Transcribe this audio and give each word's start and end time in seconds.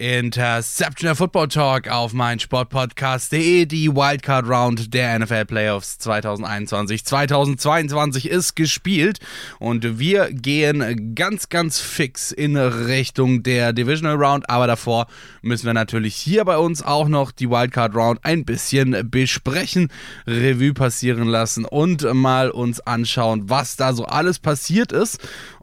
Interception 0.00 1.08
der 1.08 1.16
Football 1.16 1.48
Talk 1.48 1.88
auf 1.88 2.12
mein 2.12 2.38
Sportpodcast.de. 2.38 3.66
Die 3.66 3.92
Wildcard 3.92 4.48
Round 4.48 4.94
der 4.94 5.18
NFL 5.18 5.46
Playoffs 5.46 5.98
2021, 5.98 7.04
2022 7.04 8.30
ist 8.30 8.54
gespielt 8.54 9.18
und 9.58 9.98
wir 9.98 10.30
gehen 10.30 11.16
ganz, 11.16 11.48
ganz 11.48 11.80
fix 11.80 12.30
in 12.30 12.56
Richtung 12.56 13.42
der 13.42 13.72
Divisional 13.72 14.14
Round. 14.14 14.48
Aber 14.48 14.68
davor 14.68 15.08
müssen 15.42 15.66
wir 15.66 15.74
natürlich 15.74 16.14
hier 16.14 16.44
bei 16.44 16.58
uns 16.58 16.80
auch 16.80 17.08
noch 17.08 17.32
die 17.32 17.50
Wildcard 17.50 17.96
Round 17.96 18.20
ein 18.22 18.44
bisschen 18.44 19.10
besprechen, 19.10 19.88
Revue 20.28 20.74
passieren 20.74 21.26
lassen 21.26 21.64
und 21.64 22.06
mal 22.14 22.50
uns 22.50 22.78
anschauen, 22.78 23.50
was 23.50 23.74
da 23.74 23.92
so 23.92 24.04
alles 24.04 24.38
passiert 24.38 24.92
ist. 24.92 25.18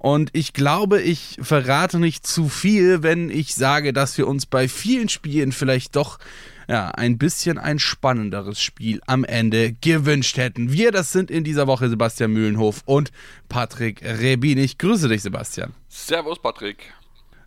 Und 0.05 0.29
ich 0.33 0.53
glaube, 0.53 1.01
ich 1.01 1.35
verrate 1.41 1.97
nicht 1.97 2.27
zu 2.27 2.47
viel, 2.47 3.01
wenn 3.01 3.31
ich 3.31 3.55
sage, 3.55 3.91
dass 3.91 4.15
wir 4.19 4.27
uns 4.27 4.45
bei 4.45 4.67
vielen 4.67 5.09
Spielen 5.09 5.51
vielleicht 5.51 5.95
doch 5.95 6.19
ja, 6.67 6.89
ein 6.91 7.17
bisschen 7.17 7.57
ein 7.57 7.79
spannenderes 7.79 8.61
Spiel 8.61 9.01
am 9.07 9.23
Ende 9.23 9.73
gewünscht 9.81 10.37
hätten. 10.37 10.71
Wir, 10.71 10.91
das 10.91 11.11
sind 11.11 11.31
in 11.31 11.43
dieser 11.43 11.65
Woche 11.65 11.89
Sebastian 11.89 12.33
Mühlenhof 12.33 12.83
und 12.85 13.11
Patrick 13.49 14.03
Rebin. 14.03 14.59
Ich 14.59 14.77
grüße 14.77 15.09
dich, 15.09 15.23
Sebastian. 15.23 15.73
Servus, 15.89 16.39
Patrick. 16.39 16.93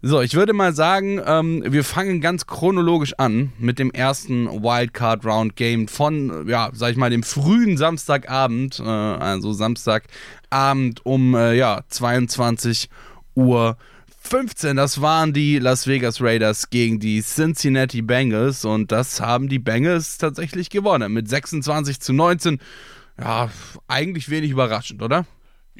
So, 0.01 0.21
ich 0.21 0.35
würde 0.35 0.53
mal 0.53 0.73
sagen, 0.73 1.21
ähm, 1.27 1.65
wir 1.67 1.83
fangen 1.83 2.21
ganz 2.21 2.47
chronologisch 2.47 3.15
an 3.19 3.53
mit 3.59 3.81
dem 3.81 3.91
ersten 3.91 4.47
Wildcard 4.47 5.27
Round 5.27 5.57
Game 5.57 5.89
von, 5.89 6.47
ja, 6.49 6.71
sag 6.73 6.93
ich 6.93 6.97
mal, 6.97 7.11
dem 7.11 7.25
frühen 7.25 7.77
Samstagabend, 7.77 8.79
äh, 8.79 8.85
also 8.85 9.53
Samstagabend 9.53 11.05
um, 11.05 11.35
äh, 11.35 11.55
ja, 11.55 11.81
22 11.89 12.89
Uhr 13.35 13.77
15. 14.21 14.77
Das 14.77 15.01
waren 15.01 15.33
die 15.33 15.59
Las 15.59 15.89
Vegas 15.89 16.21
Raiders 16.21 16.71
gegen 16.71 17.01
die 17.01 17.21
Cincinnati 17.21 18.01
Bengals 18.01 18.65
und 18.65 18.93
das 18.93 19.21
haben 19.21 19.49
die 19.49 19.59
Bengals 19.59 20.17
tatsächlich 20.19 20.71
gewonnen 20.71 21.13
mit 21.13 21.29
26 21.29 21.99
zu 21.99 22.13
19. 22.13 22.61
Ja, 23.19 23.51
eigentlich 23.89 24.31
wenig 24.31 24.53
überraschend, 24.53 25.03
oder? 25.03 25.27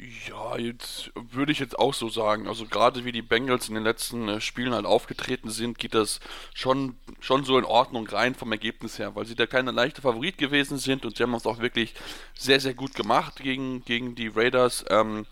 Ja, 0.01 0.57
jetzt 0.57 1.11
würde 1.15 1.51
ich 1.51 1.59
jetzt 1.59 1.77
auch 1.77 1.93
so 1.93 2.07
sagen. 2.07 2.47
Also 2.47 2.65
gerade 2.65 3.03
wie 3.03 3.11
die 3.11 3.21
Bengals 3.21 3.67
in 3.67 3.75
den 3.75 3.83
letzten 3.83 4.29
äh, 4.29 4.39
Spielen 4.39 4.73
halt 4.73 4.85
aufgetreten 4.85 5.49
sind, 5.49 5.77
geht 5.77 5.93
das 5.93 6.21
schon, 6.53 6.95
schon 7.19 7.43
so 7.43 7.57
in 7.57 7.65
Ordnung 7.65 8.07
rein 8.07 8.33
vom 8.33 8.51
Ergebnis 8.53 8.97
her, 8.97 9.15
weil 9.15 9.25
sie 9.25 9.35
da 9.35 9.45
keine 9.45 9.71
leichte 9.71 10.01
Favorit 10.01 10.37
gewesen 10.37 10.77
sind 10.77 11.05
und 11.05 11.17
sie 11.17 11.23
haben 11.23 11.33
es 11.33 11.45
auch 11.45 11.59
wirklich 11.59 11.95
sehr, 12.33 12.61
sehr 12.61 12.73
gut 12.73 12.93
gemacht 12.93 13.41
gegen, 13.41 13.83
gegen 13.83 14.15
die 14.15 14.29
Raiders. 14.29 14.85
Ähm, 14.89 15.25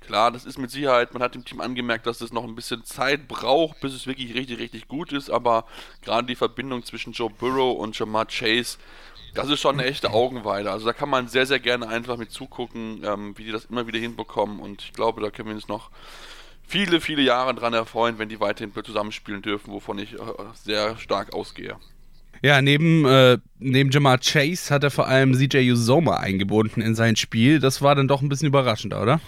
klar, 0.00 0.30
das 0.30 0.44
ist 0.44 0.58
mit 0.58 0.70
Sicherheit, 0.70 1.12
man 1.12 1.22
hat 1.22 1.34
dem 1.34 1.44
Team 1.44 1.60
angemerkt, 1.60 2.06
dass 2.06 2.20
es 2.20 2.32
noch 2.32 2.44
ein 2.44 2.54
bisschen 2.54 2.84
Zeit 2.84 3.26
braucht, 3.26 3.80
bis 3.80 3.94
es 3.94 4.06
wirklich 4.06 4.32
richtig, 4.34 4.60
richtig 4.60 4.86
gut 4.86 5.12
ist, 5.12 5.28
aber 5.28 5.66
gerade 6.02 6.28
die 6.28 6.36
Verbindung 6.36 6.84
zwischen 6.84 7.14
Joe 7.14 7.30
Burrow 7.30 7.76
und 7.80 7.98
Jamar 7.98 8.26
Chase 8.26 8.78
das 9.34 9.48
ist 9.48 9.60
schon 9.60 9.78
eine 9.78 9.88
echte 9.88 10.12
Augenweide. 10.12 10.70
Also 10.70 10.86
da 10.86 10.92
kann 10.92 11.08
man 11.08 11.28
sehr, 11.28 11.46
sehr 11.46 11.58
gerne 11.58 11.88
einfach 11.88 12.16
mit 12.16 12.30
zugucken, 12.30 13.02
ähm, 13.04 13.36
wie 13.36 13.44
die 13.44 13.52
das 13.52 13.66
immer 13.66 13.86
wieder 13.86 13.98
hinbekommen. 13.98 14.60
Und 14.60 14.82
ich 14.82 14.92
glaube, 14.92 15.20
da 15.20 15.30
können 15.30 15.48
wir 15.48 15.54
uns 15.54 15.68
noch 15.68 15.90
viele, 16.66 17.00
viele 17.00 17.22
Jahre 17.22 17.54
dran 17.54 17.74
erfreuen, 17.74 18.18
wenn 18.18 18.28
die 18.28 18.40
weiterhin 18.40 18.72
zusammenspielen 18.84 19.42
dürfen, 19.42 19.72
wovon 19.72 19.98
ich 19.98 20.14
äh, 20.14 20.18
sehr 20.54 20.96
stark 20.98 21.34
ausgehe. 21.34 21.76
Ja, 22.42 22.60
neben, 22.60 23.06
äh, 23.06 23.38
neben 23.58 23.90
Jamar 23.90 24.18
Chase 24.18 24.72
hat 24.72 24.84
er 24.84 24.90
vor 24.90 25.08
allem 25.08 25.34
CJ 25.34 25.70
Uzoma 25.72 26.18
eingebunden 26.18 26.82
in 26.82 26.94
sein 26.94 27.16
Spiel. 27.16 27.58
Das 27.58 27.80
war 27.80 27.94
dann 27.94 28.08
doch 28.08 28.20
ein 28.20 28.28
bisschen 28.28 28.48
überraschender, 28.48 29.00
oder? 29.00 29.20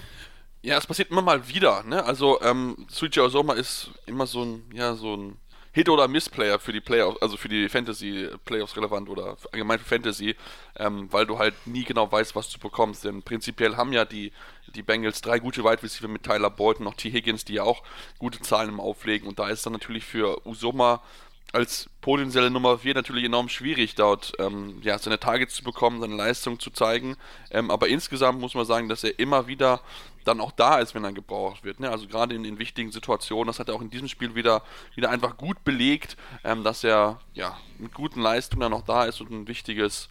Ja, 0.62 0.76
es 0.76 0.86
passiert 0.86 1.10
immer 1.10 1.22
mal 1.22 1.48
wieder. 1.48 1.82
Ne? 1.84 2.04
Also 2.04 2.40
ähm, 2.42 2.86
CJ 2.90 3.20
Uzoma 3.20 3.54
ist 3.54 3.90
immer 4.06 4.26
so 4.26 4.44
ein, 4.44 4.62
ja, 4.74 4.94
so 4.96 5.16
ein 5.16 5.36
Hit- 5.76 5.90
oder 5.90 6.08
Miss-Player 6.08 6.58
für 6.58 6.72
die 6.72 6.80
Playoffs, 6.80 7.20
also 7.20 7.36
für 7.36 7.50
die 7.50 7.68
Fantasy-Playoffs 7.68 8.78
relevant 8.78 9.10
oder 9.10 9.36
allgemein 9.52 9.78
für 9.78 9.84
Fantasy, 9.84 10.34
ähm, 10.76 11.12
weil 11.12 11.26
du 11.26 11.38
halt 11.38 11.54
nie 11.66 11.84
genau 11.84 12.10
weißt, 12.10 12.34
was 12.34 12.48
du 12.48 12.58
bekommst. 12.58 13.04
Denn 13.04 13.22
prinzipiell 13.22 13.76
haben 13.76 13.92
ja 13.92 14.06
die, 14.06 14.32
die 14.74 14.82
Bengals 14.82 15.20
drei 15.20 15.38
gute 15.38 15.64
Wide 15.64 15.82
Receiver 15.82 16.08
mit 16.08 16.22
Tyler 16.22 16.48
Bolton, 16.48 16.84
noch 16.84 16.94
T. 16.94 17.10
Higgins, 17.10 17.44
die 17.44 17.52
ja 17.52 17.64
auch 17.64 17.82
gute 18.18 18.40
Zahlen 18.40 18.70
im 18.70 18.80
Auflegen. 18.80 19.28
Und 19.28 19.38
da 19.38 19.50
ist 19.50 19.66
dann 19.66 19.74
natürlich 19.74 20.06
für 20.06 20.46
Usoma 20.46 21.02
als 21.52 21.88
potenzielle 22.00 22.50
Nummer 22.50 22.78
4 22.78 22.94
natürlich 22.94 23.24
enorm 23.24 23.48
schwierig, 23.48 23.94
dort 23.94 24.32
ähm, 24.38 24.80
ja, 24.82 24.98
seine 24.98 25.18
Targets 25.18 25.54
zu 25.54 25.64
bekommen, 25.64 26.00
seine 26.00 26.14
Leistung 26.14 26.60
zu 26.60 26.70
zeigen. 26.70 27.16
Ähm, 27.50 27.70
aber 27.70 27.88
insgesamt 27.88 28.40
muss 28.40 28.54
man 28.54 28.66
sagen, 28.66 28.88
dass 28.88 29.04
er 29.04 29.18
immer 29.18 29.46
wieder 29.46 29.80
dann 30.24 30.40
auch 30.40 30.52
da 30.52 30.78
ist, 30.78 30.94
wenn 30.94 31.04
er 31.04 31.12
gebraucht 31.12 31.64
wird. 31.64 31.80
Ne? 31.80 31.90
Also 31.90 32.08
gerade 32.08 32.34
in, 32.34 32.44
in 32.44 32.58
wichtigen 32.58 32.90
Situationen, 32.90 33.46
das 33.46 33.58
hat 33.58 33.68
er 33.68 33.74
auch 33.74 33.80
in 33.80 33.90
diesem 33.90 34.08
Spiel 34.08 34.34
wieder, 34.34 34.62
wieder 34.94 35.10
einfach 35.10 35.36
gut 35.36 35.64
belegt, 35.64 36.16
ähm, 36.44 36.64
dass 36.64 36.84
er 36.84 37.20
ja, 37.34 37.56
mit 37.78 37.94
guten 37.94 38.20
Leistungen 38.20 38.60
dann 38.60 38.72
noch 38.72 38.84
da 38.84 39.04
ist 39.04 39.20
und 39.20 39.30
ein 39.30 39.48
wichtiges 39.48 40.08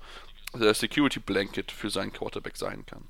äh, 0.59 0.73
Security 0.73 1.19
Blanket 1.19 1.71
für 1.71 1.89
seinen 1.89 2.13
Quarterback 2.13 2.57
sein 2.57 2.85
kann. 2.85 3.03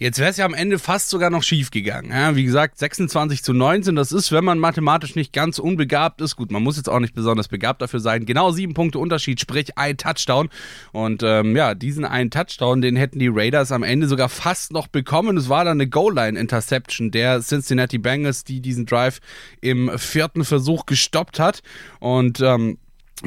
Jetzt 0.00 0.20
wäre 0.20 0.30
es 0.30 0.36
ja 0.36 0.44
am 0.44 0.54
Ende 0.54 0.78
fast 0.78 1.10
sogar 1.10 1.28
noch 1.28 1.42
schief 1.42 1.72
gegangen. 1.72 2.10
Ja, 2.10 2.36
wie 2.36 2.44
gesagt, 2.44 2.78
26 2.78 3.42
zu 3.42 3.52
19, 3.52 3.96
das 3.96 4.12
ist, 4.12 4.30
wenn 4.30 4.44
man 4.44 4.60
mathematisch 4.60 5.16
nicht 5.16 5.32
ganz 5.32 5.58
unbegabt 5.58 6.20
ist, 6.20 6.36
gut, 6.36 6.52
man 6.52 6.62
muss 6.62 6.76
jetzt 6.76 6.88
auch 6.88 7.00
nicht 7.00 7.14
besonders 7.14 7.48
begabt 7.48 7.82
dafür 7.82 7.98
sein, 7.98 8.24
genau 8.24 8.52
sieben 8.52 8.74
Punkte 8.74 9.00
Unterschied, 9.00 9.40
sprich 9.40 9.76
ein 9.76 9.96
Touchdown. 9.96 10.50
Und 10.92 11.24
ähm, 11.24 11.56
ja, 11.56 11.74
diesen 11.74 12.04
einen 12.04 12.30
Touchdown, 12.30 12.80
den 12.80 12.94
hätten 12.94 13.18
die 13.18 13.28
Raiders 13.28 13.72
am 13.72 13.82
Ende 13.82 14.06
sogar 14.06 14.28
fast 14.28 14.72
noch 14.72 14.86
bekommen. 14.86 15.36
Es 15.36 15.48
war 15.48 15.64
dann 15.64 15.80
eine 15.80 15.88
Goal-Line-Interception 15.88 17.10
der 17.10 17.40
Cincinnati 17.40 17.98
Bengals, 17.98 18.44
die 18.44 18.60
diesen 18.60 18.86
Drive 18.86 19.18
im 19.60 19.90
vierten 19.98 20.44
Versuch 20.44 20.86
gestoppt 20.86 21.40
hat. 21.40 21.62
Und 21.98 22.40
ähm, 22.40 22.78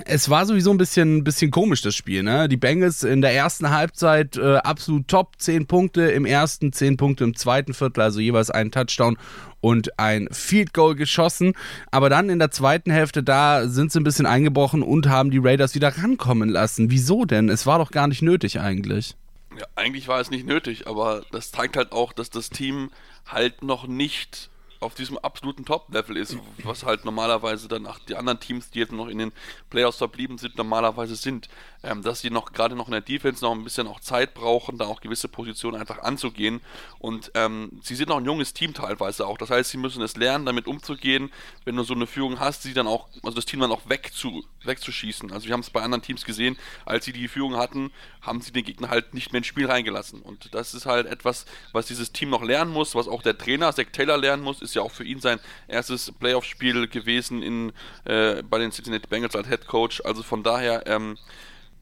es 0.05 0.29
war 0.29 0.45
sowieso 0.45 0.71
ein 0.71 0.77
bisschen, 0.77 1.23
bisschen 1.23 1.51
komisch, 1.51 1.81
das 1.81 1.95
Spiel. 1.95 2.23
Ne? 2.23 2.47
Die 2.47 2.57
Bengals 2.57 3.03
in 3.03 3.21
der 3.21 3.33
ersten 3.33 3.69
Halbzeit 3.69 4.37
äh, 4.37 4.57
absolut 4.57 5.07
top, 5.07 5.33
10 5.37 5.67
Punkte 5.67 6.03
im 6.03 6.25
ersten, 6.25 6.71
10 6.71 6.97
Punkte 6.97 7.23
im 7.23 7.35
zweiten 7.35 7.73
Viertel, 7.73 8.01
also 8.01 8.19
jeweils 8.19 8.49
einen 8.49 8.71
Touchdown 8.71 9.17
und 9.59 9.99
ein 9.99 10.27
Field 10.31 10.73
Goal 10.73 10.95
geschossen. 10.95 11.53
Aber 11.91 12.09
dann 12.09 12.29
in 12.29 12.39
der 12.39 12.51
zweiten 12.51 12.91
Hälfte, 12.91 13.23
da 13.23 13.67
sind 13.67 13.91
sie 13.91 13.99
ein 13.99 14.03
bisschen 14.03 14.25
eingebrochen 14.25 14.81
und 14.81 15.09
haben 15.09 15.31
die 15.31 15.39
Raiders 15.39 15.75
wieder 15.75 15.97
rankommen 15.97 16.49
lassen. 16.49 16.89
Wieso 16.89 17.25
denn? 17.25 17.49
Es 17.49 17.65
war 17.65 17.79
doch 17.79 17.91
gar 17.91 18.07
nicht 18.07 18.21
nötig 18.21 18.59
eigentlich. 18.59 19.15
Ja, 19.57 19.65
eigentlich 19.75 20.07
war 20.07 20.21
es 20.21 20.31
nicht 20.31 20.45
nötig, 20.45 20.87
aber 20.87 21.23
das 21.31 21.51
zeigt 21.51 21.75
halt 21.75 21.91
auch, 21.91 22.13
dass 22.13 22.29
das 22.29 22.49
Team 22.49 22.91
halt 23.25 23.63
noch 23.63 23.87
nicht 23.87 24.50
auf 24.81 24.95
diesem 24.95 25.17
absoluten 25.19 25.63
Top-Level 25.63 26.17
ist, 26.17 26.37
was 26.63 26.83
halt 26.83 27.05
normalerweise 27.05 27.67
dann 27.67 27.85
auch 27.85 27.99
die 27.99 28.15
anderen 28.15 28.39
Teams, 28.39 28.71
die 28.71 28.79
jetzt 28.79 28.91
noch 28.91 29.07
in 29.07 29.19
den 29.19 29.31
Playoffs 29.69 29.97
verblieben 29.97 30.37
sind, 30.37 30.57
normalerweise 30.57 31.15
sind 31.15 31.49
ähm, 31.83 32.01
dass 32.03 32.21
sie 32.21 32.29
noch 32.29 32.53
gerade 32.53 32.75
noch 32.75 32.87
in 32.87 32.91
der 32.91 33.01
Defense 33.01 33.43
noch 33.43 33.51
ein 33.51 33.63
bisschen 33.63 33.87
auch 33.87 33.99
Zeit 33.99 34.33
brauchen, 34.33 34.77
da 34.77 34.85
auch 34.85 35.01
gewisse 35.01 35.27
Positionen 35.27 35.79
einfach 35.79 35.99
anzugehen. 35.99 36.61
Und 36.99 37.31
ähm, 37.33 37.79
sie 37.81 37.95
sind 37.95 38.09
noch 38.09 38.17
ein 38.17 38.25
junges 38.25 38.53
Team 38.53 38.73
teilweise 38.73 39.25
auch. 39.25 39.37
Das 39.37 39.49
heißt, 39.49 39.71
sie 39.71 39.77
müssen 39.77 40.01
es 40.01 40.15
lernen, 40.15 40.45
damit 40.45 40.67
umzugehen. 40.67 41.31
Wenn 41.65 41.75
du 41.75 41.83
so 41.83 41.93
eine 41.93 42.07
Führung 42.07 42.39
hast, 42.39 42.63
sie 42.63 42.73
dann 42.73 42.87
auch, 42.87 43.07
also 43.23 43.35
das 43.35 43.45
Team 43.45 43.61
dann 43.61 43.71
auch 43.71 43.81
wegzu, 43.87 44.43
wegzuschießen. 44.63 45.31
Also 45.31 45.47
wir 45.47 45.53
haben 45.53 45.61
es 45.61 45.69
bei 45.69 45.81
anderen 45.81 46.03
Teams 46.03 46.23
gesehen, 46.25 46.57
als 46.85 47.05
sie 47.05 47.13
die 47.13 47.27
Führung 47.27 47.57
hatten, 47.57 47.91
haben 48.21 48.41
sie 48.41 48.51
den 48.51 48.63
Gegner 48.63 48.89
halt 48.89 49.13
nicht 49.13 49.31
mehr 49.31 49.39
ins 49.39 49.47
Spiel 49.47 49.65
reingelassen. 49.65 50.21
Und 50.21 50.53
das 50.53 50.73
ist 50.75 50.85
halt 50.85 51.07
etwas, 51.07 51.45
was 51.71 51.87
dieses 51.87 52.11
Team 52.11 52.29
noch 52.29 52.43
lernen 52.43 52.71
muss, 52.71 52.93
was 52.93 53.07
auch 53.07 53.23
der 53.23 53.37
Trainer, 53.37 53.73
Zach 53.73 53.87
Taylor, 53.91 54.17
lernen 54.17 54.43
muss. 54.43 54.61
Ist 54.61 54.75
ja 54.75 54.83
auch 54.83 54.91
für 54.91 55.03
ihn 55.03 55.19
sein 55.19 55.39
erstes 55.67 56.11
Playoff-Spiel 56.11 56.87
gewesen 56.87 57.41
in, 57.41 57.73
äh, 58.05 58.43
bei 58.43 58.59
den 58.59 58.71
Cincinnati 58.71 59.07
Bengals 59.07 59.35
als 59.35 59.47
Head 59.47 59.65
Coach. 59.65 60.01
Also 60.05 60.21
von 60.21 60.43
daher, 60.43 60.85
ähm, 60.85 61.17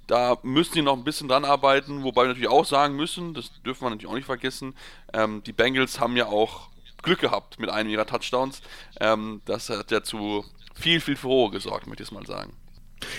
da 0.09 0.37
müssen 0.41 0.73
sie 0.73 0.81
noch 0.81 0.97
ein 0.97 1.03
bisschen 1.03 1.27
dran 1.27 1.45
arbeiten, 1.45 2.03
wobei 2.03 2.23
wir 2.23 2.29
natürlich 2.29 2.49
auch 2.49 2.65
sagen 2.65 2.95
müssen, 2.95 3.35
das 3.35 3.51
dürfen 3.61 3.83
wir 3.83 3.91
natürlich 3.91 4.11
auch 4.11 4.15
nicht 4.15 4.25
vergessen, 4.25 4.73
ähm, 5.13 5.43
die 5.45 5.53
Bengals 5.53 5.99
haben 5.99 6.17
ja 6.17 6.25
auch 6.25 6.69
Glück 7.03 7.19
gehabt 7.19 7.59
mit 7.59 7.69
einem 7.69 7.89
ihrer 7.89 8.05
Touchdowns. 8.05 8.61
Ähm, 8.99 9.41
das 9.45 9.69
hat 9.69 9.91
ja 9.91 10.03
zu 10.03 10.43
viel, 10.73 10.99
viel 10.99 11.15
Furore 11.15 11.51
gesorgt, 11.51 11.87
möchte 11.87 12.03
ich 12.03 12.11
mal 12.11 12.25
sagen. 12.25 12.53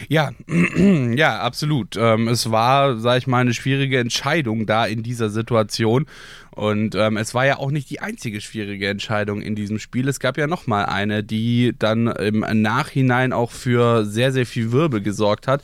Ja, 0.09 0.33
ja, 0.77 1.41
absolut. 1.41 1.97
Ähm, 1.97 2.29
es 2.29 2.51
war, 2.51 2.99
sag 2.99 3.19
ich 3.19 3.27
mal, 3.27 3.39
eine 3.39 3.55
schwierige 3.55 3.99
Entscheidung 3.99 4.67
da 4.67 4.85
in 4.85 5.03
dieser 5.03 5.31
Situation. 5.31 6.07
Und 6.51 6.95
ähm, 6.95 7.17
es 7.17 7.35
war 7.35 7.47
ja 7.47 7.57
auch 7.57 7.71
nicht 7.71 7.89
die 7.89 8.01
einzige 8.01 8.41
schwierige 8.41 8.89
Entscheidung 8.89 9.41
in 9.41 9.55
diesem 9.55 9.79
Spiel. 9.79 10.09
Es 10.09 10.21
gab 10.21 10.37
ja 10.37 10.47
nochmal 10.47 10.87
eine, 10.87 11.23
die 11.25 11.75
dann 11.79 12.09
im 12.09 12.41
Nachhinein 12.41 13.33
auch 13.33 13.53
für 13.53 14.05
sehr, 14.05 14.33
sehr 14.33 14.47
viel 14.47 14.73
Wirbel 14.73 15.01
gesorgt 15.01 15.47
hat. 15.47 15.63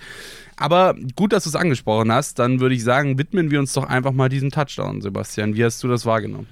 Aber 0.56 0.94
gut, 1.14 1.32
dass 1.32 1.44
du 1.44 1.50
es 1.50 1.56
angesprochen 1.56 2.10
hast. 2.10 2.38
Dann 2.38 2.60
würde 2.60 2.74
ich 2.74 2.82
sagen, 2.82 3.18
widmen 3.18 3.50
wir 3.50 3.60
uns 3.60 3.72
doch 3.74 3.84
einfach 3.84 4.12
mal 4.12 4.28
diesem 4.28 4.50
Touchdown, 4.50 5.02
Sebastian. 5.02 5.54
Wie 5.54 5.64
hast 5.64 5.82
du 5.82 5.88
das 5.88 6.06
wahrgenommen? 6.06 6.48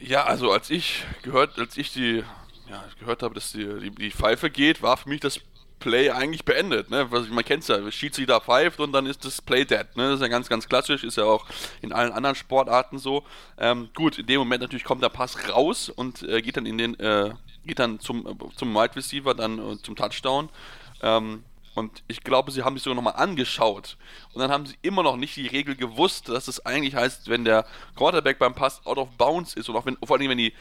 Ja, 0.00 0.24
also 0.24 0.50
als 0.50 0.70
ich 0.70 1.04
gehört, 1.22 1.58
als 1.58 1.76
ich 1.76 1.92
die, 1.92 2.22
ja, 2.70 2.84
gehört 2.98 3.22
habe, 3.22 3.34
dass 3.34 3.52
die, 3.52 3.66
die, 3.80 3.90
die 3.90 4.10
Pfeife 4.10 4.50
geht, 4.50 4.82
war 4.82 4.96
für 4.96 5.08
mich 5.08 5.20
das 5.20 5.40
Play 5.78 6.10
eigentlich 6.10 6.44
beendet. 6.46 6.90
Ne? 6.90 7.06
Man 7.30 7.44
kennt 7.44 7.62
es 7.62 7.68
ja, 7.68 7.90
Schiedsrichter 7.90 8.40
pfeift 8.40 8.80
und 8.80 8.92
dann 8.92 9.04
ist 9.04 9.24
das 9.24 9.42
Play 9.42 9.66
dead. 9.66 9.86
Ne? 9.96 10.08
Das 10.08 10.14
ist 10.14 10.20
ja 10.22 10.28
ganz, 10.28 10.48
ganz 10.48 10.66
klassisch, 10.66 11.04
ist 11.04 11.18
ja 11.18 11.24
auch 11.24 11.46
in 11.82 11.92
allen 11.92 12.12
anderen 12.12 12.36
Sportarten 12.36 12.98
so. 12.98 13.24
Ähm, 13.58 13.90
gut, 13.94 14.18
in 14.18 14.26
dem 14.26 14.38
Moment 14.38 14.62
natürlich 14.62 14.84
kommt 14.84 15.02
der 15.02 15.10
Pass 15.10 15.36
raus 15.50 15.90
und 15.90 16.22
äh, 16.22 16.40
geht 16.40 16.56
dann 16.56 16.64
in 16.64 16.78
den, 16.78 16.98
äh, 16.98 17.34
geht 17.66 17.78
dann 17.78 18.00
zum, 18.00 18.26
äh, 18.26 18.32
zum 18.56 18.74
Wide 18.74 18.96
Receiver, 18.96 19.34
dann 19.34 19.58
äh, 19.58 19.82
zum 19.82 19.94
Touchdown. 19.94 20.48
Ähm, 21.02 21.44
und 21.74 22.02
ich 22.06 22.22
glaube, 22.22 22.52
sie 22.52 22.62
haben 22.62 22.76
sich 22.76 22.84
sogar 22.84 22.94
nochmal 22.94 23.16
angeschaut. 23.16 23.96
Und 24.32 24.40
dann 24.40 24.50
haben 24.50 24.66
sie 24.66 24.76
immer 24.82 25.02
noch 25.02 25.16
nicht 25.16 25.36
die 25.36 25.48
Regel 25.48 25.74
gewusst, 25.74 26.28
dass 26.28 26.48
es 26.48 26.64
eigentlich 26.64 26.94
heißt, 26.94 27.28
wenn 27.28 27.44
der 27.44 27.66
Quarterback 27.96 28.38
beim 28.38 28.54
Pass 28.54 28.84
out 28.86 28.98
of 28.98 29.10
bounds 29.16 29.54
ist 29.54 29.68
und 29.68 29.76
auch 29.76 29.86
wenn, 29.86 29.96
vor 30.04 30.16
allem 30.16 30.30
wenn 30.30 30.38
die, 30.38 30.52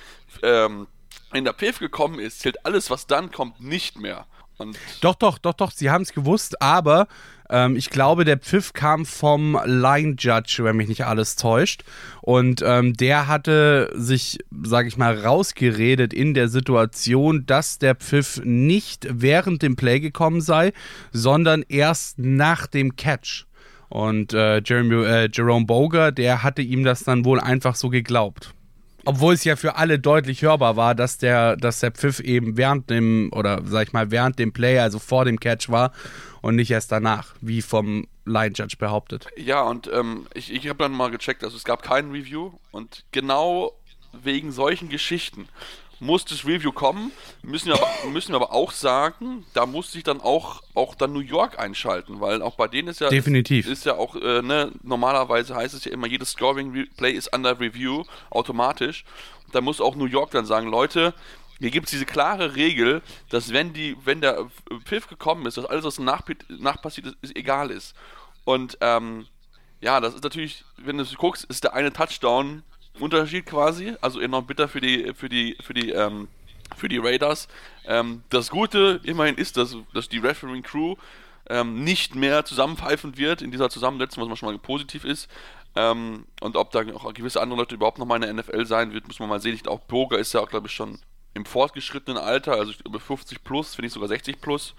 ähm, 0.42 0.88
wenn 1.31 1.44
der 1.44 1.54
Pfiff 1.54 1.80
gekommen 1.80 2.19
ist, 2.19 2.39
zählt 2.39 2.65
alles, 2.65 2.89
was 2.89 3.07
dann 3.07 3.31
kommt, 3.31 3.60
nicht 3.62 4.00
mehr. 4.00 4.25
Und 4.57 4.77
doch, 5.01 5.15
doch, 5.15 5.38
doch, 5.38 5.53
doch, 5.53 5.71
sie 5.71 5.89
haben 5.89 6.03
es 6.03 6.13
gewusst, 6.13 6.61
aber 6.61 7.07
ähm, 7.50 7.75
ich 7.75 7.89
glaube, 7.89 8.25
der 8.25 8.38
Pfiff 8.38 8.73
kam 8.73 9.05
vom 9.05 9.59
Line 9.65 10.15
Judge, 10.17 10.63
wenn 10.63 10.77
mich 10.77 10.88
nicht 10.88 11.05
alles 11.05 11.35
täuscht. 11.35 11.83
Und 12.21 12.63
ähm, 12.65 12.94
der 12.94 13.27
hatte 13.27 13.91
sich, 13.95 14.39
sage 14.63 14.88
ich 14.88 14.97
mal, 14.97 15.17
rausgeredet 15.19 16.13
in 16.13 16.33
der 16.33 16.47
Situation, 16.47 17.45
dass 17.45 17.79
der 17.79 17.95
Pfiff 17.95 18.41
nicht 18.44 19.07
während 19.09 19.61
dem 19.61 19.75
Play 19.75 20.00
gekommen 20.00 20.41
sei, 20.41 20.73
sondern 21.11 21.63
erst 21.67 22.19
nach 22.19 22.67
dem 22.67 22.95
Catch. 22.95 23.45
Und 23.89 24.33
äh, 24.33 24.61
Jeremy, 24.65 25.05
äh, 25.05 25.29
Jerome 25.31 25.65
Boger, 25.65 26.11
der 26.11 26.41
hatte 26.41 26.63
ihm 26.63 26.83
das 26.83 27.03
dann 27.03 27.25
wohl 27.25 27.39
einfach 27.39 27.75
so 27.75 27.89
geglaubt. 27.89 28.55
Obwohl 29.05 29.33
es 29.33 29.44
ja 29.44 29.55
für 29.55 29.75
alle 29.75 30.00
deutlich 30.00 30.41
hörbar 30.41 30.75
war, 30.77 30.95
dass 30.95 31.17
der, 31.17 31.57
dass 31.57 31.79
der 31.79 31.91
Pfiff 31.91 32.19
eben 32.19 32.57
während 32.57 32.89
dem, 32.89 33.31
oder 33.33 33.61
sag 33.65 33.88
ich 33.88 33.94
mal, 33.94 34.11
während 34.11 34.39
dem 34.39 34.53
Play, 34.53 34.79
also 34.79 35.00
vor 35.00 35.25
dem 35.25 35.39
Catch 35.39 35.69
war 35.69 35.91
und 36.41 36.55
nicht 36.55 36.71
erst 36.71 36.91
danach, 36.91 37.35
wie 37.41 37.61
vom 37.61 38.07
Line 38.25 38.53
Judge 38.55 38.77
behauptet. 38.77 39.27
Ja, 39.35 39.61
und 39.63 39.89
ähm, 39.94 40.27
ich, 40.33 40.53
ich 40.53 40.69
habe 40.69 40.79
dann 40.79 40.94
mal 40.94 41.11
gecheckt, 41.11 41.44
also 41.44 41.57
es 41.57 41.63
gab 41.63 41.83
kein 41.83 42.11
Review 42.11 42.51
und 42.71 43.03
genau 43.11 43.73
wegen 44.13 44.51
solchen 44.51 44.89
Geschichten 44.89 45.47
muss 46.03 46.25
das 46.25 46.45
Review 46.45 46.71
kommen, 46.71 47.11
müssen 47.41 47.69
wir, 47.69 47.75
aber, 47.75 48.09
müssen 48.11 48.33
wir 48.33 48.35
aber 48.35 48.53
auch 48.53 48.71
sagen, 48.71 49.45
da 49.53 49.65
muss 49.65 49.91
sich 49.91 50.03
dann 50.03 50.21
auch, 50.21 50.61
auch 50.73 50.95
dann 50.95 51.13
New 51.13 51.19
York 51.19 51.57
einschalten, 51.57 52.19
weil 52.19 52.41
auch 52.41 52.55
bei 52.55 52.67
denen 52.67 52.89
ist 52.89 53.00
ja 53.00 53.09
Definitiv. 53.09 53.67
Ist, 53.67 53.85
ja 53.85 53.95
auch, 53.95 54.15
äh, 54.15 54.41
ne, 54.41 54.71
normalerweise 54.83 55.55
heißt 55.55 55.73
es 55.73 55.85
ja 55.85 55.91
immer, 55.91 56.07
jedes 56.07 56.31
Scoring 56.31 56.88
Play 56.97 57.11
ist 57.11 57.33
under 57.33 57.59
Review, 57.59 58.03
automatisch. 58.29 59.05
Da 59.51 59.61
muss 59.61 59.81
auch 59.81 59.95
New 59.95 60.05
York 60.05 60.31
dann 60.31 60.45
sagen, 60.45 60.67
Leute, 60.67 61.13
hier 61.59 61.71
gibt 61.71 61.85
es 61.85 61.91
diese 61.91 62.05
klare 62.05 62.55
Regel, 62.55 63.01
dass 63.29 63.53
wenn 63.53 63.73
die, 63.73 63.95
wenn 64.03 64.19
der 64.19 64.50
Pfiff 64.85 65.07
gekommen 65.07 65.45
ist, 65.45 65.57
dass 65.57 65.65
alles, 65.65 65.85
was 65.85 66.00
nach, 66.00 66.23
nach 66.50 66.81
passiert 66.81 67.07
ist, 67.07 67.17
ist, 67.21 67.35
egal 67.38 67.71
ist. 67.71 67.95
Und 68.44 68.77
ähm, 68.81 69.27
ja, 69.79 70.00
das 70.00 70.15
ist 70.15 70.23
natürlich, 70.23 70.65
wenn 70.77 70.97
du 70.97 71.05
guckst, 71.17 71.45
ist 71.45 71.63
der 71.63 71.73
eine 71.73 71.94
Touchdown 71.94 72.63
Unterschied 73.00 73.45
quasi. 73.45 73.94
Also 74.01 74.19
enorm 74.19 74.45
bitter 74.45 74.68
für 74.68 74.81
die, 74.81 75.13
für 75.13 75.30
die, 75.30 75.57
für 75.62 75.74
die, 75.74 75.92
ähm, 75.92 76.28
für 76.75 76.90
die 76.90 76.98
Raiders. 76.98 77.48
Ähm, 77.86 78.24
das 78.30 78.50
Gute 78.50 79.01
immerhin 79.04 79.36
ist, 79.36 79.57
dass, 79.57 79.75
dass 79.94 80.10
die 80.10 80.19
Refereeing 80.19 80.63
Crew 80.63 80.95
ähm, 81.50 81.84
nicht 81.84 82.16
mehr 82.16 82.45
zusammenpfeifen 82.45 83.18
wird 83.18 83.42
in 83.42 83.51
dieser 83.51 83.69
Zusammensetzung, 83.69 84.30
was 84.30 84.40
schon 84.40 84.50
mal 84.50 84.57
positiv 84.60 85.04
ist. 85.06 85.30
Ähm, 85.75 86.25
und 86.42 86.56
ob 86.56 86.72
da 86.72 86.84
auch 86.94 87.13
gewisse 87.13 87.42
andere 87.42 87.60
Leute 87.60 87.75
überhaupt 87.75 87.98
noch 87.98 88.06
mal 88.06 88.16
in 88.16 88.22
der 88.22 88.34
NFL 88.34 88.66
sein 88.66 88.94
wird, 88.94 89.07
muss 89.07 89.19
man 89.19 89.30
mal 89.30 89.42
sehen. 89.42 89.56
Ich, 89.56 89.68
auch 89.68 89.80
Boga 89.80 90.18
ist 90.18 90.34
ja 90.34 90.39
auch, 90.39 90.50
glaube 90.50 90.68
ich, 90.68 90.74
schon 90.74 91.00
im 91.34 91.46
fortgeschrittenen 91.46 92.22
Alter, 92.22 92.54
also 92.54 92.74
über 92.86 93.00
50 93.00 93.44
plus, 93.44 93.75
finde 93.75 93.88
ich 93.88 93.94
sogar 93.94 94.07
60 94.07 94.39
plus. 94.39 94.75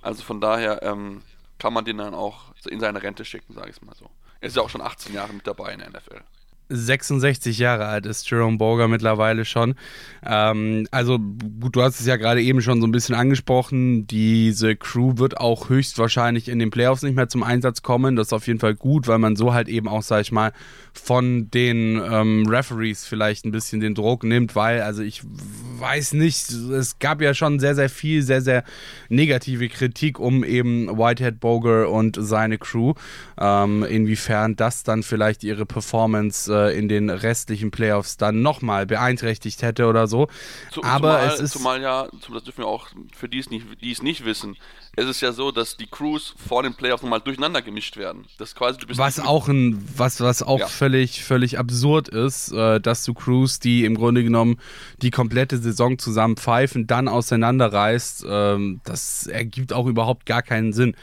Also 0.00 0.22
von 0.22 0.40
daher 0.40 0.82
ähm, 0.82 1.22
kann 1.58 1.74
man 1.74 1.84
den 1.84 1.98
dann 1.98 2.14
auch 2.14 2.54
in 2.66 2.80
seine 2.80 3.02
Rente 3.02 3.24
schicken, 3.24 3.52
sage 3.52 3.70
ich 3.70 3.82
mal 3.82 3.94
so. 3.94 4.08
Er 4.40 4.48
ist 4.48 4.56
ja 4.56 4.62
auch 4.62 4.70
schon 4.70 4.80
18 4.80 5.12
Jahre 5.12 5.32
mit 5.32 5.46
dabei 5.46 5.72
in 5.74 5.80
der 5.80 5.90
NFL. 5.90 6.22
66 6.68 7.58
Jahre 7.58 7.86
alt 7.86 8.06
ist 8.06 8.30
Jerome 8.30 8.58
Boger 8.58 8.88
mittlerweile 8.88 9.44
schon. 9.44 9.74
Ähm, 10.24 10.86
also 10.90 11.18
gut, 11.18 11.76
du 11.76 11.82
hast 11.82 12.00
es 12.00 12.06
ja 12.06 12.16
gerade 12.16 12.42
eben 12.42 12.60
schon 12.60 12.80
so 12.80 12.86
ein 12.86 12.92
bisschen 12.92 13.14
angesprochen. 13.14 14.06
Diese 14.06 14.76
Crew 14.76 15.14
wird 15.16 15.38
auch 15.38 15.68
höchstwahrscheinlich 15.68 16.48
in 16.48 16.58
den 16.58 16.70
Playoffs 16.70 17.02
nicht 17.02 17.16
mehr 17.16 17.28
zum 17.28 17.42
Einsatz 17.42 17.82
kommen. 17.82 18.16
Das 18.16 18.28
ist 18.28 18.32
auf 18.32 18.46
jeden 18.46 18.60
Fall 18.60 18.74
gut, 18.74 19.08
weil 19.08 19.18
man 19.18 19.36
so 19.36 19.54
halt 19.54 19.68
eben 19.68 19.88
auch, 19.88 20.02
sag 20.02 20.20
ich 20.20 20.32
mal, 20.32 20.52
von 20.92 21.50
den 21.50 22.00
ähm, 22.10 22.46
Referees 22.48 23.06
vielleicht 23.06 23.44
ein 23.44 23.52
bisschen 23.52 23.80
den 23.80 23.94
Druck 23.94 24.24
nimmt, 24.24 24.54
weil, 24.56 24.82
also 24.82 25.02
ich 25.02 25.22
weiß 25.24 26.14
nicht, 26.14 26.50
es 26.50 26.98
gab 26.98 27.22
ja 27.22 27.34
schon 27.34 27.60
sehr, 27.60 27.74
sehr 27.74 27.88
viel, 27.88 28.22
sehr, 28.22 28.42
sehr 28.42 28.64
negative 29.08 29.68
Kritik 29.68 30.18
um 30.18 30.44
eben 30.44 30.88
Whitehead 30.98 31.40
Boger 31.40 31.88
und 31.90 32.16
seine 32.20 32.58
Crew. 32.58 32.94
Ähm, 33.38 33.84
inwiefern 33.84 34.56
das 34.56 34.82
dann 34.82 35.02
vielleicht 35.02 35.44
ihre 35.44 35.64
Performance 35.64 36.52
äh, 36.52 36.57
in 36.66 36.88
den 36.88 37.10
restlichen 37.10 37.70
Playoffs 37.70 38.16
dann 38.16 38.42
nochmal 38.42 38.86
beeinträchtigt 38.86 39.62
hätte 39.62 39.86
oder 39.86 40.06
so. 40.06 40.28
Zu, 40.72 40.82
Aber 40.82 41.18
zumal, 41.20 41.26
es 41.28 41.40
ist. 41.40 41.52
Zumal 41.52 41.82
ja, 41.82 42.08
das 42.32 42.44
dürfen 42.44 42.58
wir 42.58 42.66
auch 42.66 42.88
für 43.16 43.28
die 43.28 43.38
es 43.38 43.50
nicht, 43.50 43.66
die 43.80 43.92
es 43.92 44.02
nicht 44.02 44.24
wissen, 44.24 44.56
es 44.98 45.06
ist 45.06 45.20
ja 45.20 45.32
so, 45.32 45.52
dass 45.52 45.76
die 45.76 45.86
Crews 45.86 46.34
vor 46.48 46.64
den 46.64 46.74
Playoffs 46.74 47.04
nochmal 47.04 47.20
durcheinander 47.20 47.62
gemischt 47.62 47.96
werden. 47.96 48.24
Das 48.38 48.56
quasi, 48.56 48.80
was 48.96 49.20
auch 49.20 49.46
ein, 49.46 49.80
was, 49.96 50.20
was 50.20 50.42
auch 50.42 50.58
Ja. 50.58 50.66
völlig, 50.66 51.22
völlig 51.22 51.56
absurd 51.56 52.08
ist, 52.08 52.50
äh, 52.50 52.80
dass 52.80 53.04
du 53.04 53.14
Crews, 53.14 53.60
die 53.60 53.84
im 53.84 53.94
Grunde 53.94 54.24
genommen 54.24 54.58
die 55.00 55.12
komplette 55.12 55.58
Saison 55.58 55.98
zusammen 56.00 56.36
pfeifen, 56.36 56.88
dann 56.88 57.06
auseinanderreißt, 57.06 58.24
ähm, 58.28 58.80
das 58.84 59.28
ergibt 59.28 59.72
auch 59.72 59.86
überhaupt 59.86 60.26
gar 60.26 60.42
keinen 60.42 60.72
Sinn. 60.72 60.96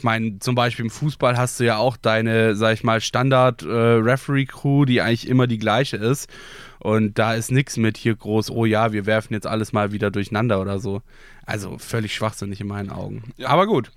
Ich 0.00 0.04
meine, 0.04 0.38
zum 0.38 0.54
Beispiel 0.54 0.86
im 0.86 0.90
Fußball 0.90 1.36
hast 1.36 1.60
du 1.60 1.64
ja 1.64 1.76
auch 1.76 1.98
deine, 1.98 2.54
sag 2.54 2.72
ich 2.72 2.82
mal, 2.82 3.02
Standard-Referee-Crew, 3.02 4.86
die 4.86 5.02
eigentlich 5.02 5.28
immer 5.28 5.46
die 5.46 5.58
gleiche 5.58 5.98
ist. 5.98 6.30
Und 6.78 7.18
da 7.18 7.34
ist 7.34 7.52
nichts 7.52 7.76
mit 7.76 7.98
hier 7.98 8.16
groß, 8.16 8.50
oh 8.50 8.64
ja, 8.64 8.94
wir 8.94 9.04
werfen 9.04 9.34
jetzt 9.34 9.46
alles 9.46 9.74
mal 9.74 9.92
wieder 9.92 10.10
durcheinander 10.10 10.58
oder 10.62 10.78
so. 10.78 11.02
Also 11.44 11.76
völlig 11.76 12.14
schwachsinnig 12.14 12.62
in 12.62 12.68
meinen 12.68 12.88
Augen. 12.88 13.34
Ja. 13.36 13.48
Aber 13.50 13.66
gut. 13.66 13.90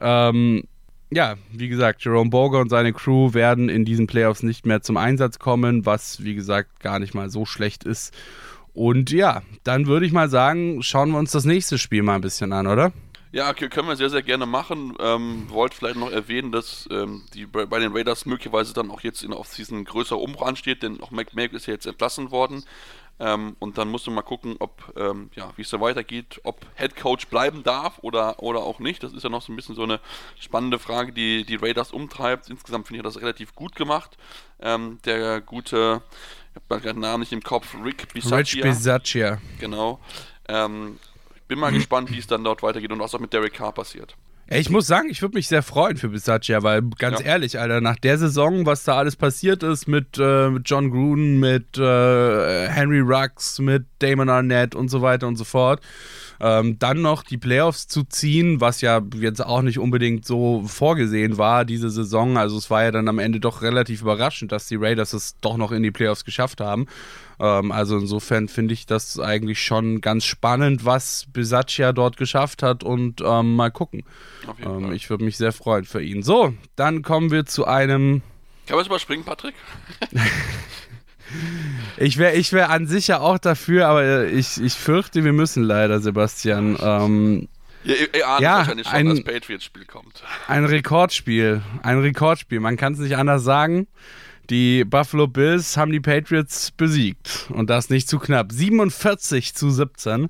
Ähm, 0.00 0.64
ja, 1.10 1.34
wie 1.52 1.68
gesagt, 1.68 2.02
Jerome 2.02 2.30
Boger 2.30 2.60
und 2.60 2.70
seine 2.70 2.94
Crew 2.94 3.34
werden 3.34 3.68
in 3.68 3.84
diesen 3.84 4.06
Playoffs 4.06 4.42
nicht 4.42 4.64
mehr 4.64 4.80
zum 4.80 4.96
Einsatz 4.96 5.38
kommen, 5.38 5.84
was 5.84 6.24
wie 6.24 6.36
gesagt 6.36 6.80
gar 6.80 7.00
nicht 7.00 7.12
mal 7.12 7.28
so 7.28 7.44
schlecht 7.44 7.84
ist. 7.84 8.14
Und 8.72 9.10
ja, 9.10 9.42
dann 9.62 9.88
würde 9.88 10.06
ich 10.06 10.12
mal 10.12 10.30
sagen, 10.30 10.82
schauen 10.82 11.10
wir 11.10 11.18
uns 11.18 11.32
das 11.32 11.44
nächste 11.44 11.76
Spiel 11.76 12.02
mal 12.02 12.14
ein 12.14 12.22
bisschen 12.22 12.54
an, 12.54 12.66
oder? 12.66 12.94
Ja, 13.30 13.50
okay, 13.50 13.68
können 13.68 13.88
wir 13.88 13.96
sehr, 13.96 14.10
sehr 14.10 14.22
gerne 14.22 14.46
machen. 14.46 14.94
Ähm, 14.98 15.50
wollte 15.50 15.76
vielleicht 15.76 15.96
noch 15.96 16.10
erwähnen, 16.10 16.50
dass 16.50 16.88
ähm, 16.90 17.24
die 17.34 17.46
bei 17.46 17.78
den 17.78 17.92
Raiders 17.92 18.24
möglicherweise 18.24 18.72
dann 18.72 18.90
auch 18.90 19.02
jetzt 19.02 19.22
in 19.22 19.30
der 19.30 19.38
Offseason 19.38 19.78
ein 19.78 19.84
größerer 19.84 20.18
Umbruch 20.18 20.46
ansteht, 20.46 20.82
denn 20.82 21.00
auch 21.02 21.10
McMahon 21.10 21.50
ist 21.50 21.66
ja 21.66 21.74
jetzt 21.74 21.86
entlassen 21.86 22.30
worden. 22.30 22.64
Ähm, 23.20 23.56
und 23.58 23.78
dann 23.78 23.88
musst 23.88 24.06
du 24.06 24.10
mal 24.10 24.22
gucken, 24.22 24.56
ob, 24.60 24.92
ähm, 24.96 25.30
ja, 25.34 25.52
wie 25.56 25.62
es 25.62 25.70
da 25.70 25.80
weitergeht, 25.80 26.40
ob 26.44 26.64
Head 26.76 26.96
Coach 26.96 27.26
bleiben 27.26 27.64
darf 27.64 27.98
oder, 28.02 28.42
oder 28.42 28.60
auch 28.60 28.78
nicht. 28.78 29.02
Das 29.02 29.12
ist 29.12 29.24
ja 29.24 29.28
noch 29.28 29.42
so 29.42 29.52
ein 29.52 29.56
bisschen 29.56 29.74
so 29.74 29.82
eine 29.82 30.00
spannende 30.38 30.78
Frage, 30.78 31.12
die 31.12 31.44
die 31.44 31.56
Raiders 31.56 31.92
umtreibt. 31.92 32.48
Insgesamt 32.48 32.86
finde 32.86 32.98
ich 32.98 33.04
das 33.04 33.20
relativ 33.20 33.54
gut 33.54 33.74
gemacht. 33.74 34.16
Ähm, 34.60 35.00
der 35.04 35.40
gute, 35.40 36.02
ich 36.50 36.56
habe 36.70 36.80
gerade 36.80 36.94
den 36.94 37.00
Namen 37.00 37.20
nicht 37.20 37.32
im 37.32 37.42
Kopf, 37.42 37.74
Rick 37.84 38.02
Rich 38.14 38.24
Bisaccia. 38.24 38.62
Bisaccia. 38.62 39.38
Genau. 39.58 39.98
Bin 41.48 41.58
mal 41.58 41.72
gespannt, 41.72 42.10
wie 42.12 42.18
es 42.18 42.26
dann 42.26 42.44
dort 42.44 42.62
weitergeht 42.62 42.92
und 42.92 43.00
was 43.00 43.14
auch 43.14 43.20
mit 43.20 43.32
Derek 43.32 43.54
Carr 43.54 43.72
passiert. 43.72 44.14
Ey, 44.50 44.60
Ich 44.60 44.70
muss 44.70 44.86
sagen, 44.86 45.08
ich 45.10 45.20
würde 45.20 45.34
mich 45.36 45.46
sehr 45.48 45.62
freuen 45.62 45.96
für 45.98 46.08
Bisaccia, 46.08 46.62
weil 46.62 46.80
ganz 46.98 47.20
Ja. 47.20 47.26
ehrlich, 47.26 47.58
Alter, 47.58 47.82
nach 47.82 47.96
der 47.96 48.16
Saison, 48.16 48.64
was 48.64 48.84
da 48.84 48.96
alles 48.96 49.14
passiert 49.16 49.62
ist 49.62 49.88
mit, 49.88 50.16
äh, 50.18 50.48
mit 50.48 50.68
John 50.68 50.90
Gruden, 50.90 51.38
mit 51.38 51.76
äh, 51.76 52.68
Henry 52.68 53.00
Rux, 53.00 53.58
mit 53.58 53.84
Damon 53.98 54.30
Arnett 54.30 54.74
und 54.74 54.88
so 54.88 55.02
weiter 55.02 55.26
und 55.26 55.36
so 55.36 55.44
fort, 55.44 55.82
ähm, 56.40 56.78
dann 56.78 57.02
noch 57.02 57.22
die 57.22 57.38
Playoffs 57.38 57.88
zu 57.88 58.04
ziehen, 58.04 58.60
was 58.60 58.80
ja 58.80 59.00
jetzt 59.14 59.44
auch 59.44 59.62
nicht 59.62 59.78
unbedingt 59.78 60.24
so 60.24 60.62
vorgesehen 60.66 61.38
war 61.38 61.64
diese 61.64 61.90
Saison. 61.90 62.36
Also 62.38 62.58
es 62.58 62.70
war 62.70 62.84
ja 62.84 62.90
dann 62.90 63.08
am 63.08 63.18
Ende 63.18 63.40
doch 63.40 63.62
relativ 63.62 64.02
überraschend, 64.02 64.52
dass 64.52 64.68
die 64.68 64.76
Raiders 64.76 65.12
es 65.12 65.36
doch 65.40 65.56
noch 65.56 65.72
in 65.72 65.82
die 65.82 65.90
Playoffs 65.90 66.24
geschafft 66.24 66.60
haben. 66.60 66.86
Ähm, 67.40 67.72
also 67.72 67.98
insofern 67.98 68.48
finde 68.48 68.74
ich 68.74 68.86
das 68.86 69.18
eigentlich 69.18 69.62
schon 69.62 70.00
ganz 70.00 70.24
spannend, 70.24 70.84
was 70.84 71.26
Bisaccia 71.32 71.92
dort 71.92 72.16
geschafft 72.16 72.62
hat 72.62 72.84
und 72.84 73.20
ähm, 73.24 73.56
mal 73.56 73.70
gucken. 73.70 74.04
Ähm, 74.64 74.92
ich 74.92 75.10
würde 75.10 75.24
mich 75.24 75.36
sehr 75.36 75.52
freuen 75.52 75.84
für 75.84 76.02
ihn. 76.02 76.22
So, 76.22 76.54
dann 76.76 77.02
kommen 77.02 77.30
wir 77.30 77.46
zu 77.46 77.66
einem. 77.66 78.22
Kann 78.66 78.76
man 78.76 78.82
es 78.82 78.88
überspringen, 78.88 79.24
Patrick? 79.24 79.54
Ich 81.96 82.16
wäre 82.18 82.34
ich 82.34 82.52
wär 82.52 82.70
an 82.70 82.86
sich 82.86 83.08
ja 83.08 83.20
auch 83.20 83.38
dafür, 83.38 83.88
aber 83.88 84.26
ich, 84.26 84.60
ich 84.62 84.74
fürchte, 84.74 85.24
wir 85.24 85.32
müssen 85.32 85.62
leider, 85.62 86.00
Sebastian. 86.00 86.76
Ähm, 86.80 87.48
Ja, 87.84 87.94
ihr, 87.94 88.28
ahnt 88.28 88.40
Ja, 88.42 88.56
wahrscheinlich 88.58 88.86
schon, 88.86 88.96
ein- 88.96 89.06
dass 89.08 89.24
Patriots-Spiel 89.24 89.84
kommt. 89.84 90.22
ein 90.46 90.64
Rekordspiel. 90.64 91.62
Ein 91.82 91.98
Rekordspiel. 92.00 92.60
Man 92.60 92.76
kann 92.76 92.92
es 92.94 92.98
nicht 92.98 93.16
anders 93.16 93.42
sagen. 93.44 93.86
Die 94.50 94.84
Buffalo 94.84 95.26
Bills 95.26 95.76
haben 95.76 95.92
die 95.92 96.00
Patriots 96.00 96.70
besiegt 96.70 97.46
und 97.50 97.68
das 97.68 97.90
nicht 97.90 98.08
zu 98.08 98.18
knapp. 98.18 98.50
47 98.50 99.54
zu 99.54 99.70
17. 99.70 100.28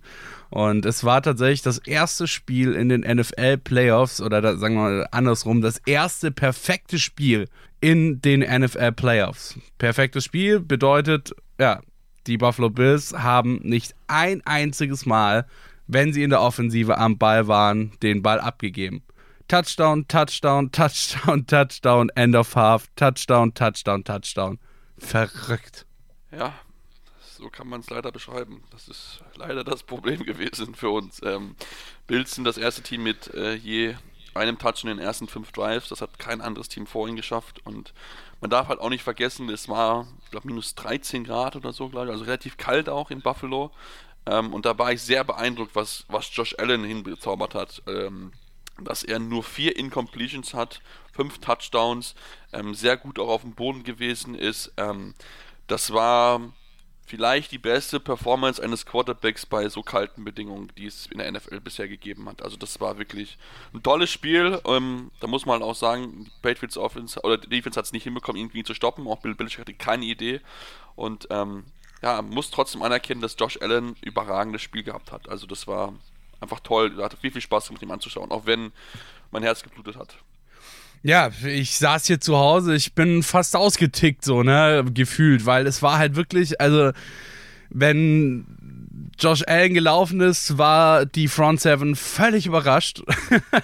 Und 0.50 0.86
es 0.86 1.04
war 1.04 1.22
tatsächlich 1.22 1.62
das 1.62 1.78
erste 1.78 2.26
Spiel 2.26 2.72
in 2.74 2.88
den 2.88 3.02
NFL 3.02 3.58
Playoffs 3.58 4.20
oder 4.20 4.40
da, 4.40 4.56
sagen 4.56 4.74
wir 4.74 4.82
mal 4.82 5.08
andersrum, 5.12 5.60
das 5.60 5.78
erste 5.86 6.30
perfekte 6.32 6.98
Spiel 6.98 7.48
in 7.80 8.20
den 8.20 8.40
NFL 8.40 8.92
Playoffs. 8.92 9.58
Perfektes 9.78 10.24
Spiel 10.24 10.60
bedeutet, 10.60 11.34
ja, 11.58 11.80
die 12.26 12.38
Buffalo 12.38 12.70
Bills 12.70 13.12
haben 13.12 13.60
nicht 13.62 13.94
ein 14.06 14.42
einziges 14.44 15.06
Mal, 15.06 15.46
wenn 15.86 16.12
sie 16.12 16.22
in 16.22 16.30
der 16.30 16.42
Offensive 16.42 16.98
am 16.98 17.18
Ball 17.18 17.48
waren, 17.48 17.92
den 18.02 18.22
Ball 18.22 18.40
abgegeben. 18.40 19.02
Touchdown, 19.48 20.06
Touchdown, 20.08 20.70
Touchdown, 20.72 21.46
Touchdown, 21.46 22.10
End 22.10 22.36
of 22.36 22.54
Half, 22.54 22.86
Touchdown, 22.96 23.54
Touchdown, 23.54 24.04
Touchdown. 24.04 24.58
Verrückt. 24.98 25.86
Ja, 26.30 26.52
so 27.38 27.48
kann 27.48 27.68
man 27.68 27.80
es 27.80 27.88
leider 27.88 28.12
beschreiben. 28.12 28.62
Das 28.70 28.88
ist 28.88 29.22
leider 29.36 29.64
das 29.64 29.82
Problem 29.82 30.22
gewesen 30.26 30.74
für 30.74 30.90
uns. 30.90 31.20
Ähm, 31.22 31.54
Bills 32.06 32.34
sind 32.34 32.44
das 32.44 32.58
erste 32.58 32.82
Team 32.82 33.04
mit 33.04 33.32
äh, 33.34 33.54
je 33.54 33.94
einem 34.38 34.58
Touch 34.58 34.82
in 34.82 34.88
den 34.88 34.98
ersten 34.98 35.28
fünf 35.28 35.52
Drives. 35.52 35.88
Das 35.88 36.00
hat 36.00 36.18
kein 36.18 36.40
anderes 36.40 36.68
Team 36.68 36.86
vorhin 36.86 37.16
geschafft. 37.16 37.60
Und 37.64 37.92
man 38.40 38.50
darf 38.50 38.68
halt 38.68 38.80
auch 38.80 38.90
nicht 38.90 39.02
vergessen, 39.02 39.48
es 39.48 39.68
war, 39.68 40.06
ich 40.24 40.30
glaube, 40.30 40.48
minus 40.48 40.74
13 40.74 41.24
Grad 41.24 41.56
oder 41.56 41.72
so, 41.72 41.88
glaube 41.88 42.06
ich. 42.06 42.12
Also 42.12 42.24
relativ 42.24 42.56
kalt 42.56 42.88
auch 42.88 43.10
in 43.10 43.20
Buffalo. 43.20 43.70
Ähm, 44.26 44.52
und 44.52 44.66
da 44.66 44.78
war 44.78 44.92
ich 44.92 45.02
sehr 45.02 45.24
beeindruckt, 45.24 45.74
was, 45.74 46.04
was 46.08 46.34
Josh 46.34 46.54
Allen 46.58 46.84
hinbezaubert 46.84 47.54
hat. 47.54 47.82
Ähm, 47.86 48.32
dass 48.80 49.02
er 49.02 49.18
nur 49.18 49.42
vier 49.42 49.76
Incompletions 49.76 50.54
hat, 50.54 50.80
fünf 51.12 51.38
Touchdowns, 51.38 52.14
ähm, 52.52 52.74
sehr 52.74 52.96
gut 52.96 53.18
auch 53.18 53.28
auf 53.28 53.42
dem 53.42 53.54
Boden 53.54 53.82
gewesen 53.82 54.34
ist. 54.34 54.72
Ähm, 54.76 55.14
das 55.66 55.92
war 55.92 56.40
vielleicht 57.08 57.52
die 57.52 57.58
beste 57.58 58.00
Performance 58.00 58.62
eines 58.62 58.84
Quarterbacks 58.84 59.46
bei 59.46 59.68
so 59.68 59.82
kalten 59.82 60.24
Bedingungen, 60.24 60.70
die 60.76 60.86
es 60.86 61.06
in 61.06 61.18
der 61.18 61.32
NFL 61.32 61.60
bisher 61.60 61.88
gegeben 61.88 62.28
hat. 62.28 62.42
Also 62.42 62.56
das 62.56 62.80
war 62.80 62.98
wirklich 62.98 63.38
ein 63.72 63.82
tolles 63.82 64.10
Spiel. 64.10 64.60
Ähm, 64.66 65.10
da 65.20 65.26
muss 65.26 65.46
man 65.46 65.62
auch 65.62 65.74
sagen, 65.74 66.24
die 66.24 66.30
Patriots 66.42 66.76
Offense 66.76 67.20
oder 67.22 67.38
die 67.38 67.48
Defense 67.48 67.78
hat 67.78 67.86
es 67.86 67.92
nicht 67.92 68.04
hinbekommen, 68.04 68.40
irgendwie 68.40 68.62
zu 68.62 68.74
stoppen. 68.74 69.06
Auch 69.06 69.20
Bill 69.20 69.34
Belichick 69.34 69.60
hatte 69.60 69.72
keine 69.74 70.04
Idee. 70.04 70.40
Und 70.96 71.26
ähm, 71.30 71.64
ja, 72.02 72.20
muss 72.20 72.50
trotzdem 72.50 72.82
anerkennen, 72.82 73.22
dass 73.22 73.36
Josh 73.38 73.58
Allen 73.60 73.96
überragendes 74.02 74.62
Spiel 74.62 74.82
gehabt 74.82 75.10
hat. 75.10 75.28
Also 75.28 75.46
das 75.46 75.66
war 75.66 75.94
einfach 76.40 76.60
toll. 76.60 76.90
Da 76.90 77.04
hatte 77.04 77.16
viel, 77.16 77.32
viel 77.32 77.40
Spaß 77.40 77.70
mit 77.70 77.82
ihm 77.82 77.90
anzuschauen, 77.90 78.30
auch 78.30 78.44
wenn 78.44 78.70
mein 79.30 79.42
Herz 79.42 79.62
geblutet 79.62 79.96
hat. 79.96 80.18
Ja, 81.02 81.30
ich 81.44 81.76
saß 81.78 82.06
hier 82.06 82.20
zu 82.20 82.36
Hause, 82.36 82.74
ich 82.74 82.94
bin 82.94 83.22
fast 83.22 83.54
ausgetickt, 83.54 84.24
so, 84.24 84.42
ne, 84.42 84.84
gefühlt, 84.92 85.46
weil 85.46 85.66
es 85.66 85.82
war 85.82 85.98
halt 85.98 86.16
wirklich, 86.16 86.60
also, 86.60 86.92
wenn 87.70 88.46
Josh 89.18 89.42
Allen 89.46 89.74
gelaufen 89.74 90.20
ist, 90.20 90.58
war 90.58 91.04
die 91.04 91.28
Front 91.28 91.60
Seven 91.60 91.96
völlig 91.96 92.46
überrascht. 92.46 93.02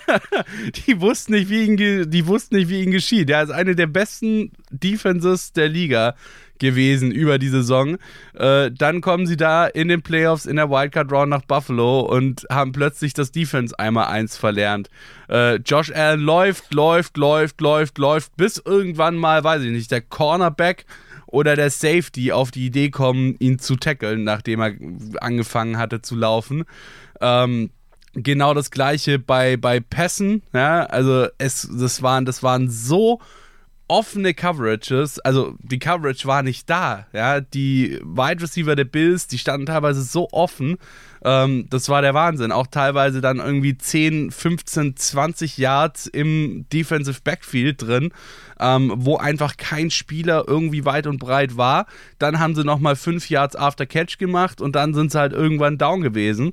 die 0.86 1.00
wussten 1.00 1.32
nicht, 1.32 1.48
wie 1.48 1.64
ihn, 1.64 2.10
die 2.10 2.26
wussten 2.26 2.56
nicht, 2.56 2.68
wie 2.68 2.82
ihn 2.82 2.90
geschieht. 2.90 3.30
Er 3.30 3.44
ist 3.44 3.50
eine 3.50 3.76
der 3.76 3.86
besten 3.86 4.50
Defenses 4.70 5.52
der 5.52 5.68
Liga 5.68 6.16
gewesen 6.64 7.12
über 7.12 7.38
die 7.38 7.48
Saison. 7.48 7.98
Äh, 8.34 8.72
dann 8.72 9.00
kommen 9.00 9.26
sie 9.26 9.36
da 9.36 9.66
in 9.66 9.88
den 9.88 10.02
Playoffs 10.02 10.46
in 10.46 10.56
der 10.56 10.70
Wildcard 10.70 11.12
Round 11.12 11.30
nach 11.30 11.42
Buffalo 11.42 12.00
und 12.00 12.44
haben 12.50 12.72
plötzlich 12.72 13.14
das 13.14 13.30
Defense 13.30 13.78
einmal 13.78 14.06
eins 14.06 14.36
verlernt. 14.36 14.88
Äh, 15.28 15.56
Josh 15.56 15.92
Allen 15.92 16.20
läuft, 16.20 16.74
läuft, 16.74 17.16
läuft, 17.16 17.60
läuft, 17.60 17.98
läuft, 17.98 18.36
bis 18.36 18.60
irgendwann 18.64 19.16
mal, 19.16 19.44
weiß 19.44 19.62
ich 19.62 19.70
nicht, 19.70 19.90
der 19.90 20.00
Cornerback 20.00 20.86
oder 21.26 21.56
der 21.56 21.70
Safety 21.70 22.32
auf 22.32 22.50
die 22.50 22.66
Idee 22.66 22.90
kommen, 22.90 23.36
ihn 23.38 23.58
zu 23.58 23.76
tackeln, 23.76 24.24
nachdem 24.24 24.60
er 24.60 24.72
angefangen 25.20 25.78
hatte 25.78 26.00
zu 26.00 26.16
laufen. 26.16 26.64
Ähm, 27.20 27.70
genau 28.14 28.54
das 28.54 28.70
gleiche 28.70 29.18
bei, 29.18 29.56
bei 29.56 29.80
Pässen, 29.80 30.42
ja, 30.52 30.84
also 30.84 31.26
es, 31.38 31.68
das 31.72 32.02
waren, 32.02 32.24
das 32.24 32.42
waren 32.42 32.70
so 32.70 33.20
offene 33.86 34.32
Coverages, 34.32 35.18
also 35.20 35.56
die 35.60 35.78
Coverage 35.78 36.26
war 36.26 36.42
nicht 36.42 36.70
da, 36.70 37.06
ja, 37.12 37.40
die 37.40 38.00
Wide 38.02 38.42
Receiver 38.42 38.76
der 38.76 38.84
Bills, 38.84 39.26
die 39.26 39.38
standen 39.38 39.66
teilweise 39.66 40.02
so 40.02 40.28
offen, 40.32 40.78
ähm, 41.22 41.66
das 41.68 41.88
war 41.88 42.00
der 42.00 42.14
Wahnsinn, 42.14 42.50
auch 42.50 42.66
teilweise 42.66 43.20
dann 43.20 43.38
irgendwie 43.38 43.76
10, 43.76 44.30
15, 44.30 44.96
20 44.96 45.58
Yards 45.58 46.06
im 46.06 46.66
Defensive 46.72 47.20
Backfield 47.22 47.82
drin, 47.82 48.12
ähm, 48.58 48.92
wo 48.96 49.16
einfach 49.16 49.56
kein 49.58 49.90
Spieler 49.90 50.44
irgendwie 50.46 50.84
weit 50.86 51.06
und 51.06 51.18
breit 51.18 51.56
war, 51.56 51.86
dann 52.18 52.38
haben 52.38 52.54
sie 52.54 52.64
nochmal 52.64 52.96
5 52.96 53.28
Yards 53.28 53.56
after 53.56 53.84
Catch 53.84 54.18
gemacht 54.18 54.60
und 54.60 54.76
dann 54.76 54.94
sind 54.94 55.12
sie 55.12 55.18
halt 55.18 55.32
irgendwann 55.32 55.76
down 55.76 56.00
gewesen. 56.00 56.52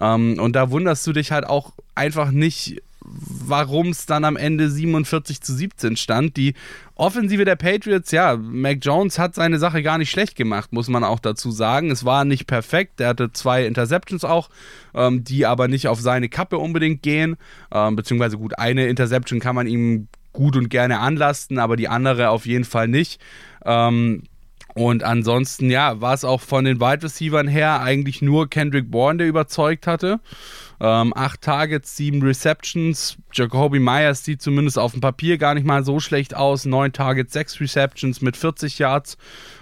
Ähm, 0.00 0.38
und 0.40 0.56
da 0.56 0.70
wunderst 0.70 1.06
du 1.06 1.12
dich 1.12 1.30
halt 1.30 1.46
auch 1.46 1.74
einfach 1.94 2.30
nicht, 2.30 2.82
warum 3.04 3.88
es 3.88 4.06
dann 4.06 4.24
am 4.24 4.36
Ende 4.36 4.70
47 4.70 5.40
zu 5.40 5.54
17 5.54 5.96
stand. 5.96 6.36
Die 6.36 6.54
Offensive 6.94 7.44
der 7.44 7.56
Patriots, 7.56 8.10
ja, 8.10 8.36
Mac 8.36 8.78
Jones 8.82 9.18
hat 9.18 9.34
seine 9.34 9.58
Sache 9.58 9.82
gar 9.82 9.98
nicht 9.98 10.10
schlecht 10.10 10.36
gemacht, 10.36 10.72
muss 10.72 10.88
man 10.88 11.04
auch 11.04 11.20
dazu 11.20 11.50
sagen. 11.50 11.90
Es 11.90 12.04
war 12.04 12.24
nicht 12.24 12.46
perfekt. 12.46 13.00
Er 13.00 13.08
hatte 13.08 13.32
zwei 13.32 13.66
Interceptions 13.66 14.24
auch, 14.24 14.50
ähm, 14.94 15.24
die 15.24 15.46
aber 15.46 15.68
nicht 15.68 15.88
auf 15.88 16.00
seine 16.00 16.28
Kappe 16.28 16.58
unbedingt 16.58 17.02
gehen. 17.02 17.36
Ähm, 17.72 17.96
beziehungsweise 17.96 18.38
gut, 18.38 18.58
eine 18.58 18.86
Interception 18.86 19.40
kann 19.40 19.54
man 19.54 19.66
ihm 19.66 20.08
gut 20.32 20.56
und 20.56 20.68
gerne 20.70 21.00
anlasten, 21.00 21.58
aber 21.58 21.76
die 21.76 21.88
andere 21.88 22.30
auf 22.30 22.46
jeden 22.46 22.64
Fall 22.64 22.88
nicht. 22.88 23.20
Ähm, 23.64 24.22
und 24.74 25.02
ansonsten, 25.02 25.70
ja, 25.70 26.00
war 26.00 26.14
es 26.14 26.24
auch 26.24 26.40
von 26.40 26.64
den 26.64 26.80
Wide 26.80 27.02
Receivers 27.02 27.48
her 27.48 27.82
eigentlich 27.82 28.22
nur 28.22 28.48
Kendrick 28.48 28.90
Bourne, 28.90 29.18
der 29.18 29.28
überzeugt 29.28 29.86
hatte. 29.86 30.20
Ähm, 30.84 31.12
acht 31.14 31.42
Targets, 31.42 31.96
sieben 31.96 32.22
Receptions. 32.22 33.16
Jacoby 33.32 33.78
Myers 33.78 34.24
sieht 34.24 34.42
zumindest 34.42 34.80
auf 34.80 34.90
dem 34.90 35.00
Papier 35.00 35.38
gar 35.38 35.54
nicht 35.54 35.64
mal 35.64 35.84
so 35.84 36.00
schlecht 36.00 36.34
aus. 36.34 36.64
Neun 36.64 36.92
Targets, 36.92 37.32
sechs 37.32 37.60
Receptions 37.60 38.20
mit 38.20 38.36
40 38.36 38.80
Yards. 38.80 39.16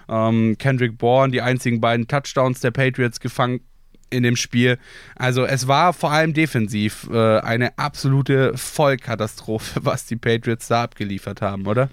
Ähm, 0.09 0.57
Kendrick 0.59 0.97
Bourne, 0.97 1.31
die 1.31 1.43
einzigen 1.43 1.79
beiden 1.79 2.09
Touchdowns 2.09 2.61
der 2.61 2.71
Patriots 2.71 3.21
gefangen 3.21 3.61
in 4.09 4.23
dem 4.23 4.35
Spiel. 4.35 4.79
Also 5.15 5.45
es 5.45 5.69
war 5.69 5.93
vor 5.93 6.11
allem 6.11 6.33
defensiv 6.33 7.07
äh, 7.13 7.41
eine 7.41 7.77
absolute 7.79 8.57
Vollkatastrophe, 8.57 9.81
was 9.85 10.07
die 10.07 10.17
Patriots 10.17 10.69
da 10.69 10.85
abgeliefert 10.85 11.43
haben, 11.43 11.67
oder? 11.67 11.91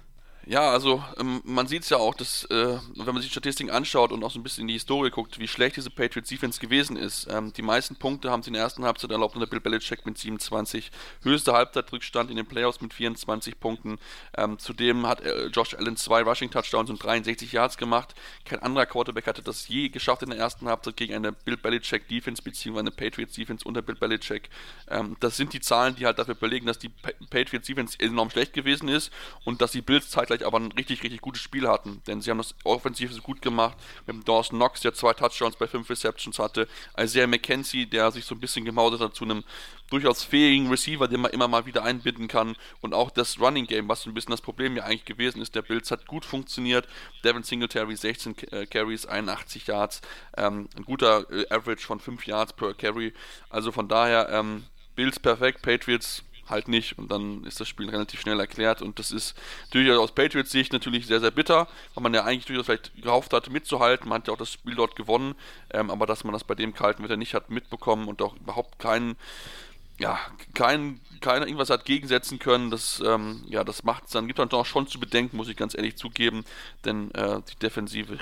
Ja, 0.50 0.72
also 0.72 1.04
ähm, 1.20 1.42
man 1.44 1.68
sieht 1.68 1.84
es 1.84 1.90
ja 1.90 1.98
auch, 1.98 2.16
dass, 2.16 2.46
äh, 2.46 2.80
wenn 2.96 3.06
man 3.06 3.18
sich 3.18 3.26
die 3.26 3.32
Statistiken 3.32 3.70
anschaut 3.70 4.14
und 4.14 4.24
auch 4.24 4.32
so 4.32 4.40
ein 4.40 4.44
bisschen 4.44 4.62
in 4.62 4.70
die 4.70 4.76
Historie 4.76 5.10
guckt, 5.10 5.40
wie 5.40 5.48
schlecht 5.48 5.76
diese 5.76 5.90
Patriots 5.90 6.30
Defense 6.30 6.62
gewesen 6.62 6.96
ist. 6.96 7.28
Ähm, 7.30 7.52
die 7.52 7.62
meisten 7.62 7.98
Punkte 7.98 8.32
haben 8.32 8.44
sie 8.44 8.52
in 8.52 8.54
der 8.54 8.64
ersten 8.64 8.86
Halbzeit 8.86 9.12
erlaubt 9.12 9.36
unter 9.36 9.46
Bill 9.46 9.60
Belichick 9.60 10.06
mit 10.06 10.18
27. 10.18 10.90
Höchster 11.24 11.52
Halbzeitrückstand 11.52 12.30
in 12.30 12.38
den 12.38 12.46
Playoffs 12.46 12.80
mit 12.80 12.94
24 12.94 13.60
Punkten. 13.60 14.00
Ähm, 14.38 14.58
zudem 14.58 15.06
hat 15.06 15.20
äh, 15.20 15.48
Josh 15.48 15.74
Allen 15.74 15.98
zwei 15.98 16.22
Rushing 16.22 16.50
Touchdowns 16.50 16.90
und 16.90 17.04
63 17.04 17.52
Yards 17.52 17.76
gemacht. 17.76 18.16
Kein 18.46 18.60
anderer 18.60 18.86
Quarterback 18.86 19.28
hatte 19.28 19.42
das 19.42 19.68
je 19.68 19.90
geschafft 19.90 20.24
in 20.24 20.30
der 20.30 20.40
ersten 20.40 20.70
Halbzeit 20.70 20.96
gegen 20.96 21.14
eine 21.14 21.34
Bill 21.34 21.58
Belichick 21.58 22.08
Defense 22.08 22.42
beziehungsweise 22.42 22.84
eine 22.84 22.92
Patriots 22.92 23.36
Defense 23.36 23.66
unter 23.68 23.82
Bill 23.82 23.96
Belichick. 23.96 24.50
Ähm, 24.88 25.18
das 25.20 25.36
sind 25.36 25.52
die 25.52 25.60
Zahlen, 25.60 25.98
die 25.98 26.06
halt 26.06 26.20
dafür 26.20 26.36
belegen, 26.36 26.68
dass 26.68 26.80
die 26.80 26.88
pa 26.88 27.12
Patriots 27.30 27.68
Defense 27.68 28.00
enorm 28.00 28.30
schlecht 28.30 28.54
gewesen 28.54 28.88
ist 28.88 29.12
und 29.44 29.62
dass 29.62 29.74
die 29.74 29.82
Bills 29.82 30.10
zeitgleich 30.10 30.37
gleichzeitig 30.38 30.48
aber 30.48 30.60
ein 30.60 30.72
richtig, 30.72 31.04
richtig 31.04 31.22
gutes 31.22 31.42
Spiel 31.42 31.68
hatten. 31.68 32.02
Denn 32.08 32.22
sie 32.22 32.30
haben 32.30 32.38
das 32.38 32.56
offensiv 32.64 33.12
so 33.14 33.22
gut 33.22 33.42
gemacht. 33.42 33.78
Mit 34.06 34.16
dem 34.16 34.24
Dawson 34.24 34.60
Knox, 34.60 34.82
der 34.82 34.94
zwei 34.94 35.14
Touchdowns 35.14 35.56
bei 35.56 35.68
fünf 35.68 35.90
Receptions 35.90 36.40
hatte. 36.40 36.68
Isaiah 37.00 37.28
McKenzie, 37.28 37.86
der 37.86 38.12
sich 38.12 38.26
so 38.26 38.36
ein 38.36 38.40
bisschen 38.40 38.66
gemausert 38.66 39.02
hat 39.02 39.16
zu 39.16 39.26
einem 39.26 39.44
durchaus 39.90 40.24
fähigen 40.24 40.70
Receiver, 40.70 41.08
den 41.08 41.22
man 41.22 41.32
immer 41.32 41.48
mal 41.48 41.66
wieder 41.66 41.84
einbinden 41.84 42.28
kann. 42.28 42.56
Und 42.82 42.94
auch 42.94 43.10
das 43.10 43.40
Running 43.40 43.68
Game, 43.68 43.88
was 43.88 44.04
so 44.04 44.10
ein 44.10 44.14
bisschen 44.14 44.32
das 44.32 44.42
Problem 44.42 44.76
ja 44.76 44.84
eigentlich 44.84 45.06
gewesen 45.06 45.42
ist. 45.42 45.56
Der 45.56 45.62
Bills 45.62 45.92
hat 45.92 46.08
gut 46.08 46.26
funktioniert. 46.26 46.88
Devin 47.24 47.44
Singletary 47.44 47.96
16 47.96 48.36
äh, 48.52 48.66
Carries, 48.66 49.06
81 49.06 49.68
Yards. 49.68 50.02
Ähm, 50.36 50.68
ein 50.76 50.84
guter 50.84 51.26
äh, 51.32 51.48
Average 51.50 51.86
von 51.86 52.00
5 52.00 52.26
Yards 52.28 52.54
per 52.54 52.74
Carry. 52.74 53.14
Also 53.50 53.72
von 53.72 53.88
daher, 53.88 54.30
ähm, 54.30 54.64
Bills 54.96 55.20
perfekt, 55.20 55.62
Patriots 55.62 56.24
halt 56.50 56.68
nicht. 56.68 56.98
Und 56.98 57.12
dann 57.12 57.44
ist 57.44 57.60
das 57.60 57.68
Spiel 57.68 57.90
relativ 57.90 58.22
schnell 58.22 58.40
erklärt. 58.40 58.82
Und 58.82 59.00
das 59.00 59.12
ist 59.12 59.36
durchaus 59.72 59.98
aus 59.98 60.12
Patriots 60.12 60.52
Sicht 60.52 60.74
natürlich 60.74 61.08
sehr, 61.08 61.20
sehr 61.20 61.32
bitter, 61.32 61.68
weil 61.94 62.04
man 62.04 62.14
ja 62.14 62.24
eigentlich 62.24 62.46
durchaus 62.46 62.66
vielleicht 62.66 63.02
gehofft 63.02 63.34
hatte, 63.34 63.52
mitzuhalten. 63.52 64.10
Man 64.10 64.20
hat 64.20 64.28
ja 64.28 64.34
auch 64.34 64.38
das 64.38 64.54
Spiel 64.54 64.76
dort 64.76 64.96
gewonnen. 64.96 65.36
Ähm, 65.72 65.90
aber 65.90 66.06
dass 66.06 66.24
man 66.24 66.34
das 66.34 66.44
bei 66.44 66.56
dem 66.56 66.74
kalten 66.74 67.04
Wetter 67.04 67.18
nicht 67.18 67.34
hat 67.34 67.50
mitbekommen 67.50 68.08
und 68.08 68.22
auch 68.22 68.36
überhaupt 68.36 68.80
keinen 68.80 69.16
ja, 70.00 70.20
kein, 70.54 71.00
keiner 71.22 71.48
irgendwas 71.48 71.70
hat 71.70 71.86
gegensetzen 71.86 72.38
können, 72.38 72.70
das, 72.70 73.02
ähm, 73.04 73.44
ja, 73.48 73.64
das 73.64 73.84
macht 73.84 74.06
es 74.06 74.12
dann, 74.12 74.28
gibt 74.28 74.38
dann 74.40 74.52
auch 74.52 74.66
schon 74.66 74.88
zu 74.88 75.00
bedenken, 75.00 75.38
muss 75.38 75.50
ich 75.50 75.58
ganz 75.58 75.74
ehrlich 75.76 75.96
zugeben, 75.96 76.46
denn 76.86 77.10
äh, 77.16 77.42
die 77.50 77.56
Defensive 77.58 78.20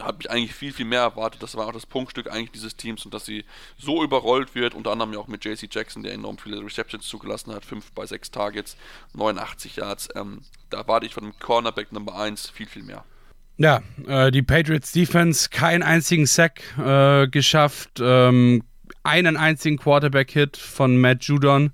habe 0.00 0.18
ich 0.20 0.30
eigentlich 0.30 0.54
viel, 0.54 0.72
viel 0.72 0.86
mehr 0.86 1.00
erwartet. 1.00 1.42
Das 1.42 1.56
war 1.56 1.66
auch 1.66 1.72
das 1.72 1.86
Punktstück 1.86 2.30
eigentlich 2.30 2.52
dieses 2.52 2.76
Teams 2.76 3.04
und 3.04 3.12
dass 3.12 3.24
sie 3.24 3.44
so 3.78 4.02
überrollt 4.02 4.54
wird, 4.54 4.74
unter 4.74 4.92
anderem 4.92 5.12
ja 5.12 5.18
auch 5.18 5.28
mit 5.28 5.44
JC 5.44 5.68
Jackson, 5.70 6.02
der 6.02 6.12
enorm 6.12 6.38
viele 6.38 6.64
Receptions 6.64 7.06
zugelassen 7.06 7.52
hat, 7.54 7.64
5 7.64 7.92
bei 7.92 8.06
6 8.06 8.30
Targets, 8.30 8.76
89 9.14 9.76
Yards. 9.76 10.08
Ähm, 10.14 10.42
da 10.70 10.78
erwarte 10.78 11.06
ich 11.06 11.14
von 11.14 11.24
dem 11.24 11.38
Cornerback 11.38 11.92
Nummer 11.92 12.16
1 12.16 12.50
viel, 12.50 12.66
viel 12.66 12.82
mehr. 12.82 13.04
Ja, 13.58 13.82
äh, 14.06 14.30
die 14.30 14.42
Patriots 14.42 14.92
Defense 14.92 15.50
keinen 15.50 15.82
einzigen 15.82 16.26
Sack 16.26 16.62
äh, 16.78 17.28
geschafft, 17.28 18.00
ähm, 18.00 18.64
einen 19.02 19.36
einzigen 19.36 19.76
Quarterback-Hit 19.76 20.56
von 20.56 20.96
Matt 20.96 21.24
Judon, 21.24 21.72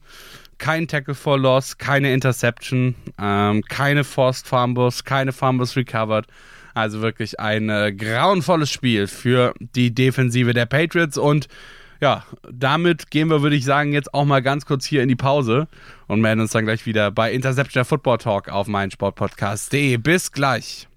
kein 0.58 0.88
Tackle 0.88 1.14
for 1.14 1.38
Loss, 1.38 1.78
keine 1.78 2.12
Interception, 2.12 2.94
ähm, 3.18 3.62
keine 3.68 4.02
Forced 4.02 4.46
Fumbles, 4.46 5.04
keine 5.04 5.32
Fumbles 5.32 5.76
recovered. 5.76 6.26
Also 6.78 7.00
wirklich 7.00 7.40
ein 7.40 7.68
äh, 7.70 7.92
grauenvolles 7.92 8.70
Spiel 8.70 9.08
für 9.08 9.52
die 9.58 9.92
Defensive 9.92 10.54
der 10.54 10.66
Patriots 10.66 11.18
und 11.18 11.48
ja, 12.00 12.22
damit 12.48 13.10
gehen 13.10 13.28
wir, 13.28 13.42
würde 13.42 13.56
ich 13.56 13.64
sagen, 13.64 13.92
jetzt 13.92 14.14
auch 14.14 14.24
mal 14.24 14.42
ganz 14.42 14.64
kurz 14.64 14.86
hier 14.86 15.02
in 15.02 15.08
die 15.08 15.16
Pause 15.16 15.66
und 16.06 16.20
melden 16.20 16.40
uns 16.42 16.52
dann 16.52 16.64
gleich 16.64 16.86
wieder 16.86 17.10
bei 17.10 17.32
Interception 17.32 17.84
Football 17.84 18.18
Talk 18.18 18.48
auf 18.48 18.68
meinsportpodcast.de. 18.68 19.96
Bis 19.96 20.30
gleich. 20.30 20.87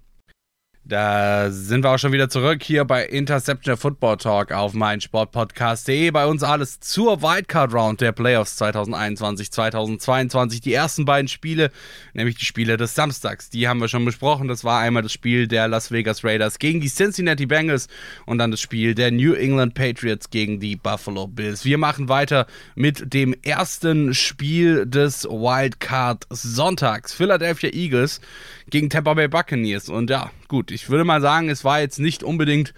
Da 0.84 1.52
sind 1.52 1.84
wir 1.84 1.90
auch 1.90 1.98
schon 1.98 2.10
wieder 2.10 2.28
zurück 2.28 2.60
hier 2.64 2.84
bei 2.84 3.04
Interception 3.04 3.76
Football 3.76 4.16
Talk 4.16 4.50
auf 4.50 4.74
meinsportpodcast.de. 4.74 6.10
Bei 6.10 6.26
uns 6.26 6.42
alles 6.42 6.80
zur 6.80 7.22
Wildcard 7.22 7.72
Round 7.72 8.00
der 8.00 8.10
Playoffs 8.10 8.56
2021, 8.56 9.52
2022. 9.52 10.60
Die 10.60 10.74
ersten 10.74 11.04
beiden 11.04 11.28
Spiele, 11.28 11.70
nämlich 12.14 12.34
die 12.34 12.44
Spiele 12.44 12.76
des 12.76 12.96
Samstags, 12.96 13.48
die 13.48 13.68
haben 13.68 13.80
wir 13.80 13.86
schon 13.86 14.04
besprochen. 14.04 14.48
Das 14.48 14.64
war 14.64 14.80
einmal 14.80 15.04
das 15.04 15.12
Spiel 15.12 15.46
der 15.46 15.68
Las 15.68 15.92
Vegas 15.92 16.24
Raiders 16.24 16.58
gegen 16.58 16.80
die 16.80 16.90
Cincinnati 16.90 17.46
Bengals 17.46 17.86
und 18.26 18.38
dann 18.38 18.50
das 18.50 18.60
Spiel 18.60 18.96
der 18.96 19.12
New 19.12 19.34
England 19.34 19.74
Patriots 19.74 20.30
gegen 20.30 20.58
die 20.58 20.74
Buffalo 20.74 21.28
Bills. 21.28 21.64
Wir 21.64 21.78
machen 21.78 22.08
weiter 22.08 22.48
mit 22.74 23.14
dem 23.14 23.36
ersten 23.44 24.14
Spiel 24.14 24.84
des 24.84 25.26
Wildcard 25.26 26.26
Sonntags. 26.28 27.14
Philadelphia 27.14 27.70
Eagles 27.72 28.20
gegen 28.68 28.90
Tampa 28.90 29.14
Bay 29.14 29.28
Buccaneers. 29.28 29.88
Und 29.88 30.10
ja, 30.10 30.32
gut, 30.52 30.70
ich 30.70 30.90
würde 30.90 31.04
mal 31.04 31.22
sagen, 31.22 31.48
es 31.48 31.64
war 31.64 31.80
jetzt 31.80 31.98
nicht 31.98 32.22
unbedingt 32.22 32.74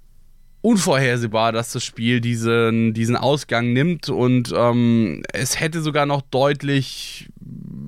unvorhersehbar, 0.62 1.50
dass 1.50 1.72
das 1.72 1.84
Spiel 1.84 2.20
diesen, 2.20 2.94
diesen 2.94 3.16
Ausgang 3.16 3.72
nimmt 3.72 4.08
und 4.08 4.54
ähm, 4.56 5.24
es 5.32 5.58
hätte 5.58 5.82
sogar 5.82 6.06
noch 6.06 6.22
deutlich 6.22 7.30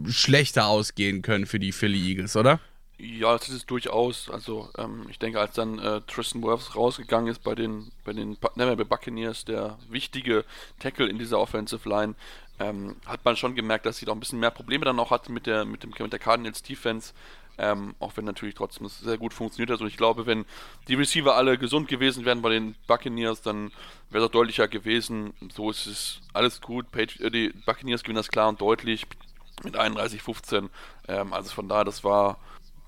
schlechter 0.08 0.66
ausgehen 0.66 1.22
können 1.22 1.46
für 1.46 1.60
die 1.60 1.70
Philly 1.70 2.04
Eagles, 2.04 2.34
oder? 2.34 2.58
Ja, 2.98 3.38
das 3.38 3.48
ist 3.48 3.54
es 3.54 3.66
durchaus. 3.66 4.28
Also 4.28 4.70
ähm, 4.76 5.06
ich 5.08 5.20
denke, 5.20 5.38
als 5.38 5.54
dann 5.54 5.78
äh, 5.78 6.00
Tristan 6.08 6.42
Wirfs 6.42 6.74
rausgegangen 6.74 7.30
ist 7.30 7.44
bei 7.44 7.54
den 7.54 7.92
bei 8.04 8.12
den 8.12 8.36
bei 8.40 8.74
Buccaneers, 8.74 9.44
der 9.44 9.78
wichtige 9.88 10.44
Tackle 10.80 11.06
in 11.06 11.18
dieser 11.18 11.38
Offensive 11.38 11.88
Line, 11.88 12.16
ähm, 12.58 12.96
hat 13.06 13.24
man 13.24 13.36
schon 13.36 13.54
gemerkt, 13.54 13.86
dass 13.86 13.98
sie 13.98 14.06
da 14.06 14.12
ein 14.12 14.20
bisschen 14.20 14.40
mehr 14.40 14.50
Probleme 14.50 14.84
dann 14.84 14.98
auch 14.98 15.12
hatte 15.12 15.30
mit 15.30 15.46
der 15.46 15.64
mit 15.64 15.84
dem 15.84 15.92
mit 15.96 16.12
der 16.12 16.18
Cardinals 16.18 16.62
Defense. 16.62 17.12
Ähm, 17.58 17.94
auch 18.00 18.16
wenn 18.16 18.24
natürlich 18.24 18.54
trotzdem 18.54 18.86
es 18.86 19.00
sehr 19.00 19.18
gut 19.18 19.32
funktioniert 19.32 19.70
hat. 19.70 19.80
Und 19.80 19.86
ich 19.86 19.96
glaube, 19.96 20.26
wenn 20.26 20.44
die 20.88 20.94
Receiver 20.94 21.34
alle 21.34 21.56
gesund 21.58 21.88
gewesen 21.88 22.24
wären 22.24 22.42
bei 22.42 22.50
den 22.50 22.74
Buccaneers, 22.86 23.42
dann 23.42 23.72
wäre 24.10 24.26
auch 24.26 24.30
deutlicher 24.30 24.68
gewesen. 24.68 25.32
So 25.54 25.70
ist 25.70 25.86
es 25.86 26.20
alles 26.32 26.60
gut. 26.60 26.90
Page, 26.92 27.20
äh, 27.20 27.30
die 27.30 27.52
Buccaneers 27.64 28.02
gewinnen 28.02 28.16
das 28.16 28.28
klar 28.28 28.48
und 28.48 28.60
deutlich 28.60 29.06
mit 29.64 29.76
31-15. 29.76 30.68
Ähm, 31.08 31.32
also 31.32 31.50
von 31.52 31.68
daher, 31.68 31.84
das 31.84 32.04
war 32.04 32.38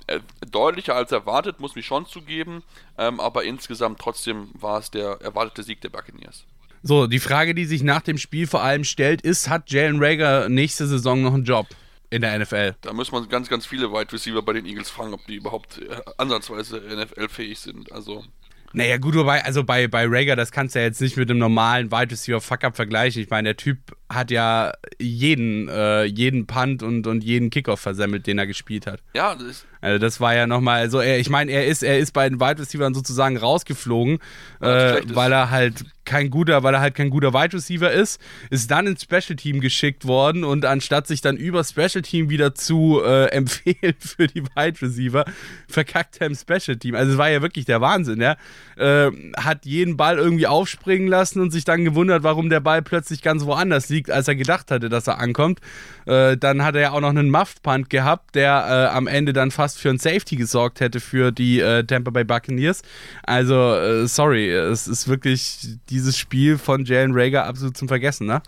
äh, 0.07 0.21
deutlicher 0.51 0.95
als 0.95 1.13
erwartet, 1.13 1.61
muss 1.61 1.75
mich 1.75 1.87
schon 1.87 2.07
zugeben. 2.07 2.63
Ähm, 2.97 3.21
aber 3.21 3.45
insgesamt 3.45 3.99
trotzdem 3.99 4.49
war 4.55 4.79
es 4.79 4.91
der 4.91 5.21
erwartete 5.21 5.63
Sieg 5.63 5.81
der 5.81 5.91
Buccaneers. 5.91 6.45
So, 6.83 7.07
die 7.07 7.19
Frage, 7.19 7.55
die 7.55 7.65
sich 7.65 7.83
nach 7.83 8.03
dem 8.03 8.19
Spiel 8.19 8.47
vor 8.47 8.63
allem 8.63 8.85
stellt, 8.85 9.23
ist, 9.23 9.49
hat 9.49 9.71
Jalen 9.71 10.03
Rager 10.03 10.49
nächste 10.49 10.87
Saison 10.87 11.23
noch 11.23 11.35
einen 11.35 11.45
Job? 11.45 11.67
In 12.11 12.23
der 12.23 12.39
NFL. 12.39 12.75
Da 12.81 12.93
muss 12.93 13.13
man 13.13 13.29
ganz, 13.29 13.49
ganz 13.49 13.67
viele 13.67 13.93
Wide 13.93 14.13
Receiver 14.13 14.43
bei 14.43 14.55
den 14.55 14.67
Eagles 14.67 14.91
fragen, 14.91 15.13
ob 15.13 15.27
die 15.27 15.37
überhaupt 15.37 15.79
äh, 15.79 16.01
ansatzweise 16.17 16.81
NFL-fähig 16.81 17.59
sind. 17.59 17.93
Also. 17.93 18.25
Naja, 18.73 18.99
gut, 18.99 19.15
wobei, 19.15 19.45
also 19.45 19.65
bei, 19.65 19.89
bei 19.89 20.07
Rager, 20.07 20.37
das 20.37 20.53
kannst 20.53 20.75
du 20.75 20.81
ja 20.81 20.87
jetzt 20.87 21.01
nicht 21.01 21.17
mit 21.17 21.31
einem 21.31 21.39
normalen 21.39 21.91
Wide 21.91 22.11
Receiver 22.11 22.41
Fuck-Up 22.41 22.77
vergleichen. 22.77 23.23
Ich 23.23 23.31
meine, 23.31 23.49
der 23.49 23.57
Typ 23.57 23.97
hat 24.11 24.31
ja 24.31 24.73
jeden, 24.99 25.69
äh, 25.69 26.05
jeden 26.05 26.47
Punt 26.47 26.83
und, 26.83 27.07
und 27.07 27.23
jeden 27.25 27.51
Kickoff 27.51 27.81
versemmelt, 27.81 28.27
den 28.27 28.39
er 28.39 28.47
gespielt 28.47 28.87
hat. 28.87 29.01
Ja, 29.15 29.35
das 29.35 29.45
ist. 29.45 29.67
Also 29.81 29.99
das 29.99 30.21
war 30.21 30.35
ja 30.35 30.47
nochmal, 30.47 30.81
also 30.81 30.99
er, 30.99 31.19
ich 31.19 31.31
meine, 31.31 31.53
er 31.53 31.67
ist, 31.67 31.83
er 31.83 31.99
ist 31.99 32.13
bei 32.13 32.29
den 32.29 32.41
Wide 32.41 32.61
Receivers 32.61 32.95
sozusagen 32.95 33.37
rausgeflogen, 33.37 34.19
äh, 34.61 35.01
weil 35.07 35.31
er 35.31 35.51
halt 35.51 35.85
kein 36.05 36.31
guter, 36.31 36.63
weil 36.63 36.75
er 36.75 36.81
halt 36.81 36.95
kein 36.95 37.11
guter 37.11 37.35
Wide 37.35 37.53
Receiver 37.53 37.91
ist, 37.91 38.21
ist 38.51 38.71
dann 38.71 38.87
ins 38.87 39.03
Special 39.03 39.37
Team 39.37 39.61
geschickt 39.61 40.07
worden 40.07 40.43
und 40.43 40.65
anstatt 40.65 41.07
sich 41.07 41.21
dann 41.21 41.37
über 41.37 41.63
Special 41.63 42.03
Team 42.03 42.31
wieder 42.31 42.55
zu 42.55 43.03
äh, 43.05 43.27
empfehlen 43.31 43.95
für 43.99 44.27
die 44.27 44.43
Wide 44.43 44.81
Receiver, 44.81 45.25
verkackt 45.69 46.21
er 46.21 46.29
im 46.29 46.35
Special 46.35 46.77
Team. 46.79 46.95
Also 46.95 47.13
es 47.13 47.19
war 47.19 47.29
ja 47.29 47.43
wirklich 47.43 47.67
der 47.67 47.81
Wahnsinn, 47.81 48.21
ja. 48.21 48.37
Äh, 48.77 49.11
hat 49.37 49.67
jeden 49.67 49.97
Ball 49.97 50.19
irgendwie 50.19 50.47
aufspringen 50.47 51.09
lassen 51.09 51.41
und 51.41 51.51
sich 51.51 51.65
dann 51.65 51.85
gewundert, 51.85 52.23
warum 52.23 52.49
der 52.49 52.61
Ball 52.61 52.81
plötzlich 52.83 53.23
ganz 53.23 53.45
woanders 53.45 53.91
liegt, 53.91 53.98
als 54.09 54.29
er 54.29 54.37
gedacht 54.37 54.71
hatte, 54.71 54.89
dass 54.89 55.07
er 55.07 55.19
ankommt. 55.19 55.61
Äh, 56.07 56.37
dann 56.37 56.65
hat 56.65 56.75
er 56.75 56.81
ja 56.81 56.91
auch 56.93 57.01
noch 57.01 57.09
einen 57.09 57.31
Muffed 57.31 57.63
Punt 57.63 57.91
gehabt, 57.91 58.35
der 58.35 58.91
äh, 58.93 58.97
am 58.97 59.07
Ende 59.07 59.33
dann 59.33 59.51
fast 59.51 59.79
für 59.79 59.91
ein 59.91 59.99
Safety 59.99 60.37
gesorgt 60.37 60.81
hätte 60.81 61.01
für 61.01 61.33
die 61.33 61.61
äh, 61.61 61.85
Tampa 61.85 62.11
Bay 62.11 62.25
Buccaneers. 62.25 62.83
Also, 63.25 63.75
äh, 63.75 64.07
sorry, 64.07 64.51
es 64.51 64.89
ist 64.89 65.09
wirklich 65.09 65.79
dieses 65.91 66.17
Spiel 66.17 66.59
von 66.59 66.85
Jalen 66.85 67.13
Rager 67.13 67.47
absolut 67.47 67.77
zum 67.77 67.89
Vergessen, 67.89 68.27
ne? 68.27 68.43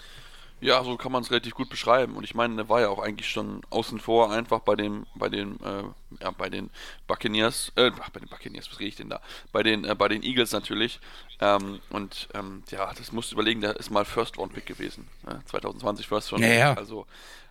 Ja, 0.60 0.84
so 0.84 0.96
kann 0.96 1.12
man 1.12 1.22
es 1.22 1.30
relativ 1.30 1.54
gut 1.54 1.70
beschreiben. 1.70 2.16
Und 2.16 2.24
ich 2.24 2.34
meine, 2.34 2.56
der 2.56 2.68
war 2.68 2.80
ja 2.80 2.88
auch 2.88 2.98
eigentlich 2.98 3.30
schon 3.30 3.62
außen 3.70 3.98
vor 3.98 4.30
einfach 4.30 4.60
bei 4.60 4.74
dem, 4.74 5.06
bei 5.14 5.28
den, 5.28 5.58
äh, 5.60 5.84
ja, 6.22 6.30
bei 6.30 6.50
den 6.50 6.70
Buccaneers, 7.06 7.72
äh, 7.76 7.90
bei 7.90 8.20
den 8.20 8.28
Buccaneers, 8.28 8.70
was 8.70 8.78
rede 8.78 8.88
ich 8.88 8.96
denn 8.96 9.08
da? 9.08 9.20
Bei 9.52 9.62
den, 9.62 9.84
äh, 9.84 9.94
bei 9.94 10.08
den 10.08 10.22
Eagles 10.22 10.52
natürlich. 10.52 11.00
Ähm, 11.40 11.80
und 11.90 12.28
ähm, 12.34 12.62
ja, 12.70 12.92
das 12.92 13.12
musst 13.12 13.30
du 13.30 13.36
überlegen, 13.36 13.60
der 13.60 13.76
ist 13.76 13.90
mal 13.90 14.04
First 14.04 14.38
Round 14.38 14.52
Pick 14.52 14.66
gewesen. 14.66 15.08
Ne? 15.24 15.40
2020 15.46 16.06
First 16.06 16.32
Round 16.32 16.42
Pick. 16.42 16.52
Ja, 16.52 16.58
ja. 16.58 16.74
Also 16.74 17.06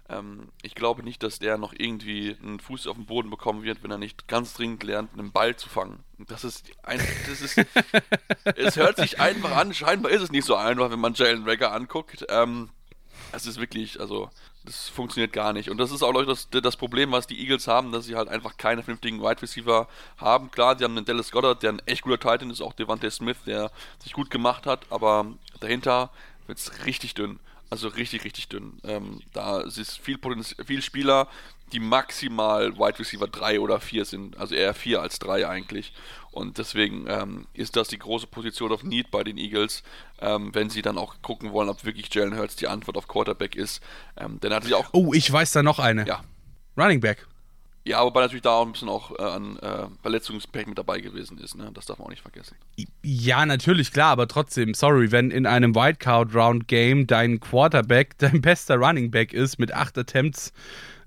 ähm, 0.10 0.50
ich 0.62 0.76
glaube 0.76 1.04
nicht, 1.04 1.22
dass 1.24 1.40
der 1.40 1.58
noch 1.58 1.74
irgendwie 1.78 2.36
einen 2.42 2.60
Fuß 2.60 2.88
auf 2.88 2.96
den 2.96 3.06
Boden 3.06 3.30
bekommen 3.30 3.64
wird, 3.64 3.84
wenn 3.84 3.92
er 3.92 3.98
nicht 3.98 4.28
ganz 4.28 4.54
dringend 4.54 4.84
lernt, 4.84 5.14
einen 5.14 5.32
Ball 5.32 5.56
zu 5.56 5.70
fangen. 5.70 6.04
Das 6.18 6.44
ist 6.44 6.66
ein, 6.84 7.00
das 7.28 7.42
ist, 7.42 7.58
es 8.56 8.76
hört 8.76 8.98
sich 8.98 9.20
einfach 9.20 9.56
an. 9.56 9.74
Scheinbar 9.74 10.12
ist 10.12 10.22
es 10.22 10.32
nicht 10.32 10.46
so 10.46 10.56
einfach, 10.56 10.90
wenn 10.92 11.00
man 11.00 11.14
Jalen 11.14 11.48
Rager 11.48 11.72
anguckt. 11.72 12.26
Ähm, 12.30 12.70
es 13.32 13.46
ist 13.46 13.60
wirklich, 13.60 14.00
also, 14.00 14.30
das 14.66 14.90
funktioniert 14.90 15.34
gar 15.34 15.54
nicht. 15.54 15.70
Und 15.70 15.78
das 15.78 15.92
ist 15.92 16.04
auch, 16.04 16.14
Leute, 16.14 16.28
das, 16.28 16.50
das 16.50 16.78
Problem, 16.78 17.12
was 17.12 17.28
die 17.28 17.40
Eagles 17.40 17.68
haben, 17.68 17.92
dass 17.92 18.06
sie 18.06 18.16
halt 18.16 18.28
einfach 18.30 18.58
keine 18.58 18.84
vernünftigen 18.84 19.22
Wide 19.22 19.42
Receiver 19.42 19.88
haben. 20.18 20.52
Klar, 20.52 20.76
die 20.76 20.84
haben 20.84 20.98
einen 20.98 21.06
Dallas 21.06 21.32
Goddard, 21.32 21.64
der 21.64 21.74
ein 21.74 21.82
echt 21.86 22.04
guter 22.04 22.20
Titan 22.20 22.50
ist, 22.50 22.62
auch 22.62 22.74
Devante 22.74 23.10
Smith, 23.12 23.38
der 23.46 23.72
sich 24.04 24.14
gut 24.14 24.30
gemacht 24.30 24.66
hat, 24.66 24.86
aber 24.90 25.26
dahinter 25.60 26.10
wird 26.48 26.58
es 26.58 26.86
richtig 26.86 27.14
dünn. 27.14 27.40
Also 27.70 27.88
richtig, 27.88 28.24
richtig 28.24 28.48
dünn. 28.48 28.80
Ähm, 28.84 29.22
da 29.34 29.62
ist 29.62 30.00
viel, 30.00 30.20
viel 30.66 30.82
Spieler, 30.82 31.28
die 31.72 31.80
maximal 31.80 32.76
Wide 32.78 32.98
Receiver 32.98 33.28
3 33.28 33.60
oder 33.60 33.80
4 33.80 34.06
sind. 34.06 34.38
Also 34.38 34.56
eher 34.56 34.74
4 34.74 35.02
als 35.02 35.20
3 35.20 35.48
eigentlich. 35.48 35.94
Und 36.40 36.58
deswegen 36.58 37.06
ähm, 37.10 37.48
ist 37.54 37.76
das 37.76 37.90
die 37.90 38.00
große 38.00 38.28
Position 38.28 38.72
of 38.72 38.84
Need 38.84 39.12
bei 39.12 39.26
den 39.26 39.38
Eagles, 39.38 39.84
ähm, 40.22 40.56
wenn 40.56 40.70
sie 40.70 40.82
dann 40.82 40.98
auch 40.98 41.16
gucken 41.22 41.52
wollen, 41.52 41.68
ob 41.68 41.84
wirklich 41.84 42.14
Jalen 42.14 42.38
Hurts 42.38 42.56
die 42.56 42.68
Antwort 42.68 42.96
auf 42.96 43.10
Quarterback 43.10 43.58
ist. 43.58 43.84
Ähm, 44.16 44.40
denn 44.40 44.52
er 44.52 44.58
hat 44.58 44.64
sich 44.64 44.74
auch. 44.74 44.88
Oh, 44.94 45.14
ich 45.14 45.30
weiß 45.30 45.52
da 45.52 45.64
noch 45.64 45.80
eine. 45.80 46.08
Ja. 46.08 46.24
Running 46.78 47.02
Back. 47.02 47.28
Ja, 47.86 48.04
wobei 48.04 48.22
natürlich 48.22 48.44
da 48.44 48.52
auch 48.52 48.66
ein 48.66 48.72
bisschen 48.72 48.88
auch 48.88 49.18
äh, 49.18 49.24
an 49.24 49.58
äh, 49.58 49.88
Verletzungspech 50.02 50.68
mit 50.68 50.78
dabei 50.78 51.00
gewesen 51.00 51.40
ist, 51.40 51.56
ne? 51.56 51.72
Das 51.74 51.86
darf 51.86 51.98
man 51.98 52.06
auch 52.06 52.12
nicht 52.12 52.22
vergessen. 52.22 52.56
Ja, 53.04 53.46
natürlich, 53.46 53.92
klar, 53.92 54.12
aber 54.12 54.28
trotzdem, 54.28 54.74
sorry, 54.74 55.12
wenn 55.12 55.32
in 55.32 55.46
einem 55.46 55.74
Wildcard-Round-Game 55.76 57.08
dein 57.08 57.40
Quarterback 57.40 58.16
dein 58.18 58.42
bester 58.42 58.76
Running 58.76 59.12
Back 59.12 59.34
ist 59.34 59.60
mit 59.60 59.74
8 59.74 59.98
Attempts 59.98 60.54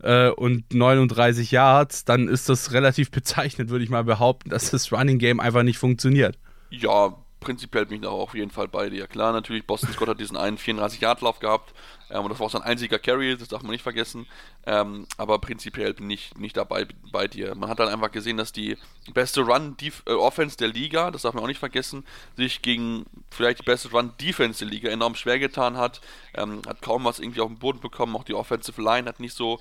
äh, 0.03 0.31
und 0.31 0.73
39 0.75 1.51
Yards, 1.51 2.05
dann 2.05 2.29
ist 2.29 2.49
das 2.49 2.73
relativ 2.73 3.11
bezeichnet, 3.11 3.71
würde 3.71 3.85
ich 3.85 3.91
mal 3.91 4.05
behaupten, 4.05 4.51
dass 4.51 4.71
das 4.71 4.93
Running 4.93 5.19
Game 5.19 5.41
einfach 5.41 5.62
nicht 5.62 5.79
funktioniert. 5.79 6.38
Ja, 6.71 7.15
prinzipiell 7.43 7.87
bin 7.87 7.97
ich 7.97 8.03
da 8.03 8.09
auf 8.09 8.35
jeden 8.35 8.51
Fall 8.51 8.69
bei 8.69 8.88
dir. 8.88 9.07
Klar, 9.07 9.33
natürlich, 9.33 9.67
Boston 9.67 9.93
Scott 9.93 10.09
hat 10.09 10.21
diesen 10.21 10.37
einen 10.37 10.57
34-Yard-Lauf 10.57 11.41
gehabt 11.41 11.75
ähm, 12.12 12.25
und 12.25 12.31
das 12.31 12.38
war 12.38 12.47
auch 12.47 12.51
sein 12.51 12.62
einziger 12.62 12.99
Carry, 12.99 13.37
das 13.37 13.49
darf 13.49 13.62
man 13.62 13.73
nicht 13.73 13.83
vergessen. 13.83 14.27
Ähm, 14.65 15.07
aber 15.17 15.38
prinzipiell 15.38 15.95
bin 15.95 16.09
ich 16.11 16.35
nicht 16.37 16.57
dabei 16.57 16.87
bei 17.11 17.27
dir. 17.27 17.55
Man 17.55 17.69
hat 17.69 17.81
dann 17.81 17.88
einfach 17.88 18.12
gesehen, 18.12 18.37
dass 18.37 18.53
die 18.53 18.77
beste 19.12 19.43
Run-Offense 19.43 20.57
äh, 20.57 20.59
der 20.59 20.69
Liga, 20.69 21.11
das 21.11 21.23
darf 21.23 21.35
man 21.35 21.43
auch 21.43 21.49
nicht 21.49 21.59
vergessen, 21.59 22.05
sich 22.37 22.62
gegen 22.62 23.05
vielleicht 23.31 23.61
die 23.61 23.65
beste 23.65 23.91
Run-Defense 23.91 24.65
der 24.65 24.73
Liga 24.73 24.91
enorm 24.91 25.15
schwer 25.15 25.38
getan 25.38 25.77
hat. 25.77 26.01
Ähm, 26.35 26.62
hat 26.67 26.83
kaum 26.83 27.05
was 27.05 27.19
irgendwie 27.19 27.41
auf 27.41 27.49
den 27.49 27.59
Boden 27.59 27.81
bekommen. 27.81 28.15
Auch 28.15 28.25
die 28.25 28.35
Offensive 28.35 28.81
Line 28.81 29.09
hat 29.09 29.21
nicht 29.21 29.35
so 29.35 29.61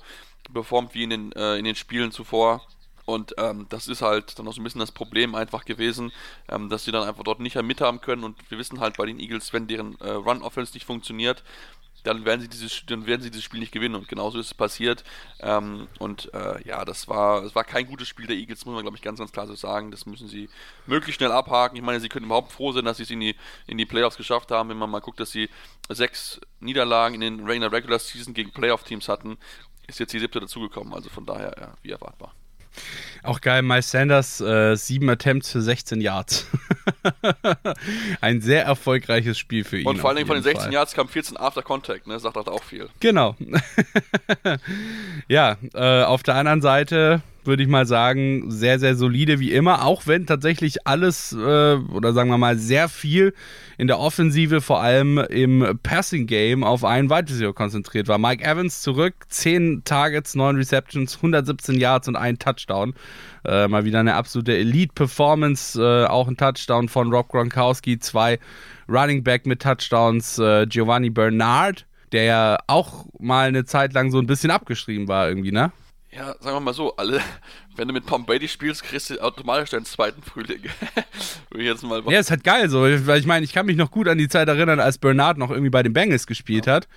performt 0.52 0.94
wie 0.94 1.04
in 1.04 1.10
den, 1.10 1.32
äh, 1.32 1.56
in 1.56 1.64
den 1.64 1.76
Spielen 1.76 2.12
zuvor. 2.12 2.66
Und 3.04 3.34
ähm, 3.38 3.66
das 3.68 3.88
ist 3.88 4.02
halt 4.02 4.38
dann 4.38 4.46
auch 4.46 4.52
so 4.52 4.60
ein 4.60 4.64
bisschen 4.64 4.80
das 4.80 4.92
Problem 4.92 5.34
einfach 5.34 5.64
gewesen, 5.64 6.12
ähm, 6.48 6.68
dass 6.68 6.84
sie 6.84 6.92
dann 6.92 7.08
einfach 7.08 7.24
dort 7.24 7.40
nicht 7.40 7.60
mithaben 7.60 8.00
können. 8.00 8.24
Und 8.24 8.38
wir 8.48 8.58
wissen 8.58 8.80
halt 8.80 8.96
bei 8.96 9.06
den 9.06 9.18
Eagles, 9.18 9.52
wenn 9.52 9.66
deren 9.66 9.98
äh, 10.00 10.10
Run-Offense 10.10 10.74
nicht 10.74 10.86
funktioniert, 10.86 11.42
dann 12.04 12.24
werden 12.24 12.40
sie 12.40 12.48
dieses, 12.48 12.84
dann 12.86 13.06
werden 13.06 13.22
sie 13.22 13.30
dieses 13.30 13.44
Spiel 13.44 13.60
nicht 13.60 13.72
gewinnen. 13.72 13.94
Und 13.94 14.08
genauso 14.08 14.38
ist 14.38 14.46
es 14.46 14.54
passiert. 14.54 15.04
Ähm, 15.40 15.88
und 15.98 16.32
äh, 16.34 16.62
ja, 16.66 16.84
das 16.84 17.08
war, 17.08 17.42
das 17.42 17.54
war 17.54 17.64
kein 17.64 17.86
gutes 17.86 18.08
Spiel 18.08 18.26
der 18.26 18.36
Eagles, 18.36 18.64
muss 18.64 18.74
man 18.74 18.82
glaube 18.82 18.96
ich 18.96 19.02
ganz, 19.02 19.18
ganz 19.18 19.32
klar 19.32 19.46
so 19.46 19.54
sagen. 19.54 19.90
Das 19.90 20.06
müssen 20.06 20.28
sie 20.28 20.48
möglichst 20.86 21.18
schnell 21.18 21.32
abhaken. 21.32 21.76
Ich 21.76 21.82
meine, 21.82 22.00
sie 22.00 22.08
können 22.08 22.26
überhaupt 22.26 22.52
froh 22.52 22.72
sein, 22.72 22.84
dass 22.84 22.98
sie 22.98 23.04
es 23.04 23.10
in 23.10 23.20
die, 23.20 23.36
in 23.66 23.78
die 23.78 23.86
Playoffs 23.86 24.16
geschafft 24.16 24.50
haben. 24.50 24.68
Wenn 24.68 24.78
man 24.78 24.90
mal 24.90 25.00
guckt, 25.00 25.20
dass 25.20 25.30
sie 25.30 25.48
sechs 25.88 26.40
Niederlagen 26.60 27.20
in 27.20 27.38
den 27.38 27.46
Regular 27.46 27.98
Season 27.98 28.34
gegen 28.34 28.52
Playoff-Teams 28.52 29.08
hatten, 29.08 29.38
ist 29.86 29.98
jetzt 30.00 30.12
die 30.12 30.18
siebte 30.18 30.40
dazugekommen. 30.40 30.92
Also 30.94 31.10
von 31.10 31.26
daher, 31.26 31.54
ja, 31.58 31.74
wie 31.82 31.90
erwartbar. 31.90 32.34
Auch 33.22 33.40
geil, 33.40 33.62
Miles 33.62 33.90
Sanders, 33.90 34.40
äh, 34.40 34.74
sieben 34.74 35.08
Attempts 35.08 35.52
für 35.52 35.60
16 35.60 36.00
Yards. 36.00 36.46
Ein 38.20 38.40
sehr 38.40 38.64
erfolgreiches 38.64 39.38
Spiel 39.38 39.62
für 39.62 39.78
ihn. 39.78 39.86
Und 39.86 39.98
vor 39.98 40.08
allen 40.08 40.16
Dingen 40.16 40.26
von 40.26 40.36
den 40.36 40.42
16 40.42 40.64
Fall. 40.64 40.72
Yards 40.72 40.94
kam 40.94 41.08
14 41.08 41.36
After 41.36 41.62
Contact, 41.62 42.06
ne? 42.06 42.18
Sagt 42.18 42.36
halt 42.36 42.48
auch 42.48 42.64
viel. 42.64 42.88
Genau. 42.98 43.36
ja, 45.28 45.56
äh, 45.74 46.02
auf 46.02 46.22
der 46.22 46.34
anderen 46.34 46.62
Seite 46.62 47.22
würde 47.44 47.62
ich 47.62 47.68
mal 47.68 47.86
sagen, 47.86 48.50
sehr, 48.50 48.78
sehr 48.78 48.94
solide 48.94 49.40
wie 49.40 49.52
immer, 49.52 49.84
auch 49.84 50.06
wenn 50.06 50.26
tatsächlich 50.26 50.86
alles 50.86 51.32
äh, 51.32 51.36
oder 51.36 52.12
sagen 52.12 52.30
wir 52.30 52.38
mal 52.38 52.56
sehr 52.56 52.88
viel 52.88 53.34
in 53.78 53.86
der 53.86 53.98
Offensive, 53.98 54.60
vor 54.60 54.80
allem 54.80 55.18
im 55.18 55.78
Passing 55.82 56.26
Game, 56.26 56.62
auf 56.62 56.84
einen 56.84 57.10
Wide 57.10 57.52
konzentriert 57.52 58.08
war. 58.08 58.18
Mike 58.18 58.44
Evans 58.44 58.82
zurück, 58.82 59.14
10 59.28 59.82
Targets, 59.84 60.34
9 60.34 60.56
Receptions, 60.56 61.16
117 61.16 61.80
Yards 61.80 62.08
und 62.08 62.16
ein 62.16 62.38
Touchdown. 62.38 62.94
Äh, 63.44 63.66
mal 63.66 63.84
wieder 63.84 64.00
eine 64.00 64.14
absolute 64.14 64.56
Elite-Performance, 64.56 65.82
äh, 65.82 66.06
auch 66.06 66.28
ein 66.28 66.36
Touchdown 66.36 66.88
von 66.88 67.12
Rob 67.12 67.28
Gronkowski, 67.28 67.98
zwei 67.98 68.38
Running 68.88 69.24
Back 69.24 69.46
mit 69.46 69.62
Touchdowns, 69.62 70.38
äh, 70.38 70.66
Giovanni 70.66 71.10
Bernard, 71.10 71.86
der 72.12 72.24
ja 72.24 72.58
auch 72.68 73.06
mal 73.18 73.48
eine 73.48 73.64
Zeit 73.64 73.94
lang 73.94 74.10
so 74.10 74.18
ein 74.18 74.26
bisschen 74.26 74.50
abgeschrieben 74.50 75.08
war 75.08 75.28
irgendwie, 75.28 75.52
ne? 75.52 75.72
Ja, 76.14 76.34
sagen 76.40 76.56
wir 76.56 76.60
mal 76.60 76.74
so, 76.74 76.94
alle, 76.96 77.20
wenn 77.76 77.88
du 77.88 77.94
mit 77.94 78.06
Tom 78.06 78.24
Brady 78.26 78.48
spielst, 78.48 78.84
kriegst 78.84 79.10
du 79.10 79.22
automatisch 79.22 79.70
deinen 79.70 79.84
zweiten 79.84 80.22
Frühling. 80.22 80.62
ich 81.54 81.64
jetzt 81.64 81.82
mal 81.82 82.02
ja, 82.08 82.20
ist 82.20 82.30
halt 82.30 82.44
geil 82.44 82.68
so, 82.68 82.82
weil 82.82 83.18
ich 83.18 83.26
meine, 83.26 83.44
ich 83.44 83.52
kann 83.52 83.66
mich 83.66 83.76
noch 83.76 83.90
gut 83.90 84.08
an 84.08 84.18
die 84.18 84.28
Zeit 84.28 84.48
erinnern, 84.48 84.80
als 84.80 84.98
Bernard 84.98 85.38
noch 85.38 85.50
irgendwie 85.50 85.70
bei 85.70 85.82
den 85.82 85.92
Bengals 85.92 86.26
gespielt 86.26 86.66
ja. 86.66 86.74
hat 86.74 86.88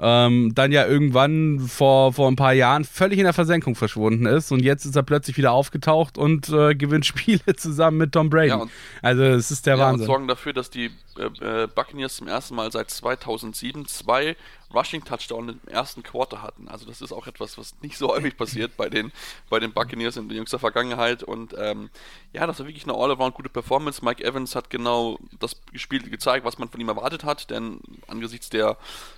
ähm, 0.00 0.52
dann 0.54 0.72
ja 0.72 0.86
irgendwann 0.86 1.60
vor, 1.60 2.12
vor 2.12 2.28
ein 2.28 2.36
paar 2.36 2.54
Jahren 2.54 2.84
völlig 2.84 3.18
in 3.18 3.24
der 3.24 3.32
Versenkung 3.32 3.74
verschwunden 3.74 4.26
ist 4.26 4.50
und 4.50 4.60
jetzt 4.60 4.84
ist 4.84 4.96
er 4.96 5.02
plötzlich 5.02 5.36
wieder 5.36 5.52
aufgetaucht 5.52 6.16
und 6.16 6.48
äh, 6.48 6.74
gewinnt 6.74 7.06
Spiele 7.10 7.54
zusammen 7.56 7.98
mit 7.98 8.12
Tom 8.12 8.30
Brady. 8.30 8.48
Ja, 8.48 8.66
also 9.02 9.22
es 9.22 9.50
ist 9.50 9.66
der 9.66 9.76
ja, 9.76 9.84
Wahnsinn. 9.84 10.02
Und 10.02 10.06
sorgen 10.06 10.28
dafür, 10.28 10.52
dass 10.52 10.70
die 10.70 10.90
äh, 11.18 11.64
äh 11.64 11.66
Buccaneers 11.66 12.16
zum 12.16 12.28
ersten 12.28 12.54
Mal 12.54 12.72
seit 12.72 12.90
2007 12.90 13.86
zwei 13.86 14.36
Rushing 14.72 15.04
Touchdown 15.04 15.48
im 15.48 15.60
ersten 15.66 16.02
Quarter 16.02 16.42
hatten. 16.42 16.68
Also 16.68 16.86
das 16.86 17.00
ist 17.00 17.12
auch 17.12 17.26
etwas, 17.26 17.58
was 17.58 17.74
nicht 17.82 17.98
so 17.98 18.08
häufig 18.08 18.36
passiert 18.36 18.76
bei 18.76 18.88
den, 18.88 19.12
bei 19.48 19.58
den 19.58 19.72
Buccaneers 19.72 20.16
in 20.16 20.30
jüngster 20.30 20.58
Vergangenheit. 20.58 21.22
Und 21.22 21.54
ähm, 21.58 21.90
ja, 22.32 22.46
das 22.46 22.58
war 22.60 22.66
wirklich 22.66 22.84
eine 22.84 22.94
all-around 22.94 23.34
gute 23.34 23.48
Performance. 23.48 24.04
Mike 24.04 24.22
Evans 24.24 24.54
hat 24.54 24.70
genau 24.70 25.18
das 25.38 25.56
Spiel 25.74 26.08
gezeigt, 26.08 26.44
was 26.44 26.58
man 26.58 26.68
von 26.68 26.80
ihm 26.80 26.88
erwartet 26.88 27.24
hat, 27.24 27.50
denn 27.50 27.80
angesichts 28.06 28.50
der 28.50 28.76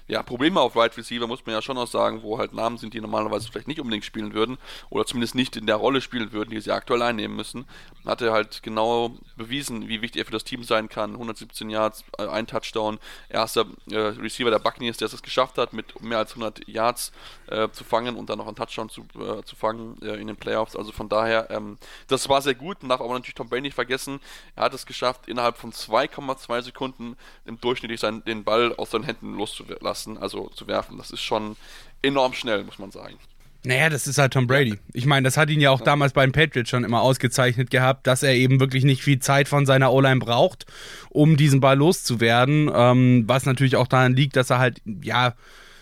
ja, 0.08 0.22
Probleme 0.22 0.60
auf 0.60 0.74
Wide 0.74 0.96
Receiver 0.96 1.26
muss 1.26 1.44
man 1.46 1.54
ja 1.54 1.62
schon 1.62 1.78
auch 1.78 1.86
sagen, 1.86 2.22
wo 2.22 2.38
halt 2.38 2.52
Namen 2.52 2.78
sind, 2.78 2.94
die 2.94 3.00
normalerweise 3.00 3.50
vielleicht 3.50 3.68
nicht 3.68 3.80
unbedingt 3.80 4.04
spielen 4.04 4.34
würden 4.34 4.58
oder 4.90 5.06
zumindest 5.06 5.34
nicht 5.34 5.56
in 5.56 5.66
der 5.66 5.76
Rolle 5.76 6.00
spielen 6.00 6.32
würden, 6.32 6.50
die 6.50 6.60
sie 6.60 6.72
aktuell 6.72 7.02
einnehmen 7.02 7.36
müssen, 7.36 7.66
hat 8.04 8.20
er 8.20 8.32
halt 8.32 8.62
genau 8.62 9.16
bewiesen, 9.36 9.88
wie 9.88 10.02
wichtig 10.02 10.20
er 10.20 10.26
für 10.26 10.32
das 10.32 10.44
Team 10.44 10.64
sein 10.64 10.88
kann. 10.88 11.12
117 11.12 11.70
Yards, 11.70 12.04
äh, 12.18 12.26
ein 12.26 12.46
Touchdown, 12.46 12.98
erster 13.28 13.66
äh, 13.90 13.96
Receiver 13.96 14.50
der 14.50 14.58
Buccaneers, 14.58 14.96
der 14.96 15.06
es 15.06 15.22
geschafft 15.22 15.41
hat, 15.58 15.72
mit 15.72 16.00
mehr 16.02 16.18
als 16.18 16.30
100 16.30 16.68
Yards 16.68 17.12
äh, 17.48 17.68
zu 17.70 17.84
fangen 17.84 18.16
und 18.16 18.30
dann 18.30 18.38
noch 18.38 18.46
einen 18.46 18.56
Touchdown 18.56 18.88
zu, 18.88 19.02
äh, 19.18 19.42
zu 19.44 19.56
fangen 19.56 20.00
äh, 20.02 20.14
in 20.14 20.26
den 20.26 20.36
Playoffs. 20.36 20.76
Also 20.76 20.92
von 20.92 21.08
daher, 21.08 21.50
ähm, 21.50 21.78
das 22.08 22.28
war 22.28 22.42
sehr 22.42 22.54
gut. 22.54 22.82
Man 22.82 22.88
darf 22.88 23.00
aber 23.00 23.14
natürlich 23.14 23.34
Tom 23.34 23.48
Brady 23.48 23.62
nicht 23.62 23.74
vergessen, 23.74 24.20
er 24.56 24.64
hat 24.64 24.74
es 24.74 24.86
geschafft, 24.86 25.28
innerhalb 25.28 25.56
von 25.56 25.72
2,2 25.72 26.62
Sekunden 26.62 27.16
im 27.44 27.60
Durchschnitt 27.60 28.02
den 28.26 28.44
Ball 28.44 28.74
aus 28.76 28.90
seinen 28.90 29.04
Händen 29.04 29.34
loszulassen, 29.34 30.18
also 30.18 30.48
zu 30.48 30.66
werfen. 30.66 30.98
Das 30.98 31.10
ist 31.10 31.20
schon 31.20 31.56
enorm 32.02 32.32
schnell, 32.32 32.64
muss 32.64 32.78
man 32.78 32.90
sagen. 32.90 33.18
Naja, 33.64 33.88
das 33.88 34.08
ist 34.08 34.18
halt 34.18 34.32
Tom 34.32 34.48
Brady. 34.48 34.78
Ich 34.92 35.06
meine, 35.06 35.24
das 35.24 35.36
hat 35.36 35.48
ihn 35.48 35.60
ja 35.60 35.70
auch 35.70 35.80
damals 35.80 36.12
beim 36.12 36.32
Patriots 36.32 36.68
schon 36.68 36.82
immer 36.82 37.00
ausgezeichnet 37.00 37.70
gehabt, 37.70 38.08
dass 38.08 38.24
er 38.24 38.34
eben 38.34 38.58
wirklich 38.58 38.82
nicht 38.82 39.02
viel 39.02 39.20
Zeit 39.20 39.46
von 39.46 39.66
seiner 39.66 39.92
O-Line 39.92 40.18
braucht, 40.18 40.66
um 41.10 41.36
diesen 41.36 41.60
Ball 41.60 41.76
loszuwerden. 41.76 42.70
Ähm, 42.74 43.24
was 43.28 43.46
natürlich 43.46 43.76
auch 43.76 43.86
daran 43.86 44.16
liegt, 44.16 44.34
dass 44.34 44.50
er 44.50 44.58
halt, 44.58 44.82
ja, 45.02 45.34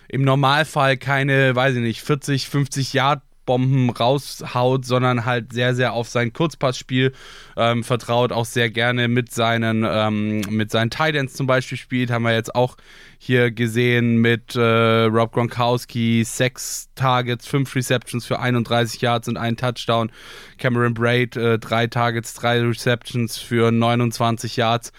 im 0.09 0.23
Normalfall 0.23 0.99
keine, 0.99 1.55
weiß 1.55 1.77
ich 1.77 1.83
nicht, 1.83 2.03
40, 2.03 2.49
50 2.49 2.93
Yard 2.93 3.23
Bomben 3.47 3.91
raushaut, 3.91 4.85
sondern 4.85 5.25
halt 5.25 5.53
sehr, 5.53 5.75
sehr 5.75 5.93
auf 5.93 6.09
sein 6.09 6.33
Kurzpassspiel 6.33 7.13
ähm, 7.57 7.85
vertraut, 7.85 8.33
auch 8.33 8.45
sehr 8.45 8.71
gerne 8.71 9.09
mit 9.09 9.33
seinen, 9.33 9.85
ähm, 9.89 10.41
mit 10.51 10.71
seinen 10.71 10.91
Titans 10.91 11.35
zum 11.35 11.47
Beispiel 11.47 11.79
spielt. 11.79 12.11
Haben 12.11 12.25
wir 12.25 12.35
jetzt 12.35 12.55
auch 12.55 12.77
hier 13.19 13.51
gesehen 13.51 14.17
mit 14.19 14.57
äh, 14.57 14.61
Rob 15.05 15.33
Gronkowski, 15.33 16.25
sechs 16.25 16.89
Targets, 16.95 17.47
fünf 17.47 17.75
Receptions 17.75 18.27
für 18.27 18.39
31 18.39 19.01
Yards 19.01 19.29
und 19.29 19.37
einen 19.37 19.57
Touchdown. 19.57 20.11
Cameron 20.59 20.95
Braid, 20.95 21.37
äh, 21.37 21.59
drei 21.59 21.87
Targets, 21.87 22.35
drei 22.35 22.61
Receptions 22.61 23.39
für 23.39 23.71
29 23.73 24.57
Yards. 24.57 24.93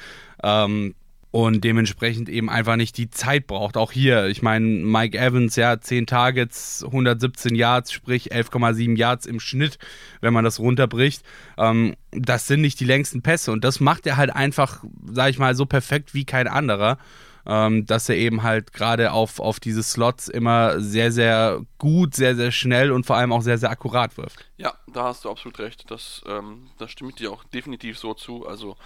Ähm, 0.43 0.95
und 1.31 1.63
dementsprechend 1.63 2.27
eben 2.27 2.49
einfach 2.49 2.75
nicht 2.75 2.97
die 2.97 3.09
Zeit 3.09 3.47
braucht. 3.47 3.77
Auch 3.77 3.93
hier, 3.93 4.27
ich 4.27 4.41
meine, 4.41 4.65
Mike 4.65 5.17
Evans, 5.17 5.55
ja, 5.55 5.79
10 5.79 6.05
Targets, 6.05 6.83
117 6.83 7.55
Yards, 7.55 7.93
sprich 7.93 8.33
11,7 8.33 8.97
Yards 8.97 9.25
im 9.25 9.39
Schnitt, 9.39 9.79
wenn 10.19 10.33
man 10.33 10.43
das 10.43 10.59
runterbricht. 10.59 11.23
Ähm, 11.57 11.95
das 12.11 12.47
sind 12.47 12.61
nicht 12.61 12.81
die 12.81 12.85
längsten 12.85 13.21
Pässe 13.21 13.53
und 13.53 13.63
das 13.63 13.79
macht 13.79 14.05
er 14.05 14.17
halt 14.17 14.35
einfach, 14.35 14.83
sag 15.09 15.29
ich 15.29 15.39
mal, 15.39 15.55
so 15.55 15.65
perfekt 15.65 16.13
wie 16.13 16.25
kein 16.25 16.47
anderer. 16.47 16.97
Ähm, 17.43 17.87
dass 17.87 18.07
er 18.07 18.17
eben 18.17 18.43
halt 18.43 18.71
gerade 18.71 19.13
auf, 19.13 19.39
auf 19.39 19.59
diese 19.59 19.81
Slots 19.81 20.27
immer 20.27 20.79
sehr, 20.79 21.11
sehr 21.11 21.61
gut, 21.79 22.13
sehr, 22.13 22.35
sehr 22.35 22.51
schnell 22.51 22.91
und 22.91 23.07
vor 23.07 23.15
allem 23.15 23.31
auch 23.31 23.41
sehr, 23.41 23.57
sehr 23.57 23.71
akkurat 23.71 24.15
wirft. 24.15 24.45
Ja, 24.57 24.75
da 24.93 25.05
hast 25.05 25.25
du 25.25 25.31
absolut 25.31 25.57
recht. 25.57 25.89
Das, 25.89 26.21
ähm, 26.27 26.69
das 26.77 26.91
stimme 26.91 27.09
ich 27.09 27.15
dir 27.15 27.31
auch 27.31 27.43
definitiv 27.45 27.97
so 27.97 28.13
zu. 28.13 28.45
Also 28.45 28.77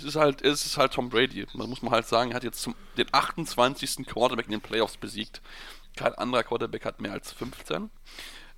es 0.00 0.04
ist 0.04 0.16
halt, 0.16 0.42
es 0.42 0.66
ist 0.66 0.76
halt 0.76 0.92
Tom 0.92 1.10
Brady. 1.10 1.46
Man 1.52 1.68
muss 1.68 1.82
man 1.82 1.92
halt 1.92 2.06
sagen, 2.06 2.30
er 2.30 2.36
hat 2.36 2.44
jetzt 2.44 2.62
zum, 2.62 2.74
den 2.96 3.06
28. 3.12 4.06
Quarterback 4.06 4.46
in 4.46 4.52
den 4.52 4.60
Playoffs 4.60 4.96
besiegt. 4.96 5.40
Kein 5.96 6.14
anderer 6.14 6.42
Quarterback 6.42 6.84
hat 6.84 7.00
mehr 7.00 7.12
als 7.12 7.32
15. 7.32 7.90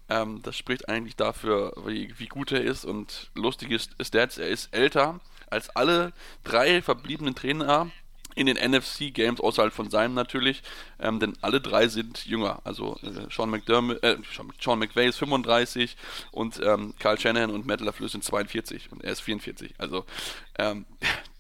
Ähm, 0.08 0.40
das 0.42 0.56
spricht 0.56 0.88
eigentlich 0.88 1.16
dafür, 1.16 1.72
wie, 1.86 2.14
wie 2.18 2.28
gut 2.28 2.52
er 2.52 2.62
ist. 2.62 2.84
Und 2.84 3.30
lustig 3.34 3.70
ist, 3.70 3.90
ist 3.98 4.14
jetzt, 4.14 4.38
er 4.38 4.48
ist 4.48 4.72
älter 4.72 5.20
als 5.50 5.68
alle 5.70 6.12
drei 6.44 6.80
verbliebenen 6.80 7.34
Trainer 7.34 7.90
in 8.34 8.46
den 8.46 8.56
NFC-Games, 8.56 9.40
außerhalb 9.40 9.72
von 9.72 9.90
seinem 9.90 10.14
natürlich, 10.14 10.62
ähm, 10.98 11.20
denn 11.20 11.34
alle 11.42 11.60
drei 11.60 11.88
sind 11.88 12.24
jünger. 12.24 12.60
Also 12.64 12.98
äh, 13.02 13.30
Sean, 13.30 13.50
McDermott, 13.50 14.02
äh, 14.02 14.16
Sean 14.60 14.78
McVay 14.78 15.08
ist 15.08 15.18
35 15.18 15.96
und 16.30 16.60
ähm, 16.64 16.94
Carl 16.98 17.18
Shanahan 17.18 17.50
und 17.50 17.66
Matt 17.66 17.80
LaFleur 17.80 18.08
sind 18.08 18.24
42 18.24 18.90
und 18.92 19.04
er 19.04 19.12
ist 19.12 19.20
44. 19.20 19.74
Also 19.78 20.04
ähm, 20.58 20.86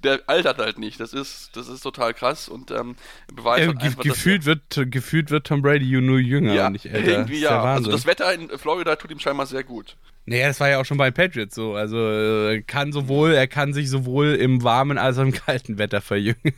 der 0.02 0.20
altert 0.26 0.58
halt 0.58 0.78
nicht. 0.78 1.00
Das 1.00 1.12
ist, 1.12 1.50
das 1.56 1.68
ist 1.68 1.80
total 1.80 2.14
krass 2.14 2.48
und 2.48 2.70
ähm, 2.70 2.96
beweist 3.34 3.62
äh, 3.62 3.84
einfach, 3.84 4.02
gefühlt, 4.02 4.44
wird, 4.44 4.62
gefühlt 4.90 5.30
wird 5.30 5.46
Tom 5.46 5.62
Brady 5.62 6.00
nur 6.00 6.18
jünger 6.18 6.54
ja, 6.54 6.70
nicht 6.70 6.86
älter. 6.86 7.10
Irgendwie 7.10 7.40
ja. 7.40 7.62
Also 7.62 7.90
das 7.90 8.06
Wetter 8.06 8.32
in 8.32 8.48
Florida 8.58 8.96
tut 8.96 9.10
ihm 9.10 9.18
scheinbar 9.18 9.46
sehr 9.46 9.64
gut. 9.64 9.96
Naja, 10.24 10.48
das 10.48 10.60
war 10.60 10.68
ja 10.68 10.80
auch 10.80 10.84
schon 10.84 10.98
bei 10.98 11.10
Patriots 11.10 11.54
so. 11.54 11.74
Also 11.74 11.98
äh, 11.98 12.62
kann 12.62 12.92
sowohl, 12.92 13.32
er 13.32 13.48
kann 13.48 13.72
sich 13.72 13.90
sowohl 13.90 14.34
im 14.34 14.62
warmen 14.62 14.98
als 14.98 15.18
auch 15.18 15.22
im 15.22 15.32
kalten 15.32 15.78
Wetter 15.78 16.00
verjüngen. 16.00 16.54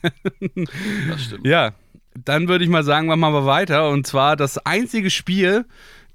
Das 1.08 1.24
stimmt. 1.24 1.46
Ja, 1.46 1.72
dann 2.14 2.48
würde 2.48 2.64
ich 2.64 2.70
mal 2.70 2.84
sagen, 2.84 3.06
machen 3.06 3.20
wir 3.20 3.30
mal 3.30 3.46
weiter. 3.46 3.88
Und 3.88 4.06
zwar 4.06 4.36
das 4.36 4.58
einzige 4.58 5.10
Spiel, 5.10 5.64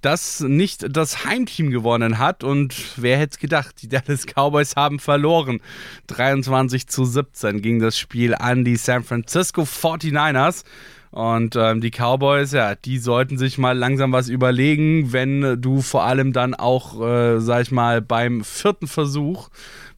das 0.01 0.39
nicht 0.41 0.95
das 0.95 1.25
Heimteam 1.25 1.71
gewonnen 1.71 2.17
hat. 2.17 2.43
Und 2.43 2.75
wer 2.97 3.17
hätte 3.17 3.31
es 3.33 3.39
gedacht? 3.39 3.81
Die 3.81 3.89
Dallas 3.89 4.25
Cowboys 4.25 4.75
haben 4.75 4.99
verloren. 4.99 5.62
23 6.07 6.88
zu 6.88 7.05
17 7.05 7.62
ging 7.62 7.79
das 7.79 7.97
Spiel 7.97 8.35
an 8.35 8.63
die 8.63 8.77
San 8.77 9.03
Francisco 9.03 9.63
49ers. 9.63 10.63
Und 11.12 11.55
ähm, 11.55 11.81
die 11.81 11.89
Cowboys, 11.89 12.51
ja, 12.51 12.75
die 12.75 12.99
sollten 12.99 13.38
sich 13.38 13.57
mal 13.57 13.75
langsam 13.75 14.12
was 14.12 14.29
überlegen, 14.29 15.12
wenn 15.12 15.59
du 15.59 15.81
vor 15.81 16.03
allem 16.03 16.33
dann 16.33 16.53
auch, 16.53 17.01
äh, 17.01 17.39
sag 17.39 17.63
ich 17.63 17.71
mal, 17.71 18.01
beim 18.01 18.43
vierten 18.43 18.85
Versuch, 18.85 19.49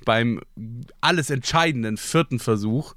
beim 0.05 0.39
alles 1.01 1.29
entscheidenden 1.29 1.97
vierten 1.97 2.39
Versuch, 2.39 2.93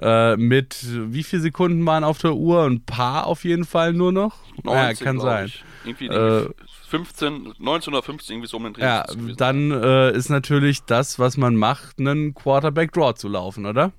äh, 0.00 0.36
mit 0.36 0.76
wie 0.90 1.22
viele 1.22 1.42
Sekunden 1.42 1.86
waren 1.86 2.02
auf 2.02 2.18
der 2.18 2.34
Uhr? 2.34 2.64
Ein 2.64 2.84
paar 2.84 3.26
auf 3.28 3.44
jeden 3.44 3.64
Fall 3.64 3.92
nur 3.92 4.10
noch? 4.10 4.38
19, 4.64 4.74
ja, 4.74 4.92
kann 4.94 5.20
sein. 5.20 5.52
Irgendwie 5.84 6.06
äh, 6.06 6.48
15, 6.88 7.54
19 7.58 7.92
oder 7.92 8.02
15 8.02 8.34
irgendwie 8.34 8.48
so 8.48 8.56
um 8.56 8.64
den 8.64 8.74
Dreh. 8.74 8.82
Ja, 8.82 9.02
ist 9.02 9.16
es 9.18 9.36
dann 9.36 9.70
äh, 9.70 10.12
ist 10.12 10.28
natürlich 10.28 10.82
das, 10.84 11.18
was 11.18 11.36
man 11.36 11.56
macht, 11.56 11.98
einen 11.98 12.34
Quarterback-Draw 12.34 13.14
zu 13.14 13.28
laufen, 13.28 13.66
oder? 13.66 13.92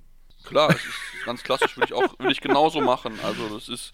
Klar, 0.44 0.68
das 0.68 0.76
ist 0.76 1.24
ganz 1.24 1.42
klassisch, 1.42 1.76
würde 1.76 1.92
ich 1.92 1.94
auch, 1.94 2.18
würde 2.18 2.32
ich 2.32 2.40
genauso 2.40 2.80
machen. 2.80 3.14
Also 3.22 3.48
das 3.54 3.68
ist, 3.68 3.92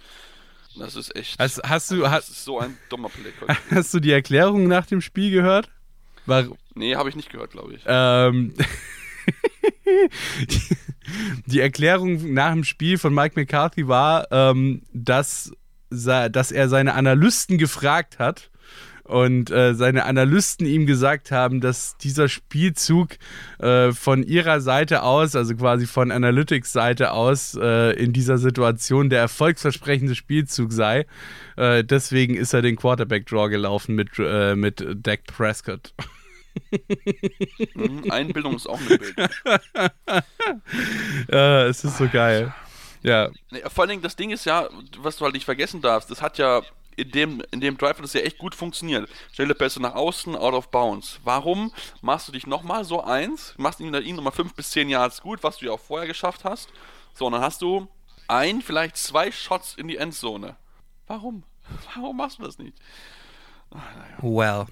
das 0.77 0.97
ist 0.97 1.15
echt, 1.17 1.39
Hast, 1.39 1.63
hast, 1.63 1.91
du, 1.91 2.03
das 2.03 2.29
ist 2.29 2.45
so 2.45 2.59
ein 2.59 2.77
dummer 2.89 3.09
Play. 3.09 3.33
hast 3.71 3.95
du 3.95 4.01
die 4.01 4.13
Erklärung 4.13 4.67
nach 4.69 4.87
dem 4.87 5.01
Spiel 5.01 5.31
gehört? 5.31 5.71
War, 6.27 6.45
Nee, 6.75 6.97
habe 6.97 7.09
ich 7.09 7.17
nicht 7.17 7.31
gehört, 7.31 7.51
glaube 7.51 7.75
ich. 7.75 7.83
ähm, 7.87 8.55
die, 11.47 11.61
Erklärung 11.61 12.33
nach 12.33 12.53
dem 12.53 12.65
Spiel 12.65 12.99
von 12.99 13.15
Mike 13.15 13.39
McCarthy 13.39 13.89
war, 13.89 14.27
ähm, 14.31 14.83
dass, 14.93 15.53
dass 15.91 16.53
er 16.53 16.69
seine 16.69 16.95
Analysten 16.95 17.59
gefragt 17.59 18.19
hat 18.19 18.51
und 19.11 19.51
äh, 19.51 19.75
seine 19.75 20.05
Analysten 20.05 20.67
ihm 20.67 20.87
gesagt 20.87 21.33
haben, 21.33 21.61
dass 21.61 21.97
dieser 21.99 22.29
Spielzug 22.29 23.17
äh, 23.59 23.91
von 23.93 24.23
ihrer 24.23 24.61
Seite 24.61 25.03
aus, 25.03 25.35
also 25.35 25.55
quasi 25.57 25.87
von 25.87 26.13
Analytics 26.13 26.73
Seite 26.73 27.11
aus, 27.11 27.59
äh, 27.61 27.93
in 28.01 28.13
dieser 28.13 28.39
Situation 28.39 29.11
der 29.11 29.21
erfolgsversprechende 29.21 30.15
Spielzug 30.15 30.73
sei. 30.73 31.07
Äh, 31.57 31.83
deswegen 31.83 32.37
ist 32.37 32.55
er 32.55 32.63
den 32.63 32.77
Quarterback 32.77 33.27
Draw 33.27 33.49
gelaufen 33.49 33.97
mit, 33.97 34.11
äh, 34.19 34.55
mit 34.55 34.87
Dak 34.95 35.25
Prescott. 35.27 35.93
Mhm, 37.75 38.11
Einbildung 38.11 38.55
ist 38.55 38.69
auch 38.69 38.81
eine 38.81 38.99
Bildung. 38.99 39.29
Äh, 41.31 41.69
es 41.69 41.85
ist 41.85 41.99
so 41.99 42.09
geil. 42.09 42.53
Ja, 43.03 43.31
vor 43.69 43.83
allen 43.83 43.91
Dingen, 43.91 44.03
das 44.03 44.17
Ding 44.17 44.31
ist 44.31 44.45
ja, 44.45 44.69
was 44.99 45.17
du 45.17 45.25
halt 45.25 45.35
nicht 45.35 45.45
vergessen 45.45 45.81
darfst, 45.81 46.11
das 46.11 46.21
hat 46.23 46.39
ja 46.39 46.63
in 46.97 47.11
dem, 47.11 47.43
in 47.51 47.61
dem 47.61 47.79
Drive 47.79 47.97
hat 47.97 48.05
das 48.05 48.13
ja 48.13 48.21
echt 48.21 48.39
gut 48.39 48.55
funktioniert. 48.55 49.09
Schnelle 49.33 49.55
Pässe 49.55 49.81
nach 49.81 49.95
außen, 49.95 50.37
out 50.37 50.55
of 50.55 50.69
bounds. 50.71 51.19
Warum 51.25 51.73
machst 52.03 52.29
du 52.29 52.33
dich 52.33 52.47
nochmal 52.47 52.85
so 52.85 53.03
eins, 53.03 53.55
machst 53.57 53.81
ihn, 53.81 53.95
ihn 53.95 54.17
nochmal 54.17 54.33
fünf 54.33 54.55
bis 54.55 54.71
zehn 54.71 54.89
Yards 54.89 55.23
gut, 55.23 55.43
was 55.43 55.59
du 55.59 55.67
ja 55.67 55.73
auch 55.73 55.81
vorher 55.81 56.07
geschafft 56.07 56.45
hast. 56.45 56.69
So, 57.15 57.27
und 57.27 57.33
dann 57.33 57.43
hast 57.43 57.63
du 57.63 57.89
ein, 58.29 58.61
vielleicht 58.61 58.97
zwei 58.97 59.33
Shots 59.33 59.75
in 59.75 59.89
die 59.89 59.97
Endzone. 59.97 60.57
Warum? 61.07 61.43
Warum 61.95 62.17
machst 62.17 62.39
du 62.39 62.43
das 62.43 62.59
nicht? 62.59 62.77
well. 64.21 64.67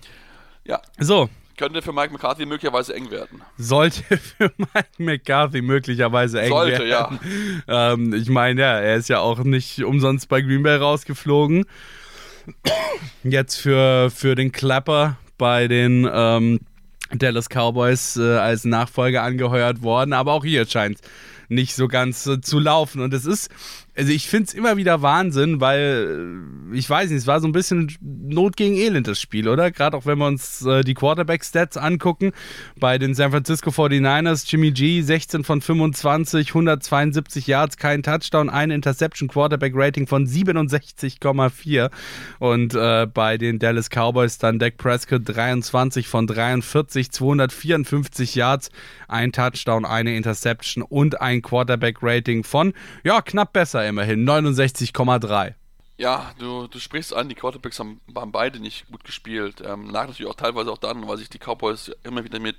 Ja, 0.64 0.82
So, 0.98 1.30
könnte 1.58 1.82
für 1.82 1.92
Mike 1.92 2.12
McCarthy 2.12 2.46
möglicherweise 2.46 2.94
eng 2.94 3.10
werden. 3.10 3.42
sollte 3.58 4.02
für 4.16 4.50
Mike 4.56 4.88
McCarthy 4.98 5.60
möglicherweise 5.60 6.40
eng 6.40 6.48
Sollte, 6.50 6.86
werden. 6.86 7.20
ja. 7.66 7.92
Ähm, 7.92 8.14
ich 8.14 8.30
meine, 8.30 8.60
ja, 8.62 8.78
er 8.78 8.96
ist 8.96 9.08
ja 9.08 9.20
auch 9.20 9.40
nicht 9.40 9.84
umsonst 9.84 10.28
bei 10.28 10.40
Green 10.40 10.62
Bay 10.62 10.76
rausgeflogen. 10.76 11.66
Jetzt 13.24 13.56
für, 13.56 14.10
für 14.10 14.34
den 14.34 14.52
Clapper 14.52 15.18
bei 15.36 15.68
den 15.68 16.08
ähm, 16.10 16.60
Dallas 17.12 17.48
Cowboys 17.48 18.16
äh, 18.16 18.38
als 18.38 18.64
Nachfolger 18.64 19.22
angeheuert 19.22 19.82
worden, 19.82 20.12
aber 20.12 20.32
auch 20.32 20.44
hier 20.44 20.66
scheint 20.66 20.98
nicht 21.48 21.74
so 21.74 21.88
ganz 21.88 22.26
äh, 22.26 22.40
zu 22.40 22.58
laufen. 22.58 23.00
Und 23.00 23.12
es 23.14 23.24
ist, 23.24 23.50
also 23.98 24.12
ich 24.12 24.28
finde 24.28 24.44
es 24.44 24.54
immer 24.54 24.76
wieder 24.76 25.02
Wahnsinn, 25.02 25.60
weil 25.60 26.70
äh, 26.72 26.76
ich 26.76 26.88
weiß 26.88 27.10
nicht, 27.10 27.18
es 27.18 27.26
war 27.26 27.40
so 27.40 27.48
ein 27.48 27.52
bisschen 27.52 27.92
Not 28.00 28.56
gegen 28.56 28.76
Elend 28.76 29.08
das 29.08 29.20
Spiel, 29.20 29.48
oder? 29.48 29.72
Gerade 29.72 29.96
auch 29.96 30.06
wenn 30.06 30.18
wir 30.18 30.26
uns 30.26 30.64
äh, 30.64 30.84
die 30.84 30.94
Quarterback-Stats 30.94 31.76
angucken. 31.76 32.32
Bei 32.78 32.98
den 32.98 33.14
San 33.14 33.32
Francisco 33.32 33.70
49ers, 33.70 34.44
Jimmy 34.48 34.70
G, 34.70 35.02
16 35.02 35.42
von 35.42 35.60
25, 35.60 36.50
172 36.50 37.48
Yards, 37.48 37.76
kein 37.76 38.04
Touchdown, 38.04 38.50
eine 38.50 38.74
Interception, 38.74 39.28
Quarterback-Rating 39.28 40.06
von 40.06 40.26
67,4. 40.26 41.90
Und 42.38 42.74
äh, 42.74 43.06
bei 43.12 43.36
den 43.36 43.58
Dallas 43.58 43.88
Cowboys 43.88 44.38
dann 44.38 44.60
Dak 44.60 44.76
Prescott 44.76 45.22
23 45.24 46.06
von 46.06 46.28
43, 46.28 47.10
254 47.10 48.36
Yards, 48.36 48.70
ein 49.08 49.32
Touchdown, 49.32 49.84
eine 49.84 50.16
Interception 50.16 50.84
und 50.84 51.20
ein 51.20 51.42
Quarterback-Rating 51.42 52.44
von, 52.44 52.74
ja, 53.02 53.22
knapp 53.22 53.54
besser 53.54 53.87
immerhin, 53.88 54.24
69,3. 54.28 55.54
Ja, 56.00 56.30
du, 56.38 56.68
du 56.68 56.78
sprichst 56.78 57.12
an, 57.12 57.28
die 57.28 57.34
Quarterbacks 57.34 57.80
haben, 57.80 58.00
haben 58.14 58.30
beide 58.30 58.60
nicht 58.60 58.86
gut 58.88 59.02
gespielt. 59.02 59.60
Ähm, 59.66 59.90
lag 59.90 60.06
natürlich 60.06 60.30
auch 60.30 60.36
teilweise 60.36 60.70
auch 60.70 60.78
daran, 60.78 61.08
weil 61.08 61.16
sich 61.16 61.28
die 61.28 61.38
Cowboys 61.40 61.90
immer 62.04 62.22
wieder 62.22 62.38
mit 62.38 62.56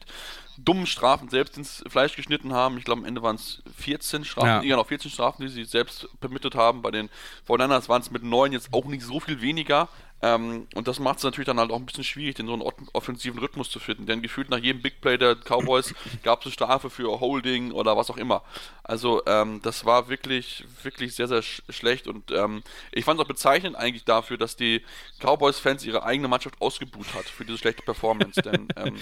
dummen 0.58 0.86
Strafen 0.86 1.30
selbst 1.30 1.56
ins 1.58 1.82
Fleisch 1.88 2.18
geschnitten 2.18 2.52
haben. 2.52 2.78
Ich 2.78 2.84
glaube, 2.84 3.00
am 3.00 3.06
Ende 3.08 3.22
waren 3.24 3.38
es 3.38 3.63
14 3.78 4.26
Strafen, 4.26 4.68
Ja. 4.68 4.76
noch 4.76 4.88
14 4.88 5.10
Strafen, 5.10 5.44
die 5.44 5.48
sie 5.48 5.63
selbst 5.63 6.10
permittet 6.20 6.56
haben. 6.56 6.82
Bei 6.82 6.92
den 6.92 7.10
49ers 7.48 7.88
waren 7.88 8.02
es 8.02 8.12
mit 8.12 8.24
9 8.24 8.52
jetzt 8.52 8.74
auch 8.74 8.84
nicht 8.86 9.04
so 9.06 9.22
viel 9.22 9.39
weniger. 9.39 9.88
Ähm, 10.22 10.68
und 10.76 10.88
das 10.88 11.00
macht 11.00 11.20
es 11.20 11.24
natürlich 11.24 11.46
dann 11.46 11.60
halt 11.60 11.72
auch 11.72 11.78
ein 11.78 11.86
bisschen 11.86 12.04
schwierig, 12.04 12.36
den 12.36 12.48
so 12.48 12.54
einen 12.54 12.62
off- 12.62 12.74
offensiven 12.94 13.40
Rhythmus 13.40 13.70
zu 13.70 13.80
finden. 13.80 14.06
Denn 14.06 14.22
gefühlt 14.22 14.50
nach 14.50 14.58
jedem 14.58 14.82
Big 14.82 15.00
Play 15.02 15.18
der 15.18 15.36
Cowboys 15.36 15.94
gab 16.24 16.40
es 16.40 16.46
eine 16.48 16.54
Strafe 16.54 16.90
für 16.90 17.20
Holding 17.20 17.72
oder 17.72 17.96
was 17.96 18.10
auch 18.10 18.18
immer. 18.18 18.44
Also 18.84 19.22
ähm, 19.28 19.62
das 19.64 19.86
war 19.86 20.10
wirklich, 20.10 20.66
wirklich 20.84 21.16
sehr, 21.16 21.28
sehr 21.28 21.42
sch 21.42 21.62
schlecht. 21.70 22.08
Und 22.08 22.32
ähm, 22.32 22.64
ich 22.92 23.06
fand 23.06 23.20
es 23.20 23.24
auch 23.24 23.30
bezeichnend 23.30 23.76
eigentlich 23.78 24.04
dafür, 24.04 24.38
dass 24.38 24.56
die 24.56 24.84
Cowboys-Fans 25.20 25.86
ihre 25.86 26.04
eigene 26.04 26.28
Mannschaft 26.28 26.62
ausgebuht 26.62 27.14
hat 27.14 27.26
für 27.26 27.46
diese 27.46 27.58
schlechte 27.58 27.84
Performance. 27.84 28.42
Denn 28.44 28.68
ähm, 28.76 28.98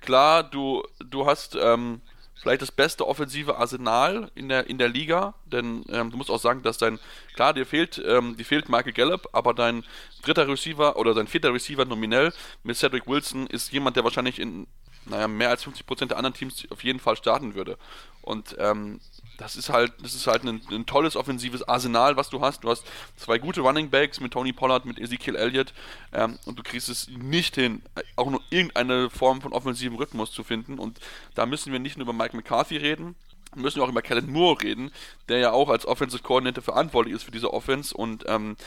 klar, 0.00 0.44
du, 0.44 0.84
du 1.04 1.26
hast 1.26 1.56
ähm, 1.60 2.00
vielleicht 2.40 2.62
das 2.62 2.72
beste 2.72 3.06
offensive 3.06 3.56
Arsenal 3.56 4.30
in 4.34 4.48
der, 4.48 4.66
in 4.68 4.78
der 4.78 4.88
Liga, 4.88 5.34
denn 5.44 5.84
ähm, 5.90 6.10
du 6.10 6.16
musst 6.16 6.30
auch 6.30 6.40
sagen, 6.40 6.62
dass 6.62 6.78
dein, 6.78 6.98
klar, 7.34 7.52
dir 7.52 7.66
fehlt, 7.66 8.02
ähm, 8.04 8.36
dir 8.36 8.44
fehlt 8.44 8.68
Michael 8.68 8.92
Gallup, 8.92 9.28
aber 9.32 9.54
dein 9.54 9.84
dritter 10.22 10.48
Receiver 10.48 10.96
oder 10.96 11.14
dein 11.14 11.26
vierter 11.26 11.52
Receiver 11.52 11.84
nominell 11.84 12.32
mit 12.62 12.76
Cedric 12.76 13.06
Wilson 13.06 13.46
ist 13.46 13.72
jemand, 13.72 13.96
der 13.96 14.04
wahrscheinlich 14.04 14.38
in, 14.38 14.66
naja, 15.04 15.28
mehr 15.28 15.50
als 15.50 15.66
50% 15.66 16.06
der 16.06 16.16
anderen 16.16 16.34
Teams 16.34 16.66
auf 16.70 16.82
jeden 16.82 17.00
Fall 17.00 17.16
starten 17.16 17.54
würde. 17.54 17.76
Und 18.22 18.56
ähm, 18.58 19.00
das 19.40 19.56
ist 19.56 19.70
halt, 19.70 19.92
das 20.02 20.14
ist 20.14 20.26
halt 20.26 20.44
ein, 20.44 20.60
ein 20.70 20.84
tolles 20.84 21.16
offensives 21.16 21.66
Arsenal, 21.66 22.16
was 22.16 22.28
du 22.28 22.42
hast. 22.42 22.62
Du 22.62 22.68
hast 22.68 22.84
zwei 23.16 23.38
gute 23.38 23.62
Running 23.62 23.88
Backs 23.88 24.20
mit 24.20 24.34
Tony 24.34 24.52
Pollard, 24.52 24.84
mit 24.84 24.98
Ezekiel 24.98 25.34
Elliott 25.34 25.72
ähm, 26.12 26.38
und 26.44 26.58
du 26.58 26.62
kriegst 26.62 26.90
es 26.90 27.08
nicht 27.08 27.54
hin, 27.54 27.80
auch 28.16 28.30
nur 28.30 28.42
irgendeine 28.50 29.08
Form 29.08 29.40
von 29.40 29.54
offensivem 29.54 29.96
Rhythmus 29.96 30.30
zu 30.30 30.44
finden. 30.44 30.78
Und 30.78 31.00
da 31.34 31.46
müssen 31.46 31.72
wir 31.72 31.78
nicht 31.78 31.96
nur 31.96 32.04
über 32.04 32.12
Mike 32.12 32.36
McCarthy 32.36 32.76
reden, 32.76 33.16
müssen 33.54 33.76
wir 33.76 33.84
auch 33.84 33.88
über 33.88 34.02
Kellen 34.02 34.30
Moore 34.30 34.62
reden, 34.62 34.92
der 35.30 35.38
ja 35.38 35.52
auch 35.52 35.70
als 35.70 35.86
Offensive 35.86 36.22
Coordinator 36.22 36.62
verantwortlich 36.62 37.14
ist 37.14 37.22
für 37.22 37.30
diese 37.30 37.54
Offense. 37.54 37.96
Und 37.96 38.24
ähm, 38.28 38.58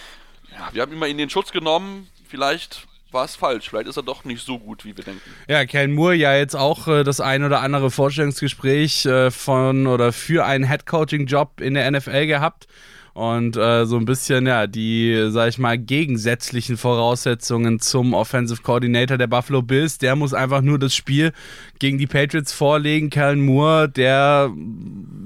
ja, 0.52 0.70
wir 0.74 0.82
haben 0.82 0.92
immer 0.92 1.08
in 1.08 1.20
den 1.20 1.30
Schutz 1.30 1.52
genommen. 1.52 2.10
Vielleicht 2.28 2.88
war 3.14 3.26
es 3.26 3.36
falsch. 3.36 3.70
Vielleicht 3.70 3.88
ist 3.88 3.98
er 3.98 4.04
doch 4.04 4.26
nicht 4.26 4.46
so 4.46 4.60
gut, 4.60 4.86
wie 4.86 4.96
wir 4.96 5.04
denken. 5.04 5.22
Ja, 5.48 5.66
Ken 5.66 5.94
Moore 5.94 6.16
ja 6.16 6.36
jetzt 6.36 6.56
auch 6.56 6.88
äh, 6.88 7.04
das 7.04 7.20
ein 7.20 7.44
oder 7.44 7.62
andere 7.62 7.92
Vorstellungsgespräch 7.92 9.06
äh, 9.06 9.32
von 9.32 9.88
oder 9.88 10.12
für 10.12 10.46
einen 10.46 10.64
Headcoaching-Job 10.64 11.62
in 11.62 11.76
der 11.76 11.90
NFL 11.92 12.28
gehabt. 12.28 12.68
Und 13.14 13.56
äh, 13.58 13.86
so 13.86 13.98
ein 13.98 14.06
bisschen, 14.06 14.48
ja, 14.48 14.66
die, 14.66 15.28
sag 15.30 15.50
ich 15.50 15.60
mal, 15.60 15.78
gegensätzlichen 15.78 16.78
Voraussetzungen 16.78 17.80
zum 17.80 18.16
Offensive 18.16 18.64
Coordinator 18.64 19.20
der 19.20 19.28
Buffalo 19.28 19.62
Bills. 19.62 20.00
Der 20.00 20.16
muss 20.16 20.34
einfach 20.34 20.62
nur 20.62 20.80
das 20.80 20.96
Spiel 20.96 21.32
gegen 21.78 22.00
die 22.00 22.08
Patriots 22.08 22.52
vorlegen. 22.52 23.12
Kellen 23.12 23.46
Moore, 23.46 23.88
der, 23.88 24.52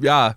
ja, 0.01 0.35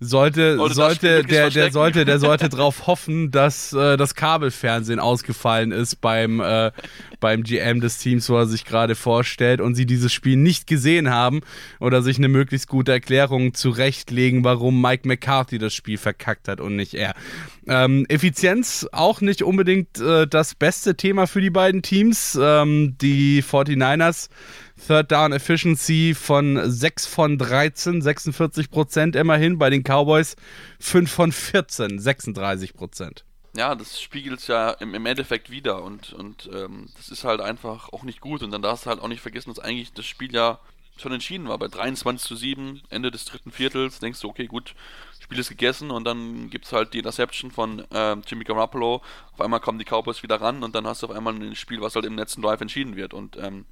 sollte, 0.00 0.56
Sollte 0.68 1.24
der, 1.24 1.50
der 1.50 1.70
sollte, 1.70 2.04
der 2.04 2.18
sollte 2.18 2.48
darauf 2.50 2.86
hoffen, 2.86 3.30
dass 3.30 3.72
äh, 3.72 3.96
das 3.96 4.14
Kabelfernsehen 4.14 4.98
ausgefallen 4.98 5.72
ist 5.72 6.00
beim, 6.00 6.40
äh, 6.40 6.70
beim 7.20 7.42
GM 7.42 7.80
des 7.80 7.98
Teams, 7.98 8.28
wo 8.28 8.36
er 8.36 8.46
sich 8.46 8.64
gerade 8.64 8.94
vorstellt 8.94 9.60
und 9.60 9.74
sie 9.74 9.86
dieses 9.86 10.12
Spiel 10.12 10.36
nicht 10.36 10.66
gesehen 10.66 11.10
haben 11.10 11.40
oder 11.80 12.02
sich 12.02 12.18
eine 12.18 12.28
möglichst 12.28 12.68
gute 12.68 12.92
Erklärung 12.92 13.54
zurechtlegen, 13.54 14.44
warum 14.44 14.80
Mike 14.80 15.08
McCarthy 15.08 15.58
das 15.58 15.74
Spiel 15.74 15.98
verkackt 15.98 16.48
hat 16.48 16.60
und 16.60 16.76
nicht 16.76 16.94
er. 16.94 17.14
Ähm, 17.68 18.06
Effizienz 18.08 18.86
auch 18.92 19.20
nicht 19.20 19.42
unbedingt 19.42 19.98
äh, 19.98 20.26
das 20.26 20.54
beste 20.54 20.96
Thema 20.96 21.26
für 21.26 21.40
die 21.40 21.50
beiden 21.50 21.82
Teams. 21.82 22.38
Ähm, 22.40 22.96
die 23.00 23.42
49ers 23.42 24.28
Third 24.86 25.10
Down 25.10 25.32
Efficiency 25.32 26.14
von 26.14 26.60
6 26.70 27.06
von 27.06 27.38
13, 27.38 28.02
46 28.02 28.70
Prozent 28.70 29.16
immerhin. 29.16 29.58
Bei 29.58 29.68
den 29.68 29.82
Cowboys 29.82 30.36
5 30.78 31.10
von 31.10 31.32
14, 31.32 31.98
36 31.98 32.74
Prozent. 32.74 33.24
Ja, 33.56 33.74
das 33.74 34.00
spiegelt 34.00 34.40
es 34.40 34.46
ja 34.46 34.70
im, 34.70 34.94
im 34.94 35.06
Endeffekt 35.06 35.50
wieder 35.50 35.82
und, 35.82 36.12
und 36.12 36.48
ähm, 36.52 36.88
das 36.96 37.08
ist 37.08 37.24
halt 37.24 37.40
einfach 37.40 37.88
auch 37.92 38.02
nicht 38.04 38.20
gut. 38.20 38.42
Und 38.42 38.50
dann 38.52 38.62
darfst 38.62 38.86
du 38.86 38.90
halt 38.90 39.00
auch 39.00 39.08
nicht 39.08 39.22
vergessen, 39.22 39.52
dass 39.52 39.58
eigentlich 39.58 39.92
das 39.92 40.06
Spiel 40.06 40.32
ja 40.32 40.60
schon 40.98 41.12
entschieden 41.12 41.48
war. 41.48 41.58
Bei 41.58 41.68
23 41.68 42.26
zu 42.26 42.36
7, 42.36 42.82
Ende 42.88 43.10
des 43.10 43.24
dritten 43.24 43.50
Viertels, 43.50 43.98
denkst 43.98 44.20
du, 44.20 44.28
okay, 44.28 44.46
gut, 44.46 44.74
Spiel 45.20 45.38
ist 45.40 45.48
gegessen 45.48 45.90
und 45.90 46.04
dann 46.04 46.50
gibt 46.50 46.66
es 46.66 46.72
halt 46.72 46.94
die 46.94 46.98
Interception 46.98 47.50
von 47.50 47.84
ähm, 47.92 48.22
Jimmy 48.24 48.44
Garoppolo. 48.44 49.02
Auf 49.32 49.40
einmal 49.40 49.58
kommen 49.58 49.80
die 49.80 49.84
Cowboys 49.84 50.22
wieder 50.22 50.40
ran 50.40 50.62
und 50.62 50.76
dann 50.76 50.86
hast 50.86 51.02
du 51.02 51.08
auf 51.08 51.12
einmal 51.12 51.34
ein 51.34 51.56
Spiel, 51.56 51.80
was 51.80 51.96
halt 51.96 52.04
im 52.04 52.16
letzten 52.16 52.42
Drive 52.42 52.60
entschieden 52.60 52.94
wird. 52.94 53.12
Und 53.12 53.36
ähm, 53.36 53.64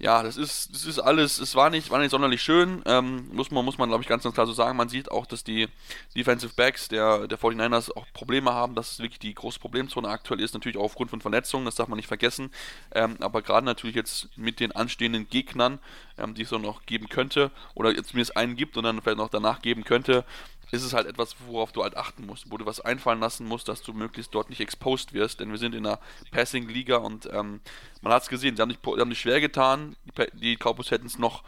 ja, 0.00 0.22
das 0.22 0.38
ist, 0.38 0.74
das 0.74 0.86
ist 0.86 0.98
alles, 0.98 1.38
es 1.38 1.54
war 1.54 1.68
nicht, 1.68 1.90
war 1.90 1.98
nicht 1.98 2.10
sonderlich 2.10 2.40
schön, 2.40 2.82
ähm, 2.86 3.28
muss 3.32 3.50
man, 3.50 3.64
muss 3.64 3.76
man 3.76 3.90
glaube 3.90 4.02
ich 4.02 4.08
ganz, 4.08 4.22
ganz 4.22 4.34
klar 4.34 4.46
so 4.46 4.54
sagen. 4.54 4.78
Man 4.78 4.88
sieht 4.88 5.10
auch, 5.10 5.26
dass 5.26 5.44
die 5.44 5.68
Defensive 6.16 6.54
Backs 6.54 6.88
der, 6.88 7.28
der 7.28 7.38
49ers 7.38 7.94
auch 7.94 8.06
Probleme 8.14 8.52
haben, 8.52 8.74
dass 8.74 8.92
es 8.92 8.98
wirklich 9.00 9.18
die 9.18 9.34
große 9.34 9.60
Problemzone 9.60 10.08
aktuell 10.08 10.40
ist, 10.40 10.54
natürlich 10.54 10.78
auch 10.78 10.84
aufgrund 10.84 11.10
von 11.10 11.20
Verletzungen, 11.20 11.66
das 11.66 11.74
darf 11.74 11.88
man 11.88 11.98
nicht 11.98 12.08
vergessen. 12.08 12.50
Ähm, 12.92 13.16
aber 13.20 13.42
gerade 13.42 13.66
natürlich 13.66 13.94
jetzt 13.94 14.30
mit 14.36 14.58
den 14.58 14.72
anstehenden 14.72 15.28
Gegnern, 15.28 15.78
ähm, 16.16 16.34
die 16.34 16.42
es 16.42 16.50
noch 16.50 16.86
geben 16.86 17.10
könnte, 17.10 17.50
oder 17.74 17.94
zumindest 18.02 18.38
einen 18.38 18.56
gibt 18.56 18.78
und 18.78 18.84
dann 18.84 19.02
vielleicht 19.02 19.18
noch 19.18 19.28
danach 19.28 19.60
geben 19.60 19.84
könnte, 19.84 20.24
ist 20.70 20.82
es 20.82 20.92
halt 20.92 21.06
etwas, 21.06 21.36
worauf 21.46 21.72
du 21.72 21.82
halt 21.82 21.96
achten 21.96 22.26
musst, 22.26 22.50
wo 22.50 22.56
du 22.56 22.66
was 22.66 22.80
einfallen 22.80 23.20
lassen 23.20 23.46
musst, 23.46 23.68
dass 23.68 23.82
du 23.82 23.92
möglichst 23.92 24.34
dort 24.34 24.50
nicht 24.50 24.60
exposed 24.60 25.12
wirst, 25.12 25.40
denn 25.40 25.50
wir 25.50 25.58
sind 25.58 25.74
in 25.74 25.86
einer 25.86 25.98
Passing-Liga 26.30 26.96
und 26.96 27.26
ähm, 27.32 27.60
man 28.02 28.12
hat 28.12 28.22
es 28.22 28.28
gesehen, 28.28 28.56
sie 28.56 28.62
haben, 28.62 28.68
nicht, 28.68 28.84
haben 28.84 29.08
nicht 29.08 29.20
schwer 29.20 29.40
getan, 29.40 29.96
die, 30.04 30.38
die 30.38 30.56
Cowboys 30.56 30.90
hätten 30.90 31.06
es 31.06 31.18
noch 31.18 31.42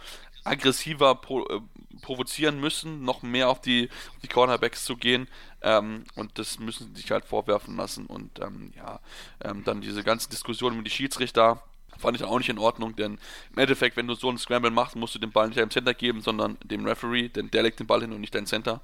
aggressiver 0.44 1.14
pro, 1.14 1.46
äh, 1.46 1.60
provozieren 2.00 2.60
müssen, 2.60 3.04
noch 3.04 3.22
mehr 3.22 3.48
auf 3.48 3.60
die, 3.60 3.88
auf 4.10 4.18
die 4.22 4.28
Cornerbacks 4.28 4.84
zu 4.84 4.96
gehen 4.96 5.28
ähm, 5.62 6.04
und 6.16 6.38
das 6.38 6.58
müssen 6.58 6.94
sie 6.94 7.02
sich 7.02 7.10
halt 7.10 7.24
vorwerfen 7.24 7.76
lassen 7.76 8.06
und 8.06 8.40
ähm, 8.40 8.72
ja, 8.76 9.00
ähm, 9.42 9.62
dann 9.64 9.80
diese 9.80 10.02
ganze 10.02 10.28
Diskussion 10.28 10.76
mit 10.76 10.86
die 10.86 10.90
Schiedsrichter, 10.90 11.62
Fand 12.02 12.16
ich 12.16 12.24
auch 12.24 12.38
nicht 12.38 12.50
in 12.50 12.58
Ordnung, 12.58 12.94
denn 12.96 13.18
im 13.52 13.58
Endeffekt, 13.58 13.96
wenn 13.96 14.06
du 14.06 14.14
so 14.14 14.28
einen 14.28 14.38
Scramble 14.38 14.70
machst, 14.70 14.96
musst 14.96 15.14
du 15.14 15.18
den 15.18 15.32
Ball 15.32 15.46
nicht 15.46 15.58
deinem 15.58 15.70
Center 15.70 15.94
geben, 15.94 16.20
sondern 16.20 16.58
dem 16.64 16.84
Referee, 16.84 17.28
denn 17.28 17.50
der 17.50 17.62
legt 17.62 17.80
den 17.80 17.86
Ball 17.86 18.00
hin 18.00 18.12
und 18.12 18.20
nicht 18.20 18.34
dein 18.34 18.46
Center. 18.46 18.82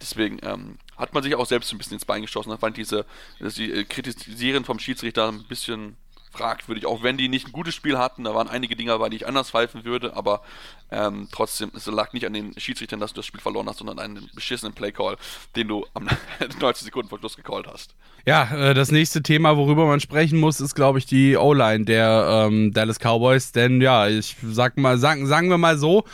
Deswegen 0.00 0.38
ähm, 0.42 0.78
hat 0.96 1.14
man 1.14 1.22
sich 1.22 1.34
auch 1.34 1.46
selbst 1.46 1.72
ein 1.72 1.78
bisschen 1.78 1.94
ins 1.94 2.04
Bein 2.04 2.22
geschossen. 2.22 2.50
Da 2.50 2.56
fand 2.56 2.76
diese, 2.76 3.06
die 3.38 3.70
äh, 3.70 3.84
Kritisieren 3.84 4.64
vom 4.64 4.78
Schiedsrichter 4.78 5.28
ein 5.28 5.44
bisschen 5.44 5.96
fragwürdig, 6.34 6.86
auch 6.86 7.02
wenn 7.02 7.16
die 7.16 7.28
nicht 7.28 7.46
ein 7.46 7.52
gutes 7.52 7.74
Spiel 7.74 7.98
hatten. 7.98 8.24
Da 8.24 8.34
waren 8.34 8.48
einige 8.48 8.76
Dinge 8.76 8.90
dabei, 8.90 9.08
die 9.08 9.16
ich 9.16 9.26
anders 9.26 9.50
pfeifen 9.50 9.84
würde, 9.84 10.16
aber 10.16 10.42
ähm, 10.90 11.28
trotzdem, 11.32 11.70
es 11.74 11.86
lag 11.86 12.12
nicht 12.12 12.26
an 12.26 12.32
den 12.32 12.58
Schiedsrichtern, 12.58 13.00
dass 13.00 13.12
du 13.12 13.16
das 13.16 13.26
Spiel 13.26 13.40
verloren 13.40 13.68
hast, 13.68 13.78
sondern 13.78 13.98
an 13.98 14.16
einen 14.16 14.30
beschissenen 14.34 14.74
Playcall, 14.74 15.16
den 15.56 15.68
du 15.68 15.86
am 15.94 16.08
90 16.60 16.84
Sekunden 16.84 17.08
vor 17.08 17.18
Schluss 17.18 17.36
gecallt 17.36 17.66
hast. 17.66 17.94
Ja, 18.26 18.54
äh, 18.54 18.74
das 18.74 18.90
nächste 18.90 19.22
Thema, 19.22 19.56
worüber 19.56 19.86
man 19.86 20.00
sprechen 20.00 20.40
muss, 20.40 20.60
ist, 20.60 20.74
glaube 20.74 20.98
ich, 20.98 21.06
die 21.06 21.36
O-Line 21.36 21.84
der 21.84 22.46
ähm, 22.48 22.72
Dallas 22.72 22.98
Cowboys. 22.98 23.52
Denn 23.52 23.80
ja, 23.80 24.08
ich 24.08 24.36
sag 24.42 24.78
mal, 24.78 24.98
sagen, 24.98 25.26
sagen 25.26 25.50
wir 25.50 25.58
mal 25.58 25.78
so, 25.78 26.04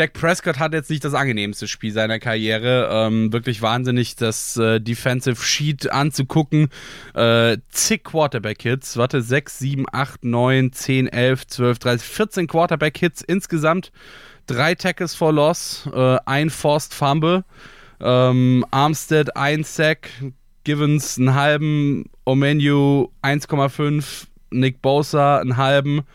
Dak 0.00 0.14
Prescott 0.14 0.58
hat 0.58 0.72
jetzt 0.72 0.88
nicht 0.88 1.04
das 1.04 1.12
angenehmste 1.12 1.68
Spiel 1.68 1.92
seiner 1.92 2.18
Karriere. 2.18 2.88
Ähm, 2.90 3.34
wirklich 3.34 3.60
wahnsinnig, 3.60 4.16
das 4.16 4.56
äh, 4.56 4.80
Defensive 4.80 5.44
Sheet 5.44 5.92
anzugucken. 5.92 6.70
Äh, 7.12 7.58
zig 7.68 8.04
Quarterback-Hits. 8.04 8.96
Warte, 8.96 9.20
6, 9.20 9.58
7, 9.58 9.84
8, 9.92 10.24
9, 10.24 10.72
10, 10.72 11.08
11, 11.08 11.46
12, 11.48 11.78
13, 11.80 12.08
14 12.14 12.46
Quarterback-Hits 12.46 13.20
insgesamt. 13.20 13.92
Drei 14.46 14.74
Tackles 14.74 15.14
for 15.14 15.34
Loss, 15.34 15.86
äh, 15.92 16.16
ein 16.24 16.48
Forced 16.48 16.94
Fumble. 16.94 17.44
Ähm, 18.00 18.64
Armstead 18.70 19.36
ein 19.36 19.64
Sack, 19.64 20.08
Givens 20.64 21.18
einen 21.18 21.34
halben, 21.34 22.06
Omenu 22.24 23.08
1,5, 23.20 24.28
Nick 24.50 24.80
Bosa 24.80 25.40
einen 25.40 25.58
halben, 25.58 26.06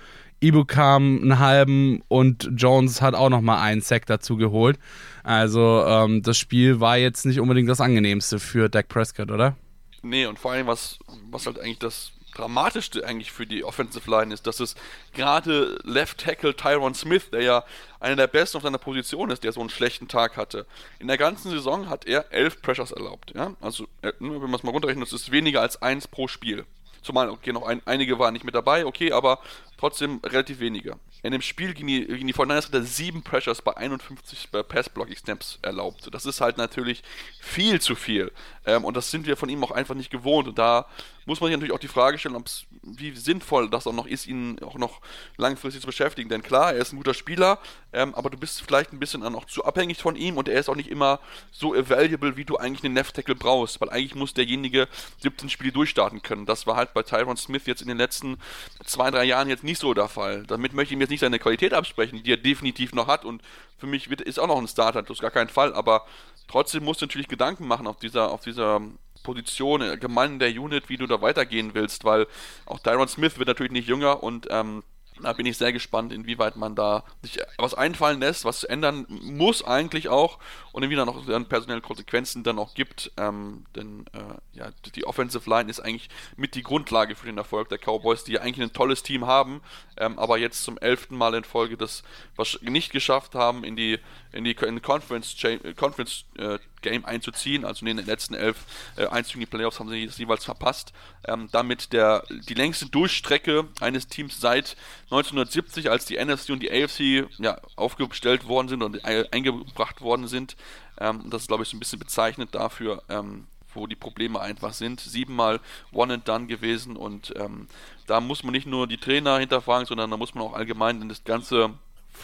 Ibukam 0.46 1.20
einen 1.22 1.40
halben 1.40 2.02
und 2.08 2.50
Jones 2.56 3.02
hat 3.02 3.16
auch 3.16 3.30
nochmal 3.30 3.60
einen 3.60 3.82
Sack 3.82 4.06
dazu 4.06 4.38
geholt. 4.38 4.78
Also 5.24 5.84
ähm, 5.88 6.22
das 6.22 6.38
Spiel 6.38 6.80
war 6.80 6.98
jetzt 6.98 7.26
nicht 7.26 7.40
unbedingt 7.40 7.70
das 7.70 7.82
angenehmste 7.82 8.40
für 8.40 8.70
Dak 8.70 8.88
Prescott, 8.88 9.32
oder? 9.32 9.56
Nee, 10.04 10.28
und 10.28 10.38
vor 10.38 10.52
allem, 10.52 10.68
was, 10.68 11.00
was 11.32 11.48
halt 11.48 11.60
eigentlich 11.60 11.80
das 11.80 12.12
Dramatischste 12.36 13.06
eigentlich 13.08 13.32
für 13.32 13.48
die 13.48 13.64
Offensive 13.64 14.10
Line 14.12 14.34
ist, 14.34 14.46
dass 14.46 14.60
es 14.60 14.76
gerade 15.14 15.80
Left 15.84 16.20
Tackle 16.20 16.56
Tyron 16.56 16.94
Smith, 16.94 17.32
der 17.32 17.42
ja 17.42 17.64
einer 18.00 18.16
der 18.16 18.28
besten 18.28 18.58
auf 18.58 18.64
seiner 18.64 18.78
Position 18.78 19.32
ist, 19.32 19.44
der 19.44 19.52
so 19.52 19.62
einen 19.62 19.70
schlechten 19.70 20.08
Tag 20.08 20.38
hatte. 20.38 20.68
In 21.00 21.08
der 21.08 21.18
ganzen 21.18 21.50
Saison 21.50 21.90
hat 21.90 22.06
er 22.06 22.32
elf 22.32 22.62
Pressures 22.62 22.92
erlaubt. 22.92 23.34
Ja? 23.34 23.56
Also, 23.62 23.86
äh, 24.02 24.12
wenn 24.20 24.40
man 24.42 24.54
es 24.54 24.64
mal 24.64 24.72
runterrechnet, 24.72 25.08
das 25.08 25.14
ist 25.14 25.32
weniger 25.32 25.62
als 25.62 25.82
eins 25.82 26.08
pro 26.08 26.28
Spiel. 26.28 26.66
Zumal, 27.02 27.30
okay, 27.30 27.54
noch 27.54 27.68
ein, 27.68 27.82
einige 27.86 28.20
waren 28.20 28.34
nicht 28.34 28.46
mit 28.46 28.56
dabei, 28.56 28.86
okay, 28.86 29.12
aber 29.12 29.40
trotzdem 29.78 30.20
relativ 30.24 30.60
wenige. 30.60 30.98
In 31.24 31.32
dem 31.32 31.42
Spiel 31.42 31.74
gegen 31.74 31.88
die, 31.88 32.06
gegen 32.06 32.28
die 32.28 32.34
49 32.34 32.68
hat 32.68 32.74
er 32.76 32.84
sieben 32.84 33.24
Pressures 33.24 33.62
bei 33.62 33.76
51 33.76 34.50
Pass-Blocking-Snaps 34.52 35.60
erlaubt. 35.64 36.14
Das 36.14 36.26
ist 36.26 36.40
halt 36.40 36.58
natürlich 36.58 37.02
viel 37.40 37.82
zu 37.82 37.96
viel. 37.96 38.32
Ähm, 38.66 38.84
und 38.84 38.96
das 38.96 39.12
sind 39.12 39.26
wir 39.26 39.38
von 39.38 39.50
ihm 39.50 39.64
auch 39.64 39.72
einfach 39.72 39.96
nicht 39.96 40.12
gewohnt. 40.12 40.48
Und 40.48 40.60
da 40.60 40.88
muss 41.26 41.42
man 41.42 41.48
sich 41.48 41.56
natürlich 41.56 41.74
auch 41.74 41.80
die 41.80 41.88
Frage 41.88 42.20
stellen, 42.20 42.44
wie 42.84 43.16
sinnvoll 43.16 43.70
das 43.70 43.88
auch 43.88 43.94
noch 43.94 44.06
ist, 44.06 44.28
ihn 44.28 44.60
auch 44.62 44.76
noch 44.76 45.02
langfristig 45.38 45.82
zu 45.82 45.88
beschäftigen. 45.88 46.30
Denn 46.30 46.44
klar, 46.44 46.74
er 46.74 46.82
ist 46.82 46.94
ein 46.94 46.98
guter 46.98 47.16
Spieler, 47.16 47.58
ähm, 47.94 48.14
aber 48.14 48.30
du 48.30 48.38
bist 48.38 48.62
vielleicht 48.62 48.94
ein 48.94 49.00
bisschen 49.00 49.24
auch 49.24 49.46
zu 49.46 49.66
abhängig 49.66 49.98
von 49.98 50.16
ihm 50.16 50.38
und 50.38 50.48
er 50.48 50.60
ist 50.60 50.70
auch 50.70 50.76
nicht 50.76 50.90
immer 50.90 51.20
so 51.52 51.74
available, 51.74 52.38
wie 52.38 52.46
du 52.46 52.58
eigentlich 52.58 52.84
einen 52.84 52.96
Left 52.96 53.16
Tackle 53.16 53.36
brauchst. 53.36 53.82
Weil 53.82 53.90
eigentlich 53.90 54.16
muss 54.16 54.34
derjenige 54.34 54.88
17 55.22 55.50
Spiele 55.50 55.72
durchstarten 55.72 56.22
können. 56.22 56.46
Das 56.46 56.68
war 56.68 56.76
halt 56.76 56.94
bei 56.94 57.02
Tyron 57.02 57.38
Smith 57.38 57.64
jetzt 57.66 57.82
in 57.82 57.88
den 57.88 57.98
letzten 57.98 58.38
zwei, 58.86 59.10
drei 59.10 59.24
Jahren 59.24 59.50
jetzt 59.50 59.64
nicht 59.66 59.80
so 59.80 59.94
der 59.94 60.08
Fall. 60.08 60.44
Damit 60.48 60.74
möchte 60.74 60.94
ich 60.94 60.98
ihm 60.98 61.02
jetzt 61.02 61.10
nicht 61.10 61.20
seine 61.20 61.40
Qualität 61.40 61.74
absprechen, 61.74 62.24
die 62.24 62.32
er 62.32 62.38
definitiv 62.38 62.94
noch 62.94 63.08
hat. 63.08 63.26
Und 63.26 63.42
für 63.78 63.88
mich 63.88 64.10
wird, 64.10 64.22
ist 64.22 64.40
auch 64.40 64.48
noch 64.48 64.58
ein 64.58 64.68
Starter, 64.68 65.02
das 65.02 65.18
ist 65.18 65.22
gar 65.22 65.32
kein 65.32 65.50
Fall, 65.50 65.74
aber 65.74 66.06
trotzdem 66.48 66.84
musst 66.84 67.02
du 67.02 67.06
natürlich 67.06 67.28
Gedanken 67.28 67.68
machen 67.68 67.88
auf 67.88 67.98
dieser, 67.98 68.32
auf 68.32 68.42
dieser 68.42 68.82
Position, 69.24 69.82
allgemein 69.82 70.34
in 70.34 70.40
der 70.40 70.50
Unit, 70.50 70.88
wie 70.88 70.98
du 70.98 71.08
da 71.08 71.22
weitergehen 71.22 71.74
willst, 71.74 72.06
weil 72.06 72.28
auch 72.66 72.80
Tyron 72.80 73.08
Smith 73.08 73.38
wird 73.38 73.48
natürlich 73.48 73.74
nicht 73.74 73.90
jünger. 73.90 74.24
Und 74.24 74.48
ähm, 74.50 74.84
da 75.22 75.34
bin 75.34 75.46
ich 75.46 75.58
sehr 75.58 75.72
gespannt, 75.72 76.12
inwieweit 76.12 76.56
man 76.56 76.76
da 76.76 77.04
sich 77.22 77.40
was 77.58 77.74
einfallen 77.74 78.20
lässt, 78.20 78.46
was 78.46 78.64
ändern 78.64 79.06
muss 79.08 79.64
eigentlich 79.64 80.10
auch 80.10 80.40
und 80.72 80.84
inwiefern 80.84 81.06
noch 81.06 81.26
dann 81.26 81.48
personelle 81.48 81.82
Konsequenzen 81.82 82.44
dann 82.44 82.60
auch 82.60 82.74
gibt. 82.74 83.12
Ähm, 83.18 83.66
denn 83.76 84.06
äh, 84.14 84.58
ja, 84.58 84.72
die 84.96 85.06
Offensive 85.06 85.50
Line 85.50 85.70
ist 85.70 85.80
eigentlich 85.80 86.10
mit 86.36 86.56
die 86.56 86.64
Grundlage 86.64 87.16
für 87.16 87.26
den 87.26 87.38
Erfolg 87.38 87.70
der 87.70 87.78
Cowboys, 87.78 88.24
die 88.24 88.34
ja 88.34 88.42
eigentlich 88.42 88.68
ein 88.68 88.74
tolles 88.74 89.04
Team 89.04 89.26
haben, 89.26 89.62
ähm, 89.98 90.20
aber 90.20 90.38
jetzt 90.38 90.64
zum 90.64 90.78
elften 90.78 91.18
Mal 91.18 91.34
in 91.36 91.44
Folge 91.44 91.78
das 91.78 92.04
was 92.36 92.60
nicht 92.62 92.92
geschafft 92.92 93.36
haben, 93.36 93.64
in 93.64 93.76
die 93.76 94.00
in 94.36 94.44
die 94.44 94.52
in 94.52 94.82
Conference, 94.82 95.36
Conference 95.76 96.26
äh, 96.38 96.60
Game 96.82 97.06
einzuziehen. 97.06 97.66
Also 97.66 97.86
in 97.86 97.98
den 97.98 98.06
letzten 98.06 98.34
elf 98.34 98.58
äh, 98.98 99.08
Einzügen 99.08 99.42
in 99.42 99.48
die 99.48 99.56
Playoffs 99.58 99.80
haben 99.80 99.90
sie 99.90 100.06
das 100.06 100.18
jeweils 100.18 100.46
verpasst. 100.46 100.94
Ähm, 101.28 101.50
damit 101.52 101.94
der, 101.94 102.24
die 102.30 102.54
längste 102.54 102.88
Durchstrecke 102.88 103.68
eines 103.80 104.08
Teams 104.08 104.40
seit 104.40 104.76
1970, 105.06 105.90
als 105.90 106.06
die 106.06 106.24
NFC 106.24 106.50
und 106.50 106.62
die 106.62 106.72
AFC 106.72 107.28
ja, 107.40 107.58
aufgestellt 107.76 108.48
worden 108.48 108.68
sind 108.68 108.84
und 108.84 109.04
eingebracht 109.06 110.02
worden 110.02 110.28
sind. 110.28 110.56
Ähm, 111.00 111.30
das 111.30 111.44
ist, 111.44 111.48
glaube 111.48 111.64
ich, 111.64 111.70
so 111.70 111.78
ein 111.78 111.80
bisschen 111.80 112.00
bezeichnet 112.00 112.50
dafür, 112.54 113.04
ähm, 113.10 113.48
wo 113.74 113.88
die 113.88 113.96
Probleme 113.96 114.40
einfach 114.40 114.74
sind. 114.74 115.00
Siebenmal 115.00 115.60
One 115.92 116.14
and 116.14 116.28
Done 116.28 116.48
gewesen 116.48 116.96
und 116.96 117.34
ähm, 117.36 117.68
da 118.08 118.22
muss 118.22 118.44
man 118.44 118.54
nicht 118.54 118.68
nur 118.68 118.88
die 118.88 118.98
Trainer 118.98 119.40
hinterfragen, 119.40 119.86
sondern 119.86 120.12
da 120.12 120.18
muss 120.18 120.36
man 120.36 120.44
auch 120.44 120.54
allgemein 120.54 121.08
das 121.10 121.24
ganze 121.24 121.74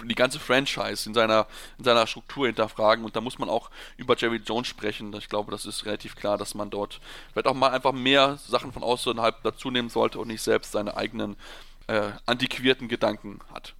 die 0.03 0.15
ganze 0.15 0.39
Franchise 0.39 1.07
in 1.07 1.13
seiner, 1.13 1.47
in 1.77 1.83
seiner 1.83 2.07
Struktur 2.07 2.47
hinterfragen 2.47 3.05
und 3.05 3.15
da 3.15 3.21
muss 3.21 3.39
man 3.39 3.49
auch 3.49 3.69
über 3.97 4.17
Jerry 4.17 4.41
Jones 4.45 4.67
sprechen. 4.67 5.13
Ich 5.17 5.29
glaube, 5.29 5.51
das 5.51 5.65
ist 5.65 5.85
relativ 5.85 6.15
klar, 6.15 6.37
dass 6.37 6.55
man 6.55 6.69
dort 6.69 6.99
vielleicht 7.31 7.47
auch 7.47 7.53
mal 7.53 7.71
einfach 7.71 7.93
mehr 7.93 8.37
Sachen 8.47 8.71
von 8.71 8.83
außerhalb 8.83 9.43
dazu 9.43 9.71
nehmen 9.71 9.89
sollte 9.89 10.19
und 10.19 10.27
nicht 10.27 10.41
selbst 10.41 10.71
seine 10.71 10.95
eigenen 10.97 11.35
äh, 11.87 12.09
antiquierten 12.25 12.87
Gedanken 12.87 13.39
hat. 13.53 13.73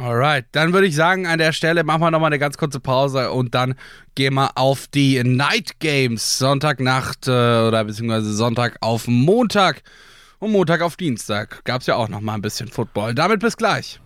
Alright, 0.00 0.46
dann 0.52 0.72
würde 0.72 0.86
ich 0.86 0.94
sagen, 0.94 1.26
an 1.26 1.38
der 1.38 1.52
Stelle 1.52 1.82
machen 1.82 2.00
wir 2.00 2.12
nochmal 2.12 2.28
eine 2.28 2.38
ganz 2.38 2.56
kurze 2.56 2.78
Pause 2.78 3.32
und 3.32 3.52
dann 3.56 3.74
gehen 4.14 4.34
wir 4.34 4.56
auf 4.56 4.86
die 4.86 5.20
Night 5.24 5.80
Games. 5.80 6.38
Sonntagnacht 6.38 7.26
äh, 7.26 7.30
oder 7.30 7.82
beziehungsweise 7.84 8.32
Sonntag 8.32 8.76
auf 8.80 9.08
Montag 9.08 9.82
und 10.38 10.52
Montag 10.52 10.82
auf 10.82 10.96
Dienstag. 10.96 11.64
Gab 11.64 11.80
es 11.80 11.88
ja 11.88 11.96
auch 11.96 12.08
nochmal 12.08 12.36
ein 12.36 12.42
bisschen 12.42 12.68
Football. 12.68 13.12
Damit 13.16 13.40
bis 13.40 13.56
gleich. 13.56 13.98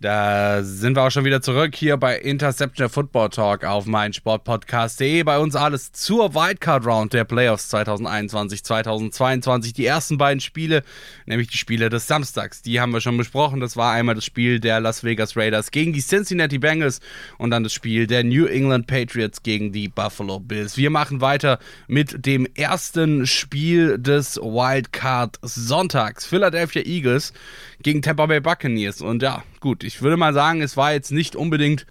Da 0.00 0.64
sind 0.64 0.96
wir 0.96 1.02
auch 1.02 1.10
schon 1.10 1.26
wieder 1.26 1.42
zurück 1.42 1.74
hier 1.74 1.98
bei 1.98 2.16
Interception 2.18 2.88
Football 2.88 3.28
Talk 3.28 3.64
auf 3.64 3.84
meinsportpodcast.de. 3.84 5.22
Bei 5.24 5.38
uns 5.38 5.54
alles 5.54 5.92
zur 5.92 6.34
Wildcard 6.34 6.86
Round 6.86 7.12
der 7.12 7.24
Playoffs 7.24 7.68
2021, 7.68 8.64
2022. 8.64 9.74
Die 9.74 9.84
ersten 9.84 10.16
beiden 10.16 10.40
Spiele, 10.40 10.84
nämlich 11.26 11.48
die 11.48 11.58
Spiele 11.58 11.90
des 11.90 12.06
Samstags, 12.06 12.62
die 12.62 12.80
haben 12.80 12.94
wir 12.94 13.02
schon 13.02 13.18
besprochen. 13.18 13.60
Das 13.60 13.76
war 13.76 13.92
einmal 13.92 14.14
das 14.14 14.24
Spiel 14.24 14.58
der 14.58 14.80
Las 14.80 15.04
Vegas 15.04 15.36
Raiders 15.36 15.70
gegen 15.70 15.92
die 15.92 16.00
Cincinnati 16.00 16.56
Bengals 16.56 17.00
und 17.36 17.50
dann 17.50 17.62
das 17.62 17.74
Spiel 17.74 18.06
der 18.06 18.24
New 18.24 18.46
England 18.46 18.86
Patriots 18.86 19.42
gegen 19.42 19.70
die 19.70 19.88
Buffalo 19.88 20.40
Bills. 20.40 20.78
Wir 20.78 20.88
machen 20.88 21.20
weiter 21.20 21.58
mit 21.88 22.24
dem 22.24 22.46
ersten 22.54 23.26
Spiel 23.26 23.98
des 23.98 24.36
Wildcard 24.38 25.38
Sonntags. 25.42 26.24
Philadelphia 26.24 26.86
Eagles 26.86 27.34
gegen 27.82 28.00
Tampa 28.00 28.24
Bay 28.24 28.40
Buccaneers. 28.40 29.02
Und 29.02 29.22
ja, 29.22 29.42
gut, 29.60 29.84
ich 29.90 30.02
würde 30.02 30.16
mal 30.16 30.32
sagen, 30.32 30.62
es 30.62 30.76
war 30.76 30.92
jetzt 30.92 31.10
nicht 31.10 31.34
unbedingt 31.34 31.84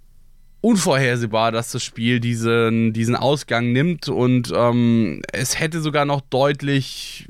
unvorhersehbar, 0.62 1.52
dass 1.52 1.74
das 1.74 1.84
Spiel 1.84 2.22
diesen, 2.22 2.94
diesen 2.94 3.18
Ausgang 3.18 3.74
nimmt 3.74 4.08
und 4.08 4.54
ähm, 4.56 5.22
es 5.34 5.60
hätte 5.60 5.82
sogar 5.82 6.06
noch 6.06 6.22
deutlich 6.22 7.28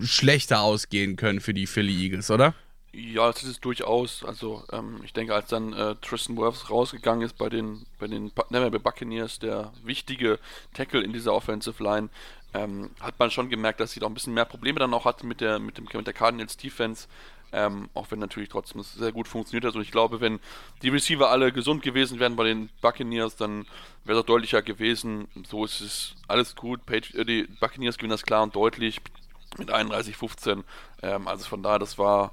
schlechter 0.00 0.60
ausgehen 0.60 1.16
können 1.16 1.40
für 1.40 1.54
die 1.54 1.66
Philly 1.66 2.04
Eagles, 2.04 2.30
oder? 2.30 2.54
Ja, 2.92 3.26
das 3.26 3.42
ist 3.42 3.48
es 3.48 3.60
durchaus. 3.60 4.24
Also 4.24 4.62
ähm, 4.72 5.00
ich 5.04 5.12
denke, 5.12 5.34
als 5.34 5.48
dann 5.48 5.72
äh, 5.72 5.96
Tristan 6.00 6.36
Wirfs 6.36 6.70
rausgegangen 6.70 7.26
ist 7.26 7.36
bei 7.36 7.48
den 7.48 7.84
bei 7.98 8.06
den 8.06 8.30
Bay 8.30 8.70
Buccaneers, 8.70 9.40
der 9.40 9.72
wichtige 9.82 10.38
Tackle 10.72 11.02
in 11.02 11.12
dieser 11.12 11.34
Offensive 11.34 11.82
Line, 11.82 12.10
ähm, 12.54 12.90
hat 13.00 13.18
man 13.18 13.32
schon 13.32 13.50
gemerkt, 13.50 13.80
dass 13.80 13.90
sie 13.90 14.00
doch 14.00 14.08
ein 14.08 14.14
bisschen 14.14 14.34
mehr 14.34 14.44
Probleme 14.44 14.78
dann 14.78 14.94
auch 14.94 15.04
hat 15.04 15.24
mit 15.24 15.40
der 15.40 15.58
mit 15.58 15.78
dem 15.78 15.88
mit 15.92 16.06
der 16.06 16.14
Cardinals 16.14 16.56
Defense. 16.56 17.08
Ähm, 17.52 17.88
auch 17.94 18.10
wenn 18.10 18.18
natürlich 18.18 18.48
trotzdem 18.48 18.80
es 18.80 18.94
sehr 18.94 19.12
gut 19.12 19.28
funktioniert 19.28 19.64
hat. 19.64 19.74
Und 19.74 19.82
ich 19.82 19.92
glaube, 19.92 20.20
wenn 20.20 20.40
die 20.82 20.88
Receiver 20.88 21.30
alle 21.30 21.52
gesund 21.52 21.82
gewesen 21.82 22.18
wären 22.18 22.36
bei 22.36 22.44
den 22.44 22.68
Buccaneers, 22.80 23.36
dann 23.36 23.66
wäre 24.04 24.20
es 24.20 24.26
deutlicher 24.26 24.62
gewesen. 24.62 25.28
So 25.48 25.64
ist 25.64 25.80
es 25.80 26.14
alles 26.28 26.56
gut. 26.56 26.84
Page, 26.86 27.14
äh, 27.14 27.24
die 27.24 27.48
Buccaneers 27.60 27.98
gewinnen 27.98 28.10
das 28.10 28.24
klar 28.24 28.42
und 28.42 28.54
deutlich 28.54 29.00
mit 29.58 29.70
31-15. 29.70 30.64
Ähm, 31.02 31.28
also 31.28 31.46
von 31.46 31.62
daher, 31.62 31.78
das 31.78 31.98
war 31.98 32.32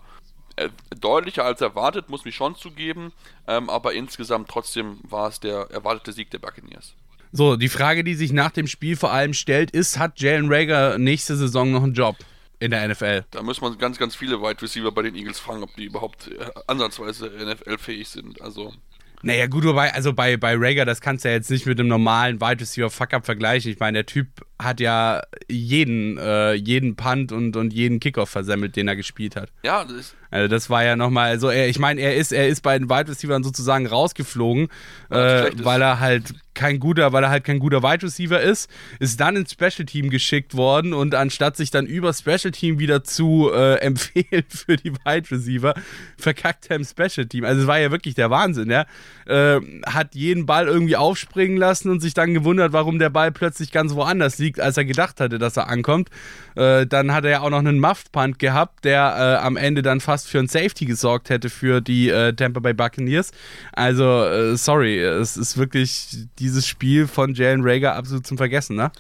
äh, 0.55 0.69
deutlicher 0.99 1.45
als 1.45 1.61
erwartet, 1.61 2.09
muss 2.09 2.25
mich 2.25 2.35
schon 2.35 2.55
zugeben. 2.55 3.13
Ähm, 3.47 3.69
aber 3.69 3.93
insgesamt 3.93 4.49
trotzdem 4.49 4.99
war 5.03 5.29
es 5.29 5.39
der 5.39 5.69
erwartete 5.71 6.11
Sieg 6.11 6.31
der 6.31 6.39
Buccaneers. 6.39 6.95
So, 7.31 7.55
die 7.55 7.69
Frage, 7.69 8.03
die 8.03 8.13
sich 8.13 8.31
nach 8.31 8.51
dem 8.51 8.67
Spiel 8.67 8.95
vor 8.95 9.11
allem 9.11 9.33
stellt, 9.33 9.71
ist, 9.71 9.97
hat 9.97 10.19
Jalen 10.19 10.53
Rager 10.53 10.99
nächste 10.99 11.35
Saison 11.35 11.71
noch 11.71 11.81
einen 11.81 11.95
Job? 11.95 12.15
In 12.63 12.71
der 12.71 12.87
NFL. 12.87 13.25
Da 13.31 13.43
muss 13.43 13.59
man 13.59 13.77
ganz, 13.77 13.97
ganz 13.97 14.15
viele 14.15 14.41
Wide 14.41 14.61
Receiver 14.61 14.91
bei 14.91 15.01
den 15.01 15.15
Eagles 15.15 15.39
fragen, 15.39 15.63
ob 15.63 15.75
die 15.75 15.85
überhaupt 15.85 16.29
äh, 16.29 16.45
ansatzweise 16.67 17.29
NFL-fähig 17.29 18.07
sind. 18.07 18.41
Also. 18.41 18.73
Naja, 19.21 19.47
gut, 19.47 19.65
wobei, 19.65 19.93
also 19.93 20.13
bei, 20.13 20.37
bei 20.37 20.55
Rager, 20.57 20.85
das 20.85 21.01
kannst 21.01 21.23
du 21.23 21.29
ja 21.29 21.35
jetzt 21.35 21.49
nicht 21.49 21.65
mit 21.65 21.79
einem 21.79 21.89
normalen 21.89 22.39
Wide 22.39 22.61
Receiver 22.61 22.89
Fuck-Up 22.89 23.25
vergleichen. 23.25 23.71
Ich 23.71 23.79
meine, 23.79 23.99
der 23.99 24.05
Typ 24.05 24.27
hat 24.59 24.79
ja 24.79 25.21
jeden, 25.49 26.17
äh, 26.17 26.53
jeden 26.53 26.95
Punt 26.95 27.31
und, 27.33 27.55
und 27.55 27.73
jeden 27.73 27.99
Kickoff 27.99 28.29
versemmelt, 28.29 28.75
den 28.75 28.87
er 28.87 28.95
gespielt 28.95 29.35
hat. 29.35 29.49
Ja, 29.63 29.83
das 29.83 29.93
ist. 29.93 30.15
Also 30.29 30.47
das 30.47 30.69
war 30.69 30.83
ja 30.83 30.95
nochmal, 30.95 31.29
also 31.29 31.49
er, 31.49 31.69
ich 31.69 31.79
meine, 31.79 32.01
er 32.01 32.15
ist, 32.15 32.31
er 32.31 32.47
ist 32.47 32.61
bei 32.61 32.77
den 32.77 32.89
Wide 32.89 33.11
Receivers 33.11 33.43
sozusagen 33.43 33.87
rausgeflogen, 33.87 34.67
äh, 35.09 35.51
weil 35.63 35.81
er 35.81 35.99
halt 35.99 36.33
kein 36.53 36.79
guter, 36.79 37.13
weil 37.13 37.23
er 37.23 37.29
halt 37.29 37.43
kein 37.43 37.59
guter 37.59 37.83
Wide 37.83 38.03
Receiver 38.03 38.39
ist, 38.39 38.69
ist 38.99 39.19
dann 39.19 39.35
ins 39.35 39.51
Special 39.51 39.85
Team 39.85 40.09
geschickt 40.09 40.55
worden 40.55 40.93
und 40.93 41.15
anstatt 41.15 41.57
sich 41.57 41.71
dann 41.71 41.85
über 41.85 42.13
Special 42.13 42.51
Team 42.51 42.79
wieder 42.79 43.03
zu 43.03 43.51
äh, 43.53 43.75
empfehlen 43.81 44.45
für 44.47 44.77
die 44.77 44.93
Wide 44.93 45.31
Receiver, 45.31 45.73
verkackt 46.17 46.69
er 46.69 46.77
im 46.77 46.85
Special 46.85 47.25
Team. 47.27 47.45
Also 47.45 47.61
es 47.61 47.67
war 47.67 47.79
ja 47.79 47.91
wirklich 47.91 48.15
der 48.15 48.29
Wahnsinn, 48.29 48.69
ja. 48.69 48.85
Äh, 49.25 49.61
hat 49.85 50.15
jeden 50.15 50.45
Ball 50.45 50.67
irgendwie 50.67 50.95
aufspringen 50.95 51.57
lassen 51.57 51.89
und 51.89 52.01
sich 52.01 52.13
dann 52.13 52.33
gewundert, 52.33 52.73
warum 52.73 52.99
der 52.99 53.09
Ball 53.09 53.31
plötzlich 53.31 53.71
ganz 53.71 53.95
woanders 53.95 54.37
liegt, 54.37 54.59
als 54.59 54.77
er 54.77 54.85
gedacht 54.85 55.19
hatte, 55.19 55.39
dass 55.39 55.57
er 55.57 55.69
ankommt. 55.69 56.09
Äh, 56.55 56.85
dann 56.85 57.13
hat 57.13 57.23
er 57.25 57.31
ja 57.31 57.41
auch 57.41 57.49
noch 57.49 57.59
einen 57.59 57.79
Muffed 57.79 58.11
Punt 58.11 58.39
gehabt, 58.39 58.85
der 58.85 59.39
äh, 59.41 59.45
am 59.45 59.57
Ende 59.57 59.81
dann 59.81 60.01
fast 60.01 60.27
für 60.27 60.39
ein 60.39 60.47
Safety 60.47 60.85
gesorgt 60.85 61.29
hätte 61.29 61.49
für 61.49 61.81
die 61.81 62.09
äh, 62.09 62.33
Tampa 62.33 62.59
Bay 62.59 62.73
Buccaneers. 62.73 63.31
Also, 63.71 64.25
äh, 64.25 64.57
sorry, 64.57 64.99
es 64.99 65.37
ist 65.37 65.57
wirklich 65.57 66.27
dieses 66.43 66.67
Spiel 66.67 67.07
von 67.07 67.33
Jalen 67.33 67.61
Rager 67.63 67.95
absolut 67.95 68.27
zum 68.27 68.37
Vergessen, 68.37 68.75
ne? 68.75 68.91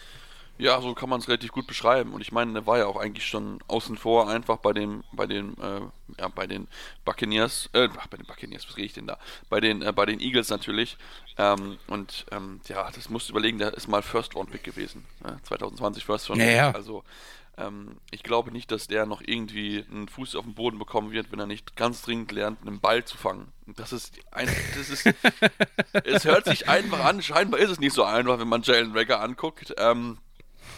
Ja, 0.59 0.79
so 0.81 0.93
kann 0.93 1.09
man 1.09 1.19
es 1.19 1.27
relativ 1.27 1.51
gut 1.51 1.65
beschreiben. 1.65 2.13
Und 2.13 2.21
ich 2.21 2.31
meine, 2.31 2.59
er 2.59 2.67
war 2.67 2.77
ja 2.77 2.85
auch 2.85 2.95
eigentlich 2.95 3.25
schon 3.27 3.59
außen 3.67 3.97
vor 3.97 4.29
einfach 4.29 4.57
bei 4.57 4.71
dem, 4.71 5.03
bei 5.11 5.25
den, 5.25 5.57
äh, 5.57 5.81
ja, 6.19 6.27
bei 6.27 6.45
den 6.45 6.67
Buccaneers, 7.05 7.69
äh, 7.73 7.89
bei 8.09 8.17
den 8.17 8.25
Buccaneers, 8.27 8.67
was 8.69 8.77
rede 8.77 8.85
ich 8.85 8.93
denn 8.93 9.07
da? 9.07 9.17
Bei 9.49 9.59
den, 9.59 9.81
äh, 9.81 9.91
bei 9.91 10.05
den 10.05 10.19
Eagles 10.19 10.49
natürlich. 10.49 10.95
Ähm, 11.37 11.77
und 11.87 12.25
ähm, 12.31 12.61
ja, 12.67 12.89
das 12.91 13.09
musst 13.09 13.27
du 13.27 13.33
überlegen, 13.33 13.57
der 13.57 13.73
ist 13.73 13.87
mal 13.87 14.03
First 14.03 14.35
Round 14.35 14.51
Pick 14.51 14.63
gewesen. 14.63 15.03
Ne? 15.23 15.39
2020 15.43 16.05
First 16.05 16.29
Round 16.29 16.39
Pick. 16.39 16.49
Ja, 16.49 16.55
ja. 16.55 16.71
Also 16.71 17.03
ähm, 17.57 17.97
ich 18.11 18.23
glaube 18.23 18.51
nicht, 18.51 18.71
dass 18.71 18.87
der 18.87 19.05
noch 19.05 19.21
irgendwie 19.23 19.85
einen 19.89 20.07
Fuß 20.07 20.35
auf 20.35 20.45
den 20.45 20.55
Boden 20.55 20.79
bekommen 20.79 21.11
wird, 21.11 21.31
wenn 21.31 21.39
er 21.39 21.45
nicht 21.45 21.75
ganz 21.75 22.01
dringend 22.01 22.31
lernt, 22.31 22.61
einen 22.61 22.79
Ball 22.79 23.05
zu 23.05 23.17
fangen. 23.17 23.51
Das 23.67 23.93
ist 23.93 24.13
ein, 24.31 24.49
das 24.75 24.89
ist, 24.89 25.05
es 26.03 26.25
hört 26.25 26.45
sich 26.45 26.67
einfach 26.67 27.03
an. 27.05 27.21
Scheinbar 27.21 27.59
ist 27.59 27.69
es 27.69 27.79
nicht 27.79 27.93
so 27.93 28.03
einfach, 28.03 28.39
wenn 28.39 28.47
man 28.47 28.63
Jalen 28.63 28.97
Rager 28.97 29.21
anguckt. 29.21 29.73
Ähm, 29.77 30.17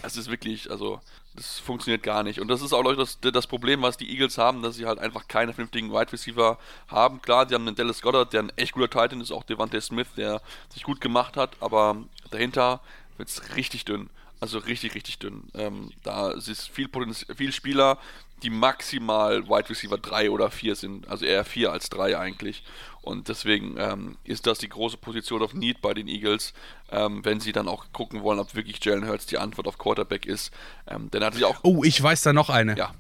es 0.02 0.18
ist 0.18 0.30
wirklich, 0.30 0.70
also, 0.70 1.00
das 1.36 1.60
funktioniert 1.60 2.04
gar 2.04 2.24
nicht. 2.24 2.40
Und 2.40 2.48
das 2.48 2.62
ist 2.62 2.74
auch, 2.74 2.84
Leute, 2.84 2.98
das, 2.98 3.20
das 3.22 3.48
Problem, 3.48 3.82
was 3.82 3.98
die 3.98 4.10
Eagles 4.10 4.38
haben, 4.38 4.62
dass 4.62 4.76
sie 4.76 4.86
halt 4.86 5.00
einfach 5.00 5.28
keine 5.28 5.54
vernünftigen 5.54 5.92
Wide 5.92 6.12
Receiver 6.12 6.58
haben. 6.88 7.22
Klar, 7.22 7.46
die 7.46 7.56
haben 7.56 7.68
einen 7.68 7.76
Dallas 7.76 8.02
Goddard, 8.02 8.34
der 8.34 8.44
ein 8.44 8.52
echt 8.58 8.74
guter 8.74 8.90
Titan 8.90 9.22
ist, 9.22 9.32
auch 9.32 9.44
Devante 9.44 9.80
Smith, 9.82 10.08
der 10.18 10.42
sich 10.74 10.84
gut 10.84 11.02
gemacht 11.02 11.38
hat, 11.38 11.58
aber 11.62 11.98
dahinter 12.32 12.82
wird 13.18 13.30
es 13.30 13.56
richtig 13.56 13.86
dünn. 13.86 14.10
Also 14.40 14.60
richtig, 14.60 14.96
richtig 14.96 15.20
dünn. 15.20 15.44
Ähm, 15.54 15.92
da 16.04 16.32
ist 16.32 16.70
viel, 16.70 16.88
Potenz 16.88 17.26
viel 17.36 17.52
Spieler, 17.52 17.98
die 18.44 18.50
maximal 18.50 19.48
Wide 19.48 19.70
Receiver 19.70 19.98
3 19.98 20.30
oder 20.30 20.52
4 20.52 20.76
sind. 20.76 21.08
Also 21.08 21.26
eher 21.26 21.46
4 21.46 21.72
als 21.72 21.90
3 21.90 22.18
eigentlich. 22.18 22.64
Und 23.02 23.30
deswegen 23.30 23.76
ähm, 23.78 24.18
ist 24.24 24.46
das 24.48 24.60
die 24.60 24.70
große 24.70 24.98
Position 24.98 25.42
of 25.42 25.54
Need 25.54 25.82
bei 25.82 25.94
den 25.94 26.08
Eagles, 26.08 26.54
ähm, 26.92 27.24
wenn 27.24 27.40
sie 27.40 27.52
dann 27.52 27.68
auch 27.68 27.86
gucken 27.94 28.24
wollen, 28.24 28.40
ob 28.40 28.56
wirklich 28.56 28.84
Jalen 28.84 29.08
Hurts 29.08 29.26
die 29.26 29.38
Antwort 29.38 29.68
auf 29.68 29.78
Quarterback 29.78 30.26
ist. 30.26 30.52
Ähm, 30.88 31.10
dann 31.12 31.24
hat 31.24 31.36
sie 31.36 31.46
auch. 31.46 31.60
Oh, 31.64 31.84
ich 31.84 32.02
weiß 32.02 32.24
da 32.24 32.34
noch 32.34 32.50
eine. 32.50 32.78
Ja. 32.78 32.94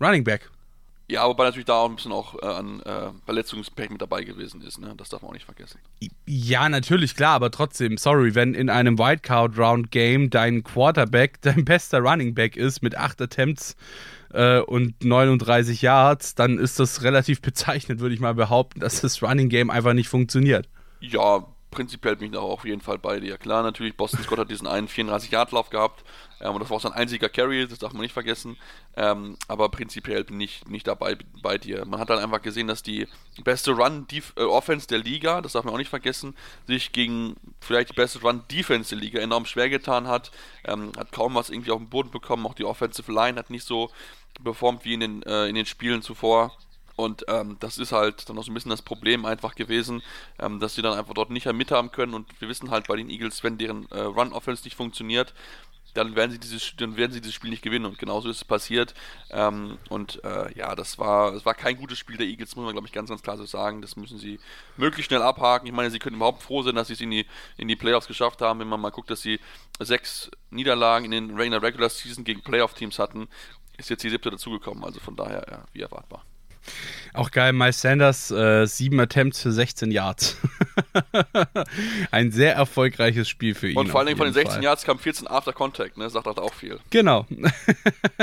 Running 0.00 0.24
Back. 0.24 0.50
Ja, 1.10 1.26
wobei 1.26 1.44
natürlich 1.44 1.64
da 1.64 1.74
auch 1.74 1.88
ein 1.88 1.96
bisschen 1.96 2.12
auch 2.12 2.34
äh, 2.42 2.46
an 2.46 2.80
äh, 2.80 3.10
Verletzungspech 3.24 3.88
mit 3.88 4.02
dabei 4.02 4.24
gewesen 4.24 4.60
ist, 4.60 4.78
ne? 4.78 4.92
Das 4.94 5.08
darf 5.08 5.22
man 5.22 5.30
auch 5.30 5.34
nicht 5.34 5.46
vergessen. 5.46 5.80
Ja, 6.26 6.68
natürlich, 6.68 7.16
klar, 7.16 7.34
aber 7.34 7.50
trotzdem, 7.50 7.96
sorry, 7.96 8.34
wenn 8.34 8.52
in 8.52 8.68
einem 8.68 8.98
Wildcard-Round-Game 8.98 10.28
dein 10.28 10.62
Quarterback 10.62 11.40
dein 11.40 11.64
bester 11.64 12.00
Running 12.00 12.34
Back 12.34 12.58
ist 12.58 12.82
mit 12.82 12.94
8 12.94 13.22
Attempts 13.22 13.74
äh, 14.34 14.60
und 14.60 15.02
39 15.02 15.80
Yards, 15.80 16.34
dann 16.34 16.58
ist 16.58 16.78
das 16.78 17.02
relativ 17.02 17.40
bezeichnet, 17.42 18.00
würde 18.00 18.14
ich 18.14 18.20
mal 18.20 18.34
behaupten, 18.34 18.80
dass 18.80 19.00
das 19.00 19.22
Running 19.22 19.48
Game 19.48 19.70
einfach 19.70 19.94
nicht 19.94 20.08
funktioniert. 20.08 20.68
Ja, 21.00 21.46
prinzipiell 21.70 22.16
bin 22.16 22.26
ich 22.26 22.32
da 22.32 22.40
auf 22.40 22.64
jeden 22.64 22.80
Fall 22.80 22.98
bei 22.98 23.20
dir. 23.20 23.38
Klar, 23.38 23.62
natürlich, 23.62 23.96
Boston 23.96 24.22
Scott 24.22 24.38
hat 24.38 24.50
diesen 24.50 24.66
einen 24.66 24.88
34-Yard-Lauf 24.88 25.70
gehabt 25.70 26.04
ähm, 26.40 26.54
und 26.54 26.60
das 26.60 26.70
war 26.70 26.76
auch 26.76 26.80
sein 26.80 26.92
einziger 26.92 27.28
Carry, 27.28 27.66
das 27.66 27.78
darf 27.78 27.92
man 27.92 28.02
nicht 28.02 28.12
vergessen. 28.12 28.56
Ähm, 28.96 29.36
aber 29.48 29.68
prinzipiell 29.68 30.24
bin 30.24 30.40
ich 30.40 30.66
nicht 30.66 30.86
dabei 30.86 31.16
bei 31.42 31.58
dir. 31.58 31.84
Man 31.84 32.00
hat 32.00 32.10
dann 32.10 32.18
einfach 32.18 32.42
gesehen, 32.42 32.66
dass 32.66 32.82
die 32.82 33.06
beste 33.44 33.72
Run-Offense 33.72 34.86
äh, 34.86 34.88
der 34.88 34.98
Liga, 34.98 35.40
das 35.40 35.52
darf 35.52 35.64
man 35.64 35.74
auch 35.74 35.78
nicht 35.78 35.90
vergessen, 35.90 36.34
sich 36.66 36.92
gegen 36.92 37.36
vielleicht 37.60 37.90
die 37.90 37.94
beste 37.94 38.20
Run-Defense 38.20 38.90
der 38.90 38.98
Liga 38.98 39.20
enorm 39.20 39.46
schwer 39.46 39.68
getan 39.68 40.06
hat. 40.08 40.30
Ähm, 40.64 40.92
hat 40.96 41.12
kaum 41.12 41.34
was 41.34 41.50
irgendwie 41.50 41.70
auf 41.70 41.78
den 41.78 41.88
Boden 41.88 42.10
bekommen. 42.10 42.46
Auch 42.46 42.54
die 42.54 42.64
Offensive 42.64 43.12
Line 43.12 43.38
hat 43.38 43.50
nicht 43.50 43.66
so 43.66 43.90
performt 44.42 44.84
wie 44.84 44.94
in 44.94 45.00
den, 45.00 45.22
äh, 45.24 45.46
in 45.48 45.54
den 45.54 45.66
Spielen 45.66 46.02
zuvor. 46.02 46.56
Und 46.98 47.24
ähm, 47.28 47.56
das 47.60 47.78
ist 47.78 47.92
halt 47.92 48.28
dann 48.28 48.36
auch 48.38 48.42
so 48.42 48.50
ein 48.50 48.54
bisschen 48.54 48.72
das 48.72 48.82
Problem 48.82 49.24
einfach 49.24 49.54
gewesen, 49.54 50.02
ähm, 50.40 50.58
dass 50.58 50.74
sie 50.74 50.82
dann 50.82 50.98
einfach 50.98 51.14
dort 51.14 51.30
nicht 51.30 51.46
mithaben 51.52 51.92
können. 51.92 52.12
Und 52.12 52.28
wir 52.40 52.48
wissen 52.48 52.72
halt 52.72 52.88
bei 52.88 52.96
den 52.96 53.08
Eagles, 53.08 53.44
wenn 53.44 53.56
deren 53.56 53.88
äh, 53.92 54.00
Run-Offense 54.00 54.64
nicht 54.64 54.74
funktioniert, 54.74 55.32
dann 55.94 56.16
werden 56.16 56.32
sie 56.32 56.40
dieses, 56.40 56.74
dann 56.76 56.96
werden 56.96 57.12
sie 57.12 57.20
dieses 57.20 57.36
Spiel 57.36 57.50
nicht 57.50 57.62
gewinnen. 57.62 57.84
Und 57.84 58.00
genauso 58.00 58.28
ist 58.28 58.38
es 58.38 58.44
passiert. 58.44 58.94
Ähm, 59.30 59.78
und 59.88 60.24
äh, 60.24 60.52
ja, 60.58 60.74
das 60.74 60.98
war, 60.98 61.30
das 61.30 61.46
war 61.46 61.54
kein 61.54 61.76
gutes 61.76 61.98
Spiel 61.98 62.16
der 62.16 62.26
Eagles, 62.26 62.56
muss 62.56 62.64
man, 62.64 62.74
glaube 62.74 62.88
ich, 62.88 62.92
ganz, 62.92 63.10
ganz 63.10 63.22
klar 63.22 63.36
so 63.36 63.46
sagen. 63.46 63.80
Das 63.80 63.94
müssen 63.94 64.18
sie 64.18 64.40
möglichst 64.76 65.08
schnell 65.08 65.22
abhaken. 65.22 65.68
Ich 65.68 65.72
meine, 65.72 65.92
sie 65.92 66.00
können 66.00 66.16
überhaupt 66.16 66.42
froh 66.42 66.62
sein, 66.62 66.74
dass 66.74 66.88
sie 66.88 66.94
es 66.94 67.00
in 67.00 67.12
die, 67.12 67.26
in 67.58 67.68
die 67.68 67.76
Playoffs 67.76 68.08
geschafft 68.08 68.42
haben, 68.42 68.58
wenn 68.58 68.68
man 68.68 68.80
mal 68.80 68.90
guckt, 68.90 69.08
dass 69.08 69.22
sie 69.22 69.38
sechs 69.78 70.32
Niederlagen 70.50 71.12
in 71.12 71.28
den 71.28 71.36
Regular 71.38 71.90
Season 71.90 72.24
gegen 72.24 72.42
Playoff-Teams 72.42 72.98
hatten. 72.98 73.28
Ist 73.76 73.88
jetzt 73.88 74.02
die 74.02 74.10
siebte 74.10 74.30
dazugekommen, 74.30 74.82
also 74.82 74.98
von 74.98 75.14
daher, 75.14 75.46
ja, 75.48 75.64
wie 75.72 75.82
erwartbar. 75.82 76.24
Auch 77.14 77.30
geil, 77.30 77.52
Miles 77.52 77.80
Sanders, 77.80 78.30
äh, 78.30 78.66
sieben 78.66 79.00
Attempts 79.00 79.42
für 79.42 79.50
16 79.50 79.90
Yards. 79.90 80.36
Ein 82.10 82.30
sehr 82.30 82.54
erfolgreiches 82.54 83.28
Spiel 83.28 83.54
für 83.54 83.68
ihn. 83.68 83.76
Und 83.76 83.88
vor 83.88 84.00
allen 84.00 84.06
Dingen 84.06 84.18
von 84.18 84.26
den 84.26 84.34
16 84.34 84.54
Fall. 84.54 84.62
Yards 84.62 84.84
kam 84.84 84.98
14 84.98 85.26
After 85.26 85.52
Contact, 85.52 85.96
ne? 85.96 86.08
Sagt 86.10 86.26
halt 86.26 86.38
auch 86.38 86.54
viel. 86.54 86.78
Genau. 86.90 87.26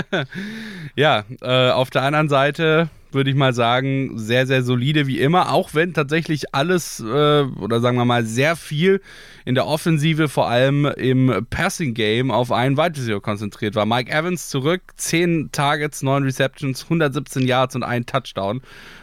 ja, 0.96 1.26
äh, 1.42 1.72
auf 1.72 1.90
der 1.90 2.04
anderen 2.04 2.30
Seite 2.30 2.90
würde 3.16 3.32
ich 3.32 3.36
mal 3.36 3.54
sagen, 3.54 4.18
sehr, 4.18 4.46
sehr 4.46 4.62
solide 4.62 5.08
wie 5.08 5.20
immer, 5.20 5.52
auch 5.52 5.74
wenn 5.74 5.94
tatsächlich 5.94 6.54
alles 6.54 7.00
äh, 7.00 7.04
oder 7.44 7.80
sagen 7.80 7.98
wir 7.98 8.06
mal 8.06 8.26
sehr 8.26 8.56
viel 8.56 9.02
in 9.46 9.56
der 9.56 9.66
Offensive, 9.66 10.30
vor 10.30 10.48
allem 10.48 10.86
im 10.86 11.48
Passing 11.50 11.94
Game, 11.94 12.30
auf 12.30 12.52
einen 12.52 12.78
Wide 12.78 13.22
konzentriert 13.22 13.74
war. 13.76 13.86
Mike 13.86 14.12
Evans 14.12 14.50
zurück, 14.50 14.82
10 14.98 15.50
Targets, 15.52 16.04
9 16.04 16.24
Receptions, 16.24 16.84
117 16.84 17.48
Yards 17.48 17.76
und 17.76 17.84
ein 17.84 18.06
Touchdown. 18.06 18.62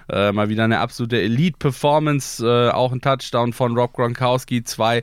Äh, 0.09 0.33
mal 0.33 0.49
wieder 0.49 0.65
eine 0.65 0.79
absolute 0.79 1.21
Elite-Performance, 1.21 2.47
äh, 2.47 2.71
auch 2.71 2.93
ein 2.93 3.01
Touchdown 3.01 3.53
von 3.53 3.77
Rob 3.77 3.95
Gronkowski, 3.95 4.63
zwei 4.63 5.03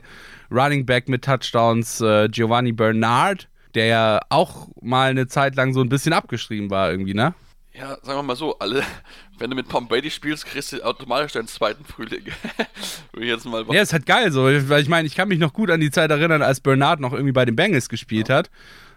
Running 0.50 0.86
Back 0.86 1.08
mit 1.08 1.24
Touchdowns, 1.24 2.00
äh, 2.00 2.28
Giovanni 2.28 2.72
Bernard, 2.72 3.48
der 3.74 3.86
ja 3.86 4.20
auch 4.28 4.68
mal 4.80 5.10
eine 5.10 5.26
Zeit 5.26 5.56
lang 5.56 5.72
so 5.72 5.80
ein 5.80 5.88
bisschen 5.88 6.12
abgeschrieben 6.12 6.70
war 6.70 6.90
irgendwie, 6.90 7.14
ne? 7.14 7.34
Ja, 7.72 7.96
sagen 8.02 8.18
wir 8.18 8.22
mal 8.22 8.36
so, 8.36 8.58
alle, 8.58 8.82
wenn 9.38 9.50
du 9.50 9.56
mit 9.56 9.68
Tom 9.68 9.86
Brady 9.88 10.10
spielst, 10.10 10.46
kriegst 10.46 10.72
du 10.72 10.82
automatisch 10.84 11.32
deinen 11.32 11.48
zweiten 11.48 11.84
Frühling. 11.84 12.24
ich 13.16 13.24
jetzt 13.24 13.46
mal 13.46 13.64
ja, 13.70 13.82
ist 13.82 13.92
halt 13.92 14.06
geil 14.06 14.32
so, 14.32 14.44
weil 14.44 14.82
ich 14.82 14.88
meine, 14.88 15.06
ich 15.06 15.14
kann 15.14 15.28
mich 15.28 15.38
noch 15.38 15.52
gut 15.52 15.70
an 15.70 15.80
die 15.80 15.90
Zeit 15.90 16.10
erinnern, 16.10 16.42
als 16.42 16.60
Bernard 16.60 17.00
noch 17.00 17.12
irgendwie 17.12 17.32
bei 17.32 17.44
den 17.44 17.56
Bengals 17.56 17.88
gespielt 17.88 18.28
ja. 18.28 18.36
hat. 18.36 18.50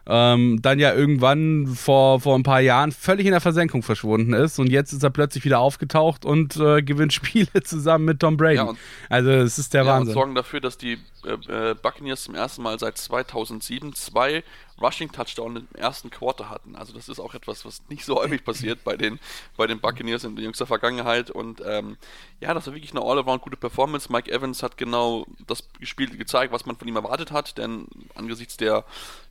ähm, 0.06 0.60
dann 0.62 0.80
ja 0.80 0.94
irgendwann 0.94 1.68
vor, 1.68 2.20
vor 2.20 2.36
ein 2.38 2.44
paar 2.44 2.60
Jahren 2.60 2.92
völlig 2.92 3.26
in 3.26 3.32
der 3.32 3.40
Versenkung 3.40 3.84
verschwunden 3.84 4.34
ist 4.34 4.60
und 4.60 4.68
jetzt 4.68 4.92
ist 4.92 5.02
er 5.02 5.12
plötzlich 5.12 5.46
wieder 5.46 5.60
aufgetaucht 5.60 6.26
und 6.26 6.58
äh, 6.58 6.82
gewinnt 6.82 7.14
Spiele 7.14 7.64
zusammen 7.64 8.04
mit 8.06 8.20
Tom 8.20 8.36
Brady. 8.36 8.56
Ja, 8.56 8.64
und- 8.64 8.80
also 9.10 9.30
es 9.32 9.58
ist 9.60 9.74
der 9.74 9.86
Ja, 9.86 9.94
und 9.94 10.00
Wahnsinn. 10.00 10.14
sorgen 10.14 10.36
dafür, 10.36 10.60
dass 10.60 10.78
die 10.78 10.98
äh, 11.26 11.70
äh, 11.72 11.76
Buccaneers 11.76 12.24
zum 12.24 12.36
ersten 12.36 12.64
Mal 12.64 12.78
seit 12.80 12.98
2007 12.98 13.94
zwei 13.94 14.44
Rushing 14.84 15.12
Touchdowns 15.12 15.60
im 15.60 15.68
ersten 15.76 16.10
Quarter 16.10 16.50
hatten. 16.50 16.76
Also 16.76 16.94
das 16.94 17.10
ist 17.10 17.20
auch 17.20 17.34
etwas, 17.34 17.66
was 17.66 17.82
nicht 17.90 18.06
so 18.06 18.16
häufig 18.16 18.44
passiert 18.44 18.84
bei 18.84 18.98
den, 18.98 19.20
bei 19.56 19.68
den 19.68 19.80
Buccaneers 19.80 20.24
in 20.24 20.36
jüngster 20.38 20.66
Vergangenheit. 20.66 21.32
Und 21.32 21.62
ähm, 21.66 21.98
ja, 22.40 22.54
das 22.54 22.68
war 22.68 22.74
wirklich 22.74 22.92
eine 22.92 23.02
all-around 23.02 23.42
gute 23.42 23.58
Performance. 23.58 24.12
Mike 24.12 24.32
Evans 24.32 24.64
hat 24.64 24.78
genau 24.78 25.26
das 25.48 25.68
Spiel 25.82 26.16
gezeigt, 26.18 26.52
was 26.52 26.66
man 26.66 26.76
von 26.76 26.88
ihm 26.88 26.96
erwartet 26.96 27.32
hat. 27.32 27.58
Denn 27.58 27.88
angesichts 28.16 28.58
der 28.58 28.84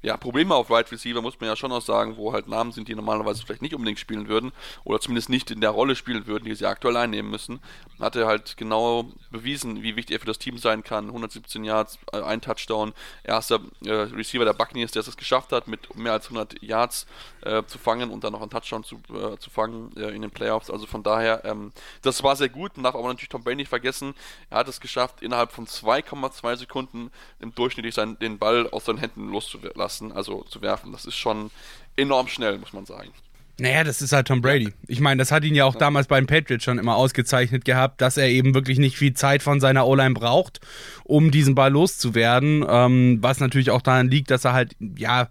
ja, 0.02 0.16
Probleme 0.16 0.54
auf 0.54 0.70
Right 0.70 0.90
Receiver 0.90 1.22
muss 1.22 1.38
man 1.40 1.48
ja 1.48 1.56
schon 1.56 1.72
auch 1.72 1.82
sagen, 1.82 2.16
wo 2.16 2.32
halt 2.32 2.48
Namen 2.48 2.72
sind, 2.72 2.88
die 2.88 2.94
normalerweise 2.94 3.44
vielleicht 3.44 3.62
nicht 3.62 3.74
unbedingt 3.74 3.98
spielen 3.98 4.28
würden 4.28 4.52
oder 4.84 5.00
zumindest 5.00 5.28
nicht 5.28 5.50
in 5.50 5.60
der 5.60 5.70
Rolle 5.70 5.96
spielen 5.96 6.26
würden, 6.26 6.44
die 6.44 6.54
sie 6.54 6.66
aktuell 6.66 6.96
einnehmen 6.96 7.30
müssen, 7.30 7.60
hat 8.00 8.16
er 8.16 8.26
halt 8.26 8.56
genau 8.56 9.10
bewiesen, 9.30 9.82
wie 9.82 9.96
wichtig 9.96 10.14
er 10.14 10.20
für 10.20 10.26
das 10.26 10.38
Team 10.38 10.58
sein 10.58 10.82
kann. 10.82 11.06
117 11.06 11.64
Yards, 11.64 11.98
äh, 12.12 12.20
ein 12.20 12.40
Touchdown, 12.40 12.92
erster 13.24 13.60
äh, 13.84 13.92
Receiver 13.92 14.44
der 14.44 14.54
Buccaneers, 14.54 14.92
der 14.92 15.00
es 15.00 15.16
geschafft 15.16 15.41
hat, 15.50 15.66
mit 15.66 15.96
mehr 15.96 16.12
als 16.12 16.26
100 16.26 16.62
Yards 16.62 17.06
äh, 17.40 17.64
zu 17.64 17.78
fangen 17.78 18.10
und 18.10 18.22
dann 18.22 18.32
noch 18.32 18.40
einen 18.40 18.50
Touchdown 18.50 18.84
zu, 18.84 19.00
äh, 19.12 19.36
zu 19.38 19.50
fangen 19.50 19.96
äh, 19.96 20.10
in 20.10 20.22
den 20.22 20.30
Playoffs. 20.30 20.70
Also 20.70 20.86
von 20.86 21.02
daher, 21.02 21.44
ähm, 21.44 21.72
das 22.02 22.22
war 22.22 22.36
sehr 22.36 22.48
gut. 22.48 22.76
Man 22.76 22.84
darf 22.84 22.94
aber 22.94 23.08
natürlich 23.08 23.30
Tom 23.30 23.42
Brady 23.42 23.56
nicht 23.56 23.68
vergessen. 23.68 24.14
Er 24.50 24.58
hat 24.58 24.68
es 24.68 24.80
geschafft, 24.80 25.22
innerhalb 25.22 25.50
von 25.52 25.66
2,2 25.66 26.56
Sekunden 26.56 27.10
im 27.40 27.54
Durchschnitt 27.54 27.92
seinen, 27.92 28.18
den 28.18 28.38
Ball 28.38 28.68
aus 28.70 28.84
seinen 28.84 28.98
Händen 28.98 29.28
loszulassen, 29.30 30.12
also 30.12 30.42
zu 30.44 30.62
werfen. 30.62 30.92
Das 30.92 31.06
ist 31.06 31.16
schon 31.16 31.50
enorm 31.96 32.28
schnell, 32.28 32.58
muss 32.58 32.72
man 32.72 32.86
sagen. 32.86 33.12
Naja, 33.62 33.84
das 33.84 34.02
ist 34.02 34.12
halt 34.12 34.26
Tom 34.26 34.40
Brady. 34.40 34.72
Ich 34.88 34.98
meine, 34.98 35.20
das 35.20 35.30
hat 35.30 35.44
ihn 35.44 35.54
ja 35.54 35.64
auch 35.64 35.76
damals 35.76 36.08
bei 36.08 36.20
den 36.20 36.26
Patriots 36.26 36.64
schon 36.64 36.80
immer 36.80 36.96
ausgezeichnet 36.96 37.64
gehabt, 37.64 38.00
dass 38.00 38.16
er 38.16 38.28
eben 38.28 38.54
wirklich 38.54 38.80
nicht 38.80 38.96
viel 38.96 39.14
Zeit 39.14 39.40
von 39.40 39.60
seiner 39.60 39.86
O-Line 39.86 40.14
braucht, 40.14 40.58
um 41.04 41.30
diesen 41.30 41.54
Ball 41.54 41.70
loszuwerden. 41.70 42.66
Ähm, 42.68 43.18
was 43.20 43.38
natürlich 43.38 43.70
auch 43.70 43.80
daran 43.80 44.10
liegt, 44.10 44.32
dass 44.32 44.44
er 44.44 44.52
halt, 44.52 44.74
ja, 44.80 45.28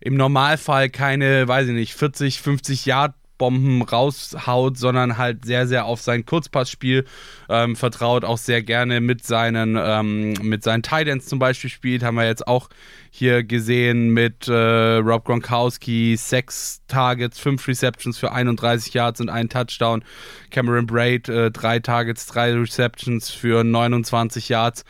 im 0.00 0.16
Normalfall 0.16 0.90
keine, 0.90 1.46
weiß 1.46 1.68
ich 1.68 1.74
nicht, 1.74 1.94
40, 1.94 2.40
50 2.40 2.84
Yard 2.84 3.14
Bomben 3.38 3.82
raushaut, 3.82 4.76
sondern 4.76 5.16
halt 5.16 5.44
sehr, 5.44 5.66
sehr 5.66 5.86
auf 5.86 6.00
sein 6.00 6.26
Kurzpassspiel 6.26 7.04
ähm, 7.48 7.76
vertraut, 7.76 8.24
auch 8.24 8.38
sehr 8.38 8.62
gerne 8.62 9.00
mit 9.00 9.24
seinen, 9.24 9.78
ähm, 9.80 10.34
mit 10.42 10.62
seinen 10.62 10.82
Titans 10.82 11.26
zum 11.26 11.38
Beispiel 11.38 11.70
spielt. 11.70 12.02
Haben 12.02 12.16
wir 12.16 12.26
jetzt 12.26 12.46
auch 12.46 12.68
hier 13.10 13.44
gesehen 13.44 14.10
mit 14.10 14.48
äh, 14.48 14.52
Rob 14.96 15.24
Gronkowski, 15.24 16.16
sechs 16.16 16.82
Targets, 16.88 17.38
fünf 17.38 17.66
Receptions 17.66 18.18
für 18.18 18.32
31 18.32 18.92
Yards 18.92 19.20
und 19.20 19.30
einen 19.30 19.48
Touchdown. 19.48 20.04
Cameron 20.50 20.86
Braid, 20.86 21.28
äh, 21.28 21.50
drei 21.50 21.78
Targets, 21.78 22.26
drei 22.26 22.52
Receptions 22.52 23.30
für 23.30 23.64
29 23.64 24.48
Yards. 24.48 24.84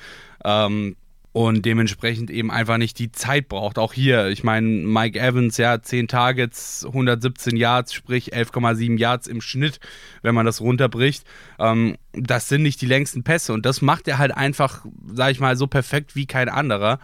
Ähm, 0.44 0.96
und 1.39 1.64
dementsprechend 1.64 2.32
eben 2.32 2.51
einfach 2.51 2.78
nicht 2.78 2.99
die 2.99 3.12
Zeit 3.12 3.49
braucht. 3.49 3.78
Auch 3.78 3.93
hier, 3.93 4.26
ich 4.26 4.43
meine, 4.43 4.66
Mike 4.66 5.20
Evans, 5.20 5.57
ja, 5.57 5.80
10 5.80 6.09
Targets, 6.09 6.84
117 6.84 7.57
Yards, 7.57 7.95
sprich 7.95 8.34
11,7 8.34 8.99
Yards 8.99 9.28
im 9.28 9.41
Schnitt, 9.41 9.78
wenn 10.22 10.34
man 10.34 10.47
das 10.47 10.61
runterbricht. 10.61 11.22
Ähm, 11.61 11.97
das 12.12 12.49
sind 12.49 12.62
nicht 12.64 12.80
die 12.80 12.86
längsten 12.86 13.22
Pässe 13.22 13.53
und 13.53 13.66
das 13.66 13.82
macht 13.82 14.09
er 14.09 14.18
halt 14.18 14.36
einfach, 14.36 14.84
sag 15.12 15.30
ich 15.30 15.39
mal, 15.39 15.57
so 15.57 15.68
perfekt 15.68 16.16
wie 16.16 16.26
kein 16.26 16.49
anderer. 16.49 16.99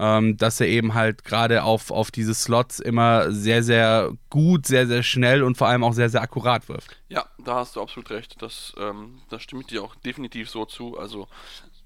Ähm, 0.00 0.36
dass 0.36 0.60
er 0.60 0.68
eben 0.68 0.94
halt 0.94 1.24
gerade 1.24 1.64
auf, 1.64 1.90
auf 1.90 2.12
diese 2.12 2.32
Slots 2.32 2.78
immer 2.78 3.32
sehr, 3.32 3.64
sehr 3.64 4.12
gut, 4.30 4.64
sehr, 4.64 4.86
sehr 4.86 5.02
schnell 5.02 5.42
und 5.42 5.58
vor 5.58 5.66
allem 5.66 5.82
auch 5.82 5.92
sehr, 5.92 6.08
sehr 6.08 6.22
akkurat 6.22 6.68
wirft. 6.68 6.96
Ja, 7.08 7.24
da 7.44 7.56
hast 7.56 7.74
du 7.74 7.82
absolut 7.82 8.08
recht. 8.10 8.40
Das, 8.40 8.74
ähm, 8.78 9.22
das 9.28 9.42
stimmt 9.42 9.72
dir 9.72 9.82
auch 9.82 9.96
definitiv 9.96 10.50
so 10.50 10.66
zu. 10.66 10.96
Also 10.96 11.26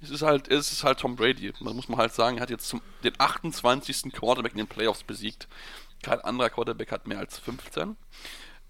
es 0.02 0.10
ist 0.10 0.22
halt, 0.22 0.48
es 0.48 0.72
ist 0.72 0.84
halt 0.84 0.98
Tom 0.98 1.16
Brady. 1.16 1.52
Man 1.60 1.76
muss 1.76 1.88
man 1.88 1.98
halt 1.98 2.12
sagen, 2.12 2.38
er 2.38 2.42
hat 2.42 2.50
jetzt 2.50 2.68
zum, 2.68 2.82
den 3.04 3.14
28. 3.18 4.12
Quarterback 4.12 4.52
in 4.52 4.58
den 4.58 4.66
Playoffs 4.66 5.04
besiegt. 5.04 5.48
Kein 6.02 6.20
anderer 6.20 6.50
Quarterback 6.50 6.90
hat 6.90 7.06
mehr 7.06 7.18
als 7.18 7.38
15. 7.38 7.96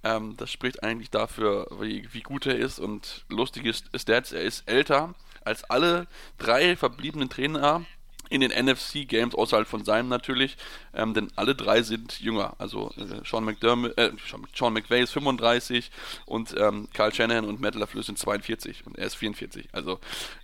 Ähm, 0.04 0.36
das 0.36 0.50
spricht 0.50 0.82
eigentlich 0.82 1.10
dafür, 1.10 1.66
wie, 1.80 2.12
wie 2.12 2.22
gut 2.22 2.46
er 2.46 2.56
ist. 2.56 2.78
Und 2.78 3.24
lustig 3.28 3.64
ist, 3.64 3.88
ist 3.92 4.08
der 4.08 4.16
jetzt, 4.16 4.32
er 4.32 4.42
ist 4.42 4.68
älter 4.68 5.14
als 5.44 5.64
alle 5.64 6.06
drei 6.38 6.76
verbliebenen 6.76 7.30
Trainer 7.30 7.84
in 8.32 8.40
den 8.40 8.50
NFC-Games, 8.50 9.34
außerhalb 9.34 9.68
von 9.68 9.84
seinem 9.84 10.08
natürlich, 10.08 10.56
ähm, 10.94 11.12
denn 11.12 11.30
alle 11.36 11.54
drei 11.54 11.82
sind 11.82 12.18
jünger. 12.20 12.54
Also 12.58 12.90
äh, 12.96 13.20
Sean 13.28 13.44
McDermott, 13.44 13.96
äh, 13.98 14.10
Sean, 14.28 14.46
Sean 14.54 14.72
McVay 14.72 15.02
ist 15.02 15.12
35 15.12 15.90
und 16.24 16.54
ähm, 16.58 16.88
Kyle 16.94 17.12
Shanahan 17.12 17.44
und 17.44 17.60
Matt 17.60 17.74
LaFleur 17.74 18.02
sind 18.02 18.18
42 18.18 18.86
und 18.86 18.98
er 18.98 19.06
ist 19.06 19.16
44. 19.16 19.68
Also 19.72 20.00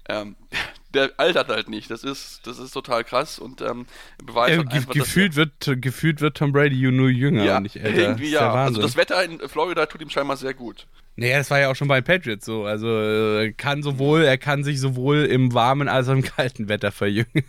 ähm, 0.09 0.37
der 0.95 1.11
altert 1.17 1.49
halt 1.49 1.69
nicht. 1.69 1.91
Das 1.91 2.05
ist, 2.05 2.47
das 2.47 2.59
ist 2.59 2.73
total 2.73 3.05
krass 3.05 3.39
und 3.39 3.61
ähm, 3.61 3.87
beweist 4.25 4.55
Äh, 4.55 4.59
halt 4.59 4.73
einfach, 4.73 4.95
dass 4.95 5.05
gefühlt, 5.05 5.37
wird, 5.37 5.53
gefühlt 5.81 6.21
wird 6.21 6.37
Tom 6.37 6.53
Brady 6.53 6.91
nur 6.91 7.11
jünger 7.11 7.45
er, 7.45 7.57
und 7.57 7.65
nicht 7.65 7.77
älter. 7.77 8.01
irgendwie 8.01 8.31
ja. 8.31 8.53
Also 8.53 8.81
das 8.81 8.97
Wetter 8.97 9.23
in 9.25 9.39
Florida 9.49 9.87
tut 9.87 10.01
ihm 10.01 10.11
scheinbar 10.11 10.37
sehr 10.37 10.55
gut. 10.55 10.87
Naja, 11.17 11.39
das 11.39 11.51
war 11.51 11.59
ja 11.59 11.71
auch 11.71 11.75
schon 11.75 11.89
bei 11.89 12.01
Patriots 12.01 12.47
so. 12.47 12.65
Also 12.65 12.87
äh, 12.89 13.53
kann 13.53 13.83
sowohl, 13.83 14.23
er 14.23 14.39
kann 14.39 14.63
sich 14.63 14.81
sowohl 14.81 15.25
im 15.25 15.53
warmen 15.53 15.89
als 15.89 16.09
auch 16.09 16.13
im 16.13 16.23
kalten 16.23 16.69
Wetter 16.69 16.93
verjüngen. 16.93 17.45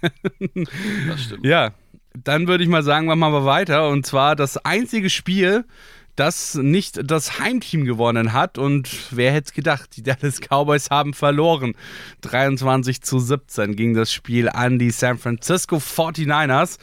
Das 1.08 1.24
stimmt. 1.24 1.46
ja, 1.46 1.72
dann 2.16 2.48
würde 2.48 2.64
ich 2.64 2.70
mal 2.70 2.84
sagen, 2.84 3.06
machen 3.06 3.20
wir 3.20 3.30
mal 3.30 3.46
weiter. 3.46 3.90
Und 3.90 4.06
zwar 4.06 4.36
das 4.36 4.58
einzige 4.58 5.10
Spiel, 5.10 5.66
das 6.16 6.56
nicht 6.56 7.00
das 7.04 7.40
Heimteam 7.40 7.86
gewonnen 7.86 8.34
hat. 8.34 8.58
Und 8.58 8.90
wer 9.12 9.32
hätte 9.32 9.54
gedacht, 9.54 9.96
die 9.96 10.04
Dallas 10.04 10.40
Cowboys 10.42 10.90
haben 10.90 11.14
verloren. 11.14 11.76
23 12.22 13.02
zu 13.02 13.20
17 13.20 13.76
ging 13.76 13.94
das 13.94 14.12
Spiel 14.12 14.50
an 14.50 14.80
die 14.80 14.92
San 14.92 15.18
Francisco 15.18 15.78
49ers. 15.78 16.78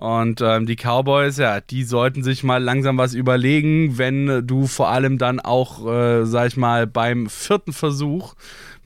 Und 0.00 0.40
ähm, 0.40 0.64
die 0.64 0.76
Cowboys, 0.76 1.36
ja, 1.36 1.60
die 1.60 1.84
sollten 1.84 2.22
sich 2.22 2.42
mal 2.42 2.56
langsam 2.56 2.96
was 2.96 3.12
überlegen, 3.12 3.98
wenn 3.98 4.46
du 4.46 4.66
vor 4.66 4.88
allem 4.88 5.18
dann 5.18 5.40
auch, 5.40 5.86
äh, 5.86 6.24
sag 6.24 6.48
ich 6.48 6.56
mal, 6.56 6.86
beim 6.86 7.28
vierten 7.28 7.74
Versuch, 7.74 8.32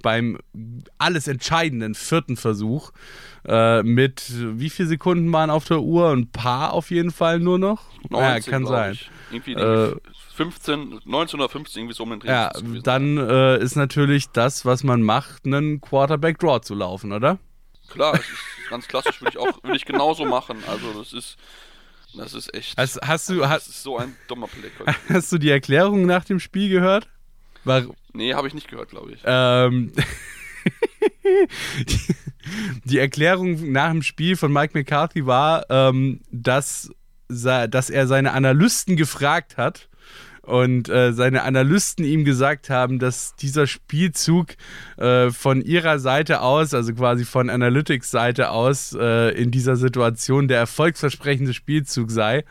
beim 0.02 0.38
alles 0.98 1.28
entscheidenden 1.28 1.94
vierten 1.94 2.36
Versuch, 2.36 2.90
äh, 3.46 3.84
mit 3.84 4.24
wie 4.58 4.68
viele 4.68 4.88
Sekunden 4.88 5.32
waren 5.32 5.50
auf 5.50 5.66
der 5.66 5.82
Uhr? 5.82 6.10
Ein 6.10 6.32
paar 6.32 6.72
auf 6.72 6.90
jeden 6.90 7.12
Fall 7.12 7.38
nur 7.38 7.60
noch? 7.60 7.82
19, 8.10 8.20
ja, 8.20 8.40
kann 8.40 8.66
sein. 8.66 8.98
Irgendwie 9.30 9.52
Äh, 9.52 9.94
15, 10.34 10.98
19 11.04 11.38
oder 11.38 11.48
15 11.48 11.80
irgendwie 11.82 11.94
so 11.94 12.02
um 12.02 12.10
den 12.10 12.18
Dreh. 12.18 12.28
Ja, 12.28 12.50
dann 12.82 13.18
äh, 13.18 13.58
ist 13.58 13.76
natürlich 13.76 14.30
das, 14.30 14.64
was 14.64 14.82
man 14.82 15.00
macht, 15.02 15.46
einen 15.46 15.80
Quarterback-Draw 15.80 16.60
zu 16.60 16.74
laufen, 16.74 17.12
oder? 17.12 17.38
Klar, 17.88 18.12
das 18.12 18.22
ist 18.22 18.70
ganz 18.70 18.88
klassisch, 18.88 19.20
würde 19.20 19.32
ich 19.32 19.38
auch 19.38 19.62
würde 19.62 19.76
ich 19.76 19.84
genauso 19.84 20.24
machen. 20.24 20.62
Also 20.66 20.92
das 20.92 21.12
ist 21.12 21.36
das 22.16 22.34
ist 22.34 22.54
echt. 22.54 22.76
Hast, 22.76 23.00
hast, 23.02 23.28
du, 23.28 23.38
das 23.38 23.50
hast, 23.50 23.68
ist 23.68 23.82
so 23.82 23.98
ein 23.98 24.16
dummer 24.28 24.46
Blick. 24.46 24.72
hast 25.08 25.32
du 25.32 25.38
die 25.38 25.50
Erklärung 25.50 26.06
nach 26.06 26.24
dem 26.24 26.40
Spiel 26.40 26.68
gehört? 26.68 27.08
War, 27.64 27.84
Nee, 28.12 28.34
habe 28.34 28.46
ich 28.46 28.54
nicht 28.54 28.68
gehört, 28.68 28.90
glaube 28.90 29.12
ich. 29.12 29.20
ähm, 29.24 29.92
die, 31.86 31.98
die 32.84 32.98
Erklärung 32.98 33.72
nach 33.72 33.90
dem 33.90 34.02
Spiel 34.02 34.36
von 34.36 34.52
Mike 34.52 34.78
McCarthy 34.78 35.26
war, 35.26 35.68
ähm, 35.68 36.20
dass, 36.30 36.90
dass 37.28 37.90
er 37.90 38.06
seine 38.06 38.32
Analysten 38.32 38.96
gefragt 38.96 39.56
hat 39.56 39.88
und 40.44 40.88
äh, 40.88 41.12
seine 41.12 41.42
Analysten 41.42 42.04
ihm 42.04 42.24
gesagt 42.24 42.70
haben, 42.70 42.98
dass 42.98 43.34
dieser 43.36 43.66
Spielzug 43.66 44.48
äh, 44.96 45.30
von 45.30 45.62
ihrer 45.62 45.98
Seite 45.98 46.42
aus, 46.42 46.74
also 46.74 46.92
quasi 46.94 47.24
von 47.24 47.50
Analytics 47.50 48.10
Seite 48.10 48.50
aus, 48.50 48.94
äh, 48.98 49.30
in 49.30 49.50
dieser 49.50 49.76
Situation 49.76 50.48
der 50.48 50.58
erfolgsversprechende 50.58 51.54
Spielzug 51.54 52.10
sei. 52.10 52.44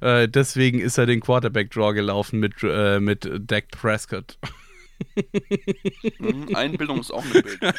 Äh, 0.00 0.28
deswegen 0.28 0.80
ist 0.80 0.98
er 0.98 1.06
den 1.06 1.20
Quarterback 1.20 1.70
Draw 1.70 1.92
gelaufen 1.92 2.40
mit, 2.40 2.54
äh, 2.62 3.00
mit 3.00 3.28
Dak 3.38 3.68
Prescott. 3.70 4.38
Mhm, 6.18 6.54
Einbildung 6.54 7.00
ist 7.00 7.10
auch 7.10 7.24
ein 7.24 7.30
Bild. 7.32 7.58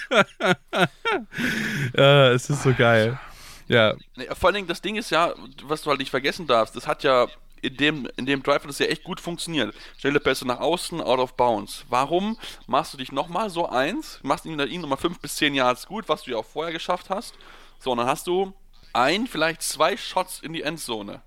Äh, 1.94 2.30
es 2.32 2.50
ist 2.50 2.64
so 2.64 2.74
geil. 2.74 3.20
Ja, 3.68 3.96
vor 4.34 4.48
allen 4.48 4.56
Dingen, 4.56 4.68
das 4.68 4.82
Ding 4.82 4.96
ist 4.96 5.12
ja, 5.12 5.34
was 5.64 5.82
du 5.82 5.90
halt 5.90 6.00
nicht 6.00 6.10
vergessen 6.10 6.48
darfst, 6.48 6.76
das 6.76 6.88
hat 6.88 7.04
ja 7.04 7.28
in 7.62 7.78
dem, 7.78 8.08
in 8.18 8.26
dem 8.26 8.44
Drive 8.44 8.64
hat 8.64 8.70
das 8.70 8.80
ja 8.80 8.88
echt 8.88 9.04
gut 9.04 9.20
funktioniert. 9.20 9.74
Schnelle 9.98 10.20
Pässe 10.20 10.48
nach 10.48 10.60
außen, 10.60 11.02
out 11.02 11.20
of 11.20 11.36
bounds. 11.36 11.86
Warum 11.90 12.38
machst 12.68 12.94
du 12.94 12.98
dich 12.98 13.12
nochmal 13.12 13.50
so 13.50 13.68
eins, 13.70 14.20
machst 14.24 14.46
ihn, 14.46 14.60
ihn 14.60 14.82
nochmal 14.82 14.98
5 14.98 15.20
bis 15.20 15.36
10 15.36 15.54
Yards 15.56 15.88
gut, 15.88 16.10
was 16.10 16.24
du 16.24 16.32
ja 16.32 16.38
auch 16.38 16.46
vorher 16.46 16.74
geschafft 16.74 17.10
hast. 17.10 17.36
So, 17.80 17.92
und 17.92 17.98
dann 17.98 18.08
hast 18.08 18.28
du 18.28 18.54
ein, 18.94 19.28
vielleicht 19.28 19.62
zwei 19.62 19.96
Shots 19.98 20.40
in 20.42 20.54
die 20.54 20.64
Endzone. 20.64 21.22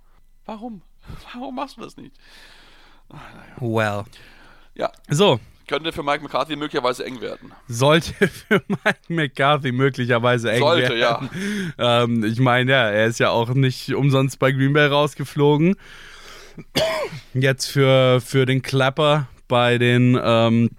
Warum? 0.44 0.82
Warum 1.34 1.54
machst 1.54 1.76
du 1.76 1.80
das 1.82 1.96
nicht? 1.96 2.12
well. 3.60 4.04
Ja, 4.74 4.90
So, 5.08 5.38
Könnte 5.66 5.92
für 5.92 6.02
Mike 6.02 6.22
McCarthy 6.22 6.56
möglicherweise 6.56 7.04
eng 7.04 7.20
werden. 7.20 7.52
Sollte 7.68 8.12
für 8.28 8.62
Mike 8.68 8.98
McCarthy 9.08 9.72
möglicherweise 9.72 10.52
eng 10.52 10.60
Sollte, 10.60 10.94
werden. 10.96 11.30
ja. 11.78 12.02
Ähm, 12.02 12.24
ich 12.24 12.38
meine, 12.38 12.72
ja, 12.72 12.90
er 12.90 13.06
ist 13.06 13.18
ja 13.20 13.30
auch 13.30 13.48
nicht 13.50 13.94
umsonst 13.94 14.38
bei 14.38 14.52
Green 14.52 14.72
Bay 14.72 14.86
rausgeflogen. 14.86 15.76
Jetzt 17.34 17.66
für, 17.66 18.20
für 18.20 18.46
den 18.46 18.62
Clapper 18.62 19.28
bei 19.48 19.78
den 19.78 20.18
ähm, 20.22 20.70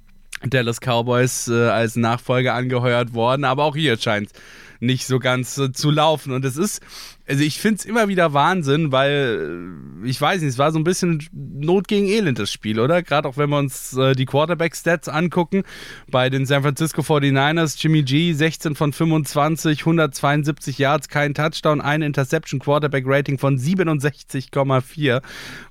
Dallas 0.50 0.80
Cowboys 0.80 1.48
äh, 1.48 1.70
als 1.70 1.96
Nachfolger 1.96 2.54
angeheuert 2.54 3.14
worden. 3.14 3.44
Aber 3.44 3.64
auch 3.64 3.76
hier 3.76 3.98
scheint 3.98 4.32
nicht 4.80 5.06
so 5.06 5.20
ganz 5.20 5.58
äh, 5.58 5.72
zu 5.72 5.92
laufen. 5.92 6.32
Und 6.32 6.46
es 6.46 6.58
ist, 6.58 6.82
also 7.28 7.44
ich 7.44 7.60
finde 7.60 7.78
es 7.80 7.86
immer 7.86 8.08
wieder 8.08 8.34
Wahnsinn, 8.34 8.92
weil 8.92 10.04
äh, 10.04 10.08
ich 10.08 10.20
weiß 10.20 10.42
nicht, 10.42 10.52
es 10.52 10.58
war 10.58 10.72
so 10.72 10.80
ein 10.80 10.84
bisschen 10.84 11.28
Not 11.32 11.88
gegen 11.88 12.08
Elend 12.08 12.40
das 12.40 12.52
Spiel, 12.52 12.80
oder? 12.80 13.02
Gerade 13.02 13.28
auch 13.28 13.38
wenn 13.38 13.50
wir 13.50 13.58
uns 13.58 13.96
äh, 13.98 14.14
die 14.14 14.26
Quarterback-Stats 14.26 15.10
angucken. 15.10 15.64
Bei 16.10 16.30
den 16.30 16.46
San 16.46 16.62
Francisco 16.62 17.02
49ers, 17.02 17.78
Jimmy 17.80 18.04
G, 18.04 18.34
16 18.34 18.76
von 18.76 18.94
25, 18.94 19.80
172 19.82 20.78
Yards, 20.78 21.10
kein 21.10 21.34
Touchdown, 21.34 21.82
ein 21.82 22.02
Interception, 22.02 22.60
Quarterback-Rating 22.60 23.40
von 23.40 23.58
67,4. 23.58 25.22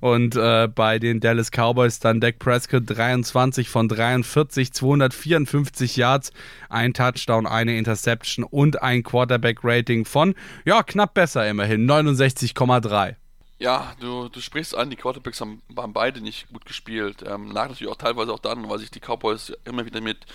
Und 0.01 0.35
äh, 0.35 0.67
bei 0.67 0.99
den 0.99 1.19
Dallas 1.19 1.51
Cowboys 1.51 1.99
dann 1.99 2.19
Dak 2.19 2.39
Prescott 2.39 2.83
23 2.87 3.69
von 3.69 3.87
43, 3.87 4.64
254 4.71 5.95
Yards, 5.97 6.31
ein 6.69 6.93
Touchdown, 6.93 7.45
eine 7.47 7.77
Interception 7.77 8.43
und 8.45 8.81
ein 8.81 9.03
Quarterback-Rating 9.03 10.05
von, 10.05 10.35
ja, 10.65 10.83
knapp 10.83 11.13
besser 11.13 11.47
immerhin, 11.47 11.89
69,3. 11.89 13.15
Ja, 13.57 13.93
du, 14.01 14.27
du 14.27 14.41
sprichst 14.41 14.75
an, 14.75 14.89
die 14.89 14.97
Quarterbacks 14.97 15.39
haben, 15.39 15.61
haben 15.77 15.93
beide 15.93 16.19
nicht 16.19 16.51
gut 16.51 16.65
gespielt. 16.65 17.23
Ähm, 17.25 17.51
lag 17.51 17.69
natürlich 17.69 17.89
auch 17.91 17.95
teilweise 17.97 18.33
auch 18.33 18.39
daran, 18.39 18.67
weil 18.69 18.79
sich 18.79 18.91
die 18.91 18.99
Cowboys 18.99 19.53
immer 19.63 19.85
wieder 19.85 20.01
mit 20.01 20.25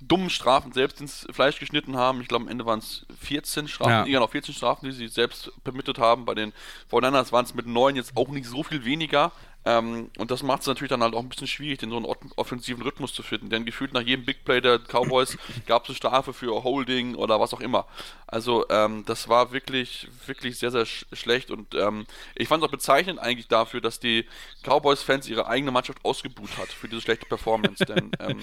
dummen 0.00 0.30
Strafen 0.30 0.72
selbst 0.72 1.00
ins 1.00 1.26
Fleisch 1.32 1.58
geschnitten 1.58 1.96
haben. 1.96 2.20
Ich 2.20 2.28
glaube, 2.28 2.44
am 2.44 2.48
Ende 2.50 2.66
waren 2.66 2.78
es 2.78 3.04
14 3.20 3.66
Strafen, 3.66 4.08
Ja. 4.08 4.20
noch 4.20 4.30
14 4.30 4.54
Strafen, 4.54 4.86
die 4.86 4.92
sie 4.92 5.08
selbst 5.08 5.50
permittet 5.64 5.98
haben. 5.98 6.24
Bei 6.24 6.34
den 6.34 6.52
49ers 6.88 7.32
waren 7.32 7.44
es 7.44 7.52
mit 7.52 7.66
9 7.66 7.96
jetzt 7.96 8.16
auch 8.16 8.28
nicht 8.28 8.46
so 8.46 8.62
viel 8.62 8.84
weniger. 8.84 9.32
Ähm, 9.68 10.10
und 10.16 10.30
das 10.30 10.42
macht 10.42 10.62
es 10.62 10.66
natürlich 10.66 10.88
dann 10.88 11.02
halt 11.02 11.14
auch 11.14 11.20
ein 11.20 11.28
bisschen 11.28 11.46
schwierig, 11.46 11.78
den 11.80 11.90
so 11.90 11.96
einen 11.96 12.06
off- 12.06 12.16
offensiven 12.36 12.82
Rhythmus 12.82 13.12
zu 13.12 13.22
finden. 13.22 13.50
Denn 13.50 13.66
gefühlt 13.66 13.92
nach 13.92 14.00
jedem 14.00 14.24
Big 14.24 14.42
Play 14.42 14.62
der 14.62 14.78
Cowboys 14.78 15.36
gab 15.66 15.82
es 15.82 15.90
eine 15.90 15.96
Strafe 15.96 16.32
für 16.32 16.64
Holding 16.64 17.14
oder 17.14 17.38
was 17.38 17.52
auch 17.52 17.60
immer. 17.60 17.86
Also 18.26 18.66
ähm, 18.70 19.04
das 19.04 19.28
war 19.28 19.52
wirklich, 19.52 20.08
wirklich 20.24 20.58
sehr, 20.58 20.70
sehr 20.70 20.86
sch 20.86 21.04
schlecht. 21.12 21.50
Und 21.50 21.74
ähm, 21.74 22.06
ich 22.34 22.48
fand 22.48 22.62
es 22.62 22.66
auch 22.66 22.72
bezeichnend 22.72 23.18
eigentlich 23.18 23.48
dafür, 23.48 23.82
dass 23.82 24.00
die 24.00 24.24
Cowboys-Fans 24.62 25.28
ihre 25.28 25.46
eigene 25.48 25.70
Mannschaft 25.70 26.02
ausgebuht 26.02 26.56
hat 26.56 26.68
für 26.68 26.88
diese 26.88 27.02
schlechte 27.02 27.26
Performance. 27.26 27.84
Denn 27.84 28.10
ähm, 28.20 28.40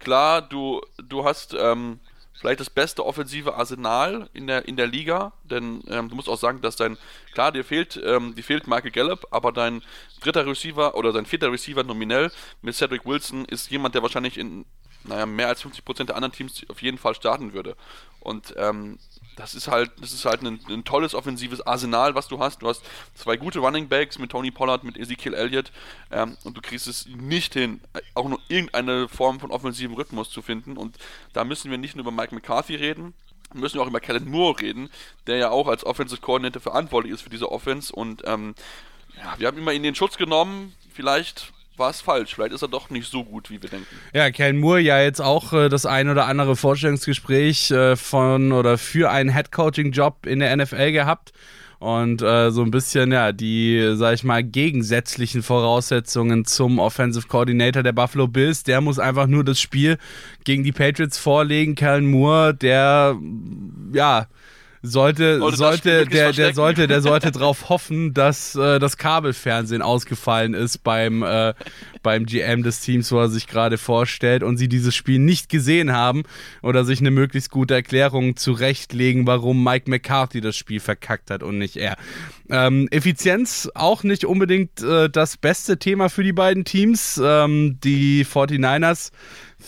klar, 0.00 0.42
du, 0.42 0.80
du 0.96 1.24
hast 1.24 1.54
ähm, 1.56 2.00
vielleicht 2.34 2.60
das 2.60 2.70
beste 2.70 3.04
offensive 3.04 3.54
Arsenal 3.54 4.28
in 4.34 4.46
der, 4.46 4.66
in 4.66 4.76
der 4.76 4.86
Liga, 4.86 5.32
denn 5.44 5.82
ähm, 5.88 6.08
du 6.08 6.16
musst 6.16 6.28
auch 6.28 6.38
sagen, 6.38 6.60
dass 6.60 6.76
dein, 6.76 6.98
klar, 7.32 7.52
dir 7.52 7.64
fehlt, 7.64 8.00
ähm, 8.04 8.34
dir 8.34 8.42
fehlt 8.42 8.66
Michael 8.66 8.90
Gallup, 8.90 9.26
aber 9.30 9.52
dein 9.52 9.82
dritter 10.20 10.46
Receiver 10.46 10.94
oder 10.96 11.12
dein 11.12 11.26
vierter 11.26 11.50
Receiver 11.52 11.82
nominell 11.82 12.30
mit 12.62 12.74
Cedric 12.74 13.06
Wilson 13.06 13.44
ist 13.44 13.70
jemand, 13.70 13.94
der 13.94 14.02
wahrscheinlich 14.02 14.38
in, 14.38 14.64
naja, 15.04 15.26
mehr 15.26 15.48
als 15.48 15.64
50% 15.64 16.04
der 16.04 16.16
anderen 16.16 16.32
Teams 16.32 16.64
auf 16.68 16.82
jeden 16.82 16.98
Fall 16.98 17.14
starten 17.14 17.52
würde. 17.52 17.76
Und 18.20 18.54
ähm, 18.56 18.98
das 19.36 19.54
ist 19.54 19.68
halt, 19.68 19.90
das 20.00 20.12
ist 20.12 20.24
halt 20.24 20.42
ein, 20.42 20.60
ein 20.68 20.84
tolles 20.84 21.14
offensives 21.14 21.60
Arsenal, 21.66 22.14
was 22.14 22.28
du 22.28 22.38
hast. 22.38 22.62
Du 22.62 22.68
hast 22.68 22.82
zwei 23.14 23.36
gute 23.36 23.58
Running 23.58 23.88
Backs 23.88 24.18
mit 24.18 24.30
Tony 24.30 24.50
Pollard, 24.50 24.84
mit 24.84 24.96
Ezekiel 24.96 25.34
Elliott 25.34 25.72
ähm, 26.10 26.36
und 26.44 26.56
du 26.56 26.60
kriegst 26.60 26.86
es 26.86 27.06
nicht 27.06 27.54
hin, 27.54 27.80
auch 28.14 28.28
nur 28.28 28.40
irgendeine 28.48 29.08
Form 29.08 29.40
von 29.40 29.50
offensivem 29.50 29.94
Rhythmus 29.94 30.30
zu 30.30 30.42
finden. 30.42 30.76
Und 30.76 30.96
da 31.32 31.44
müssen 31.44 31.70
wir 31.70 31.78
nicht 31.78 31.96
nur 31.96 32.02
über 32.06 32.12
Mike 32.12 32.34
McCarthy 32.34 32.76
reden, 32.76 33.14
müssen 33.52 33.76
wir 33.76 33.82
auch 33.82 33.88
über 33.88 34.00
Kellen 34.00 34.28
Moore 34.28 34.60
reden, 34.60 34.90
der 35.26 35.36
ja 35.36 35.50
auch 35.50 35.68
als 35.68 35.84
Offensive 35.84 36.20
Coordinator 36.20 36.60
verantwortlich 36.60 37.12
ist 37.12 37.22
für 37.22 37.30
diese 37.30 37.50
Offense. 37.50 37.92
Und 37.92 38.22
ähm, 38.24 38.54
ja, 39.16 39.34
wir 39.38 39.46
haben 39.46 39.58
ihn 39.58 39.64
mal 39.64 39.74
in 39.74 39.82
den 39.82 39.94
Schutz 39.94 40.16
genommen. 40.16 40.74
Vielleicht 40.92 41.52
war 41.76 41.90
es 41.90 42.00
falsch. 42.00 42.34
Vielleicht 42.34 42.52
ist 42.52 42.62
er 42.62 42.68
doch 42.68 42.90
nicht 42.90 43.10
so 43.10 43.24
gut, 43.24 43.50
wie 43.50 43.60
wir 43.60 43.70
denken. 43.70 43.86
Ja, 44.12 44.30
Ken 44.30 44.58
Moore 44.58 44.80
ja 44.80 45.00
jetzt 45.00 45.20
auch 45.20 45.52
äh, 45.52 45.68
das 45.68 45.86
ein 45.86 46.08
oder 46.08 46.26
andere 46.26 46.56
Vorstellungsgespräch 46.56 47.70
äh, 47.70 47.96
von 47.96 48.52
oder 48.52 48.78
für 48.78 49.10
einen 49.10 49.30
Headcoaching-Job 49.30 50.26
in 50.26 50.40
der 50.40 50.56
NFL 50.56 50.92
gehabt. 50.92 51.32
Und 51.80 52.22
äh, 52.22 52.50
so 52.50 52.62
ein 52.62 52.70
bisschen, 52.70 53.12
ja, 53.12 53.32
die, 53.32 53.92
sag 53.94 54.14
ich 54.14 54.24
mal, 54.24 54.42
gegensätzlichen 54.42 55.42
Voraussetzungen 55.42 56.46
zum 56.46 56.78
Offensive 56.78 57.26
Coordinator 57.28 57.82
der 57.82 57.92
Buffalo 57.92 58.26
Bills. 58.26 58.62
Der 58.62 58.80
muss 58.80 58.98
einfach 58.98 59.26
nur 59.26 59.44
das 59.44 59.60
Spiel 59.60 59.98
gegen 60.44 60.64
die 60.64 60.72
Patriots 60.72 61.18
vorlegen. 61.18 61.74
Kellen 61.74 62.06
Moore, 62.06 62.54
der, 62.54 63.18
ja, 63.92 64.28
sollte, 64.84 65.38
Sollte 65.38 65.50
das 65.50 65.58
sollte, 65.58 66.06
der, 66.06 66.32
der 66.32 66.54
sollte, 66.54 66.86
der 66.86 67.00
sollte 67.00 67.32
darauf 67.32 67.70
hoffen, 67.70 68.12
dass 68.12 68.54
äh, 68.54 68.78
das 68.78 68.98
Kabelfernsehen 68.98 69.80
ausgefallen 69.80 70.52
ist 70.52 70.84
beim, 70.84 71.22
äh, 71.22 71.54
beim 72.02 72.26
GM 72.26 72.62
des 72.62 72.80
Teams, 72.80 73.10
wo 73.10 73.18
er 73.18 73.28
sich 73.28 73.46
gerade 73.46 73.78
vorstellt 73.78 74.42
und 74.42 74.58
sie 74.58 74.68
dieses 74.68 74.94
Spiel 74.94 75.18
nicht 75.18 75.48
gesehen 75.48 75.92
haben 75.92 76.24
oder 76.62 76.84
sich 76.84 77.00
eine 77.00 77.10
möglichst 77.10 77.50
gute 77.50 77.74
Erklärung 77.74 78.36
zurechtlegen, 78.36 79.26
warum 79.26 79.64
Mike 79.64 79.88
McCarthy 79.90 80.42
das 80.42 80.56
Spiel 80.56 80.80
verkackt 80.80 81.30
hat 81.30 81.42
und 81.42 81.56
nicht 81.56 81.76
er. 81.76 81.96
Ähm, 82.50 82.86
Effizienz 82.90 83.70
auch 83.74 84.02
nicht 84.02 84.26
unbedingt 84.26 84.82
äh, 84.82 85.08
das 85.08 85.38
beste 85.38 85.78
Thema 85.78 86.10
für 86.10 86.22
die 86.22 86.34
beiden 86.34 86.64
Teams. 86.64 87.18
Ähm, 87.22 87.78
die 87.82 88.26
49ers 88.26 89.12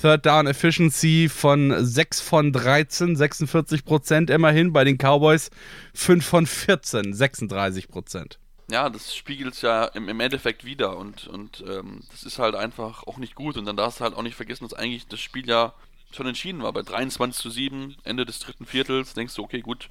Third 0.00 0.26
Down 0.26 0.46
Efficiency 0.46 1.28
von 1.28 1.74
6 1.84 2.20
von 2.20 2.52
13, 2.52 3.16
46 3.16 3.84
Prozent 3.84 4.30
immerhin. 4.30 4.72
Bei 4.72 4.84
den 4.84 4.98
Cowboys 4.98 5.50
5 5.94 6.24
von 6.24 6.46
14, 6.46 7.14
36 7.14 7.88
Prozent. 7.88 8.38
Ja, 8.70 8.90
das 8.90 9.14
spiegelt 9.14 9.54
es 9.54 9.62
ja 9.62 9.84
im, 9.84 10.08
im 10.08 10.20
Endeffekt 10.20 10.64
wieder 10.64 10.96
und, 10.96 11.28
und 11.28 11.62
ähm, 11.68 12.02
das 12.10 12.24
ist 12.24 12.38
halt 12.38 12.56
einfach 12.56 13.04
auch 13.04 13.16
nicht 13.16 13.34
gut. 13.34 13.56
Und 13.56 13.64
dann 13.64 13.76
darfst 13.76 14.00
du 14.00 14.04
halt 14.04 14.14
auch 14.14 14.22
nicht 14.22 14.34
vergessen, 14.34 14.64
dass 14.64 14.74
eigentlich 14.74 15.06
das 15.06 15.20
Spiel 15.20 15.48
ja 15.48 15.72
schon 16.12 16.26
entschieden 16.26 16.62
war. 16.62 16.72
Bei 16.72 16.82
23 16.82 17.40
zu 17.40 17.50
7, 17.50 17.96
Ende 18.04 18.26
des 18.26 18.40
dritten 18.40 18.66
Viertels, 18.66 19.14
denkst 19.14 19.34
du, 19.34 19.42
okay, 19.42 19.60
gut, 19.60 19.88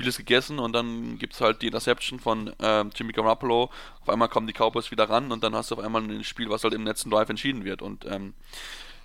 Spiel 0.00 0.08
ist 0.08 0.16
gegessen 0.16 0.58
und 0.58 0.72
dann 0.72 1.18
gibt 1.18 1.34
es 1.34 1.42
halt 1.42 1.60
die 1.60 1.66
Interception 1.66 2.20
von 2.20 2.54
ähm, 2.62 2.90
Jimmy 2.94 3.12
Garoppolo. 3.12 3.70
Auf 4.00 4.08
einmal 4.08 4.28
kommen 4.28 4.46
die 4.46 4.54
Cowboys 4.54 4.90
wieder 4.90 5.10
ran 5.10 5.30
und 5.30 5.44
dann 5.44 5.54
hast 5.54 5.70
du 5.70 5.74
auf 5.74 5.84
einmal 5.84 6.02
ein 6.02 6.24
Spiel, 6.24 6.48
was 6.48 6.64
halt 6.64 6.72
im 6.72 6.86
letzten 6.86 7.10
Drive 7.10 7.28
entschieden 7.28 7.66
wird. 7.66 7.82
Und 7.82 8.06
ähm, 8.06 8.32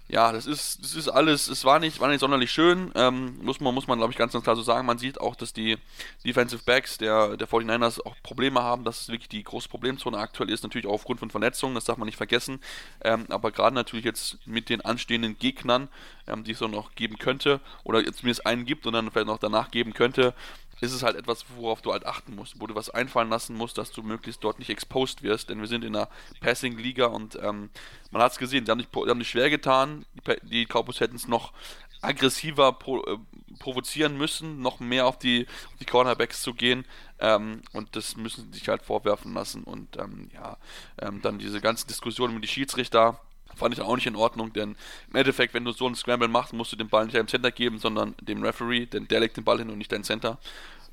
ja, 0.08 0.32
das 0.32 0.46
ist, 0.46 0.84
das 0.84 0.94
ist 0.94 1.10
alles, 1.10 1.48
es 1.48 1.66
war 1.66 1.80
nicht, 1.80 2.00
war 2.00 2.10
nicht 2.10 2.20
sonderlich 2.20 2.52
schön, 2.52 2.92
ähm, 2.94 3.40
muss 3.42 3.60
man, 3.60 3.74
muss 3.74 3.88
man 3.88 3.98
glaube 3.98 4.12
ich 4.12 4.18
ganz, 4.18 4.34
ganz 4.34 4.44
klar 4.44 4.56
so 4.56 4.62
sagen. 4.62 4.86
Man 4.86 5.00
sieht 5.00 5.20
auch, 5.20 5.36
dass 5.36 5.52
die 5.52 5.78
Defensive 6.24 6.62
Backs 6.64 7.00
der, 7.00 7.38
der 7.38 7.48
49ers 7.48 8.06
auch 8.06 8.16
Probleme 8.22 8.62
haben, 8.62 8.84
dass 8.84 9.02
es 9.02 9.08
wirklich 9.10 9.30
die 9.30 9.44
große 9.44 9.68
Problemzone 9.68 10.18
aktuell 10.18 10.52
ist, 10.52 10.62
natürlich 10.62 10.86
auch 10.86 10.94
aufgrund 10.94 11.20
von 11.20 11.32
Verletzungen, 11.32 11.74
das 11.74 11.86
darf 11.86 11.98
man 11.98 12.06
nicht 12.06 12.18
vergessen. 12.18 12.60
Ähm, 13.04 13.26
aber 13.30 13.52
gerade 13.52 13.76
natürlich 13.76 14.06
jetzt 14.06 14.38
mit 14.46 14.70
den 14.70 14.82
anstehenden 14.82 15.40
Gegnern, 15.40 15.88
ähm, 16.28 16.44
die 16.44 16.52
es 16.52 16.60
so 16.60 16.68
noch 16.68 16.94
geben 16.94 17.18
könnte, 17.18 17.60
oder 17.84 18.00
jetzt 18.00 18.20
zumindest 18.20 18.46
einen 18.46 18.66
gibt 18.66 18.86
und 18.86 18.94
dann 18.94 19.10
vielleicht 19.10 19.28
noch 19.28 19.40
danach 19.40 19.72
geben 19.72 19.94
könnte, 19.94 20.36
ist 20.82 20.92
es 20.92 21.04
halt 21.04 21.16
etwas, 21.16 21.46
worauf 21.56 21.82
du 21.82 21.92
halt 21.92 22.06
achten 22.06 22.36
musst, 22.36 22.60
wo 22.60 22.68
du 22.68 22.76
was 22.76 22.90
einfallen 22.90 23.30
lassen 23.30 23.56
musst, 23.56 23.78
dass 23.78 23.92
du 23.92 24.04
möglichst 24.04 24.44
dort 24.44 24.60
nicht 24.60 24.70
exposed 24.70 25.24
wirst, 25.24 25.50
denn 25.50 25.60
wir 25.60 25.68
sind 25.68 25.84
in 25.84 25.96
einer 25.96 26.10
Passing-Liga 26.42 27.06
und 27.06 27.36
ähm, 27.42 27.70
man 28.12 28.22
hat 28.22 28.34
es 28.34 28.38
gesehen, 28.38 28.66
die 28.66 28.72
haben, 28.72 28.80
sich, 28.80 28.90
die 28.90 29.10
haben 29.10 29.20
sich 29.20 29.30
schwer 29.30 29.50
getan, 29.50 30.06
die, 30.14 30.48
die 30.48 30.66
Cowboys 30.66 31.00
hätten 31.00 31.16
es 31.16 31.28
noch 31.28 31.54
aggressiver 32.02 32.74
pro, 32.74 33.02
äh, 33.04 33.18
provozieren 33.60 34.18
müssen, 34.18 34.62
noch 34.62 34.80
mehr 34.80 35.08
auf 35.08 35.18
die, 35.18 35.48
auf 35.48 35.78
die 35.80 35.86
Cornerbacks 35.86 36.42
zu 36.42 36.54
gehen 36.54 36.86
ähm, 37.20 37.62
und 37.72 37.96
das 37.96 38.18
müssen 38.18 38.52
sie 38.52 38.60
sich 38.60 38.68
halt 38.68 38.84
vorwerfen 38.84 39.34
lassen 39.34 39.64
und 39.64 39.98
ähm, 39.98 40.30
ja, 40.34 40.58
ähm, 41.02 41.22
dann 41.22 41.40
diese 41.40 41.62
ganzen 41.62 41.88
Diskussionen 41.88 42.34
mit 42.34 42.44
die 42.44 42.50
Schiedsrichter, 42.50 43.20
Fand 43.56 43.74
ich 43.74 43.82
auch 43.82 43.96
nicht 43.96 44.08
in 44.08 44.16
Ordnung, 44.16 44.52
denn 44.52 44.76
im 45.10 45.16
Endeffekt, 45.16 45.54
wenn 45.54 45.64
du 45.64 45.72
so 45.72 45.86
einen 45.86 45.96
Scramble 45.96 46.28
machst, 46.28 46.54
musst 46.54 46.72
du 46.72 46.76
den 46.76 46.90
Ball 46.90 47.06
nicht 47.06 47.16
deinem 47.16 47.28
Center 47.28 47.52
geben, 47.52 47.80
sondern 47.80 48.16
dem 48.22 48.44
Referee, 48.44 48.86
denn 48.86 49.08
der 49.08 49.22
legt 49.22 49.38
den 49.38 49.44
Ball 49.44 49.60
hin 49.60 49.70
und 49.70 49.78
nicht 49.78 49.92
dein 49.92 50.04
Center. 50.04 50.38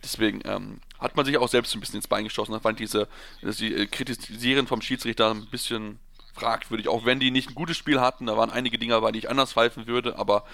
Deswegen 0.03 0.41
ähm, 0.45 0.81
hat 0.99 1.17
man 1.17 1.25
sich 1.25 1.39
auch 1.39 1.49
selbst 1.49 1.75
ein 1.75 1.81
bisschen 1.81 1.97
ins 1.97 2.09
Bein 2.09 2.25
geschossen. 2.25 2.53
Da 2.53 2.61
fand 2.61 2.81
ich 2.81 2.91
diese, 2.91 3.09
die, 3.43 3.75
äh, 3.75 3.87
Kritisieren 3.87 4.67
vom 4.67 4.81
Schiedsrichter 4.81 5.31
ein 5.31 5.47
bisschen 5.47 5.99
fragwürdig, 6.33 6.89
auch 6.89 7.05
wenn 7.05 7.21
die 7.21 7.31
nicht 7.31 7.51
ein 7.51 7.55
gutes 7.55 7.77
Spiel 7.77 8.01
hatten. 8.01 8.27
Da 8.27 8.37
waren 8.37 8.51
einige 8.51 8.79
Dinge 8.79 8.95
dabei, 8.95 9.13
die 9.13 9.21
ich 9.21 9.31
anders 9.31 9.53
pfeifen 9.53 9.87
würde, 9.87 10.19
aber 10.19 10.45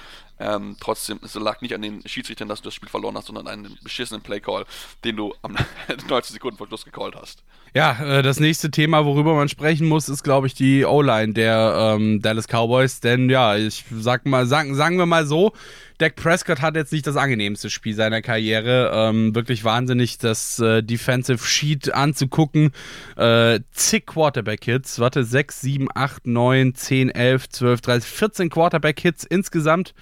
ähm, 0.40 0.76
trotzdem, 0.80 1.18
es 1.22 1.34
lag 1.34 1.60
nicht 1.60 1.74
an 1.74 1.82
den 1.82 2.06
Schiedsrichtern, 2.06 2.48
dass 2.48 2.60
du 2.60 2.66
das 2.66 2.74
Spiel 2.74 2.88
verloren 2.88 3.16
hast, 3.16 3.26
sondern 3.26 3.46
an 3.48 3.64
den 3.64 3.78
beschissenen 3.82 4.22
Playcall, 4.22 4.66
den 5.04 5.16
du 5.16 5.34
am 5.42 5.56
90 6.08 6.34
Sekunden 6.34 6.56
vor 6.56 6.66
Schluss 6.66 6.84
gecallt 6.84 7.14
hast. 7.16 7.42
Ja, 7.74 8.02
äh, 8.02 8.22
das 8.22 8.40
nächste 8.40 8.70
Thema, 8.70 9.04
worüber 9.04 9.34
man 9.34 9.48
sprechen 9.48 9.88
muss, 9.88 10.08
ist, 10.08 10.22
glaube 10.22 10.46
ich, 10.46 10.54
die 10.54 10.84
O-Line 10.84 11.34
der 11.34 11.96
ähm, 11.96 12.22
Dallas 12.22 12.46
Cowboys. 12.48 13.00
Denn 13.00 13.28
ja, 13.28 13.56
ich 13.56 13.84
sag 13.90 14.26
mal, 14.26 14.46
sagen, 14.46 14.74
sagen 14.74 14.98
wir 14.98 15.06
mal 15.06 15.26
so, 15.26 15.52
Dak 15.98 16.14
Prescott 16.14 16.62
hat 16.62 16.76
jetzt 16.76 16.92
nicht 16.92 17.08
das 17.08 17.16
angenehmste 17.16 17.70
Spiel 17.70 17.94
seiner 17.94 18.22
Karriere. 18.22 18.92
Ähm, 18.94 19.34
wirklich 19.34 19.64
wahnsinnig, 19.64 20.18
das 20.18 20.60
äh, 20.60 20.80
Defensive 20.80 21.44
Sheet 21.44 21.92
anzugucken. 21.92 22.70
Äh, 23.16 23.60
zig 23.72 24.06
Quarterback-Hits. 24.06 25.00
Warte, 25.00 25.24
6, 25.24 25.60
7, 25.60 25.88
8, 25.92 26.28
9, 26.28 26.74
10, 26.74 27.10
11, 27.10 27.48
12, 27.48 27.80
13, 27.80 28.10
14 28.10 28.50
Quarterback-Hits 28.50 29.24
insgesamt. 29.24 29.92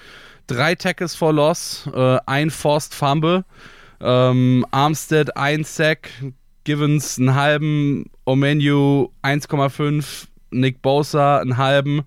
Drei 0.47 0.75
Tackles 0.75 1.15
for 1.15 1.33
Loss, 1.33 1.89
äh, 1.95 2.19
ein 2.27 2.51
Forced 2.51 2.95
Fumble. 2.95 3.45
Ähm, 4.01 4.67
Armstead 4.71 5.37
ein 5.37 5.65
Sack, 5.65 6.11
Givens 6.65 7.19
einen 7.19 7.35
halben, 7.35 8.11
Omenu 8.27 9.09
1,5, 9.23 10.27
Nick 10.51 10.83
Bosa 10.83 11.39
einen 11.39 11.57
halben, 11.57 12.03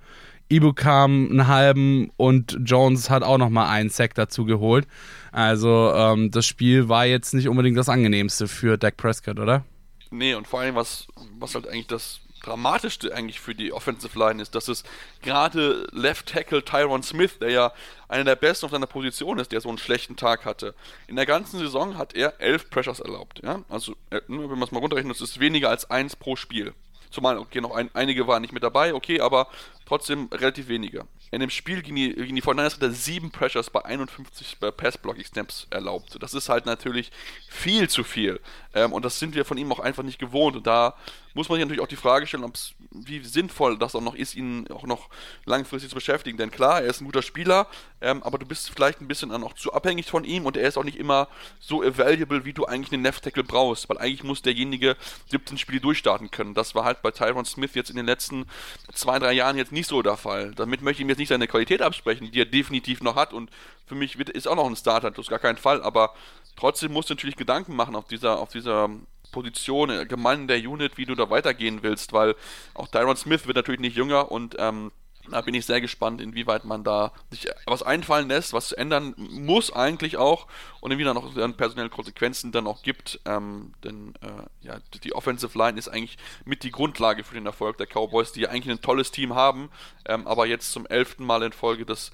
Ibukam 0.49 1.29
einen 1.29 1.47
halben 1.47 2.11
und 2.17 2.57
Jones 2.63 3.09
hat 3.09 3.23
auch 3.23 3.37
nochmal 3.37 3.69
einen 3.69 3.89
Sack 3.89 4.15
dazu 4.15 4.45
geholt. 4.45 4.87
Also 5.31 5.93
ähm, 5.93 6.31
das 6.31 6.45
Spiel 6.45 6.89
war 6.89 7.05
jetzt 7.05 7.33
nicht 7.33 7.47
unbedingt 7.47 7.77
das 7.77 7.89
angenehmste 7.89 8.47
für 8.47 8.77
Dak 8.77 8.97
Prescott, 8.97 9.39
oder? 9.39 9.63
Nee, 10.11 10.33
und 10.33 10.47
vor 10.47 10.61
allem, 10.61 10.75
was, 10.75 11.07
was 11.37 11.53
halt 11.53 11.67
eigentlich 11.67 11.87
das 11.87 12.21
Dramatischste 12.41 13.13
eigentlich 13.13 13.39
für 13.39 13.53
die 13.53 13.73
Offensive 13.73 14.17
Line 14.17 14.41
ist, 14.41 14.55
dass 14.55 14.67
es 14.67 14.83
gerade 15.21 15.87
Left 15.91 16.27
Tackle 16.27 16.63
Tyron 16.63 17.03
Smith, 17.03 17.37
der 17.39 17.51
ja 17.51 17.73
einer 18.07 18.23
der 18.23 18.35
besten 18.35 18.65
auf 18.65 18.71
seiner 18.71 18.87
Position 18.87 19.39
ist, 19.39 19.51
der 19.51 19.61
so 19.61 19.69
einen 19.69 19.77
schlechten 19.77 20.15
Tag 20.15 20.45
hatte. 20.45 20.73
In 21.07 21.15
der 21.15 21.25
ganzen 21.25 21.59
Saison 21.59 21.97
hat 21.97 22.15
er 22.15 22.39
elf 22.39 22.69
Pressures 22.69 22.99
erlaubt. 22.99 23.41
Ja? 23.43 23.63
Also, 23.69 23.95
wenn 24.09 24.41
man 24.47 24.63
es 24.63 24.71
mal 24.71 24.79
runterrechnet, 24.79 25.13
das 25.13 25.21
ist 25.21 25.39
weniger 25.39 25.69
als 25.69 25.89
eins 25.91 26.15
pro 26.15 26.35
Spiel. 26.35 26.73
Zumal, 27.09 27.37
okay, 27.37 27.61
noch 27.61 27.75
ein, 27.75 27.89
einige 27.93 28.27
waren 28.27 28.41
nicht 28.41 28.53
mit 28.53 28.63
dabei, 28.63 28.93
okay, 28.93 29.19
aber 29.19 29.47
trotzdem 29.85 30.29
relativ 30.31 30.67
wenige. 30.67 31.05
In 31.31 31.41
dem 31.41 31.49
Spiel 31.49 31.81
ging 31.81 31.95
die, 31.95 32.13
49ers 32.41 32.75
hat 32.75 32.81
er 32.81 32.91
sieben 32.91 33.31
Pressures 33.31 33.69
bei 33.69 33.85
51 33.85 34.57
Pass-Blocking-Snaps 34.59 35.67
erlaubt. 35.69 36.17
Das 36.21 36.33
ist 36.33 36.49
halt 36.49 36.65
natürlich 36.65 37.11
viel 37.47 37.87
zu 37.87 38.03
viel. 38.03 38.39
Ähm, 38.73 38.93
und 38.93 39.05
das 39.05 39.19
sind 39.19 39.35
wir 39.35 39.45
von 39.45 39.57
ihm 39.57 39.71
auch 39.71 39.79
einfach 39.79 40.03
nicht 40.03 40.19
gewohnt. 40.19 40.55
Und 40.55 40.65
da 40.65 40.95
muss 41.39 41.47
man 41.47 41.55
sich 41.55 41.63
natürlich 41.63 41.81
auch 41.81 41.87
die 41.87 41.95
Frage 41.95 42.27
stellen, 42.27 42.51
wie 42.91 43.23
sinnvoll 43.23 43.77
das 43.77 43.95
auch 43.95 44.01
noch 44.01 44.13
ist, 44.13 44.35
ihn 44.35 44.67
auch 44.71 44.83
noch 44.83 45.07
langfristig 45.45 45.89
zu 45.89 45.95
beschäftigen. 45.95 46.37
Denn 46.37 46.51
klar, 46.51 46.81
er 46.81 46.89
ist 46.89 46.99
ein 46.99 47.05
guter 47.05 47.21
Spieler, 47.21 47.67
ähm, 48.01 48.21
aber 48.23 48.37
du 48.37 48.45
bist 48.45 48.69
vielleicht 48.69 48.99
ein 48.99 49.07
bisschen 49.07 49.31
auch 49.31 49.53
zu 49.53 49.71
abhängig 49.71 50.07
von 50.07 50.25
ihm 50.25 50.45
und 50.45 50.57
er 50.57 50.67
ist 50.67 50.77
auch 50.77 50.83
nicht 50.83 50.97
immer 50.97 51.29
so 51.61 51.81
available, 51.81 52.43
wie 52.43 52.51
du 52.51 52.65
eigentlich 52.65 52.91
einen 52.91 53.03
Left 53.03 53.23
Tackle 53.23 53.45
brauchst. 53.45 53.87
Weil 53.87 53.99
eigentlich 53.99 54.25
muss 54.25 54.41
derjenige 54.41 54.97
17 55.29 55.57
Spiele 55.57 55.79
durchstarten 55.79 56.29
können. 56.29 56.55
Das 56.55 56.75
war 56.75 56.83
halt 56.83 57.01
bei 57.01 57.11
Tyron 57.11 57.45
Smith 57.45 57.73
jetzt 57.73 57.89
in 57.89 57.95
den 57.95 58.05
letzten 58.05 58.45
zwei, 58.93 59.17
drei 59.17 59.31
Jahren 59.31 59.55
jetzt 59.55 59.71
nicht 59.71 59.87
so 59.87 60.01
der 60.01 60.17
Fall. 60.17 60.53
Damit 60.55 60.81
möchte 60.81 61.01
ich 61.01 61.05
ihm 61.05 61.09
jetzt 61.09 61.19
nicht 61.19 61.29
seine 61.29 61.47
Qualität 61.47 61.81
absprechen, 61.81 62.29
die 62.31 62.41
er 62.41 62.45
definitiv 62.45 62.99
noch 62.99 63.15
hat 63.15 63.31
und 63.31 63.49
für 63.85 63.95
mich 63.95 64.17
wird, 64.17 64.29
ist 64.29 64.45
auch 64.45 64.57
noch 64.57 64.67
ein 64.67 64.75
Starter, 64.75 65.09
das 65.09 65.19
ist 65.19 65.29
gar 65.29 65.39
kein 65.39 65.55
Fall, 65.55 65.81
aber 65.81 66.13
trotzdem 66.57 66.91
musst 66.91 67.09
du 67.09 67.13
natürlich 67.13 67.37
Gedanken 67.37 67.77
machen 67.77 67.95
auf 67.95 68.07
dieser, 68.07 68.39
auf 68.39 68.51
dieser 68.51 68.89
Position, 69.31 69.89
allgemein 69.91 70.41
in 70.41 70.47
der 70.47 70.59
Unit, 70.59 70.97
wie 70.97 71.05
du 71.05 71.15
da 71.15 71.29
weitergehen 71.29 71.83
willst, 71.83 72.13
weil 72.13 72.35
auch 72.73 72.87
Tyron 72.87 73.15
Smith 73.15 73.47
wird 73.47 73.57
natürlich 73.57 73.81
nicht 73.81 73.95
jünger 73.95 74.31
und 74.31 74.55
ähm, 74.59 74.91
da 75.31 75.41
bin 75.41 75.53
ich 75.53 75.65
sehr 75.65 75.81
gespannt, 75.81 76.21
inwieweit 76.21 76.65
man 76.65 76.83
da 76.83 77.11
sich 77.29 77.47
was 77.65 77.83
einfallen 77.83 78.27
lässt, 78.27 78.53
was 78.53 78.71
ändern 78.71 79.13
muss 79.17 79.71
eigentlich 79.71 80.17
auch 80.17 80.47
und 80.81 80.91
inwieweit 80.91 81.13
noch 81.13 81.33
personelle 81.57 81.89
Konsequenzen 81.89 82.51
dann 82.51 82.67
auch 82.67 82.81
gibt. 82.81 83.19
Ähm, 83.25 83.73
denn 83.83 84.13
äh, 84.21 84.65
ja, 84.65 84.79
die 85.03 85.13
Offensive 85.13 85.57
Line 85.57 85.77
ist 85.77 85.87
eigentlich 85.87 86.17
mit 86.45 86.63
die 86.63 86.71
Grundlage 86.71 87.23
für 87.23 87.35
den 87.35 87.45
Erfolg 87.45 87.77
der 87.77 87.87
Cowboys, 87.87 88.31
die 88.31 88.41
ja 88.41 88.49
eigentlich 88.49 88.75
ein 88.75 88.81
tolles 88.81 89.11
Team 89.11 89.35
haben, 89.35 89.69
ähm, 90.05 90.27
aber 90.27 90.45
jetzt 90.45 90.71
zum 90.71 90.85
elften 90.85 91.25
Mal 91.25 91.43
in 91.43 91.51
Folge 91.51 91.85
das 91.85 92.11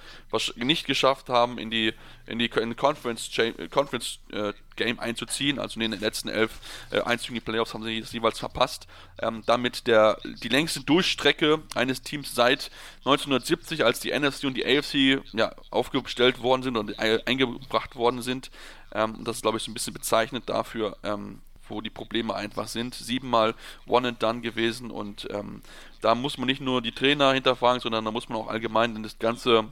nicht 0.55 0.85
geschafft 0.85 1.29
haben, 1.29 1.57
in 1.57 1.69
die 1.69 1.93
in 2.27 2.39
die 2.39 2.47
in 2.47 2.75
Conference, 2.75 3.29
Conference 3.69 4.19
äh, 4.31 4.53
Game 4.75 4.99
einzuziehen. 4.99 5.59
Also 5.59 5.79
in 5.79 5.91
den 5.91 5.99
letzten 5.99 6.29
elf 6.29 6.51
äh, 6.91 7.01
Einzügen 7.01 7.35
in 7.35 7.41
die 7.41 7.51
Playoffs 7.51 7.73
haben 7.73 7.83
sie 7.83 8.01
das 8.01 8.13
jeweils 8.13 8.39
verpasst. 8.39 8.87
Ähm, 9.21 9.43
damit 9.45 9.87
der, 9.87 10.17
die 10.43 10.49
längste 10.49 10.81
Durchstrecke 10.81 11.61
eines 11.75 12.01
Teams 12.01 12.33
seit 12.33 12.71
1970, 12.99 13.85
als 13.85 13.99
die 13.99 14.17
NFC 14.17 14.45
und 14.45 14.55
die 14.55 14.65
AFC 14.65 15.21
ja, 15.33 15.53
aufgestellt 15.71 16.41
worden 16.41 16.63
sind 16.63 16.77
und 16.77 16.99
eingebracht 16.99 17.95
worden 17.95 18.21
sind. 18.21 18.51
Ähm, 18.93 19.23
das 19.23 19.37
ist, 19.37 19.41
glaube 19.41 19.57
ich, 19.57 19.63
so 19.63 19.71
ein 19.71 19.73
bisschen 19.73 19.93
bezeichnet 19.93 20.43
dafür, 20.47 20.97
ähm, 21.03 21.41
wo 21.67 21.81
die 21.81 21.89
Probleme 21.89 22.33
einfach 22.33 22.67
sind. 22.67 22.95
Siebenmal 22.95 23.55
One 23.87 24.09
and 24.09 24.23
Done 24.23 24.41
gewesen 24.41 24.91
und 24.91 25.27
ähm, 25.31 25.61
da 26.01 26.15
muss 26.15 26.37
man 26.37 26.47
nicht 26.47 26.61
nur 26.61 26.81
die 26.81 26.91
Trainer 26.91 27.33
hinterfragen, 27.33 27.81
sondern 27.81 28.05
da 28.05 28.11
muss 28.11 28.29
man 28.29 28.37
auch 28.37 28.47
allgemein 28.47 29.01
das 29.01 29.17
ganze 29.19 29.65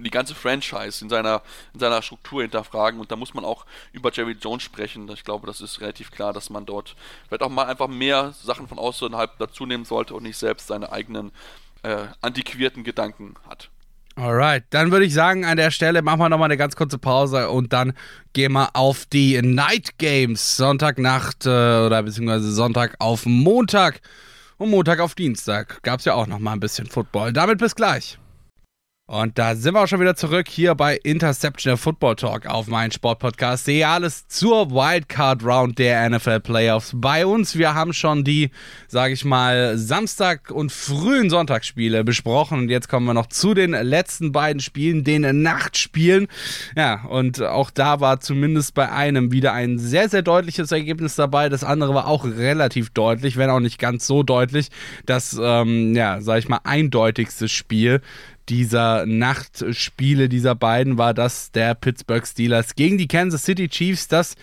die 0.00 0.10
ganze 0.10 0.34
Franchise 0.34 1.02
in 1.02 1.10
seiner, 1.10 1.42
in 1.74 1.80
seiner 1.80 2.02
Struktur 2.02 2.42
hinterfragen 2.42 3.00
und 3.00 3.10
da 3.10 3.16
muss 3.16 3.34
man 3.34 3.44
auch 3.44 3.66
über 3.92 4.12
Jerry 4.12 4.36
Jones 4.40 4.62
sprechen. 4.62 5.08
Ich 5.10 5.24
glaube, 5.24 5.46
das 5.46 5.60
ist 5.60 5.80
relativ 5.80 6.10
klar, 6.10 6.32
dass 6.32 6.50
man 6.50 6.66
dort 6.66 6.96
vielleicht 7.28 7.42
auch 7.42 7.48
mal 7.48 7.66
einfach 7.66 7.88
mehr 7.88 8.32
Sachen 8.42 8.68
von 8.68 8.78
außerhalb 8.78 9.38
dazu 9.38 9.66
nehmen 9.66 9.84
sollte 9.84 10.14
und 10.14 10.22
nicht 10.24 10.36
selbst 10.36 10.68
seine 10.68 10.92
eigenen 10.92 11.32
äh, 11.82 12.06
antiquierten 12.20 12.84
Gedanken 12.84 13.34
hat. 13.48 13.70
Alright, 14.14 14.64
dann 14.70 14.90
würde 14.90 15.06
ich 15.06 15.14
sagen, 15.14 15.46
an 15.46 15.56
der 15.56 15.70
Stelle 15.70 16.02
machen 16.02 16.20
wir 16.20 16.28
nochmal 16.28 16.46
eine 16.46 16.58
ganz 16.58 16.76
kurze 16.76 16.98
Pause 16.98 17.48
und 17.48 17.72
dann 17.72 17.94
gehen 18.34 18.52
wir 18.52 18.76
auf 18.76 19.06
die 19.06 19.40
Night 19.40 19.96
Games. 19.96 20.58
Sonntagnacht 20.58 21.46
äh, 21.46 21.48
oder 21.48 22.02
beziehungsweise 22.02 22.52
Sonntag 22.52 22.94
auf 22.98 23.24
Montag 23.24 24.02
und 24.58 24.70
Montag 24.70 25.00
auf 25.00 25.14
Dienstag. 25.14 25.82
Gab 25.82 26.00
es 26.00 26.04
ja 26.04 26.14
auch 26.14 26.26
nochmal 26.26 26.54
ein 26.54 26.60
bisschen 26.60 26.86
Football. 26.86 27.32
Damit 27.32 27.58
bis 27.58 27.74
gleich. 27.74 28.18
Und 29.12 29.36
da 29.36 29.54
sind 29.54 29.74
wir 29.74 29.82
auch 29.82 29.86
schon 29.86 30.00
wieder 30.00 30.16
zurück 30.16 30.48
hier 30.48 30.74
bei 30.74 30.96
Interception 30.96 31.76
Football 31.76 32.16
Talk 32.16 32.46
auf 32.46 32.66
meinen 32.66 32.92
Sportpodcast. 32.92 33.66
Sehe 33.66 33.86
alles 33.86 34.26
zur 34.26 34.70
Wildcard 34.70 35.44
Round 35.44 35.78
der 35.78 36.08
NFL 36.08 36.40
Playoffs 36.40 36.92
bei 36.94 37.26
uns. 37.26 37.58
Wir 37.58 37.74
haben 37.74 37.92
schon 37.92 38.24
die, 38.24 38.48
sage 38.88 39.12
ich 39.12 39.26
mal, 39.26 39.76
Samstag- 39.76 40.50
und 40.50 40.72
frühen 40.72 41.28
Sonntagsspiele 41.28 42.04
besprochen. 42.04 42.60
Und 42.60 42.68
jetzt 42.70 42.88
kommen 42.88 43.04
wir 43.04 43.12
noch 43.12 43.26
zu 43.26 43.52
den 43.52 43.72
letzten 43.72 44.32
beiden 44.32 44.60
Spielen, 44.62 45.04
den 45.04 45.42
Nachtspielen. 45.42 46.26
Ja, 46.74 47.04
und 47.04 47.42
auch 47.42 47.70
da 47.70 48.00
war 48.00 48.20
zumindest 48.20 48.72
bei 48.72 48.90
einem 48.90 49.30
wieder 49.30 49.52
ein 49.52 49.78
sehr, 49.78 50.08
sehr 50.08 50.22
deutliches 50.22 50.72
Ergebnis 50.72 51.16
dabei. 51.16 51.50
Das 51.50 51.64
andere 51.64 51.92
war 51.92 52.06
auch 52.06 52.24
relativ 52.24 52.88
deutlich, 52.88 53.36
wenn 53.36 53.50
auch 53.50 53.60
nicht 53.60 53.78
ganz 53.78 54.06
so 54.06 54.22
deutlich. 54.22 54.70
Das, 55.04 55.38
ähm, 55.38 55.94
ja, 55.94 56.22
sage 56.22 56.38
ich 56.38 56.48
mal, 56.48 56.60
eindeutigste 56.64 57.50
Spiel 57.50 58.00
dieser 58.48 59.06
Nachtspiele 59.06 60.28
dieser 60.28 60.54
beiden 60.54 60.98
war 60.98 61.14
das 61.14 61.52
der 61.52 61.74
Pittsburgh 61.74 62.26
Steelers 62.26 62.74
gegen 62.74 62.98
die 62.98 63.08
Kansas 63.08 63.44
City 63.44 63.68
Chiefs, 63.68 64.08
das 64.08 64.34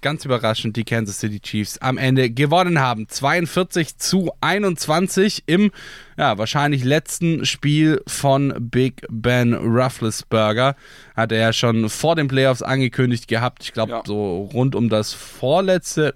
ganz 0.00 0.24
überraschend 0.24 0.76
die 0.76 0.84
Kansas 0.84 1.20
City 1.20 1.40
Chiefs 1.40 1.78
am 1.78 1.98
Ende 1.98 2.30
gewonnen 2.30 2.78
haben. 2.78 3.08
42 3.08 3.98
zu 3.98 4.32
21 4.40 5.44
im 5.46 5.70
ja, 6.16 6.38
wahrscheinlich 6.38 6.84
letzten 6.84 7.44
Spiel 7.44 8.02
von 8.06 8.54
Big 8.58 9.06
Ben 9.10 9.54
Rufflesberger. 9.54 10.76
Hat 11.16 11.32
er 11.32 11.38
ja 11.38 11.52
schon 11.52 11.88
vor 11.88 12.16
den 12.16 12.28
Playoffs 12.28 12.62
angekündigt 12.62 13.28
gehabt. 13.28 13.64
Ich 13.64 13.72
glaube, 13.72 13.92
ja. 13.92 14.02
so 14.06 14.48
rund 14.52 14.74
um 14.74 14.88
das 14.88 15.12
vorletzte 15.12 16.14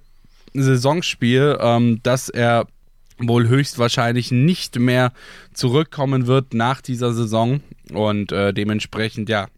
Saisonspiel, 0.55 1.59
ähm, 1.61 2.01
dass 2.03 2.28
er 2.28 2.66
wohl 3.19 3.49
höchstwahrscheinlich 3.49 4.31
nicht 4.31 4.79
mehr 4.79 5.12
zurückkommen 5.53 6.27
wird 6.27 6.55
nach 6.55 6.81
dieser 6.81 7.12
Saison. 7.12 7.61
Und 7.93 8.33
äh, 8.33 8.53
dementsprechend 8.53 9.29
ja 9.29 9.49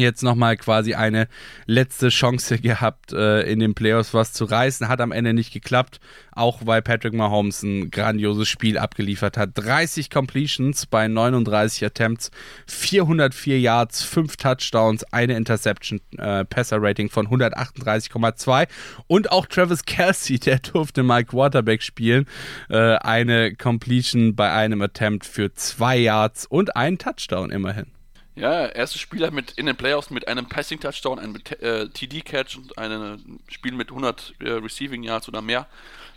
jetzt 0.00 0.22
nochmal 0.22 0.56
quasi 0.56 0.94
eine 0.94 1.28
letzte 1.66 2.08
Chance 2.08 2.58
gehabt, 2.60 3.12
äh, 3.12 3.42
in 3.42 3.58
den 3.58 3.74
Playoffs 3.74 4.14
was 4.14 4.32
zu 4.32 4.44
reißen. 4.44 4.88
Hat 4.88 5.00
am 5.00 5.12
Ende 5.12 5.34
nicht 5.34 5.52
geklappt, 5.52 6.00
auch 6.32 6.60
weil 6.64 6.82
Patrick 6.82 7.14
Mahomes 7.14 7.62
ein 7.62 7.90
grandioses 7.90 8.48
Spiel 8.48 8.78
abgeliefert 8.78 9.36
hat. 9.36 9.50
30 9.54 10.10
Completions 10.10 10.86
bei 10.86 11.08
39 11.08 11.84
Attempts, 11.84 12.30
404 12.66 13.58
Yards, 13.60 14.02
5 14.02 14.36
Touchdowns, 14.36 15.04
eine 15.12 15.36
Interception, 15.36 16.00
äh, 16.18 16.44
Passer-Rating 16.44 17.08
von 17.08 17.28
138,2 17.28 18.68
und 19.06 19.32
auch 19.32 19.46
Travis 19.46 19.84
Kelsey, 19.84 20.38
der 20.40 20.58
durfte 20.58 21.02
mal 21.02 21.24
Quarterback 21.24 21.82
spielen, 21.82 22.26
äh, 22.68 22.96
eine 22.96 23.54
Completion 23.54 24.36
bei 24.36 24.52
einem 24.52 24.82
Attempt 24.82 25.24
für 25.24 25.52
2 25.52 25.96
Yards 25.98 26.46
und 26.46 26.76
einen 26.76 26.98
Touchdown 26.98 27.50
immerhin. 27.50 27.95
Ja, 28.36 28.66
erstes 28.66 29.00
Spieler 29.00 29.30
mit 29.30 29.52
in 29.52 29.64
den 29.64 29.76
Playoffs 29.76 30.10
mit 30.10 30.28
einem 30.28 30.44
Passing 30.44 30.78
Touchdown, 30.78 31.18
einem 31.18 31.36
äh, 31.60 31.88
TD 31.88 32.20
Catch 32.22 32.58
und 32.58 32.76
einem 32.76 33.40
Spiel 33.48 33.72
mit 33.72 33.88
100 33.88 34.34
äh, 34.40 34.50
Receiving 34.50 35.02
Yards 35.02 35.26
oder 35.28 35.40
mehr. 35.40 35.66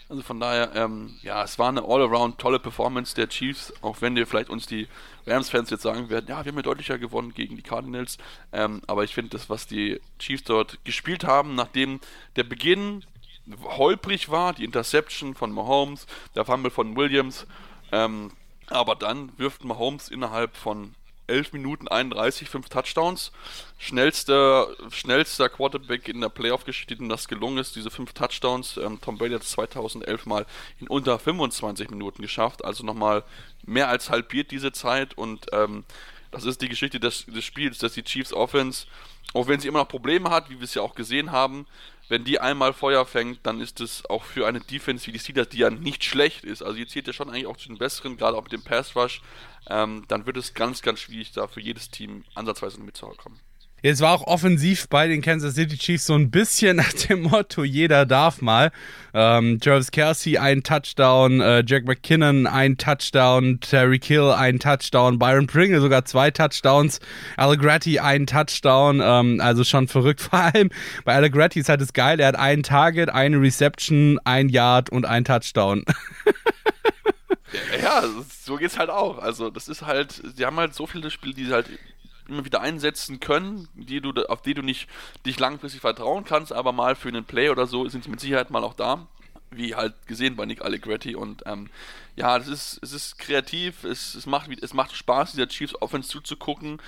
Also 0.10 0.22
von 0.24 0.38
daher, 0.38 0.76
ähm, 0.76 1.16
ja, 1.22 1.42
es 1.46 1.58
war 1.58 1.70
eine 1.70 1.82
all-around 1.82 2.38
tolle 2.38 2.60
Performance 2.60 3.16
der 3.16 3.30
Chiefs, 3.30 3.72
auch 3.82 4.02
wenn 4.02 4.18
wir 4.18 4.28
vielleicht 4.28 4.50
uns 4.50 4.66
die 4.66 4.90
Rams-Fans 5.28 5.70
jetzt 5.70 5.84
sagen 5.84 6.10
werden, 6.10 6.26
ja, 6.28 6.44
wir 6.44 6.52
haben 6.52 6.58
ja 6.58 6.64
deutlicher 6.64 6.98
gewonnen 6.98 7.34
gegen 7.34 7.56
die 7.56 7.62
Cardinals. 7.62 8.18
Ähm, 8.52 8.82
aber 8.86 9.06
ich 9.06 9.14
finde 9.14 9.30
das, 9.30 9.50
was 9.50 9.66
die 9.66 10.02
Chiefs 10.18 10.44
dort 10.44 10.84
gespielt 10.84 11.24
haben, 11.24 11.56
nachdem 11.56 12.02
der 12.36 12.44
Beginn 12.44 13.06
holprig 13.64 14.28
war, 14.30 14.52
die 14.52 14.66
Interception 14.66 15.36
von 15.36 15.54
Mahomes, 15.54 16.06
der 16.36 16.44
Fumble 16.44 16.70
von 16.70 16.98
Williams, 16.98 17.48
ähm, 17.94 18.32
aber 18.68 18.96
dann 18.96 19.32
wirft 19.38 19.64
Mahomes 19.64 20.10
innerhalb 20.10 20.58
von 20.58 20.96
11 21.30 21.54
Minuten 21.54 21.88
31, 21.88 22.50
5 22.50 22.70
Touchdowns. 22.70 23.32
Schnellster, 23.78 24.68
schnellster 24.92 25.48
Quarterback 25.50 26.08
in 26.10 26.22
der 26.22 26.30
Playoff-Geschichte, 26.30 26.96
dem 26.96 27.10
das 27.10 27.28
gelungen 27.28 27.60
ist, 27.60 27.76
diese 27.76 27.90
5 27.90 28.14
Touchdowns. 28.14 28.78
Ähm, 28.78 29.00
Tom 29.02 29.18
Brady 29.18 29.36
hat 29.36 29.44
es 29.44 29.52
2011 29.52 30.26
mal 30.26 30.46
in 30.80 30.88
unter 30.88 31.18
25 31.18 31.90
Minuten 31.90 32.22
geschafft, 32.22 32.66
also 32.66 32.84
nochmal 32.84 33.24
mehr 33.66 33.88
als 33.88 34.10
halbiert 34.10 34.52
diese 34.52 34.72
Zeit 34.72 35.18
und 35.18 35.48
ähm, 35.54 35.86
das 36.32 36.46
ist 36.46 36.62
die 36.62 36.70
Geschichte 36.70 37.00
des, 37.00 37.26
des 37.26 37.44
Spiels, 37.44 37.80
dass 37.80 37.94
die 37.94 38.04
Chiefs 38.04 38.34
Offense, 38.34 38.86
auch 39.34 39.48
wenn 39.48 39.60
sie 39.60 39.68
immer 39.68 39.80
noch 39.80 39.88
Probleme 39.88 40.30
hat, 40.30 40.50
wie 40.50 40.60
wir 40.60 40.64
es 40.64 40.74
ja 40.74 40.82
auch 40.82 40.96
gesehen 40.96 41.32
haben, 41.32 41.66
wenn 42.10 42.26
die 42.26 42.40
einmal 42.40 42.74
Feuer 42.74 43.06
fängt, 43.06 43.46
dann 43.46 43.62
ist 43.62 43.80
es 43.80 44.06
auch 44.10 44.24
für 44.24 44.48
eine 44.48 44.60
Defense 44.60 45.08
wie 45.08 45.12
die 45.12 45.20
Steelers, 45.20 45.50
die 45.50 45.60
ja 45.60 45.70
nicht 45.70 46.04
schlecht 46.04 46.44
ist, 46.44 46.62
also 46.62 46.78
jetzt 46.78 46.92
zählt 46.92 47.08
ja 47.08 47.14
schon 47.14 47.30
eigentlich 47.30 47.48
auch 47.48 47.58
zu 47.58 47.70
den 47.70 47.78
besseren, 47.78 48.18
gerade 48.18 48.36
auch 48.36 48.44
mit 48.44 48.52
dem 48.52 48.64
Pass 48.64 48.96
Rush, 48.96 49.22
ähm, 49.68 50.04
dann 50.08 50.26
wird 50.26 50.38
es 50.38 50.54
ganz, 50.54 50.82
ganz 50.82 51.00
schwierig, 51.00 51.32
da 51.32 51.48
für 51.48 51.62
jedes 51.62 51.90
Team 51.90 52.26
ansatzweise 52.36 52.80
mitzukommen. 52.82 53.40
Jetzt 53.82 54.02
war 54.02 54.14
auch 54.14 54.28
offensiv 54.28 54.90
bei 54.90 55.08
den 55.08 55.22
Kansas 55.22 55.56
City 55.56 55.78
Chiefs 55.78 56.06
so 56.06 56.14
ein 56.14 56.32
bisschen 56.32 56.78
nach 56.78 56.92
dem 56.92 57.22
Motto, 57.24 57.64
jeder 57.64 58.06
darf 58.06 58.42
mal. 58.42 58.72
Ähm, 59.14 59.58
Jarvis 59.62 59.92
Kelsey 59.92 60.38
ein 60.38 60.64
Touchdown, 60.64 61.40
äh, 61.40 61.64
Jack 61.66 61.86
McKinnon 61.86 62.46
ein 62.46 62.78
Touchdown, 62.78 63.60
Terry 63.62 64.00
Kill 64.00 64.32
ein 64.32 64.60
Touchdown, 64.60 65.18
Byron 65.18 65.48
Pringle 65.48 65.80
sogar 65.80 66.06
zwei 66.06 66.30
Touchdowns, 66.30 67.00
Allegretti 67.38 68.00
ein 68.00 68.28
Touchdown, 68.28 69.02
ähm, 69.02 69.40
also 69.42 69.64
schon 69.64 69.88
verrückt. 69.88 70.22
Vor 70.30 70.40
allem 70.40 70.70
bei 71.06 71.16
Allegretti 71.16 71.60
ist 71.60 71.70
halt 71.70 71.82
das 71.82 71.94
geil, 71.94 72.20
er 72.20 72.28
hat 72.28 72.36
ein 72.36 72.64
Target, 72.64 73.10
eine 73.10 73.42
Reception, 73.42 74.20
ein 74.26 74.50
Yard 74.50 74.90
und 74.90 75.06
ein 75.06 75.24
Touchdown. 75.24 75.86
ja, 77.82 78.04
so 78.44 78.58
geht's 78.58 78.78
halt 78.78 78.90
auch. 78.90 79.20
Also 79.20 79.50
das 79.50 79.68
ist 79.70 79.84
halt, 79.84 80.22
sie 80.36 80.46
haben 80.46 80.58
halt 80.58 80.74
so 80.74 80.86
viele 80.86 81.10
Spiele, 81.10 81.34
die 81.34 81.46
sie 81.46 81.54
halt 81.54 81.68
immer 82.30 82.46
wieder 82.46 82.62
einsetzen 82.62 83.20
können, 83.20 83.68
die 83.74 84.02
du, 84.02 84.12
auf 84.30 84.42
die 84.42 84.54
du 84.54 84.62
nicht 84.62 84.88
dich 85.26 85.40
langfristig 85.40 85.82
vertrauen 85.82 86.24
kannst, 86.24 86.54
aber 86.54 86.72
mal 86.72 86.96
für 86.96 87.10
einen 87.10 87.26
Play 87.26 87.50
oder 87.50 87.68
so 87.68 87.88
sind 87.90 88.04
sie 88.04 88.10
mit 88.10 88.20
Sicherheit 88.20 88.50
mal 88.52 88.64
auch 88.64 88.74
da. 88.74 89.08
Wie 89.52 89.74
halt 89.74 89.96
gesehen 90.06 90.36
bei 90.36 90.46
Nick 90.46 90.62
Allegretti 90.62 91.16
und 91.16 91.42
ähm, 91.48 91.72
ja, 92.16 92.38
das 92.38 92.48
ist, 92.48 92.80
es 92.84 92.94
ist 92.94 93.18
kreativ, 93.18 93.84
es, 93.84 94.14
es, 94.14 94.28
macht, 94.28 94.52
es 94.62 94.76
macht 94.76 94.96
Spaß, 94.96 95.32
dieser 95.32 95.48
Chiefs 95.48 95.82
Offense 95.82 96.08
zuzugucken 96.08 96.80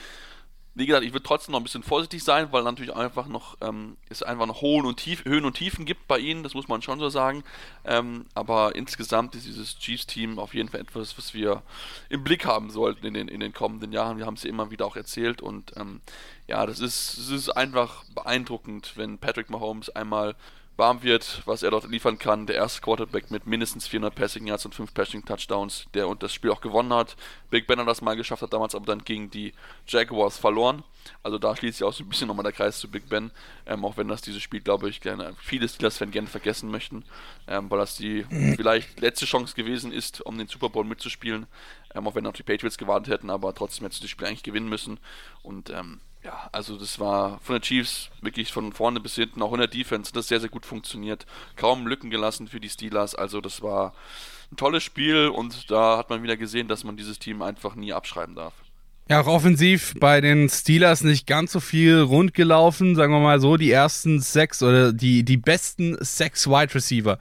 wie 0.74 0.86
gesagt, 0.86 1.04
ich 1.06 1.12
würde 1.12 1.24
trotzdem 1.24 1.52
noch 1.52 1.60
ein 1.60 1.64
bisschen 1.64 1.84
vorsichtig 1.84 2.24
sein, 2.24 2.52
weil 2.52 2.64
natürlich 2.64 2.96
einfach 2.96 3.28
noch 3.28 3.58
ähm, 3.60 3.98
es 4.10 4.24
einfach 4.24 4.46
noch 4.46 4.62
Höhen 4.62 4.86
und, 4.86 4.98
Tief, 4.98 5.26
Höhen 5.26 5.44
und 5.44 5.56
Tiefen 5.56 5.86
gibt 5.86 6.08
bei 6.08 6.18
ihnen, 6.18 6.44
das 6.44 6.54
muss 6.54 6.70
man 6.70 6.82
schon 6.82 7.00
so 7.00 7.10
sagen. 7.10 7.44
Ähm, 7.84 8.26
aber 8.36 8.74
insgesamt 8.76 9.36
ist 9.36 9.46
dieses 9.46 9.78
Chiefs-Team 9.80 10.40
auf 10.40 10.54
jeden 10.54 10.70
Fall 10.70 10.80
etwas, 10.80 11.18
was 11.18 11.34
wir 11.34 11.62
im 12.08 12.24
Blick 12.24 12.46
haben 12.46 12.70
sollten 12.70 13.06
in 13.06 13.14
den, 13.14 13.28
in 13.28 13.42
den 13.42 13.54
kommenden 13.54 13.92
Jahren. 13.92 14.18
Wir 14.18 14.26
haben 14.26 14.36
es 14.36 14.44
ja 14.44 14.50
immer 14.50 14.72
wieder 14.72 14.86
auch 14.86 14.96
erzählt 14.96 15.42
und 15.42 15.74
ähm, 15.76 16.00
ja, 16.48 16.66
das 16.66 16.80
ist, 16.80 17.18
das 17.18 17.30
ist 17.30 17.50
einfach 17.50 18.06
beeindruckend, 18.16 18.94
wenn 18.96 19.18
Patrick 19.18 19.50
Mahomes 19.50 19.90
einmal 19.90 20.36
warm 20.78 21.04
wird, 21.04 21.42
was 21.46 21.64
er 21.64 21.72
dort 21.72 21.90
liefern 21.90 22.18
kann. 22.18 22.48
Der 22.48 22.56
erste 22.56 22.82
Quarterback 22.82 23.30
mit 23.30 23.46
mindestens 23.46 23.88
400 23.88 24.16
Passing 24.16 24.48
Yards 24.48 24.66
und 24.66 24.74
5 24.74 24.94
Passing 24.94 25.26
Touchdowns, 25.26 25.86
der 25.94 26.08
und 26.08 26.24
das 26.24 26.34
Spiel 26.34 26.52
auch 26.52 26.62
gewonnen 26.62 26.94
hat. 26.94 27.16
Big 27.50 27.68
Ben 27.68 27.80
hat 27.80 27.88
das 27.88 28.02
mal 28.02 28.16
geschafft, 28.16 28.42
hat 28.42 28.54
damals 28.54 28.74
aber 28.74 28.86
dann 28.86 29.04
gegen 29.04 29.30
die 29.30 29.54
Jaguars 29.88 30.38
verloren. 30.38 30.84
Also 31.24 31.38
da 31.38 31.56
schließt 31.56 31.80
sich 31.80 31.88
auch 31.88 31.94
so 31.94 32.04
ein 32.04 32.10
bisschen 32.10 32.28
nochmal 32.28 32.44
der 32.44 32.52
Kreis 32.52 32.80
zu 32.80 32.90
Big 32.90 33.10
Ben, 33.10 33.32
ähm, 33.66 33.84
auch 33.86 33.98
wenn 33.98 34.08
das 34.08 34.22
dieses 34.22 34.42
Spiel, 34.42 34.62
glaube 34.62 34.90
ich, 34.90 35.02
gerne 35.02 35.36
viele 35.40 35.68
Steelers-Fans 35.68 36.12
gerne 36.12 36.28
vergessen 36.28 36.70
möchten, 36.70 37.04
ähm, 37.48 37.70
weil 37.70 37.80
das 37.80 37.96
die 37.96 38.26
vielleicht 38.56 39.00
letzte 39.00 39.26
Chance 39.26 39.56
gewesen 39.56 39.92
ist, 39.92 40.22
um 40.22 40.38
den 40.38 40.48
Super 40.48 40.70
Bowl 40.70 40.86
mitzuspielen, 40.86 41.48
ähm, 41.96 42.08
auch 42.08 42.16
wenn 42.16 42.26
auch 42.28 42.34
die 42.34 42.44
Patriots 42.44 42.78
gewartet 42.78 43.14
hätten, 43.14 43.30
aber 43.30 43.54
trotzdem 43.54 43.86
hätten 43.86 43.96
sie 43.96 44.02
das 44.02 44.10
Spiel 44.10 44.28
eigentlich 44.28 44.44
gewinnen 44.44 44.70
müssen 44.70 45.00
und 45.42 45.70
ähm, 45.70 46.00
ja, 46.24 46.50
also 46.52 46.78
das 46.78 47.00
war 47.00 47.40
von 47.42 47.56
den 47.56 47.62
Chiefs 47.62 48.10
wirklich 48.22 48.52
von 48.52 48.74
vorne 48.74 49.00
bis 49.00 49.16
hinten, 49.16 49.42
auch 49.42 49.54
in 49.54 49.60
der 49.60 49.68
Defense, 49.68 50.12
das 50.14 50.28
sehr, 50.28 50.40
sehr 50.40 50.50
gut 50.50 50.66
funktioniert. 50.66 51.26
Kaum 51.56 51.88
Lücken 51.88 52.10
gelassen 52.10 52.48
für 52.48 52.60
die 52.60 52.70
Steelers. 52.70 53.16
Also 53.16 53.42
das 53.42 53.62
war 53.62 53.94
ein 54.52 54.58
tolles 54.58 54.84
Spiel 54.84 55.30
und 55.30 55.72
da 55.72 55.98
hat 55.98 56.10
man 56.10 56.22
wieder 56.24 56.38
gesehen, 56.38 56.68
dass 56.68 56.84
man 56.84 56.98
dieses 56.98 57.18
Team 57.18 57.42
einfach 57.42 57.76
nie 57.76 57.94
abschreiben 57.94 58.36
darf. 58.36 58.54
Ja, 59.10 59.22
auch 59.22 59.28
offensiv 59.28 59.96
bei 60.00 60.22
den 60.22 60.48
Steelers 60.48 61.04
nicht 61.04 61.26
ganz 61.28 61.52
so 61.52 61.60
viel 61.60 62.00
rund 62.00 62.34
gelaufen, 62.34 62.96
sagen 62.96 63.12
wir 63.12 63.20
mal 63.20 63.42
so, 63.42 63.58
die 63.58 63.72
ersten 63.72 64.22
sechs 64.22 64.62
oder 64.62 64.94
die, 64.94 65.24
die 65.24 65.38
besten 65.38 65.98
sechs 66.00 66.48
Wide 66.48 66.74
Receiver 66.76 67.18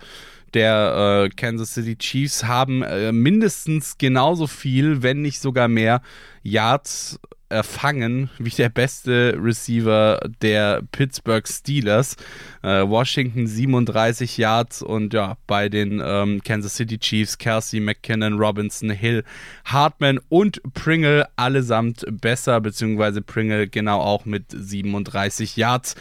der 0.55 1.27
äh, 1.27 1.35
Kansas 1.35 1.75
City 1.75 1.97
Chiefs 1.97 2.45
haben 2.45 2.83
äh, 2.83 3.13
mindestens 3.13 3.99
genauso 3.99 4.47
viel, 4.47 5.03
wenn 5.03 5.23
nicht 5.23 5.41
sogar 5.41 5.69
mehr 5.69 6.03
Yards 6.43 7.21
erfangen 7.51 8.31
wie 8.39 8.51
der 8.51 8.69
beste 8.69 9.37
Receiver 9.41 10.21
der 10.41 10.83
Pittsburgh 10.93 11.47
Steelers. 11.47 12.17
Äh, 12.63 12.89
Washington 12.89 13.47
37 13.47 14.39
Yards 14.39 14.83
und 14.83 15.13
ja, 15.13 15.37
bei 15.47 15.69
den 15.69 16.03
ähm, 16.05 16.41
Kansas 16.45 16.77
City 16.77 16.99
Chiefs 16.99 17.39
Kelsey, 17.39 17.81
McKinnon, 17.81 18.39
Robinson, 18.39 18.91
Hill, 18.91 19.25
Hartman 19.65 20.21
und 20.29 20.61
Pringle 20.75 21.27
allesamt 21.37 22.05
besser, 22.21 22.61
beziehungsweise 22.61 23.21
Pringle 23.21 23.69
genau 23.69 24.01
auch 24.01 24.25
mit 24.25 24.45
37 24.51 25.57
Yards. 25.57 25.97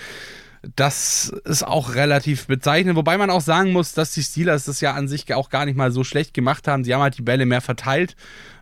Das 0.75 1.33
ist 1.45 1.65
auch 1.65 1.95
relativ 1.95 2.47
bezeichnend, 2.47 2.97
wobei 2.97 3.17
man 3.17 3.29
auch 3.29 3.41
sagen 3.41 3.71
muss, 3.71 3.93
dass 3.93 4.11
die 4.11 4.23
Steelers 4.23 4.65
das 4.65 4.81
ja 4.81 4.93
an 4.93 5.07
sich 5.07 5.33
auch 5.33 5.49
gar 5.49 5.65
nicht 5.65 5.77
mal 5.77 5.91
so 5.91 6.03
schlecht 6.03 6.33
gemacht 6.33 6.67
haben. 6.67 6.83
Sie 6.83 6.93
haben 6.93 7.01
halt 7.01 7.17
die 7.17 7.21
Bälle 7.21 7.45
mehr 7.45 7.61
verteilt. 7.61 8.17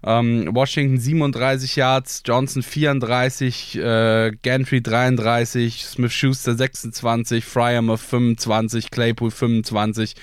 Ähm, 0.08 0.48
Washington 0.54 0.98
37 0.98 1.76
Yards, 1.76 2.24
Johnson 2.26 2.64
34, 2.64 3.78
äh, 3.78 4.32
Gantry 4.42 4.82
33, 4.82 5.84
Smith 5.84 6.14
Schuster 6.14 6.56
26, 6.56 7.44
Fryermuth 7.44 8.00
25, 8.00 8.90
Claypool 8.90 9.32
25. 9.32 10.16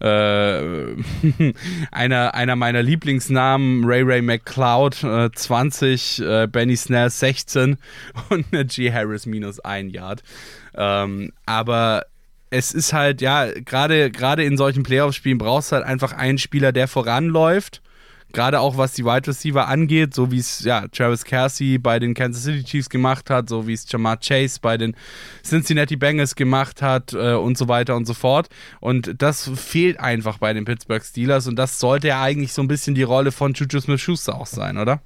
Äh, 0.00 0.06
einer, 1.90 2.34
einer 2.34 2.54
meiner 2.54 2.82
Lieblingsnamen, 2.84 3.84
Ray 3.84 4.02
Ray 4.02 4.22
McCloud 4.22 5.02
äh, 5.02 5.30
20, 5.32 6.20
äh, 6.20 6.46
Benny 6.46 6.76
Snell 6.76 7.10
16 7.10 7.76
und 8.28 8.46
G. 8.68 8.92
Harris 8.92 9.26
minus 9.26 9.58
1 9.58 9.92
Yard. 9.92 10.22
Ähm, 10.76 11.32
aber 11.44 12.06
es 12.50 12.72
ist 12.72 12.92
halt, 12.92 13.20
ja, 13.20 13.46
gerade 13.50 14.44
in 14.44 14.56
solchen 14.56 14.84
Playoff-Spielen 14.84 15.38
brauchst 15.38 15.72
du 15.72 15.76
halt 15.76 15.86
einfach 15.86 16.12
einen 16.12 16.38
Spieler, 16.38 16.70
der 16.70 16.86
voranläuft. 16.86 17.82
Gerade 18.34 18.58
auch 18.58 18.76
was 18.76 18.92
die 18.92 19.04
Wide 19.04 19.28
Receiver 19.28 19.68
angeht, 19.68 20.12
so 20.12 20.32
wie 20.32 20.38
es 20.38 20.64
ja 20.64 20.88
Travis 20.88 21.24
Kelsey 21.24 21.78
bei 21.78 22.00
den 22.00 22.14
Kansas 22.14 22.42
City 22.42 22.64
Chiefs 22.64 22.90
gemacht 22.90 23.30
hat, 23.30 23.48
so 23.48 23.66
wie 23.66 23.72
es 23.72 23.90
Jamar 23.90 24.18
Chase 24.18 24.58
bei 24.60 24.76
den 24.76 24.96
Cincinnati 25.44 25.96
Bengals 25.96 26.34
gemacht 26.34 26.82
hat 26.82 27.12
äh, 27.12 27.34
und 27.34 27.56
so 27.56 27.68
weiter 27.68 27.94
und 27.94 28.06
so 28.06 28.12
fort. 28.12 28.48
Und 28.80 29.22
das 29.22 29.50
fehlt 29.54 30.00
einfach 30.00 30.38
bei 30.38 30.52
den 30.52 30.64
Pittsburgh 30.64 31.02
Steelers 31.02 31.46
und 31.46 31.56
das 31.56 31.78
sollte 31.78 32.08
ja 32.08 32.20
eigentlich 32.20 32.52
so 32.52 32.60
ein 32.60 32.68
bisschen 32.68 32.96
die 32.96 33.04
Rolle 33.04 33.30
von 33.30 33.54
Juju 33.54 33.80
Smith-Schuster 33.80 34.34
auch 34.34 34.46
sein, 34.46 34.78
oder? 34.78 35.00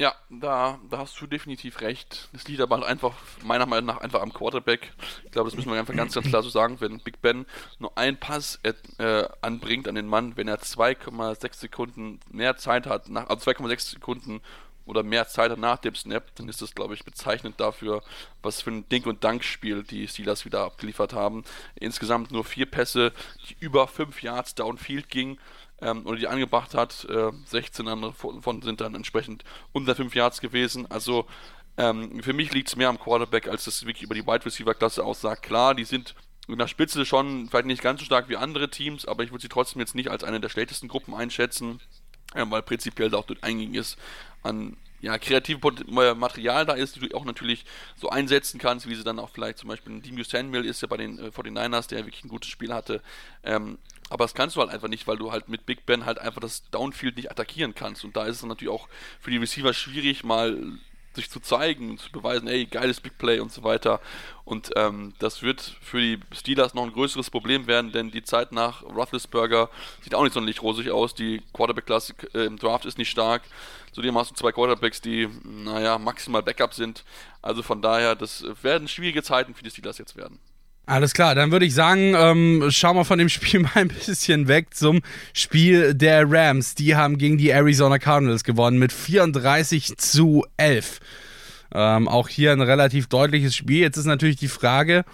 Ja, 0.00 0.14
da, 0.30 0.78
da 0.88 0.98
hast 0.98 1.20
du 1.20 1.26
definitiv 1.26 1.80
recht. 1.80 2.28
Das 2.32 2.46
liegt 2.46 2.60
aber 2.60 2.86
einfach, 2.86 3.14
meiner 3.42 3.66
Meinung 3.66 3.86
nach, 3.86 4.00
einfach 4.00 4.22
am 4.22 4.32
Quarterback. 4.32 4.92
Ich 5.24 5.32
glaube, 5.32 5.50
das 5.50 5.56
müssen 5.56 5.72
wir 5.72 5.78
einfach 5.78 5.94
ganz, 5.94 6.14
ganz 6.14 6.28
klar 6.28 6.44
so 6.44 6.50
sagen. 6.50 6.80
Wenn 6.80 7.00
Big 7.00 7.20
Ben 7.20 7.46
nur 7.80 7.98
einen 7.98 8.16
Pass 8.16 8.60
äh, 8.62 9.24
anbringt 9.40 9.88
an 9.88 9.96
den 9.96 10.06
Mann, 10.06 10.36
wenn 10.36 10.46
er 10.46 10.60
2,6 10.60 11.56
Sekunden 11.56 12.20
mehr 12.30 12.56
Zeit 12.56 12.86
hat, 12.86 13.08
nach, 13.08 13.28
also 13.28 13.50
2,6 13.50 13.90
Sekunden 13.90 14.40
oder 14.86 15.02
mehr 15.02 15.26
Zeit 15.26 15.50
hat 15.50 15.58
nach 15.58 15.78
dem 15.78 15.96
Snap, 15.96 16.32
dann 16.36 16.48
ist 16.48 16.62
das, 16.62 16.76
glaube 16.76 16.94
ich, 16.94 17.04
bezeichnend 17.04 17.58
dafür, 17.58 18.02
was 18.40 18.62
für 18.62 18.70
ein 18.70 18.88
Ding- 18.88 19.04
und 19.04 19.24
Dankspiel 19.24 19.82
die 19.82 20.06
Steelers 20.06 20.44
wieder 20.44 20.60
abgeliefert 20.60 21.12
haben. 21.12 21.42
Insgesamt 21.74 22.30
nur 22.30 22.44
vier 22.44 22.66
Pässe, 22.66 23.12
die 23.48 23.56
über 23.58 23.88
5 23.88 24.22
Yards 24.22 24.54
downfield 24.54 25.08
gingen 25.08 25.38
ähm, 25.80 26.06
oder 26.06 26.16
die 26.16 26.28
angebracht 26.28 26.74
hat. 26.74 27.06
Äh, 27.08 27.32
16 27.44 27.88
andere 27.88 28.12
von 28.12 28.62
sind 28.62 28.80
dann 28.80 28.94
entsprechend 28.94 29.44
unter 29.72 29.94
5 29.94 30.14
Yards 30.14 30.40
gewesen. 30.40 30.90
Also 30.90 31.26
ähm, 31.76 32.22
für 32.22 32.32
mich 32.32 32.52
liegt 32.52 32.68
es 32.68 32.76
mehr 32.76 32.88
am 32.88 32.98
Quarterback, 32.98 33.48
als 33.48 33.64
das 33.64 33.86
wirklich 33.86 34.02
über 34.02 34.14
die 34.14 34.26
Wide 34.26 34.44
Receiver 34.44 34.74
Klasse 34.74 35.04
aussagt. 35.04 35.42
Klar, 35.42 35.74
die 35.74 35.84
sind 35.84 36.14
in 36.48 36.58
der 36.58 36.66
Spitze 36.66 37.04
schon 37.04 37.48
vielleicht 37.48 37.66
nicht 37.66 37.82
ganz 37.82 38.00
so 38.00 38.06
stark 38.06 38.28
wie 38.28 38.36
andere 38.36 38.70
Teams, 38.70 39.06
aber 39.06 39.22
ich 39.22 39.30
würde 39.30 39.42
sie 39.42 39.48
trotzdem 39.48 39.80
jetzt 39.80 39.94
nicht 39.94 40.10
als 40.10 40.24
eine 40.24 40.40
der 40.40 40.48
schlechtesten 40.48 40.88
Gruppen 40.88 41.14
einschätzen, 41.14 41.80
äh, 42.34 42.44
weil 42.48 42.62
prinzipiell 42.62 43.10
da 43.10 43.18
auch 43.18 43.26
dort 43.26 43.46
ist 43.46 43.98
an 44.42 44.76
ja, 45.00 45.16
kreative 45.18 45.60
Material 46.16 46.66
da 46.66 46.72
ist, 46.72 46.96
die 46.96 47.00
du 47.00 47.16
auch 47.16 47.24
natürlich 47.24 47.64
so 47.96 48.08
einsetzen 48.08 48.58
kannst, 48.58 48.88
wie 48.88 48.94
sie 48.94 49.04
dann 49.04 49.18
auch 49.18 49.30
vielleicht 49.30 49.58
zum 49.58 49.68
Beispiel 49.68 49.92
ein 49.92 50.02
Demius 50.02 50.30
Samuel 50.30 50.64
ist 50.64 50.82
ja 50.82 50.88
bei 50.88 50.96
den 50.96 51.18
äh, 51.18 51.28
49ers, 51.28 51.88
der 51.88 52.04
wirklich 52.04 52.24
ein 52.24 52.28
gutes 52.28 52.50
Spiel 52.50 52.72
hatte. 52.74 53.00
Ähm, 53.44 53.78
aber 54.10 54.24
das 54.24 54.34
kannst 54.34 54.56
du 54.56 54.60
halt 54.60 54.70
einfach 54.70 54.88
nicht, 54.88 55.06
weil 55.06 55.18
du 55.18 55.32
halt 55.32 55.48
mit 55.48 55.66
Big 55.66 55.86
Ben 55.86 56.06
halt 56.06 56.18
einfach 56.18 56.40
das 56.40 56.68
Downfield 56.70 57.16
nicht 57.16 57.30
attackieren 57.30 57.74
kannst. 57.74 58.04
Und 58.04 58.16
da 58.16 58.24
ist 58.24 58.36
es 58.36 58.42
natürlich 58.42 58.72
auch 58.72 58.88
für 59.20 59.30
die 59.30 59.36
Receiver 59.36 59.72
schwierig, 59.74 60.24
mal 60.24 60.78
sich 61.14 61.30
zu 61.30 61.40
zeigen, 61.40 61.98
zu 61.98 62.10
beweisen, 62.12 62.48
ey, 62.48 62.66
geiles 62.66 63.00
Big 63.00 63.18
Play 63.18 63.40
und 63.40 63.52
so 63.52 63.64
weiter. 63.64 64.00
Und 64.44 64.70
ähm, 64.76 65.14
das 65.18 65.42
wird 65.42 65.60
für 65.82 66.00
die 66.00 66.20
Steelers 66.32 66.74
noch 66.74 66.84
ein 66.84 66.92
größeres 66.92 67.30
Problem 67.30 67.66
werden, 67.66 67.92
denn 67.92 68.10
die 68.10 68.22
Zeit 68.22 68.52
nach 68.52 68.82
Roethlisberger 68.82 69.68
sieht 70.02 70.14
auch 70.14 70.22
nicht 70.22 70.32
sonderlich 70.32 70.62
rosig 70.62 70.90
aus. 70.90 71.14
Die 71.14 71.42
Quarterback-Klasse 71.52 72.14
äh, 72.34 72.46
im 72.46 72.56
Draft 72.56 72.84
ist 72.84 72.98
nicht 72.98 73.10
stark. 73.10 73.42
Zudem 73.92 74.16
hast 74.16 74.30
du 74.30 74.34
zwei 74.34 74.52
Quarterbacks, 74.52 75.00
die, 75.00 75.28
naja, 75.44 75.98
maximal 75.98 76.42
Backup 76.42 76.72
sind. 76.72 77.04
Also 77.42 77.62
von 77.62 77.82
daher, 77.82 78.14
das 78.14 78.44
werden 78.62 78.88
schwierige 78.88 79.22
Zeiten 79.22 79.54
für 79.54 79.64
die 79.64 79.70
Steelers 79.70 79.98
jetzt 79.98 80.16
werden. 80.16 80.38
Alles 80.88 81.12
klar, 81.12 81.34
dann 81.34 81.52
würde 81.52 81.66
ich 81.66 81.74
sagen, 81.74 82.14
ähm, 82.16 82.64
schauen 82.70 82.96
wir 82.96 83.04
von 83.04 83.18
dem 83.18 83.28
Spiel 83.28 83.60
mal 83.60 83.72
ein 83.74 83.88
bisschen 83.88 84.48
weg 84.48 84.68
zum 84.72 85.02
Spiel 85.34 85.92
der 85.92 86.24
Rams. 86.26 86.76
Die 86.76 86.96
haben 86.96 87.18
gegen 87.18 87.36
die 87.36 87.50
Arizona 87.50 87.98
Cardinals 87.98 88.42
gewonnen 88.42 88.78
mit 88.78 88.90
34 88.90 89.98
zu 89.98 90.46
11. 90.56 91.00
Ähm, 91.74 92.08
auch 92.08 92.30
hier 92.30 92.52
ein 92.52 92.62
relativ 92.62 93.06
deutliches 93.06 93.54
Spiel. 93.54 93.80
Jetzt 93.80 93.98
ist 93.98 94.06
natürlich 94.06 94.36
die 94.36 94.48
Frage, 94.48 95.04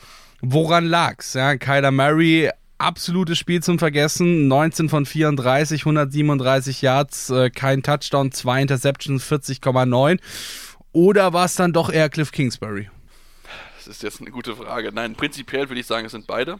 woran 0.41 0.87
lag's? 0.87 1.35
Ja, 1.35 1.57
Kyler 1.57 1.91
Murray, 1.91 2.51
absolutes 2.79 3.37
Spiel 3.37 3.61
zum 3.61 3.81
Vergessen. 3.81 4.47
19 4.47 4.89
von 4.89 5.07
34, 5.07 5.81
137 5.81 6.83
Yards, 6.83 7.31
äh, 7.31 7.51
kein 7.51 7.83
Touchdown, 7.83 8.31
zwei 8.31 8.63
Interceptions, 8.63 9.25
40,9. 9.25 10.21
Oder 10.93 11.33
war 11.33 11.47
es 11.47 11.57
dann 11.57 11.73
doch 11.73 11.91
eher 11.91 12.11
Cliff 12.11 12.31
Kingsbury? 12.31 12.91
Das 13.85 13.97
ist 13.97 14.03
jetzt 14.03 14.21
eine 14.21 14.31
gute 14.31 14.57
Frage. 14.57 14.93
Nein, 14.93 15.15
prinzipiell 15.15 15.69
würde 15.69 15.81
ich 15.81 15.87
sagen, 15.87 16.07
es 16.07 16.13
sind 16.13 16.27
beide. 16.27 16.59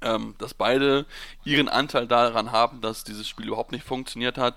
Ähm, 0.00 0.34
dass 0.38 0.54
beide 0.54 1.06
ihren 1.44 1.68
Anteil 1.68 2.08
daran 2.08 2.50
haben, 2.50 2.80
dass 2.80 3.04
dieses 3.04 3.28
Spiel 3.28 3.46
überhaupt 3.46 3.72
nicht 3.72 3.84
funktioniert 3.84 4.36
hat. 4.36 4.56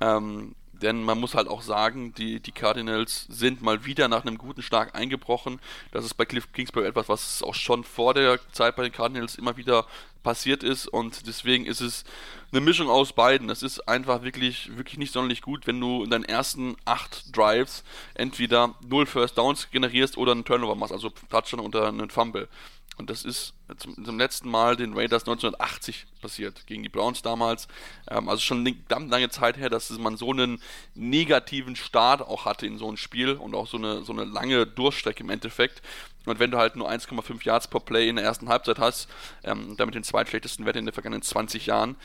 Ähm, 0.00 0.54
denn 0.72 1.04
man 1.04 1.20
muss 1.20 1.34
halt 1.34 1.46
auch 1.46 1.62
sagen, 1.62 2.12
die, 2.14 2.40
die 2.40 2.50
Cardinals 2.50 3.26
sind 3.28 3.62
mal 3.62 3.84
wieder 3.84 4.08
nach 4.08 4.22
einem 4.22 4.38
guten 4.38 4.62
Start 4.62 4.94
eingebrochen. 4.96 5.60
Das 5.92 6.04
ist 6.04 6.14
bei 6.14 6.24
Cliff 6.24 6.52
Kingsbury 6.52 6.86
etwas, 6.86 7.08
was 7.08 7.42
auch 7.42 7.54
schon 7.54 7.84
vor 7.84 8.14
der 8.14 8.40
Zeit 8.50 8.74
bei 8.74 8.82
den 8.82 8.92
Cardinals 8.92 9.36
immer 9.36 9.56
wieder 9.56 9.86
passiert 10.22 10.62
ist 10.62 10.86
und 10.86 11.26
deswegen 11.26 11.66
ist 11.66 11.80
es 11.80 12.04
eine 12.52 12.60
Mischung 12.60 12.88
aus 12.88 13.12
beiden. 13.12 13.48
Das 13.48 13.62
ist 13.62 13.88
einfach 13.88 14.22
wirklich, 14.22 14.76
wirklich 14.76 14.98
nicht 14.98 15.12
sonderlich 15.12 15.42
gut, 15.42 15.66
wenn 15.66 15.80
du 15.80 16.04
in 16.04 16.10
deinen 16.10 16.24
ersten 16.24 16.76
acht 16.84 17.36
Drives 17.36 17.84
entweder 18.14 18.74
null 18.86 19.06
First 19.06 19.38
Downs 19.38 19.70
generierst 19.70 20.16
oder 20.16 20.32
einen 20.32 20.44
Turnover 20.44 20.74
machst, 20.74 20.92
also 20.92 21.10
Touchdown 21.30 21.60
oder 21.60 21.88
einen 21.88 22.10
Fumble. 22.10 22.48
Und 22.98 23.08
das 23.08 23.24
ist 23.24 23.54
zum, 23.78 24.04
zum, 24.04 24.18
letzten 24.18 24.50
Mal 24.50 24.76
den 24.76 24.92
Raiders 24.92 25.22
1980 25.22 26.04
passiert, 26.20 26.66
gegen 26.66 26.82
die 26.82 26.90
Browns 26.90 27.22
damals. 27.22 27.66
Ähm, 28.08 28.28
also 28.28 28.42
schon 28.42 28.60
eine 28.60 28.74
verdammt 28.74 29.10
lange 29.10 29.30
Zeit 29.30 29.56
her, 29.56 29.70
dass 29.70 29.90
man 29.98 30.18
so 30.18 30.30
einen 30.30 30.60
negativen 30.94 31.74
Start 31.74 32.20
auch 32.20 32.44
hatte 32.44 32.66
in 32.66 32.76
so 32.76 32.90
ein 32.90 32.98
Spiel 32.98 33.32
und 33.32 33.54
auch 33.54 33.66
so 33.66 33.78
eine, 33.78 34.02
so 34.02 34.12
eine 34.12 34.24
lange 34.24 34.66
Durchstrecke 34.66 35.22
im 35.22 35.30
Endeffekt. 35.30 35.80
Und 36.26 36.38
wenn 36.38 36.50
du 36.50 36.58
halt 36.58 36.76
nur 36.76 36.90
1,5 36.90 37.44
Yards 37.44 37.68
per 37.68 37.80
Play 37.80 38.08
in 38.08 38.16
der 38.16 38.24
ersten 38.24 38.48
Halbzeit 38.48 38.78
hast, 38.78 39.08
ähm, 39.44 39.76
damit 39.76 39.94
den 39.94 40.04
zweitschlechtesten 40.04 40.66
Wert 40.66 40.76
in 40.76 40.86
den 40.86 40.92
vergangenen 40.92 41.22
20 41.22 41.66
Jahren, 41.66 41.96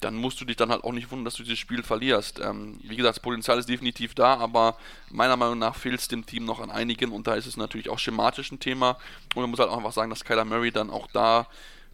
dann 0.00 0.14
musst 0.14 0.40
du 0.40 0.44
dich 0.44 0.56
dann 0.56 0.70
halt 0.70 0.84
auch 0.84 0.92
nicht 0.92 1.10
wundern, 1.10 1.24
dass 1.24 1.34
du 1.34 1.42
dieses 1.42 1.58
Spiel 1.58 1.82
verlierst. 1.82 2.38
Ähm, 2.40 2.78
wie 2.82 2.96
gesagt, 2.96 3.16
das 3.16 3.22
Potenzial 3.22 3.58
ist 3.58 3.68
definitiv 3.68 4.14
da, 4.14 4.36
aber 4.36 4.76
meiner 5.10 5.36
Meinung 5.36 5.58
nach 5.58 5.74
fehlt 5.74 5.98
es 5.98 6.08
dem 6.08 6.26
Team 6.26 6.44
noch 6.44 6.60
an 6.60 6.70
einigen 6.70 7.12
und 7.12 7.26
da 7.26 7.34
ist 7.34 7.46
es 7.46 7.56
natürlich 7.56 7.88
auch 7.88 7.98
schematisch 7.98 8.50
ein 8.52 8.60
Thema. 8.60 8.98
Und 9.34 9.42
man 9.42 9.50
muss 9.50 9.58
halt 9.58 9.70
auch 9.70 9.78
einfach 9.78 9.92
sagen, 9.92 10.10
dass 10.10 10.24
Kyler 10.24 10.44
Murray 10.44 10.70
dann 10.70 10.90
auch 10.90 11.06
da 11.12 11.46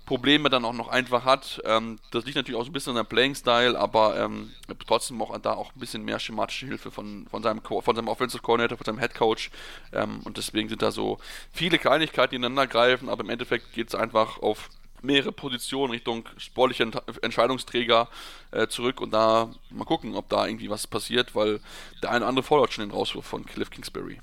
Probleme 0.06 0.50
dann 0.50 0.64
auch 0.64 0.72
noch 0.72 0.88
einfach 0.88 1.24
hat. 1.24 1.60
Ähm, 1.64 1.98
das 2.10 2.24
liegt 2.24 2.36
natürlich 2.36 2.58
auch 2.58 2.64
so 2.64 2.70
ein 2.70 2.72
bisschen 2.72 2.90
an 2.90 2.96
seinem 2.96 3.06
Playing-Style, 3.06 3.78
aber 3.78 4.18
ähm, 4.18 4.52
trotzdem 4.86 5.20
auch 5.22 5.36
da 5.38 5.54
auch 5.54 5.74
ein 5.74 5.80
bisschen 5.80 6.04
mehr 6.04 6.18
schematische 6.18 6.66
Hilfe 6.66 6.90
von, 6.90 7.26
von, 7.30 7.42
seinem, 7.42 7.62
von 7.62 7.96
seinem 7.96 8.08
Offensive 8.08 8.42
Coordinator, 8.42 8.76
von 8.76 8.84
seinem 8.84 8.98
Head 8.98 9.14
Coach. 9.14 9.50
Ähm, 9.92 10.20
und 10.24 10.36
deswegen 10.36 10.68
sind 10.68 10.82
da 10.82 10.90
so 10.90 11.18
viele 11.52 11.78
Kleinigkeiten, 11.78 12.30
die 12.30 12.36
ineinander 12.36 12.66
greifen, 12.66 13.08
aber 13.08 13.22
im 13.22 13.30
Endeffekt 13.30 13.72
geht 13.72 13.88
es 13.88 13.94
einfach 13.94 14.38
auf 14.38 14.68
mehrere 15.02 15.32
Positionen 15.32 15.92
Richtung 15.92 16.28
sportliche 16.36 16.88
Entscheidungsträger 17.22 18.08
äh, 18.52 18.68
zurück 18.68 19.00
und 19.00 19.12
da 19.12 19.50
mal 19.70 19.84
gucken, 19.84 20.14
ob 20.14 20.28
da 20.28 20.46
irgendwie 20.46 20.70
was 20.70 20.86
passiert, 20.86 21.34
weil 21.34 21.60
der 22.02 22.10
eine 22.10 22.18
oder 22.20 22.28
andere 22.28 22.42
fordert 22.44 22.72
schon 22.72 22.88
den 22.88 22.96
Rauswurf 22.96 23.26
von 23.26 23.44
Cliff 23.44 23.70
Kingsbury. 23.70 24.20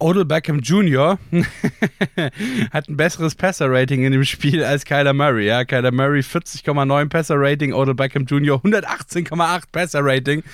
Odell 0.00 0.24
Beckham 0.24 0.60
Jr. 0.60 1.18
hat 2.72 2.88
ein 2.88 2.96
besseres 2.96 3.34
Passer-Rating 3.34 4.04
in 4.04 4.12
dem 4.12 4.24
Spiel 4.24 4.62
als 4.62 4.84
Kyler 4.84 5.12
Murray. 5.12 5.46
Ja, 5.46 5.64
Kyler 5.64 5.90
Murray 5.90 6.20
40,9 6.20 7.08
Passer-Rating, 7.08 7.72
Odell 7.72 7.94
Beckham 7.94 8.24
Jr. 8.24 8.58
118,8 8.58 9.62
Passer-Rating. 9.72 10.44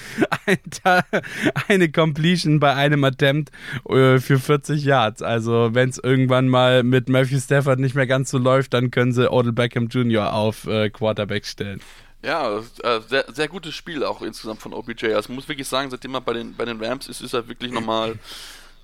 Eine 1.69 1.91
Completion 1.91 2.59
bei 2.59 2.75
einem 2.75 3.05
Attempt 3.05 3.51
äh, 3.89 4.19
für 4.19 4.39
40 4.39 4.83
Yards. 4.83 5.21
Also, 5.21 5.75
wenn 5.75 5.91
es 5.91 5.99
irgendwann 5.99 6.49
mal 6.49 6.83
mit 6.83 7.11
Matthew 7.11 7.41
Stafford 7.41 7.81
nicht 7.81 7.95
mehr 7.95 8.07
ganz 8.07 8.31
so 8.31 8.39
läuft, 8.39 8.73
dann 8.73 8.91
können 8.91 9.13
sie 9.13 9.31
Odell 9.31 9.53
Beckham 9.53 9.89
Jr. 9.89 10.33
auf 10.33 10.67
äh, 10.67 10.89
Quarterback 10.89 11.45
stellen. 11.45 11.81
Ja, 12.23 12.59
äh, 12.59 13.01
sehr, 13.07 13.27
sehr 13.31 13.49
gutes 13.49 13.75
Spiel 13.75 14.03
auch 14.03 14.23
insgesamt 14.23 14.63
von 14.63 14.73
OBJ. 14.73 15.13
Also, 15.13 15.35
muss 15.35 15.49
wirklich 15.49 15.69
sagen, 15.69 15.91
seitdem 15.91 16.15
er 16.15 16.23
bei 16.23 16.33
den, 16.33 16.55
bei 16.55 16.65
den 16.65 16.83
Rams 16.83 17.09
ist, 17.09 17.21
ist 17.21 17.35
er 17.35 17.47
wirklich 17.47 17.71
nochmal 17.71 18.19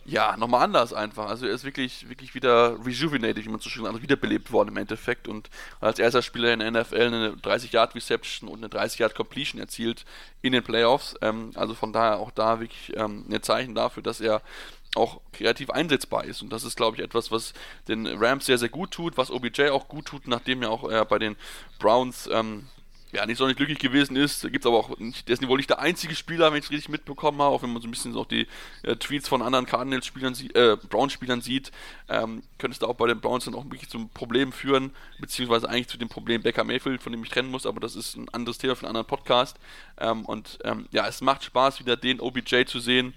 ja, 0.04 0.36
nochmal 0.36 0.64
anders 0.64 0.92
einfach. 0.92 1.28
Also 1.28 1.46
er 1.46 1.52
ist 1.52 1.64
wirklich, 1.64 2.08
wirklich 2.08 2.34
wieder 2.34 2.76
rejuvenated, 2.84 3.44
wie 3.44 3.48
man 3.48 3.60
so 3.60 3.68
schön 3.68 3.82
sagt, 3.82 3.94
also 3.94 4.02
wiederbelebt 4.02 4.50
worden 4.50 4.70
im 4.70 4.76
Endeffekt 4.76 5.28
und 5.28 5.50
als 5.80 5.98
erster 5.98 6.22
Spieler 6.22 6.52
in 6.52 6.60
der 6.60 6.70
NFL 6.70 7.00
eine 7.00 7.30
30-Yard-Reception 7.32 8.48
und 8.48 8.58
eine 8.58 8.68
30-Yard-Completion 8.68 9.60
erzielt 9.60 10.04
in 10.42 10.52
den 10.52 10.64
Playoffs. 10.64 11.14
Ähm, 11.20 11.52
also 11.54 11.74
von 11.74 11.92
daher 11.92 12.18
auch 12.18 12.30
da 12.30 12.60
wirklich 12.60 12.96
ähm, 12.96 13.26
ein 13.30 13.42
Zeichen 13.42 13.74
dafür, 13.74 14.02
dass 14.02 14.20
er 14.20 14.42
auch 14.96 15.20
kreativ 15.32 15.70
einsetzbar 15.70 16.24
ist. 16.24 16.42
Und 16.42 16.50
das 16.50 16.64
ist, 16.64 16.76
glaube 16.76 16.96
ich, 16.96 17.02
etwas, 17.02 17.30
was 17.30 17.52
den 17.86 18.06
Rams 18.06 18.46
sehr, 18.46 18.58
sehr 18.58 18.68
gut 18.68 18.90
tut, 18.90 19.16
was 19.16 19.30
OBJ 19.30 19.68
auch 19.68 19.88
gut 19.88 20.06
tut, 20.06 20.26
nachdem 20.26 20.62
ja 20.62 20.68
auch 20.68 20.88
er 20.88 21.04
bei 21.04 21.18
den 21.18 21.36
Browns 21.78 22.28
ähm, 22.32 22.66
ja, 23.12 23.26
nicht 23.26 23.38
sonderlich 23.38 23.56
glücklich 23.56 23.78
gewesen 23.78 24.16
ist. 24.16 24.42
Gibt 24.42 24.64
es 24.64 24.66
aber 24.66 24.78
auch 24.78 24.98
nicht, 24.98 25.28
der 25.28 25.34
ist 25.34 25.46
wohl 25.46 25.56
nicht 25.56 25.70
der 25.70 25.80
einzige 25.80 26.14
Spieler, 26.14 26.52
wenn 26.52 26.58
ich 26.58 26.66
es 26.66 26.70
richtig 26.70 26.90
mitbekommen 26.90 27.40
habe, 27.42 27.54
auch 27.54 27.62
wenn 27.62 27.72
man 27.72 27.82
so 27.82 27.88
ein 27.88 27.90
bisschen 27.90 28.16
auch 28.16 28.26
die 28.26 28.46
äh, 28.82 28.96
Tweets 28.96 29.28
von 29.28 29.42
anderen 29.42 29.66
Cardinals-Spielern, 29.66 30.34
äh, 30.54 30.76
Browns-Spielern 30.76 31.40
sieht, 31.40 31.72
ähm, 32.08 32.42
könnte 32.58 32.74
es 32.74 32.78
da 32.78 32.86
auch 32.86 32.94
bei 32.94 33.08
den 33.08 33.20
Browns 33.20 33.46
dann 33.46 33.54
auch 33.54 33.64
wirklich 33.64 33.88
zum 33.88 34.10
Problem 34.10 34.52
führen, 34.52 34.92
beziehungsweise 35.18 35.68
eigentlich 35.68 35.88
zu 35.88 35.98
dem 35.98 36.08
Problem 36.08 36.42
Becker 36.42 36.64
Mayfield, 36.64 37.02
von 37.02 37.12
dem 37.12 37.24
ich 37.24 37.30
trennen 37.30 37.50
muss, 37.50 37.66
aber 37.66 37.80
das 37.80 37.96
ist 37.96 38.16
ein 38.16 38.28
anderes 38.28 38.58
Thema 38.58 38.76
für 38.76 38.86
einen 38.86 38.96
anderen 38.96 39.08
Podcast. 39.08 39.56
Ähm, 39.98 40.24
und 40.24 40.58
ähm, 40.64 40.86
ja, 40.92 41.06
es 41.06 41.20
macht 41.20 41.42
Spaß, 41.42 41.80
wieder 41.80 41.96
den 41.96 42.20
OBJ 42.20 42.64
zu 42.66 42.78
sehen, 42.78 43.14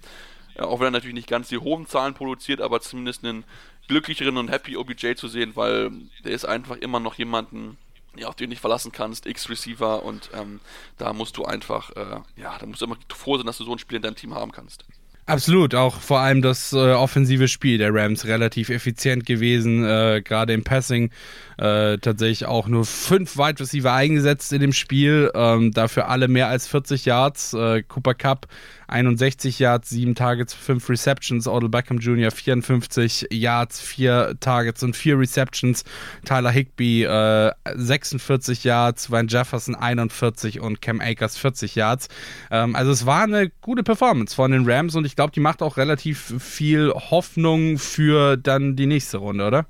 äh, 0.56 0.62
auch 0.62 0.80
wenn 0.80 0.88
er 0.88 0.92
natürlich 0.92 1.14
nicht 1.14 1.28
ganz 1.28 1.48
die 1.48 1.58
hohen 1.58 1.86
Zahlen 1.86 2.14
produziert, 2.14 2.60
aber 2.60 2.80
zumindest 2.80 3.24
einen 3.24 3.44
glücklicheren 3.86 4.38
und 4.38 4.50
happy 4.50 4.76
OBJ 4.76 5.14
zu 5.14 5.28
sehen, 5.28 5.52
weil 5.54 5.92
der 6.24 6.32
ist 6.32 6.46
einfach 6.46 6.76
immer 6.76 7.00
noch 7.00 7.14
jemanden, 7.14 7.76
ja, 8.16 8.28
auf 8.28 8.36
den 8.36 8.46
du 8.46 8.50
nicht 8.50 8.60
verlassen 8.60 8.92
kannst, 8.92 9.26
X-Receiver 9.26 10.02
und 10.02 10.30
ähm, 10.34 10.60
da 10.98 11.12
musst 11.12 11.36
du 11.36 11.44
einfach, 11.44 11.90
äh, 11.90 12.20
ja, 12.36 12.56
da 12.58 12.66
musst 12.66 12.80
du 12.80 12.86
immer 12.86 12.96
froh 13.14 13.36
sein, 13.36 13.46
dass 13.46 13.58
du 13.58 13.64
so 13.64 13.72
ein 13.72 13.78
Spiel 13.78 13.96
in 13.96 14.02
deinem 14.02 14.16
Team 14.16 14.34
haben 14.34 14.52
kannst. 14.52 14.84
Absolut, 15.26 15.74
auch 15.74 16.00
vor 16.00 16.20
allem 16.20 16.42
das 16.42 16.74
äh, 16.74 16.92
offensive 16.92 17.48
Spiel 17.48 17.78
der 17.78 17.94
Rams 17.94 18.26
relativ 18.26 18.68
effizient 18.68 19.24
gewesen, 19.24 19.82
äh, 19.82 20.20
gerade 20.22 20.52
im 20.52 20.64
Passing 20.64 21.10
äh, 21.56 21.96
tatsächlich 21.96 22.44
auch 22.44 22.68
nur 22.68 22.84
fünf 22.84 23.38
Wide 23.38 23.58
Receiver 23.58 23.90
eingesetzt 23.90 24.52
in 24.52 24.60
dem 24.60 24.74
Spiel, 24.74 25.30
ähm, 25.34 25.72
dafür 25.72 26.10
alle 26.10 26.28
mehr 26.28 26.48
als 26.48 26.68
40 26.68 27.06
Yards. 27.06 27.54
Äh, 27.54 27.82
Cooper 27.84 28.12
Cup 28.12 28.48
61 28.88 29.58
Yards, 29.58 29.90
7 29.90 30.14
Targets, 30.14 30.54
5 30.54 30.88
Receptions. 30.88 31.46
Odell 31.46 31.68
Beckham 31.68 31.98
Jr. 31.98 32.30
54 32.30 33.28
Yards, 33.30 33.80
4 33.80 34.36
Targets 34.40 34.82
und 34.82 34.96
4 34.96 35.18
Receptions. 35.18 35.84
Tyler 36.24 36.50
Higby 36.50 37.04
äh, 37.04 37.52
46 37.74 38.64
Yards, 38.64 39.10
Van 39.10 39.28
Jefferson 39.28 39.74
41 39.74 40.60
und 40.60 40.82
Cam 40.82 41.00
Akers 41.00 41.36
40 41.38 41.74
Yards. 41.74 42.08
Ähm, 42.50 42.76
also 42.76 42.90
es 42.90 43.06
war 43.06 43.24
eine 43.24 43.50
gute 43.60 43.82
Performance 43.82 44.34
von 44.34 44.50
den 44.50 44.68
Rams 44.68 44.94
und 44.94 45.04
ich 45.04 45.16
glaube, 45.16 45.32
die 45.32 45.40
macht 45.40 45.62
auch 45.62 45.76
relativ 45.76 46.34
viel 46.42 46.90
Hoffnung 46.92 47.78
für 47.78 48.36
dann 48.36 48.76
die 48.76 48.86
nächste 48.86 49.18
Runde, 49.18 49.46
oder? 49.46 49.66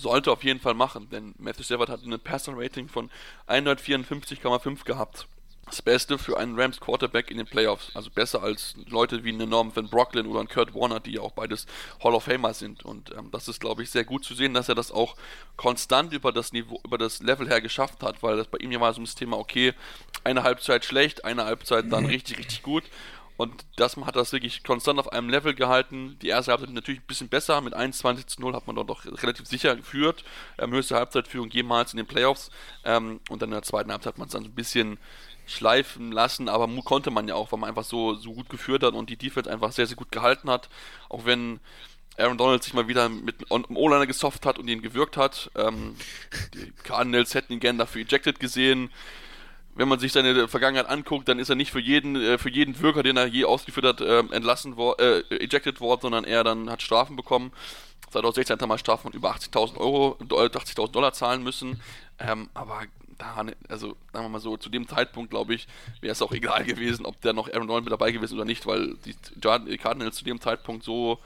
sollte 0.00 0.32
auf 0.32 0.44
jeden 0.44 0.60
Fall 0.60 0.74
machen, 0.74 1.08
denn 1.10 1.34
Matthew 1.38 1.64
Stafford 1.64 1.90
hat 1.90 2.02
ein 2.02 2.18
Passer-Rating 2.18 2.88
von 2.88 3.10
154,5 3.48 4.84
gehabt. 4.84 5.26
Das 5.72 5.80
Beste 5.80 6.18
für 6.18 6.36
einen 6.36 6.60
Rams 6.60 6.80
Quarterback 6.80 7.30
in 7.30 7.38
den 7.38 7.46
Playoffs. 7.46 7.92
Also 7.94 8.10
besser 8.10 8.42
als 8.42 8.74
Leute 8.90 9.24
wie 9.24 9.30
eine 9.30 9.46
Norm 9.46 9.74
Van 9.74 9.88
Brocklin 9.88 10.26
oder 10.26 10.40
ein 10.40 10.48
Kurt 10.48 10.74
Warner, 10.74 11.00
die 11.00 11.12
ja 11.12 11.22
auch 11.22 11.32
beides 11.32 11.64
Hall 12.04 12.14
of 12.14 12.24
Famer 12.24 12.52
sind. 12.52 12.84
Und 12.84 13.10
ähm, 13.16 13.30
das 13.32 13.48
ist, 13.48 13.58
glaube 13.58 13.82
ich, 13.82 13.88
sehr 13.88 14.04
gut 14.04 14.22
zu 14.22 14.34
sehen, 14.34 14.52
dass 14.52 14.68
er 14.68 14.74
das 14.74 14.92
auch 14.92 15.16
konstant 15.56 16.12
über 16.12 16.30
das 16.30 16.52
Niveau, 16.52 16.78
über 16.84 16.98
das 16.98 17.22
Level 17.22 17.48
her 17.48 17.62
geschafft 17.62 18.02
hat, 18.02 18.22
weil 18.22 18.36
das 18.36 18.48
bei 18.48 18.58
ihm 18.58 18.70
ja 18.70 18.82
war 18.82 18.92
so 18.92 19.00
das 19.00 19.14
Thema, 19.14 19.38
okay, 19.38 19.72
eine 20.24 20.42
Halbzeit 20.42 20.84
schlecht, 20.84 21.24
eine 21.24 21.46
Halbzeit 21.46 21.90
dann 21.90 22.04
richtig, 22.04 22.36
richtig 22.36 22.62
gut. 22.62 22.84
Und 23.38 23.64
das 23.76 23.96
hat 23.96 24.14
das 24.14 24.32
wirklich 24.32 24.62
konstant 24.62 24.98
auf 24.98 25.10
einem 25.10 25.30
Level 25.30 25.54
gehalten. 25.54 26.18
Die 26.20 26.28
erste 26.28 26.52
Halbzeit 26.52 26.70
natürlich 26.70 27.00
ein 27.00 27.06
bisschen 27.06 27.28
besser. 27.28 27.60
Mit 27.62 27.72
21 27.72 28.26
zu 28.26 28.40
0 28.42 28.54
hat 28.54 28.66
man 28.66 28.76
dort 28.76 28.90
doch 28.90 29.04
relativ 29.04 29.46
sicher 29.46 29.74
geführt. 29.74 30.22
Ähm, 30.58 30.70
höchste 30.72 30.96
Halbzeitführung 30.96 31.48
jemals 31.50 31.92
in 31.92 31.96
den 31.96 32.06
Playoffs. 32.06 32.50
Ähm, 32.84 33.20
und 33.30 33.40
dann 33.40 33.48
in 33.48 33.54
der 33.54 33.62
zweiten 33.62 33.90
Halbzeit 33.90 34.12
hat 34.12 34.18
man 34.18 34.28
es 34.28 34.32
dann 34.32 34.44
so 34.44 34.50
ein 34.50 34.54
bisschen 34.54 34.98
schleifen 35.46 36.12
lassen, 36.12 36.48
aber 36.48 36.68
konnte 36.82 37.10
man 37.10 37.28
ja 37.28 37.34
auch, 37.34 37.52
weil 37.52 37.58
man 37.58 37.68
einfach 37.68 37.84
so, 37.84 38.14
so 38.14 38.32
gut 38.32 38.48
geführt 38.48 38.82
hat 38.82 38.94
und 38.94 39.10
die 39.10 39.16
Defense 39.16 39.50
einfach 39.50 39.72
sehr, 39.72 39.86
sehr 39.86 39.96
gut 39.96 40.12
gehalten 40.12 40.50
hat. 40.50 40.68
Auch 41.08 41.24
wenn 41.24 41.60
Aaron 42.18 42.38
Donald 42.38 42.62
sich 42.62 42.74
mal 42.74 42.88
wieder 42.88 43.08
mit 43.08 43.50
einem 43.50 43.76
O-Liner 43.76 44.06
gesofft 44.06 44.44
hat 44.46 44.58
und 44.58 44.68
ihn 44.68 44.82
gewirkt 44.82 45.16
hat. 45.16 45.50
Ähm, 45.56 45.96
die 46.54 46.72
Cardinals 46.82 47.34
hätten 47.34 47.54
ihn 47.54 47.60
gern 47.60 47.78
dafür 47.78 48.02
ejected 48.02 48.38
gesehen. 48.38 48.90
Wenn 49.74 49.88
man 49.88 49.98
sich 49.98 50.12
seine 50.12 50.48
Vergangenheit 50.48 50.88
anguckt, 50.88 51.28
dann 51.28 51.38
ist 51.38 51.48
er 51.48 51.54
nicht 51.54 51.72
für 51.72 51.80
jeden, 51.80 52.16
äh, 52.16 52.36
für 52.36 52.50
jeden 52.50 52.78
Wirker, 52.80 53.02
den 53.02 53.16
er 53.16 53.26
je 53.26 53.46
ausgeführt 53.46 53.86
hat, 53.86 54.00
äh, 54.02 54.18
entlassen 54.18 54.76
worden, 54.76 55.24
äh, 55.30 55.36
ejected 55.36 55.80
worden, 55.80 56.02
sondern 56.02 56.24
er 56.24 56.44
dann 56.44 56.68
hat 56.68 56.82
Strafen 56.82 57.16
bekommen. 57.16 57.52
2016 58.10 58.54
hat 58.54 58.60
er 58.60 58.66
mal 58.66 58.76
Strafen 58.76 59.04
von 59.04 59.12
über 59.12 59.30
80.000 59.30 59.78
Euro, 59.78 60.18
80.000 60.20 60.92
Dollar 60.92 61.14
zahlen 61.14 61.42
müssen. 61.42 61.80
Ähm, 62.18 62.50
aber 62.52 62.82
da, 63.22 63.46
also 63.68 63.96
sagen 64.12 64.24
wir 64.24 64.28
mal 64.28 64.40
so, 64.40 64.56
zu 64.56 64.68
dem 64.68 64.88
Zeitpunkt, 64.88 65.30
glaube 65.30 65.54
ich, 65.54 65.66
wäre 66.00 66.12
es 66.12 66.22
auch 66.22 66.32
egal 66.32 66.64
gewesen, 66.64 67.06
ob 67.06 67.20
der 67.20 67.32
noch 67.32 67.48
Aaron 67.48 67.68
Donald 67.68 67.84
mit 67.84 67.92
dabei 67.92 68.12
gewesen 68.12 68.34
oder 68.34 68.44
nicht, 68.44 68.66
weil 68.66 68.96
die 69.04 69.78
Cardinals 69.78 70.16
zu 70.16 70.24
dem 70.24 70.40
Zeitpunkt 70.40 70.84
so 70.84 71.18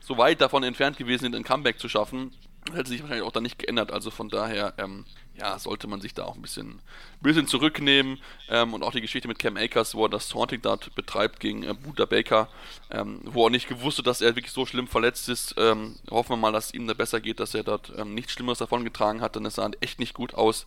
so 0.00 0.16
weit 0.16 0.40
davon 0.40 0.62
entfernt 0.62 0.96
gewesen 0.96 1.24
sind, 1.24 1.34
ein 1.34 1.44
Comeback 1.44 1.78
zu 1.78 1.88
schaffen, 1.88 2.32
hätte 2.72 2.88
sich 2.88 3.02
wahrscheinlich 3.02 3.26
auch 3.26 3.32
dann 3.32 3.42
nicht 3.42 3.58
geändert. 3.58 3.92
Also 3.92 4.10
von 4.10 4.28
daher, 4.28 4.74
ähm, 4.78 5.04
ja, 5.38 5.58
sollte 5.58 5.86
man 5.86 6.00
sich 6.00 6.14
da 6.14 6.24
auch 6.24 6.34
ein 6.34 6.42
bisschen, 6.42 6.80
bisschen 7.20 7.46
zurücknehmen. 7.46 8.18
Ähm, 8.48 8.74
und 8.74 8.82
auch 8.82 8.92
die 8.92 9.00
Geschichte 9.00 9.28
mit 9.28 9.38
Cam 9.38 9.56
Akers, 9.56 9.94
wo 9.94 10.04
er 10.04 10.08
das 10.08 10.28
Taunting 10.28 10.62
dort 10.62 10.94
betreibt 10.94 11.40
gegen 11.40 11.62
äh, 11.62 11.74
Buda 11.74 12.06
Baker, 12.06 12.48
ähm, 12.90 13.20
wo 13.24 13.46
er 13.46 13.50
nicht 13.50 13.68
gewusst 13.68 13.98
hat, 13.98 14.06
dass 14.06 14.20
er 14.20 14.34
wirklich 14.34 14.52
so 14.52 14.66
schlimm 14.66 14.88
verletzt 14.88 15.28
ist. 15.28 15.54
Ähm, 15.56 15.96
hoffen 16.10 16.30
wir 16.30 16.36
mal, 16.36 16.52
dass 16.52 16.66
es 16.66 16.74
ihm 16.74 16.86
da 16.86 16.94
besser 16.94 17.20
geht, 17.20 17.40
dass 17.40 17.54
er 17.54 17.62
dort 17.62 17.92
ähm, 17.96 18.14
nichts 18.14 18.32
Schlimmeres 18.32 18.58
davon 18.58 18.84
getragen 18.84 19.20
hat, 19.20 19.36
denn 19.36 19.46
es 19.46 19.54
sah 19.54 19.70
echt 19.80 20.00
nicht 20.00 20.14
gut 20.14 20.34
aus. 20.34 20.66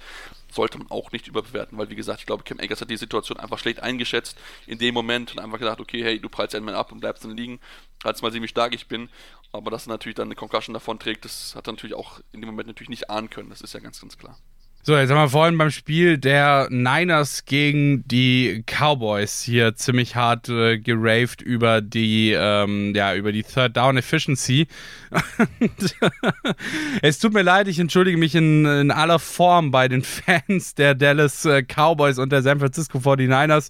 Sollte 0.51 0.77
man 0.77 0.91
auch 0.91 1.11
nicht 1.11 1.27
überbewerten, 1.27 1.77
weil 1.77 1.89
wie 1.89 1.95
gesagt, 1.95 2.21
ich 2.21 2.25
glaube, 2.25 2.43
Cam 2.43 2.59
Akers 2.59 2.81
hat 2.81 2.89
die 2.89 2.97
Situation 2.97 3.39
einfach 3.39 3.59
schlecht 3.59 3.81
eingeschätzt 3.81 4.37
in 4.67 4.77
dem 4.77 4.93
Moment 4.93 5.31
und 5.31 5.39
einfach 5.39 5.59
gedacht, 5.59 5.79
okay, 5.79 6.03
hey, 6.03 6.19
du 6.19 6.29
prallst 6.29 6.55
einen 6.55 6.69
ab 6.69 6.91
und 6.91 6.99
bleibst 6.99 7.23
dann 7.23 7.35
liegen, 7.35 7.59
als 8.03 8.21
mal 8.21 8.31
sehen, 8.31 8.43
wie 8.43 8.47
stark 8.47 8.73
ich 8.73 8.87
bin. 8.87 9.09
Aber 9.53 9.69
dass 9.69 9.87
er 9.87 9.89
natürlich 9.89 10.15
dann 10.15 10.27
eine 10.27 10.35
Concussion 10.35 10.73
davon 10.73 10.99
trägt, 10.99 11.25
das 11.25 11.55
hat 11.55 11.67
er 11.67 11.73
natürlich 11.73 11.95
auch 11.95 12.21
in 12.31 12.41
dem 12.41 12.49
Moment 12.49 12.67
natürlich 12.67 12.89
nicht 12.89 13.09
ahnen 13.09 13.29
können. 13.29 13.49
Das 13.49 13.61
ist 13.61 13.73
ja 13.73 13.79
ganz, 13.79 13.99
ganz 13.99 14.17
klar. 14.17 14.37
So, 14.83 14.97
jetzt 14.97 15.11
haben 15.11 15.17
wir 15.17 15.29
vorhin 15.29 15.59
beim 15.59 15.69
Spiel 15.69 16.17
der 16.17 16.67
Niners 16.71 17.45
gegen 17.45 18.03
die 18.07 18.63
Cowboys 18.65 19.43
hier 19.43 19.75
ziemlich 19.75 20.15
hart 20.15 20.49
äh, 20.49 20.79
geraved 20.79 21.43
über 21.43 21.81
die, 21.81 22.31
ähm, 22.35 22.95
ja, 22.95 23.13
über 23.13 23.31
die 23.31 23.43
Third 23.43 23.77
Down 23.77 23.97
Efficiency. 23.97 24.65
es 27.03 27.19
tut 27.19 27.31
mir 27.31 27.43
leid, 27.43 27.67
ich 27.67 27.77
entschuldige 27.77 28.17
mich 28.17 28.33
in, 28.33 28.65
in 28.65 28.89
aller 28.89 29.19
Form 29.19 29.69
bei 29.69 29.87
den 29.87 30.01
Fans 30.03 30.73
der 30.73 30.95
Dallas 30.95 31.45
äh, 31.45 31.61
Cowboys 31.61 32.17
und 32.17 32.31
der 32.31 32.41
San 32.41 32.57
Francisco 32.57 32.97
49ers, 32.97 33.69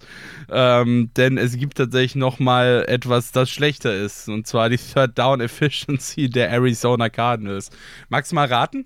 ähm, 0.49 1.12
denn 1.18 1.38
es 1.38 1.57
gibt 1.57 1.76
tatsächlich 1.76 2.16
nochmal 2.16 2.86
etwas, 2.88 3.34
das 3.34 3.49
schlechter 3.49 3.93
ist, 3.93 4.30
und 4.30 4.47
zwar 4.47 4.70
die 4.70 4.78
Third 4.78 5.20
Down 5.20 5.41
Efficiency 5.41 6.30
der 6.30 6.49
Arizona 6.51 7.09
Cardinals. 7.09 7.70
Magst 8.07 8.32
du 8.32 8.36
mal 8.36 8.47
raten? 8.47 8.86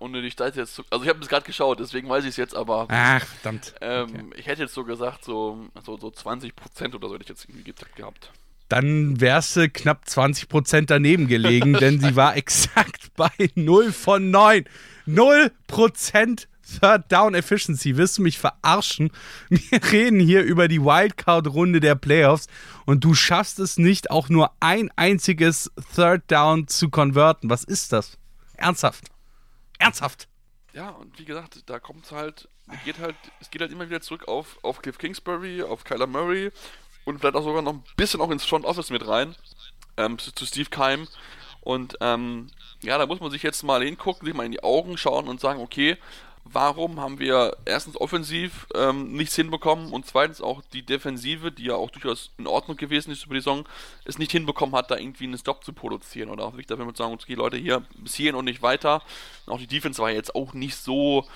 Ohne 0.00 0.22
die 0.22 0.30
Stadt 0.30 0.56
jetzt 0.56 0.74
zu. 0.74 0.82
Also 0.90 1.04
ich 1.04 1.08
habe 1.08 1.20
es 1.20 1.28
gerade 1.28 1.46
geschaut, 1.46 1.80
deswegen 1.80 2.08
weiß 2.08 2.24
ich 2.24 2.30
es 2.30 2.36
jetzt, 2.36 2.54
aber. 2.54 2.86
Ach, 2.88 3.24
verdammt. 3.24 3.74
Ähm, 3.80 4.08
okay. 4.08 4.24
Ich 4.36 4.46
hätte 4.46 4.62
jetzt 4.62 4.74
so 4.74 4.84
gesagt, 4.84 5.24
so, 5.24 5.66
so, 5.84 5.96
so 5.96 6.08
20% 6.08 6.94
oder 6.94 7.08
so 7.08 7.14
hätte 7.14 7.24
ich 7.24 7.28
jetzt 7.28 7.44
irgendwie 7.44 7.64
getippt 7.64 7.96
gehabt. 7.96 8.30
Dann 8.68 9.20
wärst 9.20 9.56
du 9.56 9.68
knapp 9.68 10.04
20% 10.06 10.86
daneben 10.86 11.26
gelegen, 11.26 11.72
denn 11.74 12.00
sie 12.00 12.14
war 12.14 12.36
exakt 12.36 13.10
bei 13.16 13.30
0 13.56 13.92
von 13.92 14.30
9. 14.30 14.64
0% 15.08 16.46
Third 16.80 17.10
Down 17.10 17.34
Efficiency. 17.34 17.96
Wirst 17.96 18.18
du 18.18 18.22
mich 18.22 18.38
verarschen? 18.38 19.10
Wir 19.48 19.80
reden 19.90 20.20
hier 20.20 20.42
über 20.42 20.68
die 20.68 20.80
Wildcard-Runde 20.80 21.80
der 21.80 21.96
Playoffs 21.96 22.46
und 22.86 23.02
du 23.02 23.14
schaffst 23.14 23.58
es 23.58 23.76
nicht, 23.76 24.10
auch 24.10 24.28
nur 24.28 24.52
ein 24.60 24.90
einziges 24.94 25.70
Third 25.94 26.22
Down 26.28 26.68
zu 26.68 26.90
konverten. 26.90 27.50
Was 27.50 27.64
ist 27.64 27.92
das? 27.92 28.18
Ernsthaft. 28.56 29.10
Ernsthaft. 29.80 30.28
Ja, 30.72 30.90
und 30.90 31.18
wie 31.18 31.24
gesagt, 31.24 31.68
da 31.68 31.80
kommt 31.80 32.04
es 32.04 32.12
halt, 32.12 32.48
geht 32.84 33.00
halt, 33.00 33.16
es 33.40 33.50
geht 33.50 33.60
halt 33.60 33.72
immer 33.72 33.88
wieder 33.88 34.00
zurück 34.00 34.28
auf, 34.28 34.58
auf 34.62 34.82
Cliff 34.82 34.98
Kingsbury, 34.98 35.62
auf 35.62 35.82
Kyler 35.82 36.06
Murray 36.06 36.52
und 37.04 37.18
vielleicht 37.18 37.34
auch 37.34 37.42
sogar 37.42 37.62
noch 37.62 37.72
ein 37.72 37.84
bisschen 37.96 38.20
auch 38.20 38.30
ins 38.30 38.44
Front 38.44 38.64
Office 38.64 38.90
mit 38.90 39.06
rein, 39.06 39.34
ähm, 39.96 40.18
zu, 40.18 40.32
zu 40.32 40.46
Steve 40.46 40.70
Keim. 40.70 41.08
Und 41.62 41.96
ähm, 42.00 42.46
ja, 42.82 42.98
da 42.98 43.06
muss 43.06 43.20
man 43.20 43.30
sich 43.30 43.42
jetzt 43.42 43.62
mal 43.64 43.82
hingucken, 43.82 44.26
sich 44.26 44.34
mal 44.34 44.46
in 44.46 44.52
die 44.52 44.62
Augen 44.62 44.96
schauen 44.96 45.28
und 45.28 45.40
sagen, 45.40 45.60
okay, 45.60 45.96
warum 46.52 47.00
haben 47.00 47.18
wir 47.18 47.56
erstens 47.64 47.96
offensiv 48.00 48.66
ähm, 48.74 49.12
nichts 49.12 49.36
hinbekommen 49.36 49.92
und 49.92 50.06
zweitens 50.06 50.40
auch 50.40 50.62
die 50.72 50.82
Defensive, 50.82 51.52
die 51.52 51.64
ja 51.64 51.74
auch 51.74 51.90
durchaus 51.90 52.30
in 52.38 52.46
Ordnung 52.46 52.76
gewesen 52.76 53.12
ist 53.12 53.24
über 53.24 53.34
die 53.34 53.40
Saison, 53.40 53.68
es 54.04 54.18
nicht 54.18 54.32
hinbekommen 54.32 54.74
hat, 54.74 54.90
da 54.90 54.96
irgendwie 54.96 55.24
einen 55.24 55.38
Stop 55.38 55.64
zu 55.64 55.72
produzieren 55.72 56.28
oder 56.28 56.44
auch 56.44 56.52
wirklich 56.52 56.66
dafür 56.66 56.84
mit 56.84 56.96
sagen, 56.96 57.14
okay, 57.14 57.34
Leute, 57.34 57.56
hier 57.56 57.82
bis 57.98 58.14
hierhin 58.14 58.34
und 58.34 58.46
nicht 58.46 58.62
weiter. 58.62 59.02
Und 59.46 59.52
auch 59.54 59.58
die 59.58 59.66
Defense 59.66 60.02
war 60.02 60.10
jetzt 60.10 60.34
auch 60.34 60.52
nicht 60.52 60.76
so 60.76 61.26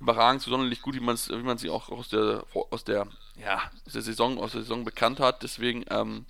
überragend, 0.00 0.42
so 0.42 0.50
sonderlich 0.50 0.82
gut, 0.82 0.94
wie, 0.94 1.00
wie 1.00 1.42
man 1.42 1.58
sie 1.58 1.70
auch 1.70 1.88
aus 1.88 2.08
der, 2.08 2.44
aus 2.70 2.84
der, 2.84 3.06
ja, 3.40 3.62
aus 3.86 3.92
der 3.92 4.02
Saison, 4.02 4.38
aus 4.38 4.52
der 4.52 4.62
Saison 4.62 4.84
bekannt 4.84 5.20
hat. 5.20 5.42
Deswegen, 5.42 5.84
ähm, 5.90 6.26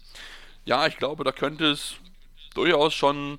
ja, 0.64 0.86
ich 0.86 0.97
glaube, 0.97 1.24
da 1.24 1.32
könnte 1.32 1.70
es 1.70 1.97
durchaus 2.55 2.95
schon 2.95 3.38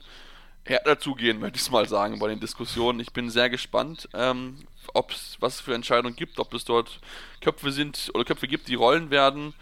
härter 0.63 0.99
zugehen, 0.99 1.39
möchte 1.41 1.57
ich 1.57 1.63
es 1.63 1.71
mal 1.71 1.87
sagen, 1.87 2.19
bei 2.19 2.27
den 2.27 2.39
Diskussionen. 2.39 2.99
Ich 2.99 3.13
bin 3.13 3.29
sehr 3.29 3.49
gespannt, 3.49 4.07
ähm, 4.13 4.57
ob 4.93 5.11
es 5.11 5.37
was 5.39 5.61
für 5.61 5.73
Entscheidungen 5.73 6.15
gibt, 6.15 6.39
ob 6.39 6.53
es 6.53 6.65
dort 6.65 6.99
Köpfe 7.41 7.71
sind 7.71 8.11
oder 8.13 8.25
Köpfe 8.25 8.47
gibt, 8.47 8.67
die 8.67 8.75
rollen 8.75 9.09
werden. 9.09 9.53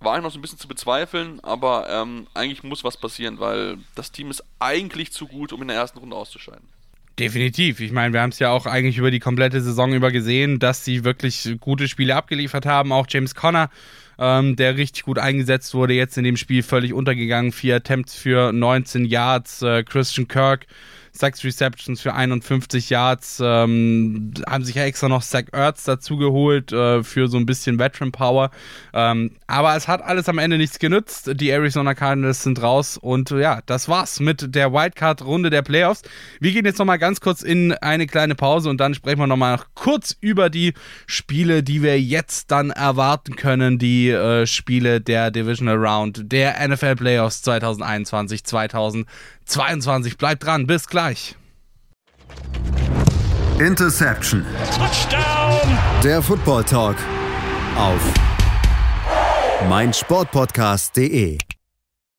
War 0.00 0.16
ich 0.16 0.22
noch 0.22 0.30
so 0.30 0.38
ein 0.38 0.42
bisschen 0.42 0.58
zu 0.58 0.68
bezweifeln, 0.68 1.40
aber 1.40 1.86
ähm, 1.90 2.26
eigentlich 2.32 2.62
muss 2.62 2.84
was 2.84 2.96
passieren, 2.96 3.38
weil 3.38 3.78
das 3.94 4.12
Team 4.12 4.30
ist 4.30 4.42
eigentlich 4.58 5.12
zu 5.12 5.26
gut, 5.26 5.52
um 5.52 5.60
in 5.62 5.68
der 5.68 5.76
ersten 5.76 5.98
Runde 5.98 6.16
auszuscheiden. 6.16 6.66
Definitiv. 7.18 7.80
Ich 7.80 7.92
meine, 7.92 8.14
wir 8.14 8.22
haben 8.22 8.30
es 8.30 8.38
ja 8.38 8.50
auch 8.50 8.64
eigentlich 8.64 8.96
über 8.96 9.10
die 9.10 9.18
komplette 9.18 9.60
Saison 9.60 9.92
über 9.92 10.10
gesehen, 10.10 10.58
dass 10.58 10.86
sie 10.86 11.04
wirklich 11.04 11.56
gute 11.60 11.86
Spiele 11.86 12.16
abgeliefert 12.16 12.64
haben. 12.64 12.92
Auch 12.92 13.06
James 13.10 13.34
Conner, 13.34 13.68
ähm, 14.18 14.56
der 14.56 14.78
richtig 14.78 15.02
gut 15.02 15.18
eingesetzt 15.18 15.74
wurde, 15.74 15.92
jetzt 15.92 16.16
in 16.16 16.24
dem 16.24 16.38
Spiel 16.38 16.62
völlig 16.62 16.94
untergegangen. 16.94 17.52
Vier 17.52 17.76
Attempts 17.76 18.14
für 18.14 18.52
19 18.52 19.04
Yards. 19.04 19.60
Äh, 19.60 19.84
Christian 19.84 20.28
Kirk 20.28 20.66
sechs 21.12 21.44
Receptions 21.44 22.00
für 22.00 22.14
51 22.14 22.90
Yards, 22.90 23.40
ähm, 23.42 24.32
haben 24.48 24.64
sich 24.64 24.74
ja 24.74 24.84
extra 24.84 25.08
noch 25.08 25.22
Zach 25.22 25.44
Ertz 25.52 25.84
dazu 25.84 26.16
geholt 26.16 26.72
äh, 26.72 27.02
für 27.02 27.28
so 27.28 27.36
ein 27.36 27.46
bisschen 27.46 27.78
Veteran 27.78 28.12
Power. 28.12 28.50
Ähm, 28.92 29.32
aber 29.46 29.76
es 29.76 29.88
hat 29.88 30.02
alles 30.02 30.28
am 30.28 30.38
Ende 30.38 30.56
nichts 30.58 30.78
genützt. 30.78 31.30
Die 31.34 31.50
Arizona 31.50 31.94
Cardinals 31.94 32.42
sind 32.42 32.62
raus 32.62 32.96
und 32.96 33.30
ja, 33.30 33.60
das 33.66 33.88
war's 33.88 34.20
mit 34.20 34.54
der 34.54 34.72
Wildcard-Runde 34.72 35.50
der 35.50 35.62
Playoffs. 35.62 36.02
Wir 36.40 36.52
gehen 36.52 36.64
jetzt 36.64 36.78
nochmal 36.78 36.98
ganz 36.98 37.20
kurz 37.20 37.42
in 37.42 37.72
eine 37.74 38.06
kleine 38.06 38.34
Pause 38.34 38.70
und 38.70 38.78
dann 38.78 38.94
sprechen 38.94 39.20
wir 39.20 39.26
nochmal 39.26 39.60
kurz 39.74 40.16
über 40.20 40.50
die 40.50 40.74
Spiele, 41.06 41.62
die 41.62 41.82
wir 41.82 42.00
jetzt 42.00 42.50
dann 42.50 42.70
erwarten 42.70 43.36
können, 43.36 43.78
die 43.78 44.10
äh, 44.10 44.46
Spiele 44.46 45.00
der 45.00 45.30
Divisional 45.30 45.76
Round 45.76 46.32
der 46.32 46.66
NFL 46.68 46.96
Playoffs 46.96 47.42
2021, 47.42 48.44
2022. 48.44 49.06
Bleibt 50.18 50.44
dran, 50.44 50.66
bis 50.66 50.86
gleich. 50.86 51.36
Interception. 53.58 54.44
Touchdown. 54.76 55.78
Der 56.02 56.22
Football 56.22 56.64
Talk 56.64 56.96
auf 57.76 58.00
meinsportpodcast.de 59.68 61.38